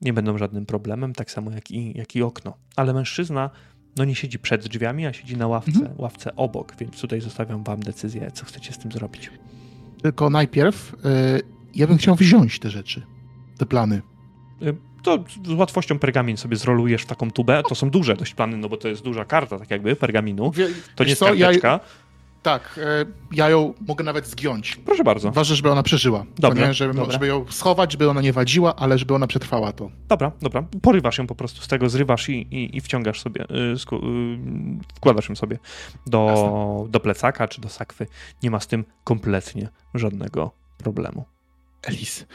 [0.00, 2.56] nie będą żadnym problemem, tak samo jak i, jak i okno.
[2.76, 3.50] Ale mężczyzna
[3.96, 5.94] no nie siedzi przed drzwiami, a siedzi na ławce, Mhm.
[5.98, 9.30] ławce obok, więc tutaj zostawiam wam decyzję, co chcecie z tym zrobić.
[10.04, 10.96] Tylko najpierw y,
[11.74, 13.02] ja bym chciał wziąć te rzeczy,
[13.58, 14.02] te plany.
[14.62, 17.62] Y, To z łatwością pergamin sobie zrolujesz w taką tubę.
[17.68, 20.52] To są duże dość plany, no bo to jest duża karta, tak jakby, pergaminu.
[20.96, 21.80] To nie jest co, ja, karteczka.
[22.44, 24.76] Tak, y, ja ją mogę nawet zgiąć.
[24.76, 25.30] Proszę bardzo.
[25.30, 26.24] Ważne, żeby ona przeżyła.
[26.38, 27.12] Dobra, nie, żeby, dobra.
[27.12, 29.90] żeby ją schować, żeby ona nie wadziła, ale żeby ona przetrwała to.
[30.08, 30.64] Dobra, dobra.
[30.82, 33.76] Porywasz ją po prostu z tego, zrywasz i, i, i wciągasz sobie, y, y,
[34.96, 35.58] wkładasz ją sobie
[36.06, 38.06] do, do plecaka czy do sakwy.
[38.42, 41.24] Nie ma z tym kompletnie żadnego problemu.
[41.82, 42.26] Elis,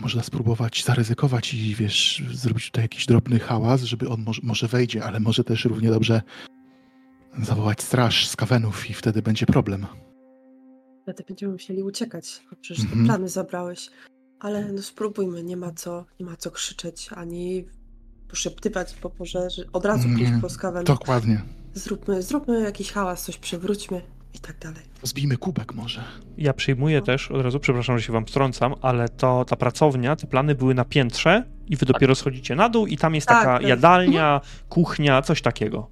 [0.00, 5.04] można spróbować zaryzykować i wiesz, zrobić tutaj jakiś drobny hałas, żeby on może, może wejdzie,
[5.04, 6.22] ale może też równie dobrze
[7.42, 9.86] zawołać straż z kawenów i wtedy będzie problem.
[11.02, 13.00] Wtedy będziemy musieli uciekać, bo przecież Mhm.
[13.00, 13.90] te plany zabrałeś.
[14.40, 17.64] Ale no spróbujmy, nie ma co, nie ma co krzyczeć, ani
[18.28, 20.84] poszeptywać po pożarze, od razu pójść po skawę.
[20.84, 21.42] Dokładnie.
[21.74, 24.02] Zróbmy, zróbmy jakiś hałas, coś przewróćmy
[24.34, 24.82] i tak dalej.
[25.02, 26.04] Zbijmy kubek może.
[26.36, 30.26] Ja przyjmuję też, od razu przepraszam, że się wam wtrącam, ale to ta pracownia, te
[30.26, 33.58] plany były na piętrze i wy dopiero schodzicie na dół i tam jest Tak, taka
[33.58, 33.68] tak.
[33.68, 35.90] jadalnia, kuchnia, coś takiego.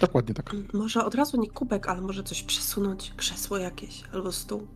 [0.00, 0.56] Dokładnie tak.
[0.72, 4.66] Może od razu nie kubek, ale może coś przesunąć, krzesło jakieś albo stół.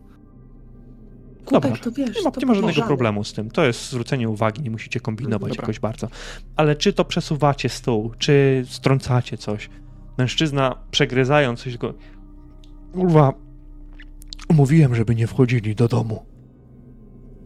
[1.45, 1.83] Kubek Dobra.
[1.83, 3.51] to wiesz, Nie ma, to nie ma żadnego problemu z tym.
[3.51, 5.61] To jest zwrócenie uwagi, nie musicie kombinować Dobra.
[5.61, 6.07] jakoś bardzo.
[6.55, 9.69] Ale czy to przesuwacie stół, czy strącacie coś?
[10.17, 11.93] Mężczyzna przegryzając coś go.
[12.93, 13.33] Kurwa,
[14.49, 16.25] mówiłem, żeby nie wchodzili do domu.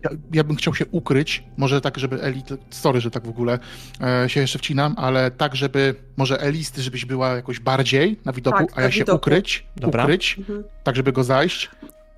[0.03, 3.29] Ja, ja bym chciał się ukryć, może tak, żeby Eli, to- sorry, że tak w
[3.29, 3.59] ogóle
[4.01, 8.33] e, się jeszcze wcinam, ale tak, żeby może Elis, ty żebyś była jakoś bardziej na
[8.33, 9.17] widoku, Tak, a ja się widoku.
[9.17, 10.03] ukryć, Dobra.
[10.03, 10.63] ukryć, Mhm.
[10.83, 11.69] tak, żeby go zajść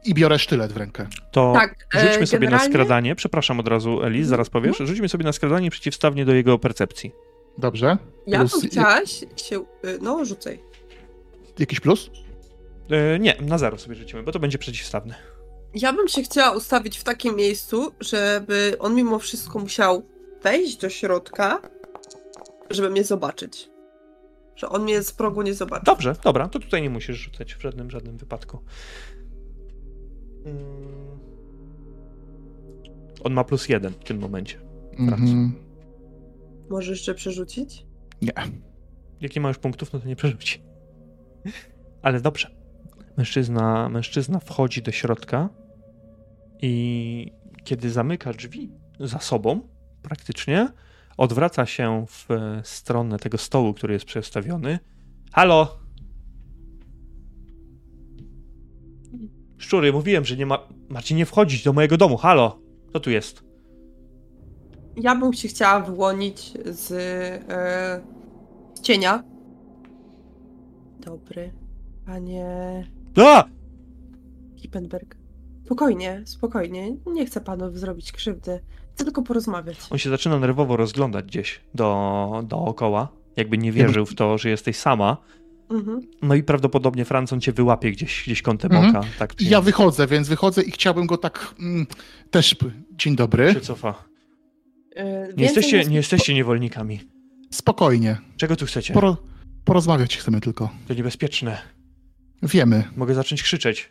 [0.06, 1.08] i biorę sztylet w rękę.
[1.32, 3.16] To Tak, e, rzućmy sobie na skradanie.
[3.16, 4.77] Przepraszam od razu, Elis, zaraz powiesz.
[4.77, 7.11] Rzućmy sobie na skradanie przeciwstawnie do jego percepcji.
[7.58, 7.98] Dobrze?
[8.27, 9.64] Ja Plus- bym chciała się, y,
[10.01, 10.59] no rzucaj.
[11.59, 12.09] Jakiś plus?
[12.90, 15.14] E, nie, na zero sobie rzucimy, bo to będzie przeciwstawny.
[15.73, 20.03] Ja bym się chciała ustawić w takim miejscu, żeby on mimo wszystko musiał
[20.43, 21.61] wejść do środka,
[22.69, 23.69] żeby mnie zobaczyć.
[24.56, 25.85] Że on mnie z progu nie zobaczy.
[25.85, 28.59] Dobrze, dobra, to tutaj nie musisz rzucać w żadnym, żadnym wypadku.
[30.45, 31.19] Mm.
[33.23, 34.59] On ma plus jeden w tym momencie.
[34.99, 35.53] Mhm.
[36.69, 37.85] Możesz jeszcze przerzucić?
[38.22, 38.31] Nie.
[39.22, 40.61] Jak nie ma już punktów, no to nie przerzuci.
[42.01, 42.51] Ale dobrze.
[43.17, 45.49] Mężczyzna, mężczyzna wchodzi do środka
[46.62, 47.32] i
[47.64, 49.62] kiedy zamyka drzwi za sobą,
[50.02, 50.68] praktycznie,
[51.18, 52.28] odwraca się w
[52.64, 54.80] stronę tego stołu, który jest przestawiony.
[55.32, 55.80] Halo!
[59.58, 60.68] Szczury, mówiłem, że nie ma.
[60.90, 62.18] Macie nie wchodzić do mojego domu.
[62.18, 62.60] Halo!
[62.94, 63.44] Co tu jest?
[64.98, 66.92] Ja bym się chciała wyłonić z,
[67.50, 68.02] e,
[68.74, 69.24] z cienia.
[71.00, 71.52] Dobry.
[72.06, 73.44] Panie A!
[74.56, 75.18] Kippenberg.
[75.69, 76.95] Spokojnie, spokojnie.
[77.06, 78.59] Nie chcę panu zrobić krzywdy.
[78.95, 79.77] Chcę tylko porozmawiać.
[79.89, 84.75] On się zaczyna nerwowo rozglądać gdzieś do, dookoła, jakby nie wierzył w to, że jesteś
[84.77, 85.17] sama.
[85.69, 86.01] Mhm.
[86.22, 88.95] No i prawdopodobnie Francon cię wyłapie gdzieś, gdzieś kątem Mhm.
[88.95, 89.07] oka.
[89.19, 91.88] Tak, Ja wychodzę, więc wychodzę i chciałbym go tak mm,
[92.31, 92.56] też...
[92.91, 93.53] Dzień dobry.
[93.53, 94.03] się cofa.
[94.95, 96.99] E, Nie jesteście, nie jesteście niewolnikami.
[97.51, 98.17] Spokojnie.
[98.38, 98.93] Czego tu chcecie?
[98.93, 99.17] Poro,
[99.65, 100.69] porozmawiać chcemy tylko.
[100.88, 101.57] To niebezpieczne.
[102.43, 103.89] Wiemy, Mogę zacząć krzyczeć.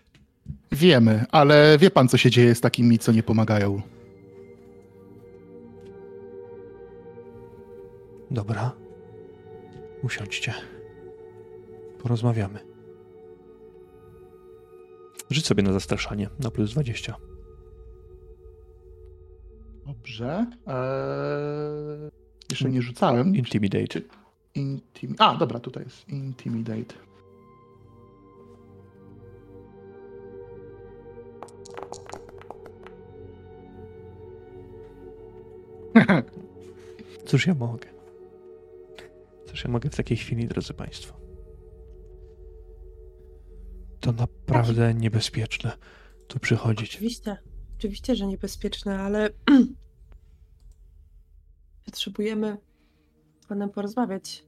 [0.72, 3.82] Wiemy, ale wie pan, co się dzieje z takimi, co nie pomagają.
[8.30, 8.72] Dobra.
[10.02, 10.54] Usiądźcie.
[12.02, 12.58] Porozmawiamy.
[15.30, 17.14] Rzuć sobie na zastraszanie, na plus 20.
[19.86, 20.46] Dobrze.
[20.66, 22.10] Eee,
[22.50, 23.36] jeszcze nie rzucałem.
[23.36, 24.00] Intimidate.
[24.54, 25.14] Intim...
[25.18, 26.08] A, dobra, tutaj jest.
[26.08, 27.07] Intimidate.
[37.26, 37.88] Cóż ja mogę?
[39.46, 41.18] Cóż ja mogę w takiej chwili, drodzy Państwo?
[44.00, 45.72] To naprawdę niebezpieczne
[46.28, 46.94] tu przychodzić.
[46.94, 47.36] Oczywiście,
[47.78, 49.30] oczywiście, że niebezpieczne, ale
[51.84, 52.56] potrzebujemy
[53.40, 54.44] z panem porozmawiać.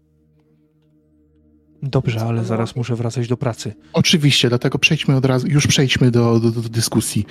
[1.83, 3.75] Dobrze, ale zaraz muszę wracać do pracy.
[3.93, 7.27] Oczywiście, dlatego przejdźmy od razu, już przejdźmy do, do, do dyskusji.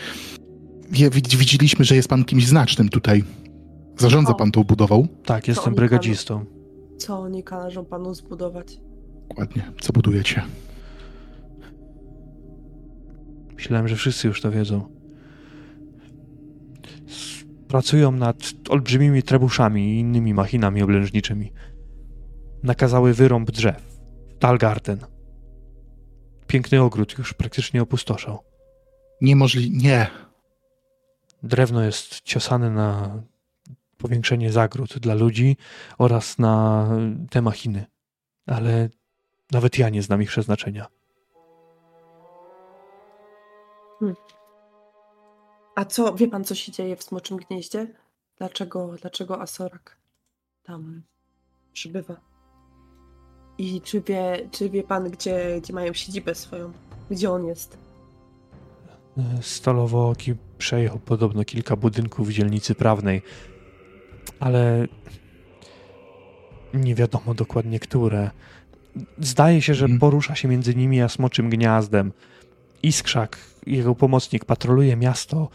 [1.38, 3.24] Widzieliśmy, że jest pan kimś znacznym tutaj.
[4.00, 5.08] Zarządza pan tą budową.
[5.26, 6.46] Tak, jestem oni brygadzistą.
[6.98, 8.80] Co oni każą panu zbudować?
[9.30, 9.72] Dokładnie.
[9.82, 10.42] Co budujecie?
[13.56, 15.00] Myślałem, że wszyscy już to wiedzą.
[17.68, 18.38] Pracują nad
[18.70, 21.54] olbrzymimi trebuszami i innymi machinami oblężniczymi.
[22.64, 24.00] Nakazały wyrąb drzew.
[24.40, 25.00] Dalgarten.
[26.48, 28.40] Piękny ogród już praktycznie opustoszał.
[29.22, 29.78] Niemożliwe.
[29.78, 30.08] Nie.
[31.44, 33.22] Drewno jest ciosane na
[34.00, 35.58] powiększenie zagród dla ludzi
[35.98, 36.88] oraz na
[37.30, 37.86] te machiny.
[38.48, 38.90] Ale
[39.52, 40.88] nawet ja nie znam ich przeznaczenia.
[45.76, 47.88] A co, wie pan, co się dzieje w Smoczym Gnieździe?
[48.38, 49.98] Dlaczego, dlaczego Asorak
[50.64, 51.02] tam
[51.74, 52.16] przybywa?
[53.58, 56.72] I czy wie, czy wie pan, gdzie, gdzie mają siedzibę swoją?
[57.12, 57.78] Gdzie on jest?
[59.42, 63.22] Stolowooki przejął podobno kilka budynków w dzielnicy prawnej,
[64.40, 64.88] ale
[66.74, 68.30] nie wiadomo dokładnie które.
[69.20, 70.00] Zdaje się, że Mhm.
[70.00, 72.12] porusza się między nimi a Smoczym Gniazdem.
[72.84, 75.50] Iskrzak, jego pomocnik, patroluje miasto,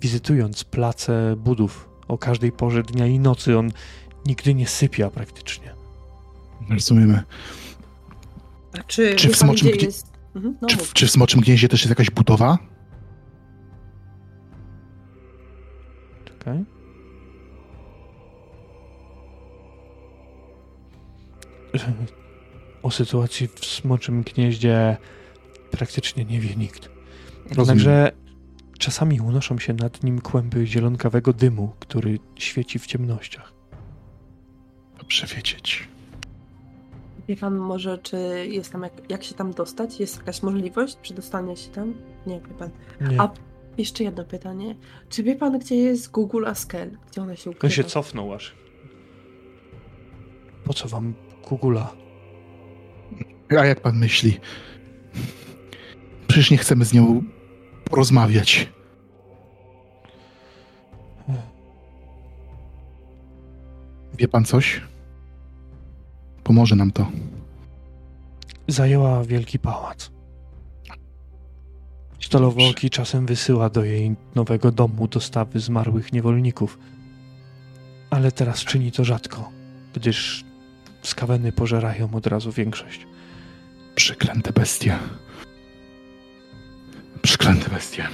[0.00, 3.58] wizytując place budów o każdej porze dnia i nocy.
[3.58, 3.70] On
[4.26, 5.74] nigdy nie sypia praktycznie.
[6.70, 7.22] Rozumiemy.
[8.78, 10.06] A czy, Czy w Smoczym gdzie jest?
[10.36, 12.58] Mhm, no Czy, w- czy w Smoczym Gnieździe też jest jakaś budowa?
[16.24, 16.64] Czekaj.
[22.82, 24.96] O sytuacji w Smoczym Gnieździe
[25.70, 26.90] praktycznie nie wie nikt.
[27.58, 28.12] Jednakże
[28.78, 33.52] czasami unoszą się nad nim kłęby zielonkawego dymu, który świeci w ciemnościach.
[34.98, 35.88] Dobrze wiedzieć.
[37.28, 38.16] Wie pan może, czy
[38.50, 40.00] jest tam, jak, jak się tam dostać?
[40.00, 41.94] Jest jakaś możliwość przedostania się tam?
[42.26, 42.70] Nie, wie pan.
[43.00, 43.20] Nie.
[43.20, 43.30] A
[43.78, 44.76] jeszcze jedno pytanie.
[45.08, 46.98] Czy wie pan, gdzie jest Google Askel?
[47.10, 47.66] Gdzie ona się ukrywa?
[47.66, 48.54] On się cofnął aż.
[50.64, 51.90] Po co wam Kugula?
[53.58, 54.40] A jak pan myśli?
[56.28, 57.22] Przecież nie chcemy z nią
[57.84, 58.68] porozmawiać.
[64.18, 64.80] Wie pan coś?
[66.44, 67.06] Pomoże nam to.
[68.68, 70.10] Zajęła wielki pałac.
[72.20, 76.78] Stolowooki czasem wysyła do jej nowego domu dostawy zmarłych niewolników.
[78.10, 79.50] Ale teraz czyni to rzadko,
[79.94, 80.44] gdyż
[81.02, 83.06] skaweny pożerają od razu większość.
[83.94, 84.98] Przeklęte bestie.
[87.22, 88.08] Przeklęte bestie.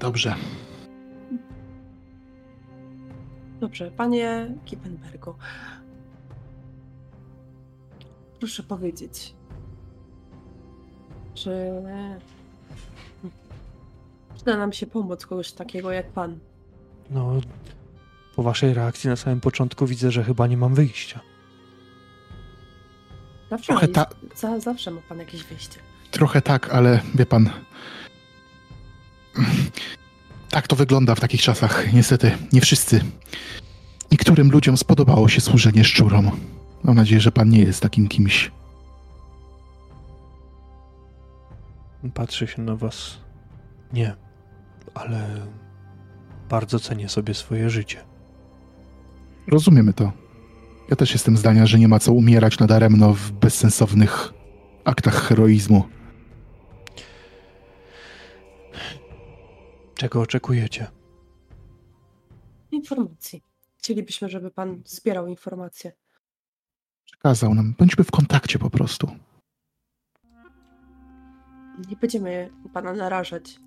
[0.00, 0.34] Dobrze.
[3.60, 5.34] Dobrze, panie Kippenbergu.
[8.38, 9.34] Proszę powiedzieć,
[11.34, 11.72] czy
[14.34, 16.38] przyda nam się pomóc kogoś takiego jak pan?
[17.10, 17.40] No,
[18.38, 21.20] po waszej reakcji na samym początku widzę, że chyba nie mam wyjścia.
[23.50, 25.78] Zawsze, Trochę ma, ta- za, zawsze ma pan jakieś wyjście.
[26.10, 27.50] Trochę tak, ale wie pan.
[30.50, 31.92] Tak to wygląda w takich czasach.
[31.92, 33.00] Niestety, nie wszyscy.
[34.12, 36.30] Niektórym ludziom spodobało się służenie szczurom.
[36.82, 38.50] Mam nadzieję, że pan nie jest takim kimś.
[42.14, 43.18] Patrzę się na was.
[43.92, 44.14] Nie,
[44.94, 45.46] ale
[46.48, 48.04] bardzo cenię sobie swoje życie.
[49.48, 50.12] Rozumiemy to.
[50.90, 54.32] Ja też jestem zdania, że nie ma co umierać nadaremno w bezsensownych
[54.84, 55.84] aktach heroizmu.
[59.94, 60.86] Czego oczekujecie?
[62.70, 63.42] Informacji.
[63.78, 65.92] chcielibyśmy, żeby pan zbierał informacje.
[67.04, 67.74] Przekazał nam.
[67.78, 69.10] Bądźmy w kontakcie po prostu.
[71.88, 73.58] Nie będziemy pana narażać.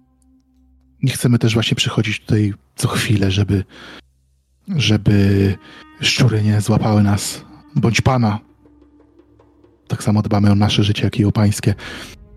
[1.03, 3.63] Nie chcemy też właśnie przychodzić tutaj co chwilę, żeby,
[4.75, 5.57] żeby
[6.01, 8.39] szczury nie złapały nas, bądź pana.
[9.87, 11.75] Tak samo dbamy o nasze życie, jak i o pańskie.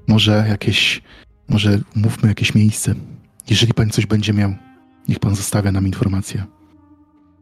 [0.09, 1.03] Może jakieś,
[1.49, 2.95] może mówmy jakieś miejsce.
[3.51, 4.55] Jeżeli pan coś będzie miał,
[5.09, 6.45] niech pan zostawia nam informację.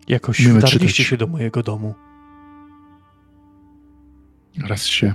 [0.09, 1.95] Jakoś Umiemy wdarliście się do mojego domu.
[4.59, 5.15] Raz się.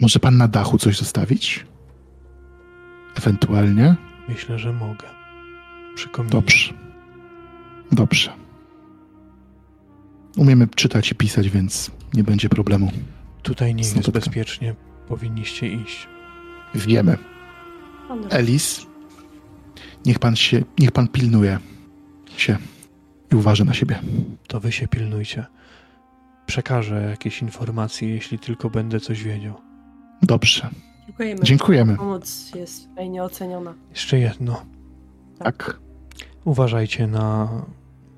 [0.00, 1.66] Może pan na dachu coś zostawić?
[3.16, 3.96] Ewentualnie?
[4.28, 5.19] Myślę, że mogę.
[6.00, 6.32] Przy kominie.
[6.32, 6.74] Dobrze.
[7.92, 8.32] Dobrze.
[10.36, 12.92] Umiemy czytać i pisać, więc nie będzie problemu.
[13.42, 14.74] Tutaj nie jest bezpiecznie.
[15.08, 16.08] Powinniście iść.
[16.74, 17.18] Wiemy.
[18.30, 18.86] Elis,
[20.06, 21.58] niech pan się, niech pan pilnuje
[22.36, 22.56] się
[23.32, 23.98] i uważa na siebie.
[24.46, 25.46] To wy się pilnujcie.
[26.46, 29.54] Przekażę jakieś informacje, jeśli tylko będę coś wiedział.
[30.22, 30.70] Dobrze.
[31.06, 31.40] Dziękujemy.
[31.42, 31.96] Dziękujemy.
[31.96, 33.74] Pomoc jest tutaj nieoceniona.
[33.90, 34.62] Jeszcze jedno.
[35.38, 35.80] Tak.
[36.44, 37.48] Uważajcie na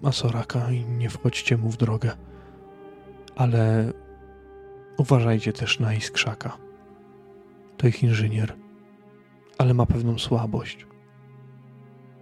[0.02, 2.10] Asoraka i nie wchodźcie mu w drogę.
[3.36, 3.92] Ale
[4.97, 6.57] uważajcie też na Iskrzaka.
[7.76, 8.57] To ich inżynier,
[9.59, 10.86] ale ma pewną słabość.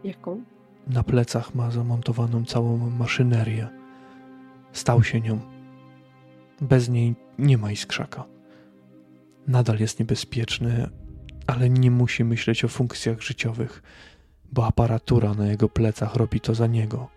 [0.04, 0.44] Jaką?
[0.86, 3.68] Na plecach ma zamontowaną całą maszynerię.
[4.72, 5.40] Stał się nią.
[6.60, 8.24] Bez niej nie ma Iskrzaka.
[9.46, 10.90] Nadal jest niebezpieczny,
[11.46, 13.82] ale nie musi myśleć o funkcjach życiowych,
[14.52, 17.08] bo aparatura na jego plecach robi to za niego,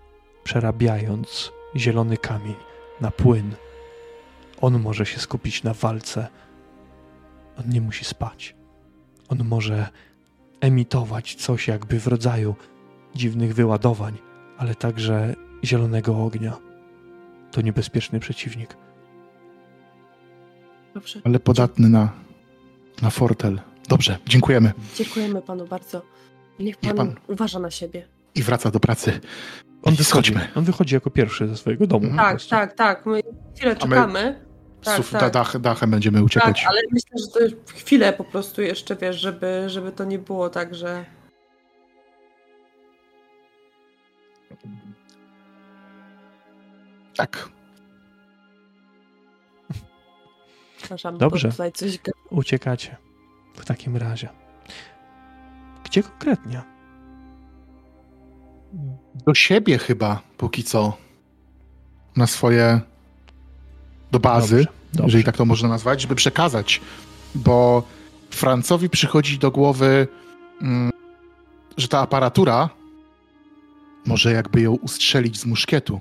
[0.44, 2.56] przerabiając zielony kamień
[3.02, 3.56] na płyn.
[4.62, 6.28] On może się skupić na walce.
[7.58, 8.56] On nie musi spać.
[9.30, 9.88] On może
[10.62, 12.56] emitować coś jakby w rodzaju
[13.16, 14.18] dziwnych wyładowań,
[14.58, 16.58] ale także zielonego ognia.
[17.52, 18.78] To niebezpieczny przeciwnik.
[20.94, 21.22] Dobrze.
[21.24, 22.12] Ale podatny na,
[23.02, 23.62] na fortel.
[23.90, 24.72] Dobrze, dziękujemy.
[24.96, 26.02] Dziękujemy panu bardzo.
[26.60, 28.08] Niech Niech pan, pan- uważa na siebie.
[28.36, 29.20] I wraca do pracy.
[29.84, 30.48] On wychodzi, Schodźmy.
[30.56, 32.10] on wychodzi jako pierwszy ze swojego domu.
[32.12, 33.06] po Tak, tak, tak.
[33.06, 33.22] My
[33.56, 34.46] chwilę A my- czekamy.
[34.84, 35.34] Tak, Suf, tak.
[35.34, 36.66] Dach, dachem będziemy Tak, uciekać.
[36.68, 40.50] ale myślę, że to już chwilę po prostu jeszcze, wiesz, żeby, żeby to nie było
[40.50, 41.06] tak, że...
[47.16, 47.50] Tak.
[50.78, 51.48] Przepraszam, Dobrze.
[51.48, 52.00] bo tutaj coś...
[52.30, 52.98] Uciekacie.
[53.56, 54.30] W takim razie.
[55.94, 56.62] Gdzie konkretnie?
[59.26, 60.98] Do siebie chyba, póki co.
[62.16, 62.82] Na swoje...
[64.12, 65.06] Do bazy, Dobrze, dobrze.
[65.06, 66.82] jeżeli tak to można nazwać, żeby przekazać.
[67.36, 67.84] Bo
[68.30, 70.08] Francowi przychodzi do głowy,
[70.62, 70.92] mm,
[71.78, 72.70] że ta aparatura
[74.06, 76.00] może jakby ją ustrzelić z muszkietu.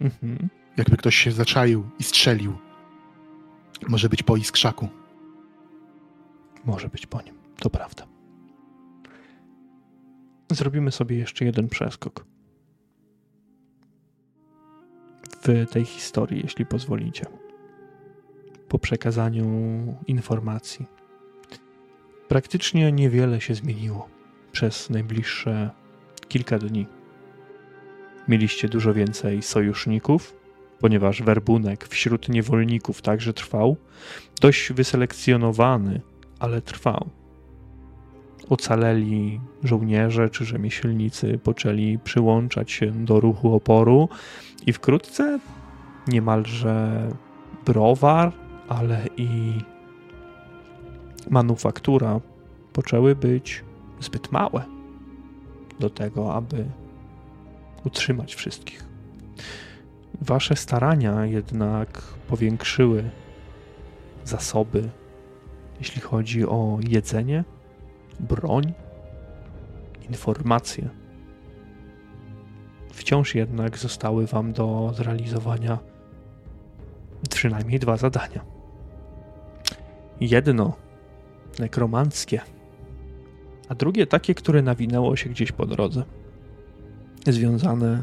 [0.00, 0.48] Mhm.
[0.76, 2.58] Jakby ktoś się zaczaił i strzelił.
[3.88, 4.88] Może być po iskrzaku.
[6.64, 7.35] Może być po nim.
[7.58, 8.06] To prawda.
[10.50, 12.24] Zrobimy sobie jeszcze jeden przeskok.
[15.42, 17.26] W tej historii, jeśli pozwolicie.
[18.68, 19.46] Po przekazaniu
[20.06, 20.86] informacji.
[22.28, 24.08] Praktycznie niewiele się zmieniło
[24.52, 25.70] przez najbliższe
[26.28, 26.86] kilka dni.
[28.28, 30.36] Mieliście dużo więcej sojuszników,
[30.80, 33.76] ponieważ werbunek wśród niewolników także trwał.
[34.40, 36.00] Dość wyselekcjonowany,
[36.38, 37.10] ale trwał.
[38.48, 44.08] Ocaleli żołnierze czy rzemieślnicy poczęli przyłączać się do ruchu oporu
[44.66, 45.38] i wkrótce
[46.08, 47.08] niemalże
[47.66, 48.32] browar,
[48.68, 49.52] ale i
[51.30, 52.20] manufaktura
[52.72, 53.64] poczęły być
[54.00, 54.62] zbyt małe
[55.80, 56.64] do tego, aby
[57.84, 58.84] utrzymać wszystkich.
[60.20, 63.10] Wasze starania jednak powiększyły
[64.24, 64.88] zasoby,
[65.78, 67.44] jeśli chodzi o jedzenie,
[68.20, 68.72] broń,
[70.08, 70.88] informacje.
[72.92, 75.78] Wciąż jednak zostały wam do zrealizowania
[77.30, 78.44] przynajmniej dwa zadania.
[80.20, 80.72] Jedno
[81.58, 82.40] nekromanckie,
[83.68, 86.04] a drugie takie, które nawinęło się gdzieś po drodze.
[87.26, 88.02] Związane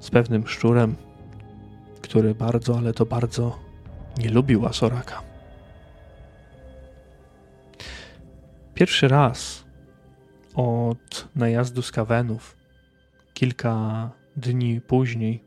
[0.00, 0.96] z pewnym szczurem,
[2.02, 3.58] który bardzo, ale to bardzo
[4.18, 5.25] nie lubił Asoraka.
[8.76, 9.64] Pierwszy raz
[10.54, 12.56] od najazdu z Kawenów,
[13.34, 15.44] kilka dni później,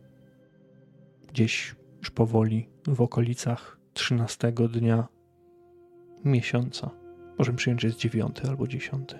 [1.27, 5.07] gdzieś już powoli w okolicach 13 dnia
[6.25, 6.89] miesiąca,
[7.37, 9.15] możemy przyjąć, że jest 9 albo 10.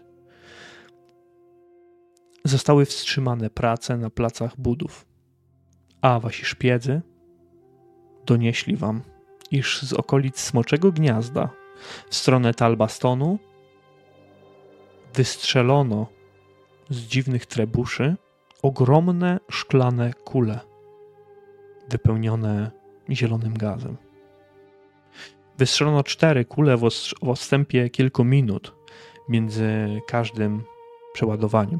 [2.45, 5.05] zostały wstrzymane prace na placach budów,
[6.01, 7.01] a wasi szpiedzy
[8.25, 9.01] donieśli wam,
[9.51, 11.49] iż z okolic Smoczego Gniazda
[12.09, 13.39] w stronę Talbastonu
[15.13, 16.07] wystrzelono
[16.89, 18.15] z dziwnych trebuszy
[18.61, 20.59] ogromne szklane kule
[21.89, 22.71] wypełnione
[23.09, 23.97] zielonym gazem.
[25.57, 26.89] Wystrzelono cztery kule w,
[27.23, 28.75] w odstępie kilku minut
[29.29, 30.63] między każdym
[31.13, 31.79] przeładowaniem.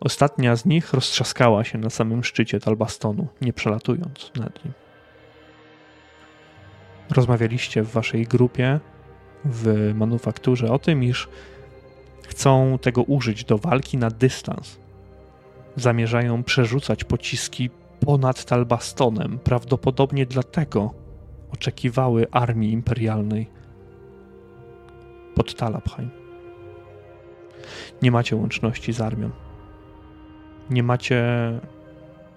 [0.00, 4.74] Ostatnia z nich roztrzaskała się na samym szczycie Talbastonu, nie przelatując nad nim.
[7.10, 8.80] Rozmawialiście w waszej grupie
[9.44, 11.28] w manufakturze o tym, iż
[12.26, 14.78] chcą tego użyć do walki na dystans.
[15.76, 20.94] Zamierzają przerzucać pociski ponad Talbastonem, prawdopodobnie dlatego
[21.52, 23.50] oczekiwały armii imperialnej
[25.34, 26.10] pod Talabheim.
[28.02, 29.30] Nie macie łączności z armią.
[30.70, 31.24] Nie macie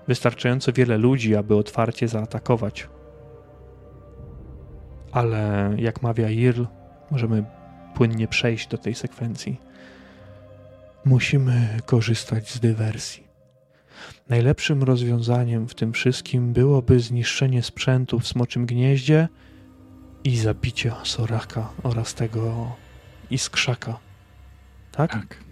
[0.07, 2.87] wystarczająco wiele ludzi, aby otwarcie zaatakować.
[5.11, 6.63] Ale jak mawia Irl,
[7.11, 7.43] możemy
[7.95, 9.61] płynnie przejść do tej sekwencji.
[11.05, 13.27] Musimy korzystać z dywersji.
[14.29, 19.27] Najlepszym rozwiązaniem w tym wszystkim byłoby zniszczenie sprzętu w smoczym gnieździe
[20.23, 22.75] i zabicie Soraka oraz tego
[23.29, 23.99] iskrzaka.
[24.91, 25.11] Tak?
[25.11, 25.43] Tak,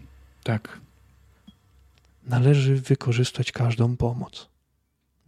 [0.43, 0.79] tak.
[2.23, 4.49] Należy wykorzystać każdą pomoc.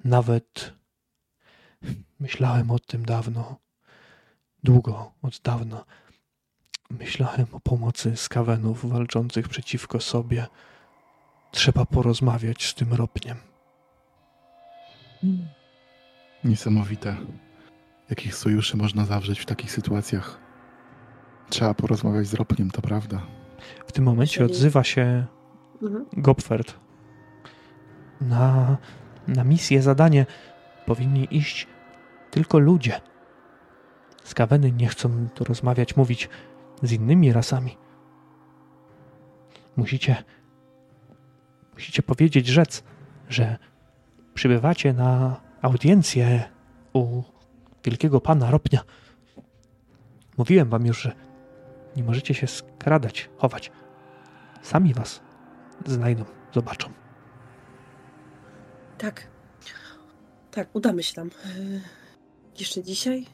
[0.04, 0.74] Nawet
[2.20, 3.60] myślałem o tym dawno,
[4.64, 5.86] długo, od dawna.
[6.90, 10.48] Myślałem o pomocy skawenów walczących przeciwko sobie.
[11.52, 13.38] Trzeba porozmawiać z tym ropniem.
[16.44, 17.16] Niesamowite.
[18.10, 20.40] Jakich sojuszy można zawrzeć w takich sytuacjach?
[21.50, 23.22] Trzeba porozmawiać z ropniem, to prawda.
[23.88, 25.26] W tym momencie odzywa się
[25.82, 26.06] Mhm.
[26.14, 26.74] Gopfert.
[28.22, 28.78] Na,
[29.28, 30.26] na misję, zadanie
[30.86, 31.68] powinni iść
[32.32, 33.02] tylko ludzie.
[34.24, 36.30] Skaweny nie chcą tu rozmawiać, mówić
[36.84, 37.78] z innymi rasami.
[39.76, 40.24] Musicie,
[41.74, 42.84] musicie powiedzieć, rzec,
[43.30, 43.58] że
[44.34, 46.50] przybywacie na audiencję
[46.94, 47.24] u
[47.84, 48.80] wielkiego pana Ropnia.
[50.38, 51.16] Mówiłem wam już, że
[51.96, 53.72] nie możecie się skradać, chować.
[54.62, 55.22] Sami was
[55.86, 56.90] znajdą, zobaczą.
[58.98, 59.28] Tak.
[60.52, 61.30] Tak, udamy się tam.
[61.60, 61.82] Yy,
[62.60, 63.26] Jeszcze dzisiaj?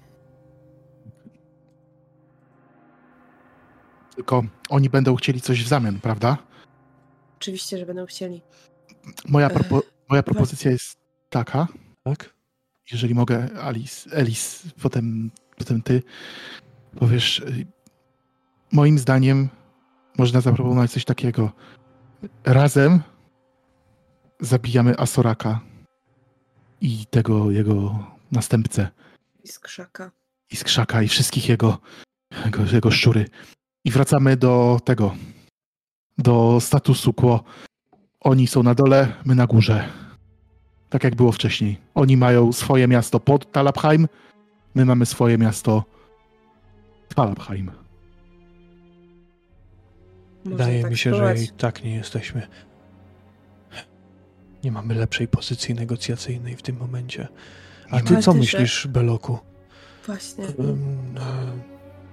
[4.16, 6.38] Tylko oni będą chcieli coś w zamian, prawda?
[7.38, 8.42] Oczywiście, że będą chcieli.
[9.28, 10.98] Moja, Ech, propo- moja propozycja jest
[11.30, 11.68] taka,
[12.04, 12.34] Tak?
[12.92, 16.04] jeżeli mogę, Alice, Elis, potem, potem ty
[17.00, 17.40] powiesz.
[17.40, 17.66] y,
[18.72, 19.50] Moim zdaniem
[20.18, 21.52] można zaproponować coś takiego.
[22.46, 23.02] Razem
[24.40, 25.60] zabijamy Asoraka
[26.82, 28.00] i tego jego
[28.32, 28.88] następcę,
[29.44, 30.12] I z krzaka.
[30.52, 31.78] i skrzaka, i wszystkich jego,
[32.46, 33.26] jego, jego szczury.
[33.86, 35.16] I wracamy do tego,
[36.18, 37.44] do statusu quo.
[38.20, 39.90] Oni są na dole, my na górze.
[40.90, 41.78] Tak jak było wcześniej.
[41.96, 44.08] Oni mają swoje miasto pod Talabheim,
[44.76, 45.84] my mamy swoje miasto
[47.10, 47.72] w Talabheim.
[50.46, 51.42] Wydaje tak mi się, że spróbować.
[51.42, 52.48] i tak nie jesteśmy.
[54.64, 57.28] Nie mamy lepszej pozycji negocjacyjnej w tym momencie.
[57.90, 59.40] A ty co myślisz, Beloku?
[60.06, 60.46] Właśnie.
[60.46, 60.52] E,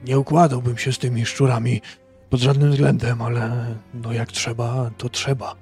[0.05, 1.81] Nie układałbym się z tymi szczurami
[2.31, 5.57] pod żadnym względem, ale no jak trzeba, to trzeba.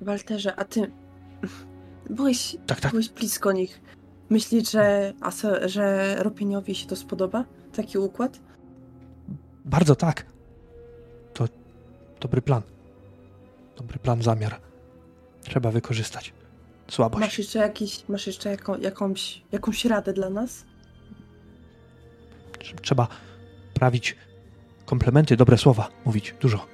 [0.00, 0.90] Walterze, a ty
[2.10, 2.90] byłeś, Tak, tak.
[2.90, 3.80] byłeś blisko nich.
[4.30, 5.12] Myślisz, że,
[5.64, 7.44] że Ropieniowi się to spodoba?
[7.72, 8.40] Taki układ?
[9.64, 10.26] Bardzo tak.
[11.34, 11.44] To
[12.20, 12.62] dobry plan.
[13.76, 14.60] Dobry plan, zamiar.
[15.42, 16.34] Trzeba wykorzystać.
[16.88, 17.20] Słabość.
[17.20, 20.64] Masz jeszcze, jakiś, masz jeszcze jako, jakąś, jakąś radę dla nas?
[22.82, 23.08] Trzeba
[23.74, 24.16] prawić
[24.86, 26.66] komplementy, dobre słowa, mówić dużo.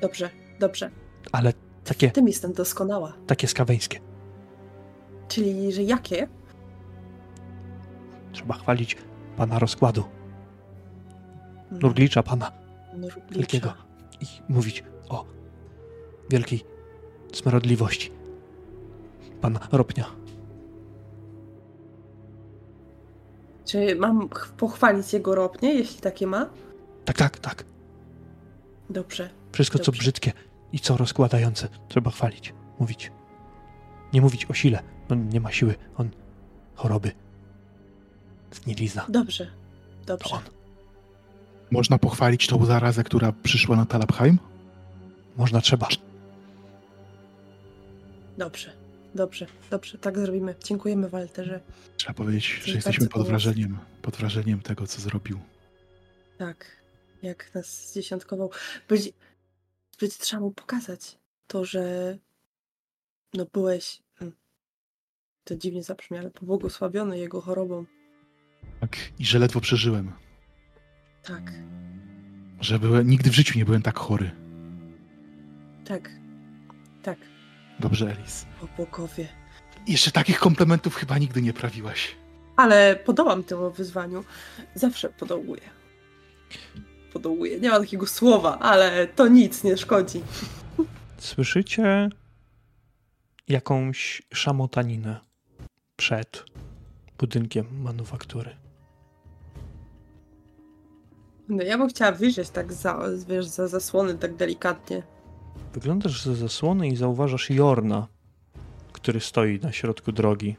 [0.00, 0.30] Dobrze,
[0.60, 0.90] dobrze.
[1.32, 1.52] Ale
[1.84, 3.12] takie, W tym jestem doskonała.
[3.26, 4.00] takie skaweńskie.
[5.28, 6.28] Czyli, że jakie?
[8.32, 8.96] Trzeba chwalić
[9.36, 10.04] pana rozkładu,
[11.70, 12.52] No, nurglicza pana
[12.96, 13.34] Nurglicza.
[13.34, 13.74] wielkiego
[14.20, 15.24] i mówić o
[16.30, 16.64] wielkiej
[17.32, 18.10] smarodliwości
[19.40, 20.04] pana Ropnia.
[23.68, 26.46] Czy mam ch- pochwalić jego ropnie, jeśli takie ma?
[27.04, 27.64] Tak, tak, tak.
[28.90, 29.30] Dobrze.
[29.52, 29.98] Wszystko, co Dobrze.
[30.00, 30.32] brzydkie
[30.72, 33.12] i co rozkładające, trzeba chwalić, mówić.
[34.12, 34.82] Nie mówić o sile.
[35.10, 36.10] On nie ma siły, on
[36.74, 37.10] choroby.
[38.52, 39.06] Zgnilizna.
[39.08, 39.46] Dobrze.
[40.06, 40.34] To Dobrze.
[40.34, 40.42] on.
[41.70, 44.38] Można pochwalić tą zarazę, która przyszła na Talabheim?
[45.36, 45.88] Można trzeba.
[48.38, 48.72] Dobrze,
[49.18, 50.54] dobrze, dobrze, tak zrobimy.
[50.64, 51.60] Dziękujemy, Walterze.
[51.96, 55.40] Trzeba powiedzieć, że jesteśmy pod wrażeniem, pod wrażeniem tego, co zrobił.
[56.38, 56.82] Tak,
[57.22, 58.50] jak nas zdziesiątkował.
[58.88, 59.10] Będzie,
[60.00, 62.18] będzie trzeba mu pokazać to, że
[63.34, 64.36] no byłeś, hmm,
[65.44, 67.84] to dziwnie zabrzmi, ale pobłogosławiony jego chorobą.
[68.80, 70.12] Tak, i że ledwo przeżyłem.
[71.22, 71.52] Tak,
[72.60, 74.30] Że byłem, nigdy w życiu nie byłem tak chory.
[75.84, 76.10] tak,
[77.80, 78.46] Dobrze, Elis.
[78.62, 79.28] o bogowie.
[79.86, 82.16] Jeszcze takich komplementów chyba nigdy nie prawiłaś.
[82.56, 84.24] Ale podołam temu wyzwaniu.
[84.74, 85.62] Zawsze podołuję.
[87.12, 87.60] Podołuję.
[87.60, 90.22] Nie ma takiego słowa, ale to nic nie szkodzi.
[91.18, 92.08] Słyszycie
[93.48, 95.20] jakąś szamotaninę
[95.96, 96.44] przed
[97.18, 98.56] budynkiem manufaktury.
[101.48, 102.98] No ja bym chciała wyjrzeć tak za,
[103.28, 105.02] wiesz, za zasłony tak delikatnie.
[105.74, 108.06] Wyglądasz ze zasłony i zauważasz Jorna,
[108.92, 110.56] który stoi na środku drogi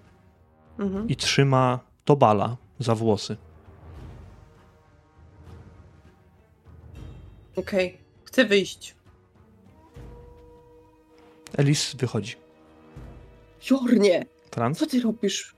[0.80, 1.08] Mhm.
[1.10, 3.38] i trzyma Tobala za włosy.
[7.56, 8.96] Okej, chcę wyjść.
[11.58, 12.36] Elis wychodzi.
[13.72, 14.80] Jornie, Franz?
[14.80, 15.56] co ty robisz?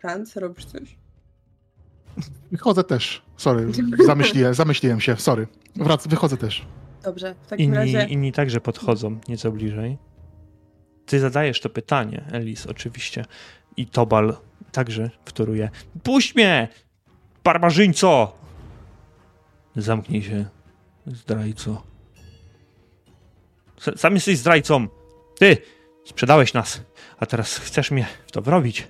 [0.00, 0.96] Franc, robisz coś?
[2.52, 3.22] Wychodzę też.
[3.36, 3.66] Sorry,
[4.06, 5.46] zamyśliłem, zamyśliłem się, sorry.
[5.76, 6.66] Wrac, wychodzę też.
[7.04, 8.04] Dobrze, w takim Inni, razie...
[8.04, 9.98] inni także podchodzą nieco bliżej.
[11.06, 13.24] Ty zadajesz to pytanie, Elis, oczywiście.
[13.76, 14.36] I Tobal
[14.72, 15.70] także wtóruje.
[16.02, 16.68] Puść mnie!
[17.44, 18.32] Barbarzyńco!
[19.76, 20.44] Zamknij się,
[21.06, 21.82] zdrajco.
[23.96, 24.88] Sam jesteś zdrajcą.
[25.38, 25.56] Ty
[26.04, 26.82] sprzedałeś nas,
[27.18, 28.80] a teraz chcesz mnie w to wrobić.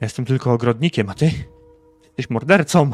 [0.00, 1.30] Ja jestem tylko ogrodnikiem, a ty
[2.18, 2.90] jesteś mordercą.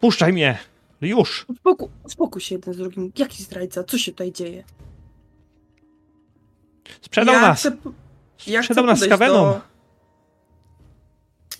[0.00, 0.58] Puszczaj mnie!
[1.00, 1.46] Już!
[1.56, 3.12] Spokój, spokój się jeden z drugim.
[3.18, 3.84] Jaki zdrajca?
[3.84, 4.64] Co się tutaj dzieje?
[7.00, 7.60] Sprzedał ja nas!
[7.60, 7.76] Chcę,
[8.46, 9.34] ja Sprzedał nas z kaweną.
[9.34, 9.60] Do...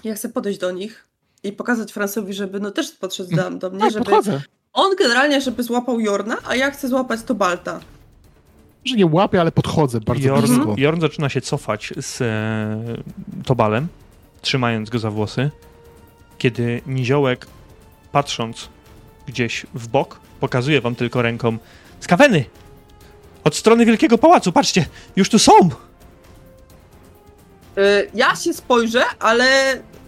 [0.04, 1.08] Ja chcę podejść do nich
[1.42, 4.42] i pokazać Francowi, żeby no też podszedł do, do mnie, Tak, żeby podchodzę.
[4.72, 7.80] on generalnie, żeby złapał Jorna, a ja chcę złapać Tobalta.
[8.84, 10.74] Że nie łapię, ale podchodzę bardzo Jorn, blisko.
[10.78, 13.88] Jorn zaczyna się cofać z e, Tobalem,
[14.42, 15.50] trzymając go za włosy,
[16.38, 17.46] kiedy Niziołek,
[18.12, 18.68] patrząc
[19.26, 21.58] gdzieś w bok, pokazuje wam tylko ręką
[22.00, 22.44] z kaweny!
[23.44, 24.84] Od strony Wielkiego Pałacu, patrzcie,
[25.16, 25.52] już tu są!
[27.78, 29.46] Y, ja się spojrzę, ale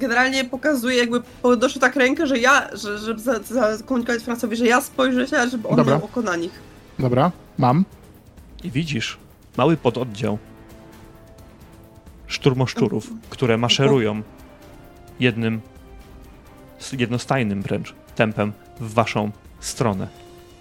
[0.00, 4.66] generalnie pokazuję jakby podnoszę tak rękę, że ja, że, żeby za- za- zakomunikować Francowi, że
[4.66, 5.94] ja spojrzę się, żeby on Dobra.
[5.96, 6.52] miał oko na nich.
[6.98, 7.84] Dobra, mam.
[8.64, 9.18] I widzisz
[9.56, 10.38] mały pododdział
[12.26, 14.22] szturmoszczurów, które maszerują
[15.20, 15.60] jednym,
[16.98, 19.30] jednostajnym wręcz tempem w waszą
[19.60, 20.08] stronę.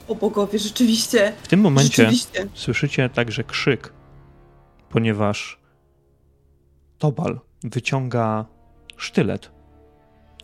[0.07, 1.33] O bogowie, rzeczywiście.
[1.43, 2.47] W tym momencie Rzeczywiście.
[2.53, 3.93] słyszycie także krzyk,
[4.89, 5.59] ponieważ
[6.97, 8.45] Tobal wyciąga
[8.97, 9.51] sztylet,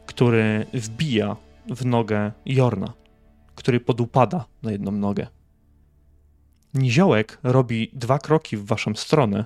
[0.06, 1.36] który wbija
[1.70, 2.94] w nogę Jorna,
[3.56, 5.28] który podupada na jedną nogę.
[6.74, 9.46] Niziołek robi dwa kroki w waszą stronę,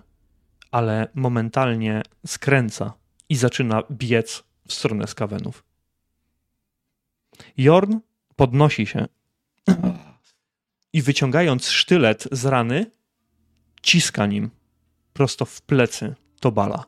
[0.74, 2.94] ale momentalnie skręca
[3.30, 5.64] i zaczyna biec w stronę skawenów.
[7.58, 7.98] Jorn
[8.36, 9.08] podnosi się
[10.94, 12.92] i wyciągając sztylet z rany,
[13.82, 14.50] ciska nim
[15.14, 16.86] prosto w plecy Tobala,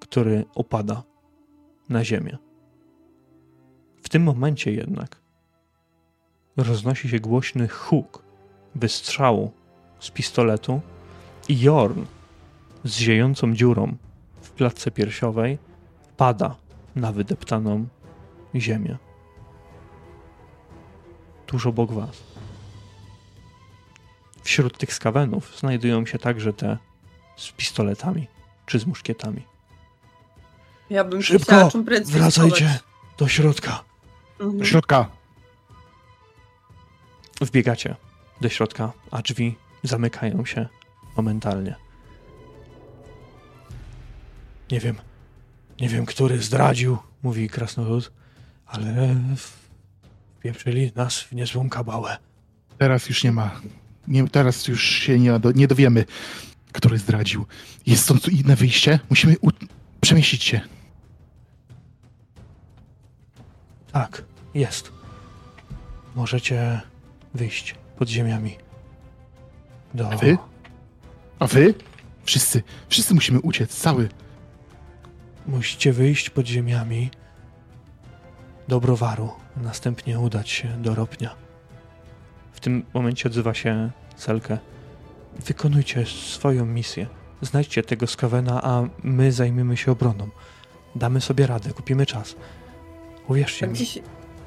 [0.00, 1.02] który opada
[1.88, 2.38] na ziemię.
[4.02, 5.20] W tym momencie jednak
[6.56, 8.22] roznosi się głośny huk
[8.74, 9.52] wystrzału
[10.00, 10.80] z pistoletu
[11.48, 12.04] i Jorn
[12.86, 13.96] z ziejącą dziurą
[14.42, 15.58] w klatce piersiowej
[16.16, 16.56] pada
[16.96, 17.86] na wydeptaną
[18.54, 18.96] ziemię.
[21.46, 22.22] Tuż obok was.
[24.42, 26.78] Wśród tych skawenów znajdują się także te
[27.36, 28.26] z pistoletami
[28.66, 29.42] czy z muszkietami.
[30.90, 32.78] Ja bym Szybko, chciała czym prędzej Wracajcie
[33.18, 33.84] do środka.
[34.40, 34.58] Mhm.
[34.58, 35.08] Do środka.
[37.40, 37.96] Wbiegacie
[38.40, 40.68] do środka, a drzwi zamykają się
[41.16, 41.85] momentalnie.
[44.70, 44.96] Nie wiem,
[45.80, 48.12] nie wiem, który zdradził, mówi krasnolud,
[48.66, 49.16] ale
[50.38, 52.16] wpieprzyli nas w niezłą kabałę.
[52.78, 53.60] Teraz już nie ma.
[54.08, 56.04] Nie, teraz już się nie, do, nie dowiemy,
[56.72, 57.46] który zdradził.
[57.86, 59.00] Jest stąd inne wyjście?
[59.10, 59.50] Musimy u,
[60.00, 60.60] przemieścić się.
[63.92, 64.92] Tak, jest.
[66.14, 66.80] Możecie
[67.34, 68.56] wyjść pod ziemiami.
[69.94, 70.10] Do...
[70.12, 70.38] A wy?
[71.38, 71.74] A wy?
[72.24, 74.08] Wszyscy, wszyscy musimy uciec, cały.
[75.46, 77.10] Musicie wyjść pod ziemiami
[78.68, 81.34] do browaru, następnie udać się do Ropnia.
[82.52, 84.58] W tym momencie odzywa się Selkę.
[85.46, 87.06] Wykonujcie swoją misję.
[87.42, 90.28] Znajdźcie tego skawena, a my zajmiemy się obroną.
[90.96, 92.34] Damy sobie radę, kupimy czas.
[93.28, 93.76] Uwierzcie Tak mi.
[93.76, 93.98] dziś...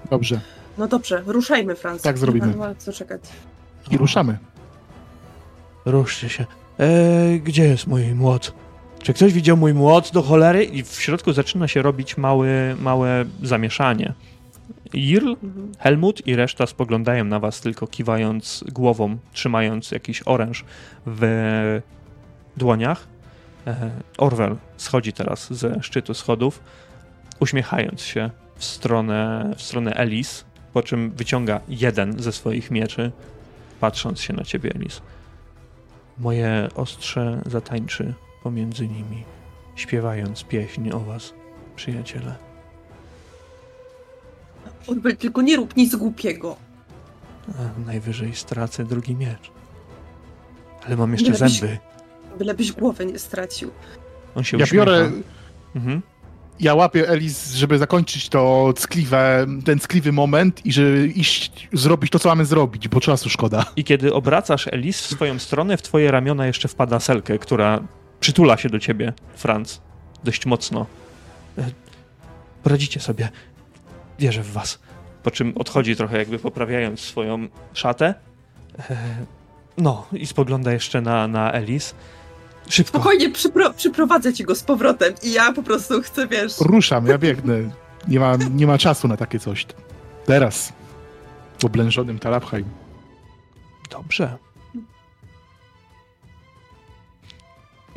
[0.09, 0.41] Dobrze.
[0.77, 2.01] No dobrze, ruszajmy, Franz.
[2.01, 2.47] Tak zrobimy.
[2.47, 3.21] Nie ma co czekać.
[3.91, 4.37] I ruszamy.
[5.85, 6.45] Ruszcie się.
[6.79, 8.53] Eee, gdzie jest mój młot?
[9.03, 10.63] Czy ktoś widział mój młot do cholery?
[10.63, 14.13] I w środku zaczyna się robić mały, małe zamieszanie.
[14.93, 15.33] Irl.
[15.79, 20.65] Helmut i reszta spoglądają na was, tylko kiwając głową, trzymając jakiś oręż
[21.05, 21.81] w
[22.57, 23.07] dłoniach.
[23.67, 26.63] E, Orwell schodzi teraz ze szczytu schodów,
[27.39, 33.11] uśmiechając się w stronę, w stronę Elis, po czym wyciąga jeden ze swoich mieczy,
[33.79, 35.01] patrząc się na ciebie, Elis.
[36.17, 39.23] Moje ostrze zatańczy pomiędzy nimi,
[39.75, 41.33] śpiewając pieśń o was,
[41.75, 42.35] przyjaciele.
[44.87, 46.55] Orwell, tylko nie rób nic głupiego.
[47.49, 49.51] A najwyżej stracę drugi miecz.
[50.85, 51.77] Ale mam jeszcze lepiej- zęby.
[52.37, 53.71] Bylebyś głowę nie stracił.
[54.35, 54.85] On się Ja uśmiecha.
[54.85, 55.11] biorę,
[55.75, 56.01] Mhm.
[56.59, 62.19] ja łapię Elis, żeby zakończyć to ckliwe, ten ckliwy moment i żeby iść, zrobić to,
[62.19, 63.65] co mamy zrobić, bo czasu szkoda.
[63.75, 67.79] I kiedy obracasz Elis w swoją stronę, w twoje ramiona jeszcze wpada Selkę, która
[68.19, 69.81] przytula się do ciebie, Franz,
[70.23, 70.85] dość mocno.
[71.57, 71.63] E,
[72.63, 73.29] Poradzicie sobie.
[74.19, 74.79] Wierzę w was.
[75.23, 78.13] Po czym odchodzi trochę, jakby poprawiając swoją szatę.
[78.89, 78.97] E,
[79.77, 81.95] No, i spogląda jeszcze na, na Elis.
[82.69, 82.97] Szybko.
[82.99, 86.53] Spokojnie, przypro przyprowadzę ci go z powrotem i ja po prostu chcę, wiesz...
[86.61, 87.53] Ruszam, ja biegnę.
[88.07, 89.65] Nie ma, nie ma czasu na takie coś.
[90.25, 90.73] Teraz.
[91.59, 92.65] W oblężonym Talabheim.
[93.91, 94.37] Dobrze.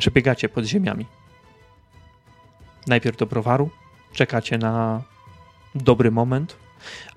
[0.07, 1.05] Przebiegacie pod ziemiami.
[2.87, 3.69] Najpierw do browaru,
[4.13, 5.01] czekacie na
[5.75, 6.55] dobry moment,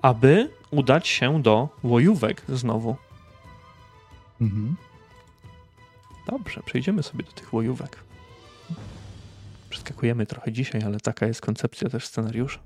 [0.01, 2.95] aby udać się do łojówek znowu.
[4.41, 4.75] Mhm.
[6.27, 8.03] Dobrze, przejdziemy sobie do tych łojówek.
[9.69, 12.59] Przeskakujemy trochę dzisiaj, ale taka jest koncepcja też scenariusza.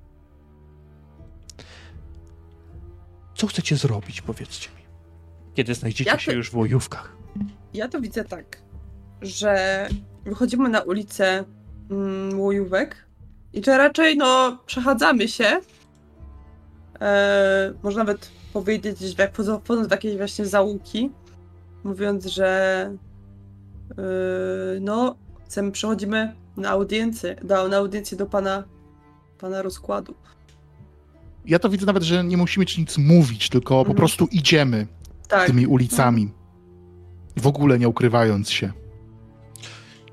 [3.36, 4.84] Co chcecie zrobić, powiedzcie mi?
[5.56, 7.16] Kiedy znajdziecie Ja się to- już w łojówkach?
[7.74, 8.62] Ja to widzę tak,
[9.22, 9.88] że
[10.26, 11.44] wychodzimy na ulicę
[11.92, 12.96] mm, Łojówek
[13.54, 15.60] i że raczej no przechadzamy się.
[17.02, 21.10] E, można nawet powiedzieć, jak wchodzą- wchodząc w jakieś właśnie załuki,
[21.84, 22.92] mówiąc, że
[23.92, 24.04] e,
[24.82, 28.64] no chcemy, przechodzimy na audiencję, do, na audiencję do pana,
[29.40, 30.16] pana rozkładu.
[31.46, 33.98] Ja to widzę nawet, że nie musimy ci nic mówić, tylko po Mhm.
[33.98, 34.88] prostu idziemy
[35.28, 36.32] Tak, tymi ulicami.
[37.38, 38.72] W ogóle nie ukrywając się.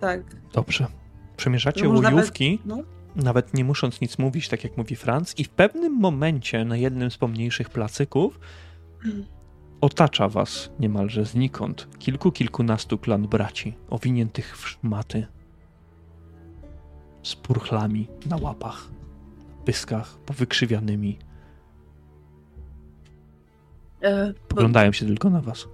[0.00, 0.20] Tak.
[0.52, 0.86] Dobrze.
[1.36, 2.78] Przemierzacie No, łojówki, no.
[3.16, 7.10] nawet nie musząc nic mówić, tak jak mówi Franz, i w pewnym momencie na jednym
[7.10, 8.40] z pomniejszych placyków
[9.80, 15.26] otacza was niemalże znikąd kilku, kilkunastu klan braci, owiniętych w szmaty,
[17.22, 18.88] z purchlami na łapach,
[19.64, 21.18] pyskach powykrzywianymi.
[24.02, 25.68] E, Poglądają się tylko na was.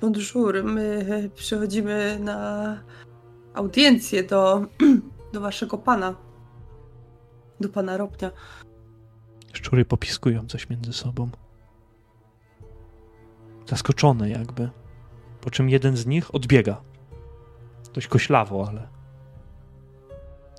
[0.00, 2.80] Bonjour, my przychodzimy na
[3.58, 4.66] audiencję do,
[5.32, 6.14] do waszego pana.
[7.60, 8.30] Do pana Ropnia.
[9.52, 11.28] Szczury popiskują coś między sobą.
[13.66, 14.70] Zaskoczone jakby.
[15.40, 16.80] Po czym jeden z nich odbiega.
[17.94, 18.88] Dość koślawo, ale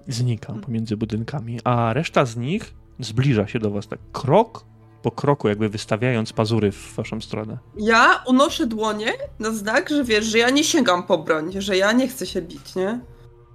[0.07, 4.65] znika pomiędzy budynkami, a reszta z nich zbliża się do was tak krok
[5.01, 7.57] po kroku, jakby wystawiając pazury w waszą stronę.
[7.77, 11.91] Ja unoszę dłonie na znak, że wiesz, że ja nie sięgam po broń, że ja
[11.91, 12.99] nie chcę się bić, nie?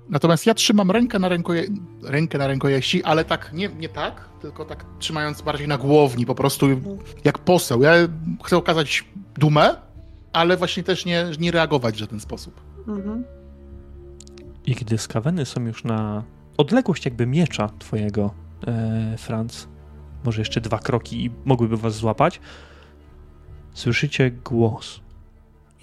[0.09, 1.67] Natomiast ja trzymam rękę na, rękoje...
[2.03, 6.35] rękę na rękojeści, ale tak, nie, nie tak, tylko tak trzymając bardziej na głowni, po
[6.35, 6.67] prostu
[7.25, 7.83] jak poseł.
[7.83, 7.93] Ja
[8.45, 9.05] chcę okazać
[9.39, 9.77] dumę,
[10.33, 12.61] ale właśnie też nie, nie reagować w żaden sposób.
[12.89, 13.25] Mhm.
[14.67, 16.23] I gdy skaweny są już na
[16.57, 18.35] odległość jakby miecza twojego,
[18.67, 19.69] e, Franz,
[20.25, 22.41] może jeszcze dwa kroki i mogłyby was złapać,
[23.75, 25.01] słyszycie głos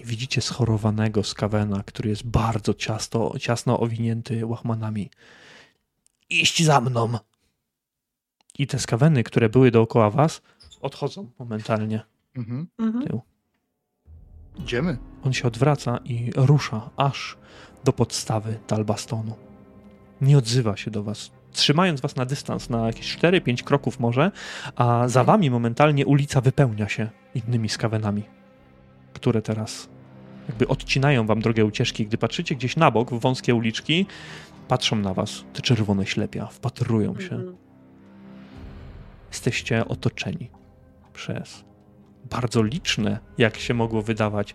[0.00, 5.10] i widzicie schorowanego skawena, który jest bardzo ciasto, ciasno owinięty łachmanami.
[6.30, 7.18] Iść za mną!
[8.58, 10.42] I te skaweny, które były dookoła was,
[10.80, 12.02] odchodzą momentalnie.
[12.36, 12.68] Mhm.
[12.78, 13.20] Mhm.
[14.56, 14.98] Idziemy.
[15.24, 17.36] On się odwraca i rusza aż
[17.84, 19.34] do podstawy Talbastonu.
[20.20, 24.30] Nie odzywa się do was, trzymając was na dystans, na jakieś 4-5 kroków może,
[24.76, 28.22] a za wami momentalnie ulica wypełnia się innymi skawenami,
[29.12, 29.88] które teraz
[30.48, 32.06] jakby odcinają wam drogę ucieczki.
[32.06, 34.06] Gdy patrzycie gdzieś na bok, w wąskie uliczki,
[34.68, 37.34] patrzą na was te czerwone ślepia, wpatrują się.
[37.34, 37.56] Mhm.
[39.30, 40.50] Jesteście otoczeni
[41.12, 41.64] przez
[42.30, 44.54] bardzo liczne, jak się mogło wydawać,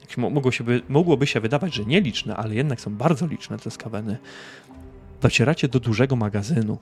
[0.00, 3.70] jak się, mogło się, mogłoby się wydawać, że nieliczne, ale jednak są bardzo liczne te
[3.70, 4.18] skaweny.
[5.20, 6.78] Docieracie do dużego magazynu.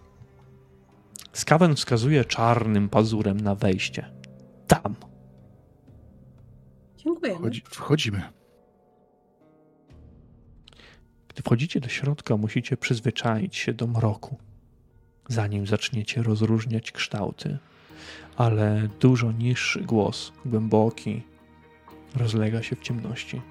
[1.32, 4.10] Skawen wskazuje czarnym pazurem na wejście.
[4.66, 4.94] Tam.
[6.96, 7.38] Dziękujemy.
[7.38, 8.22] Wchodzi, wchodzimy.
[11.28, 14.36] Gdy wchodzicie do środka, musicie przyzwyczaić się do mroku,
[15.28, 17.58] zanim zaczniecie rozróżniać kształty.
[18.36, 21.22] Ale dużo niższy głos, głęboki,
[22.16, 23.42] rozlega się w ciemności.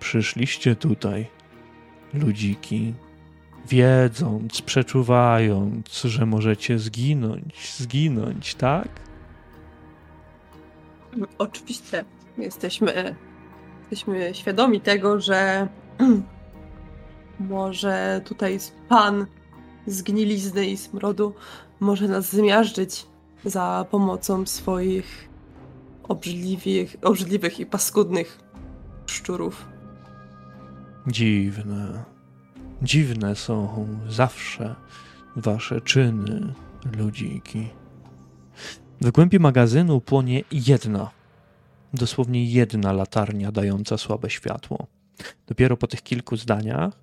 [0.00, 1.26] Przyszliście tutaj,
[2.14, 2.94] ludziki,
[3.68, 8.88] wiedząc, przeczuwając, że możecie zginąć, zginąć, tak?
[11.38, 12.04] Oczywiście
[12.38, 13.16] jesteśmy,
[13.80, 15.68] jesteśmy świadomi tego, że
[17.40, 18.58] może tutaj
[18.88, 19.26] pan
[19.86, 21.34] z gnilizny i smrodu
[21.80, 23.06] może nas zmiażdżyć
[23.44, 25.28] za pomocą swoich
[26.08, 28.38] obrzydliwych, obrzydliwych i paskudnych
[29.06, 29.71] szczurów.
[31.06, 32.04] Dziwne.
[32.82, 34.74] Dziwne są zawsze
[35.36, 36.54] wasze czyny,
[36.98, 37.68] ludziki.
[39.00, 41.10] W głębi magazynu płonie jedna,
[41.94, 44.86] dosłownie jedna latarnia dająca słabe światło.
[45.46, 46.94] Dopiero po tych kilku zdaniach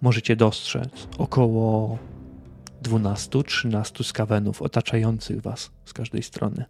[0.00, 1.98] możecie dostrzec około
[2.82, 6.64] 12-13 skawenów otaczających was z każdej strony.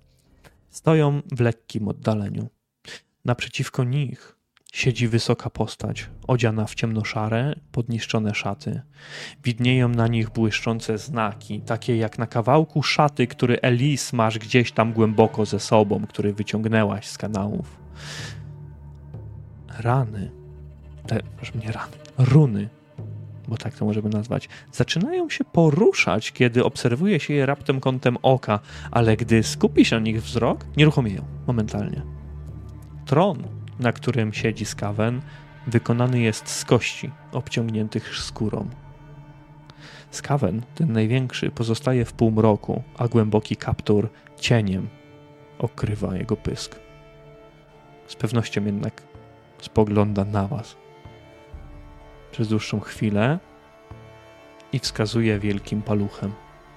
[0.70, 2.49] Stoją w lekkim oddaleniu.
[3.25, 4.36] Naprzeciwko nich
[4.73, 8.81] siedzi wysoka postać, odziana w ciemnoszare, podniszczone szaty.
[9.44, 14.92] Widnieją na nich błyszczące znaki, takie jak na kawałku szaty, który Elis masz gdzieś tam
[14.92, 17.81] głęboko ze sobą, który wyciągnęłaś z kanałów.
[19.78, 20.31] Rany,
[21.07, 21.20] te,
[21.55, 22.68] mnie rany, runy
[23.49, 28.60] bo tak to możemy nazwać, zaczynają się poruszać, kiedy obserwuje się je raptem kątem oka,
[28.91, 32.02] ale gdy skupi się na nich wzrok, nieruchomieją momentalnie.
[33.07, 35.20] Tron, na którym siedzi Skaven,
[35.67, 38.69] wykonany jest z kości obciągniętych skórą.
[40.11, 44.89] Skaven, ten największy, pozostaje w półmroku, a głęboki kaptur cieniem
[45.59, 46.81] okrywa jego pysk.
[48.07, 49.02] Z pewnością jednak
[49.61, 50.77] spogląda na was
[52.31, 53.39] przez dłuższą chwilę
[54.73, 56.33] i wskazuje wielkim paluchem,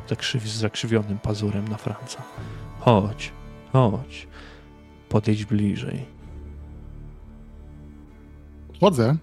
[0.10, 2.24] zakrzyw, zakrzywionym pazurem na Franca.
[2.80, 3.32] Chodź,
[3.74, 4.28] chodź,
[5.10, 6.15] podejdź bliżej.
[8.80, 9.16] Chodzę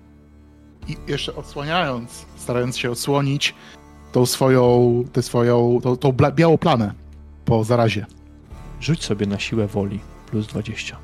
[0.88, 3.54] i jeszcze odsłaniając, starając się odsłonić
[4.12, 6.94] tą swoją, tę swoją, tą, tą białą planę
[7.44, 8.06] po zarazie.
[8.80, 10.00] Rzuć sobie na siłę woli,
[10.30, 10.96] plus 20.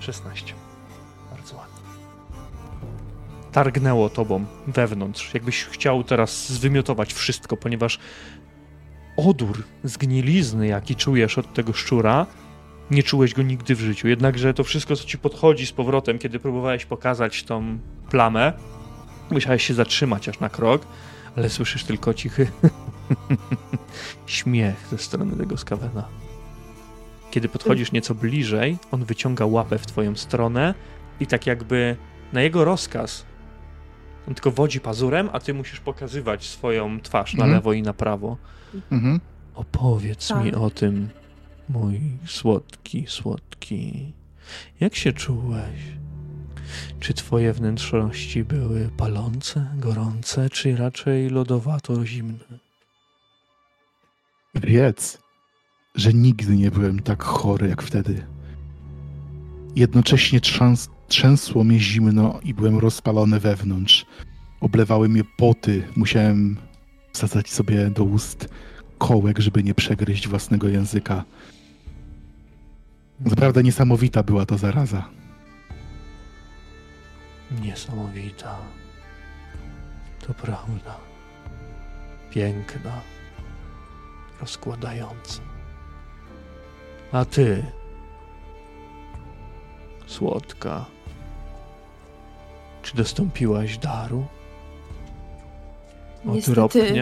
[0.00, 0.57] 16.
[3.58, 7.98] Targnęło tobą wewnątrz, jakbyś chciał teraz zwymiotować wszystko, ponieważ
[9.16, 12.26] odór zgnilizny, jaki czujesz od tego szczura,
[12.90, 14.08] nie czułeś go nigdy w życiu.
[14.08, 17.78] Jednakże to wszystko, co ci podchodzi z powrotem, kiedy próbowałeś pokazać tą
[18.10, 18.52] plamę,
[19.30, 20.86] musiałeś się zatrzymać aż na krok,
[21.36, 22.50] ale słyszysz tylko cichy
[24.26, 26.08] śmiech ze strony tego skawena.
[27.30, 30.74] Kiedy podchodzisz nieco bliżej, on wyciąga łapę w twoją stronę
[31.20, 31.96] i tak jakby
[32.32, 33.27] na jego rozkaz
[34.28, 37.52] on tylko wodzi pazurem, a ty musisz pokazywać swoją twarz na mhm.
[37.52, 38.36] lewo i na prawo.
[38.92, 39.20] Mhm.
[39.54, 40.44] Opowiedz tak.
[40.44, 41.08] mi o tym,
[41.68, 44.12] mój słodki, słodki.
[44.80, 45.80] Jak się czułeś?
[47.00, 52.58] Czy twoje wnętrzności były palące, gorące, czy raczej lodowato zimne?
[54.54, 55.18] Wiedz,
[55.94, 58.26] że nigdy nie byłem tak chory jak wtedy.
[59.76, 64.06] Jednocześnie trzęs, trzęsło mnie zimno i byłem rozpalony wewnątrz.
[64.60, 66.56] Oblewały mnie poty, musiałem
[67.12, 68.48] wsadzać sobie do ust
[68.98, 71.24] kołek, żeby nie przegryźć własnego języka.
[73.20, 75.08] Naprawdę niesamowita była to zaraza.
[77.62, 78.58] Niesamowita.
[80.26, 80.96] To prawda.
[82.30, 83.00] Piękna.
[84.40, 85.42] Rozkładająca.
[87.12, 87.64] A ty,
[90.06, 90.86] słodka,
[92.82, 94.26] czy dostąpiłaś daru?
[96.26, 96.94] Od niestety,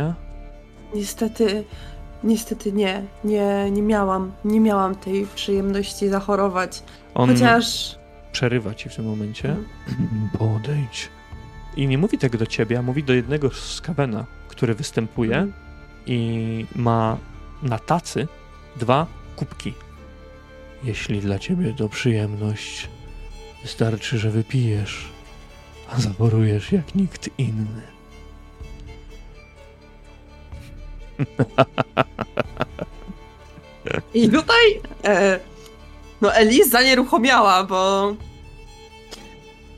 [0.95, 1.65] Niestety,
[2.25, 3.03] niestety nie.
[3.25, 3.71] nie.
[3.71, 6.83] Nie miałam, nie miałam tej przyjemności zachorować.
[7.15, 7.97] On Chociaż...
[8.33, 9.57] Przerywa ci w tym momencie.
[10.39, 11.09] Podejdź.
[11.77, 15.53] I nie mówi tego do ciebie, a mówi do jednego z Kawena, który występuje hmm.
[16.07, 17.17] i ma
[17.63, 18.29] na tacy
[18.77, 19.07] dwa
[19.37, 19.75] kubki
[20.85, 22.89] Jeśli dla ciebie to przyjemność,
[23.63, 25.09] wystarczy, że wypijesz,
[25.91, 27.83] a zaborujesz jak nikt inny.
[34.15, 35.41] I tutaj e,
[36.21, 38.15] no Elis zanieruchomiała, bo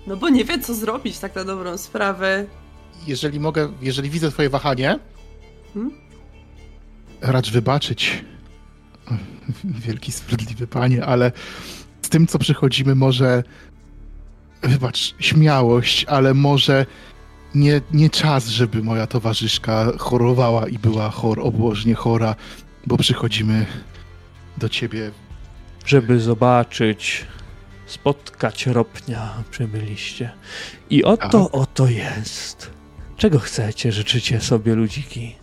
[0.07, 2.47] no bo nie wie co zrobić tak na dobrą sprawę.
[3.07, 4.99] Jeżeli mogę, jeżeli widzę twoje wahanie,
[5.75, 5.93] Hmm?
[7.21, 8.25] racz wybaczyć,
[9.65, 11.33] wielki sprawiedliwy panie, ale
[12.03, 13.43] z tym, co przychodzimy, może,
[14.63, 16.87] wybacz, śmiałość, ale może
[17.55, 22.35] nie, nie czas, żeby moja towarzyszka chorowała i była chor, obłożnie chora,
[22.87, 23.67] bo przychodzimy
[24.57, 25.11] do ciebie.
[25.85, 27.27] Żeby zobaczyć,
[27.87, 30.31] spotkać ropnia przybyliście.
[30.91, 31.55] I oto, Tak.
[31.55, 32.71] oto jest.
[33.17, 35.37] Czego chcecie, życzycie sobie, ludziki?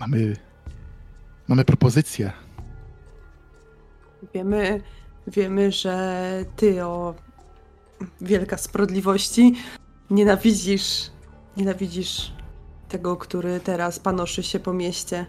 [0.00, 0.36] Mamy,
[1.48, 2.32] mamy propozycję.
[4.34, 4.82] Wiemy,
[5.26, 7.14] wiemy, że ty o
[8.20, 9.54] wielka sprawiedliwości
[10.10, 11.10] nienawidzisz,
[11.56, 12.32] nienawidzisz
[12.88, 15.26] tego, który teraz panoszy się po mieście,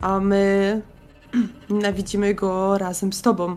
[0.00, 0.82] a my
[1.70, 3.56] nienawidzimy go razem z tobą.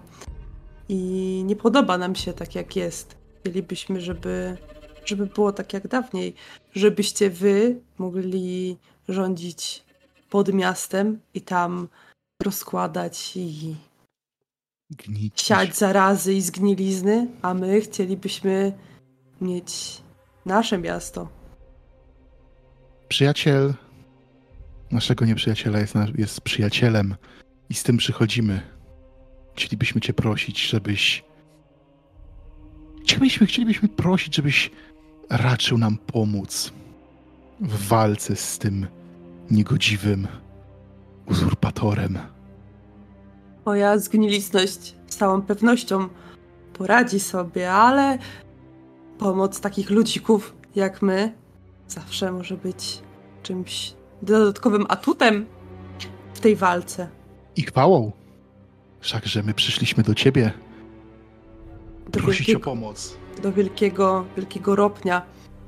[0.90, 3.16] I nie podoba nam się tak, jak jest.
[3.40, 4.58] Chcielibyśmy, żeby,
[5.06, 6.36] żeby było tak jak dawniej,
[6.74, 8.78] żebyście wy mogli
[9.10, 9.84] rządzić
[10.30, 11.88] pod miastem i tam
[12.44, 13.76] rozkładać i
[14.96, 15.42] Gnić.
[15.42, 18.74] siać zarazy i zgnilizny, a my chcielibyśmy
[19.42, 20.02] mieć
[20.46, 21.30] nasze miasto.
[23.08, 23.74] Przyjaciel
[24.92, 27.16] naszego nieprzyjaciela jest, jest przyjacielem
[27.70, 28.62] i z tym przychodzimy.
[29.56, 31.24] Chcielibyśmy cię prosić, żebyś...
[33.04, 34.72] Chcielibyśmy, chcielibyśmy prosić, żebyś
[35.30, 36.74] raczył nam pomóc
[37.62, 38.88] w walce z tym
[39.52, 40.28] niegodziwym
[41.26, 42.33] uzurpatorem.
[43.66, 46.10] Moja zgnilizność z całą pewnością
[46.74, 48.18] poradzi sobie, ale
[49.18, 51.34] pomoc takich ludzików jak my
[51.88, 53.02] zawsze może być
[53.44, 55.46] czymś dodatkowym atutem
[56.34, 57.10] w tej walce.
[57.56, 58.12] I chwałą.
[59.00, 60.52] Wszakże my przyszliśmy do ciebie
[62.10, 63.18] Do prosić o wielkiego, pomoc.
[63.44, 65.22] do wielkiego, wielkiego ropnia,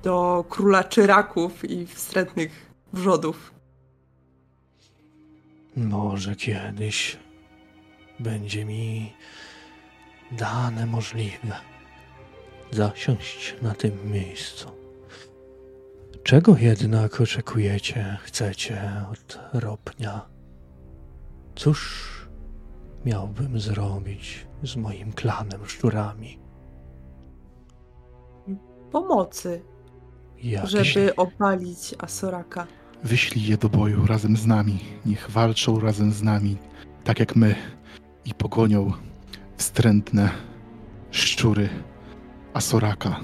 [0.04, 3.54] do króla czyraków i wstrętnych wrzodów.
[5.78, 7.18] Może kiedyś
[8.20, 9.14] będzie mi
[10.32, 11.56] dane możliwe
[12.72, 14.72] zasiąść na tym miejscu.
[16.24, 20.22] Czego jednak oczekujecie, chcecie od ropnia?
[21.56, 22.12] Cóż
[23.06, 26.40] miałbym zrobić z moim klanem szczurami?
[28.92, 29.62] Pomocy,
[30.44, 32.68] Jakiś żeby opalić Asoraka.
[33.04, 34.80] Wyślij je do boju razem z nami.
[35.06, 36.58] Niech walczą razem z nami,
[37.04, 37.56] tak jak my,
[38.26, 38.92] i pogonią
[39.58, 40.30] wstrętne
[41.12, 41.70] szczury
[42.54, 43.20] Asoraka.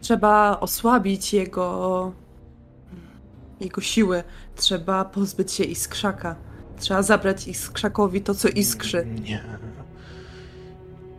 [0.00, 2.12] Trzeba osłabić jego,
[3.60, 4.22] jego siły.
[4.56, 6.36] Trzeba pozbyć się Iskrzaka.
[6.78, 9.06] Trzeba zabrać Iskrzakowi to, co iskrzy.
[9.06, 9.44] Nie.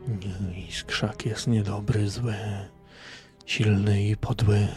[0.07, 2.33] Nie, Iskrzak jest niedobry, zły,
[3.45, 4.67] silny i podły.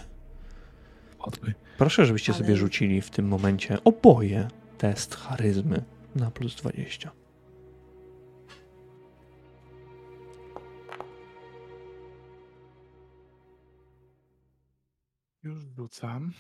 [1.18, 1.54] Podły.
[1.78, 5.84] Proszę, żebyście Ale- sobie rzucili w tym momencie oboje test charyzmy
[6.16, 7.10] na plus 20.
[15.42, 16.32] Już rzucam.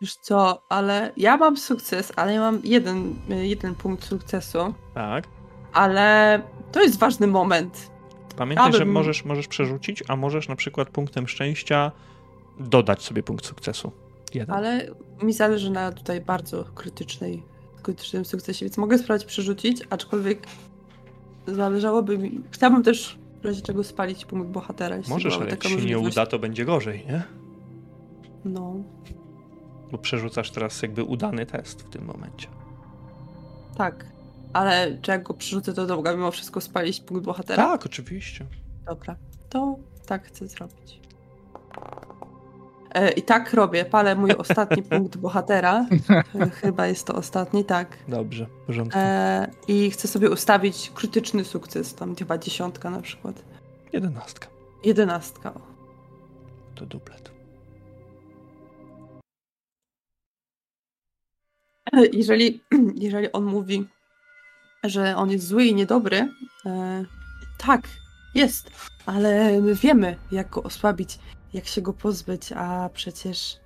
[0.00, 4.74] Wiesz co, ale ja mam sukces, ale ja mam jeden, jeden punkt sukcesu.
[4.94, 5.24] Tak.
[5.72, 6.42] Ale
[6.72, 7.90] to jest ważny moment.
[8.36, 11.92] Pamiętaj, Ja że możesz, możesz przerzucić, a możesz na przykład punktem szczęścia
[12.60, 13.92] dodać sobie punkt sukcesu.
[14.34, 14.56] Jeden.
[14.56, 14.86] Ale
[15.22, 17.42] mi zależy na tutaj bardzo krytycznej,
[17.82, 20.46] krytycznym sukcesie, więc mogę spróbować przerzucić, aczkolwiek
[21.46, 22.40] zależałoby mi.
[22.50, 24.96] Chciałabym też w razie czego spalić punkt bohatera.
[24.96, 27.22] jeśli Możesz, ale jak się nie uda, to będzie gorzej, nie?
[28.44, 28.74] No,
[29.92, 32.48] Bo przerzucasz teraz jakby udany test w tym momencie.
[33.76, 34.14] tak.
[34.52, 37.62] Ale czy jak go przerzucę, to mogę mimo wszystko spalić punkt bohatera?
[37.64, 38.46] Tak, oczywiście.
[38.86, 39.16] Dobra,
[39.48, 39.76] to
[40.06, 41.00] tak chcę zrobić.
[42.94, 43.84] E, I tak robię.
[43.84, 45.86] Palę mój ostatni punkt bohatera.
[46.40, 47.98] E, Chyba jest to ostatni, tak.
[48.08, 48.98] Dobrze, w porządku.
[48.98, 53.44] E, I chcę sobie ustawić krytyczny sukces, tam chyba dziesiątka na przykład.
[53.92, 54.48] Jedenastka.
[54.84, 55.54] Jedenastka.
[55.54, 55.60] o.
[56.74, 57.30] To dublet.
[62.12, 62.60] Jeżeli,
[63.06, 63.86] jeżeli on mówi,
[64.84, 66.28] że on jest zły i niedobry,
[67.58, 67.88] tak,
[68.34, 68.70] jest,
[69.06, 71.18] ale my wiemy, jak go osłabić,
[71.54, 73.60] jak się go pozbyć, a przecież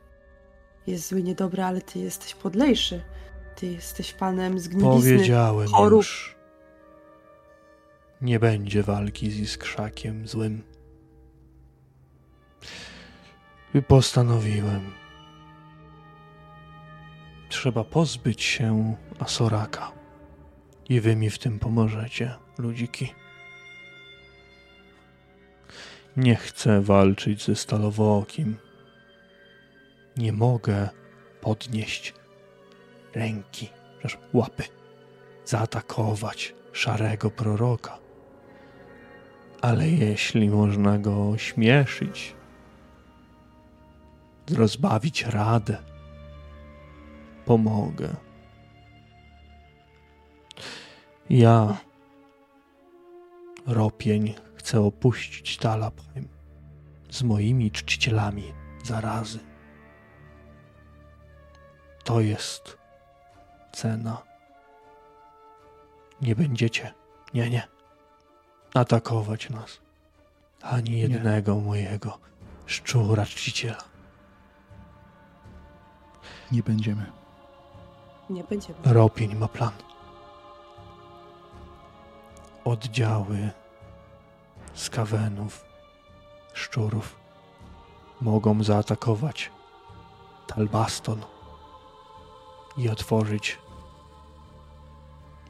[0.86, 3.02] jest zły, niedobry, ale ty jesteś podlejszy.
[3.56, 5.16] Ty jesteś panem zgnilizny.
[5.16, 5.96] Powiedziałem chorób.
[5.96, 6.36] już.
[8.20, 10.62] Nie będzie walki z Iskrzakiem złym.
[13.74, 14.92] I postanowiłem.
[17.48, 19.92] Trzeba pozbyć się Asoraka.
[20.88, 23.14] I wy mi w tym pomożecie, ludziki.
[26.18, 28.56] Nie chcę walczyć ze Stalowookim.
[30.16, 30.88] Nie mogę
[31.40, 32.14] podnieść
[33.14, 33.68] ręki,
[34.32, 34.62] łapy,
[35.44, 37.98] zaatakować szarego proroka.
[39.60, 42.34] Ale jeśli można go ośmieszyć,
[44.56, 45.76] rozbawić radę,
[47.44, 48.16] pomogę.
[51.30, 51.76] Ja,
[53.66, 54.34] Ropień,
[54.68, 56.28] chcę opuścić Talabheim
[57.10, 58.52] z moimi czcicielami
[58.84, 59.38] zarazy.
[62.04, 62.78] To jest
[63.72, 64.22] cena.
[66.22, 66.94] Nie będziecie,
[67.34, 67.68] nie, nie,
[68.74, 69.80] atakować nas.
[70.62, 72.18] Ani jednego mojego
[72.66, 73.84] szczura czciciela.
[76.52, 77.12] Nie będziemy.
[78.30, 78.78] Nie będziemy.
[78.84, 79.72] Ropień ma plan.
[82.64, 83.50] Oddziały
[84.78, 85.64] skawenów,
[86.54, 87.16] szczurów
[88.20, 89.50] mogą zaatakować
[90.46, 91.22] Talbaston
[92.76, 93.58] i otworzyć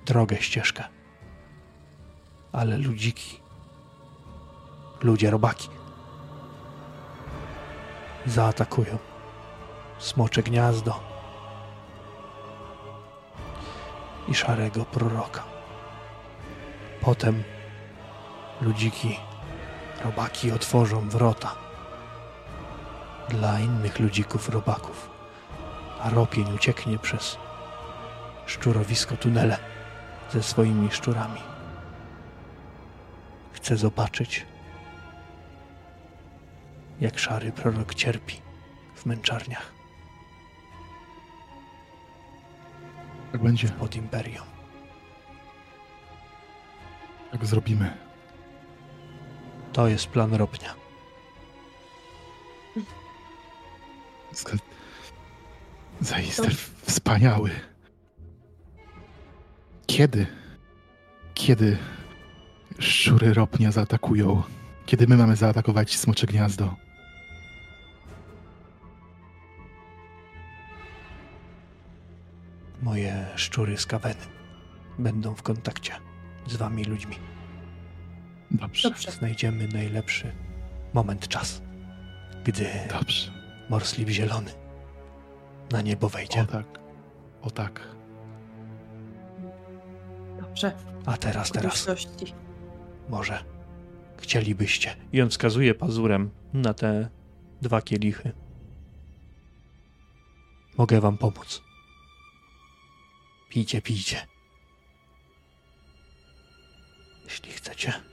[0.07, 0.85] drogę, ścieżkę.
[2.53, 3.41] Ale ludziki,
[5.03, 5.69] ludzie robaki
[8.27, 8.99] zaatakują
[9.99, 11.01] smocze gniazdo
[14.29, 15.45] i szarego proroka.
[17.01, 17.45] Potem
[18.61, 19.19] ludziki,
[20.05, 21.55] robaki otworzą wrota
[23.29, 25.11] dla innych ludzików robaków,
[26.03, 27.39] a ropień ucieknie przez
[28.47, 29.59] szczurowisko tunele
[30.33, 31.41] ze swoimi szczurami.
[33.53, 34.47] Chcę zobaczyć,
[37.01, 38.41] jak szary prorok cierpi
[38.95, 39.79] w męczarniach
[43.33, 43.69] Tak będzie.
[43.69, 44.47] pod imperium.
[47.33, 48.08] Tak zrobimy.
[49.73, 50.75] To jest plan Ropnia.
[56.01, 56.51] Zaiste
[56.83, 57.51] wspaniały.
[59.87, 60.27] Kiedy?
[61.35, 61.79] Kiedy
[62.79, 64.43] szczury ropnia zaatakują?
[64.87, 66.77] Kiedy my mamy zaatakować smocze gniazdo?
[72.83, 74.21] Moje szczury z kaweny
[74.99, 75.93] będą w kontakcie
[76.47, 77.17] z wami ludźmi.
[78.51, 79.11] Dobrze, Dobrze.
[79.11, 80.33] Znajdziemy najlepszy
[80.95, 81.63] moment, czas,
[82.45, 83.33] gdy dobrze.
[83.69, 84.51] Morsliw Zielony
[85.73, 86.41] na niebo wejdzie.
[86.43, 86.67] O tak.
[87.43, 87.89] O tak.
[90.41, 90.73] Dobrze.
[91.07, 91.87] A teraz, teraz,
[93.09, 93.45] może
[94.19, 94.97] chcielibyście.
[95.13, 97.09] I on wskazuje pazurem na te
[97.63, 98.33] dwa kielichy.
[100.79, 101.63] Mogę wam pomóc.
[103.49, 104.27] Pijcie, pijcie.
[107.25, 108.08] Jeśli chcecie.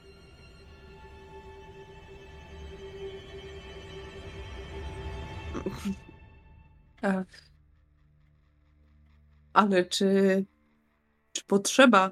[9.54, 10.46] Ale czy,
[11.32, 12.12] czy potrzeba,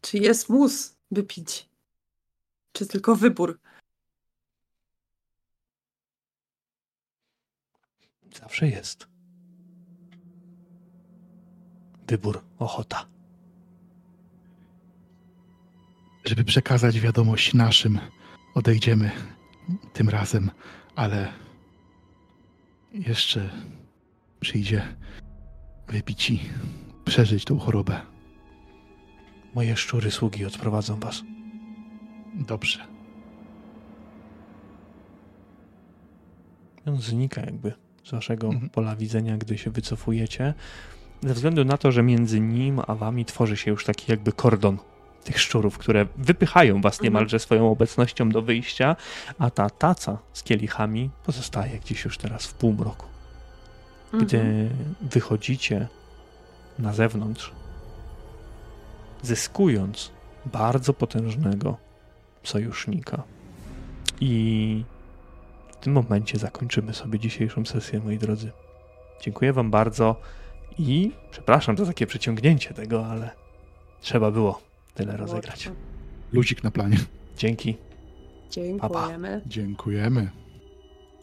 [0.00, 1.68] czy jest mus, by pić?
[2.72, 3.60] Czy tylko wybór?
[8.40, 9.08] Zawsze jest.
[12.08, 13.06] Wybór, ochota.
[16.24, 17.98] Żeby przekazać wiadomość naszym,
[18.54, 19.10] odejdziemy
[19.92, 20.50] tym razem,
[20.96, 21.32] ale
[22.96, 23.50] jeszcze
[24.40, 24.82] przyjdzie
[25.88, 26.40] wypić i
[27.04, 28.00] przeżyć tą chorobę.
[29.54, 31.22] Moje szczury sługi odprowadzą was.
[32.34, 32.86] Dobrze.
[36.86, 37.72] On znika jakby
[38.04, 38.70] z waszego Mhm.
[38.70, 40.54] pola widzenia, gdy się wycofujecie.
[41.22, 44.78] Ze względu na to, że między nim a wami tworzy się już taki jakby kordon
[45.26, 47.04] tych szczurów, które wypychają was Mhm.
[47.04, 48.96] niemalże swoją obecnością do wyjścia,
[49.38, 53.06] a ta taca z kielichami pozostaje gdzieś już teraz w półmroku.
[54.12, 54.94] Gdy Mhm.
[55.00, 55.88] wychodzicie
[56.78, 57.52] na zewnątrz,
[59.22, 60.10] zyskując
[60.46, 61.76] bardzo potężnego
[62.42, 63.22] sojusznika.
[64.20, 64.84] I
[65.72, 68.50] w tym momencie zakończymy sobie dzisiejszą sesję, moi drodzy.
[69.20, 70.16] Dziękuję Wam bardzo
[70.78, 73.30] i przepraszam za takie przeciągnięcie tego, ale
[74.00, 74.60] trzeba było
[74.96, 75.70] tyle rozegrać.
[76.32, 76.96] Ludzik na planie.
[77.38, 77.76] Dzięki.
[78.50, 79.40] Dziękujemy.
[79.46, 80.30] Dziękujemy.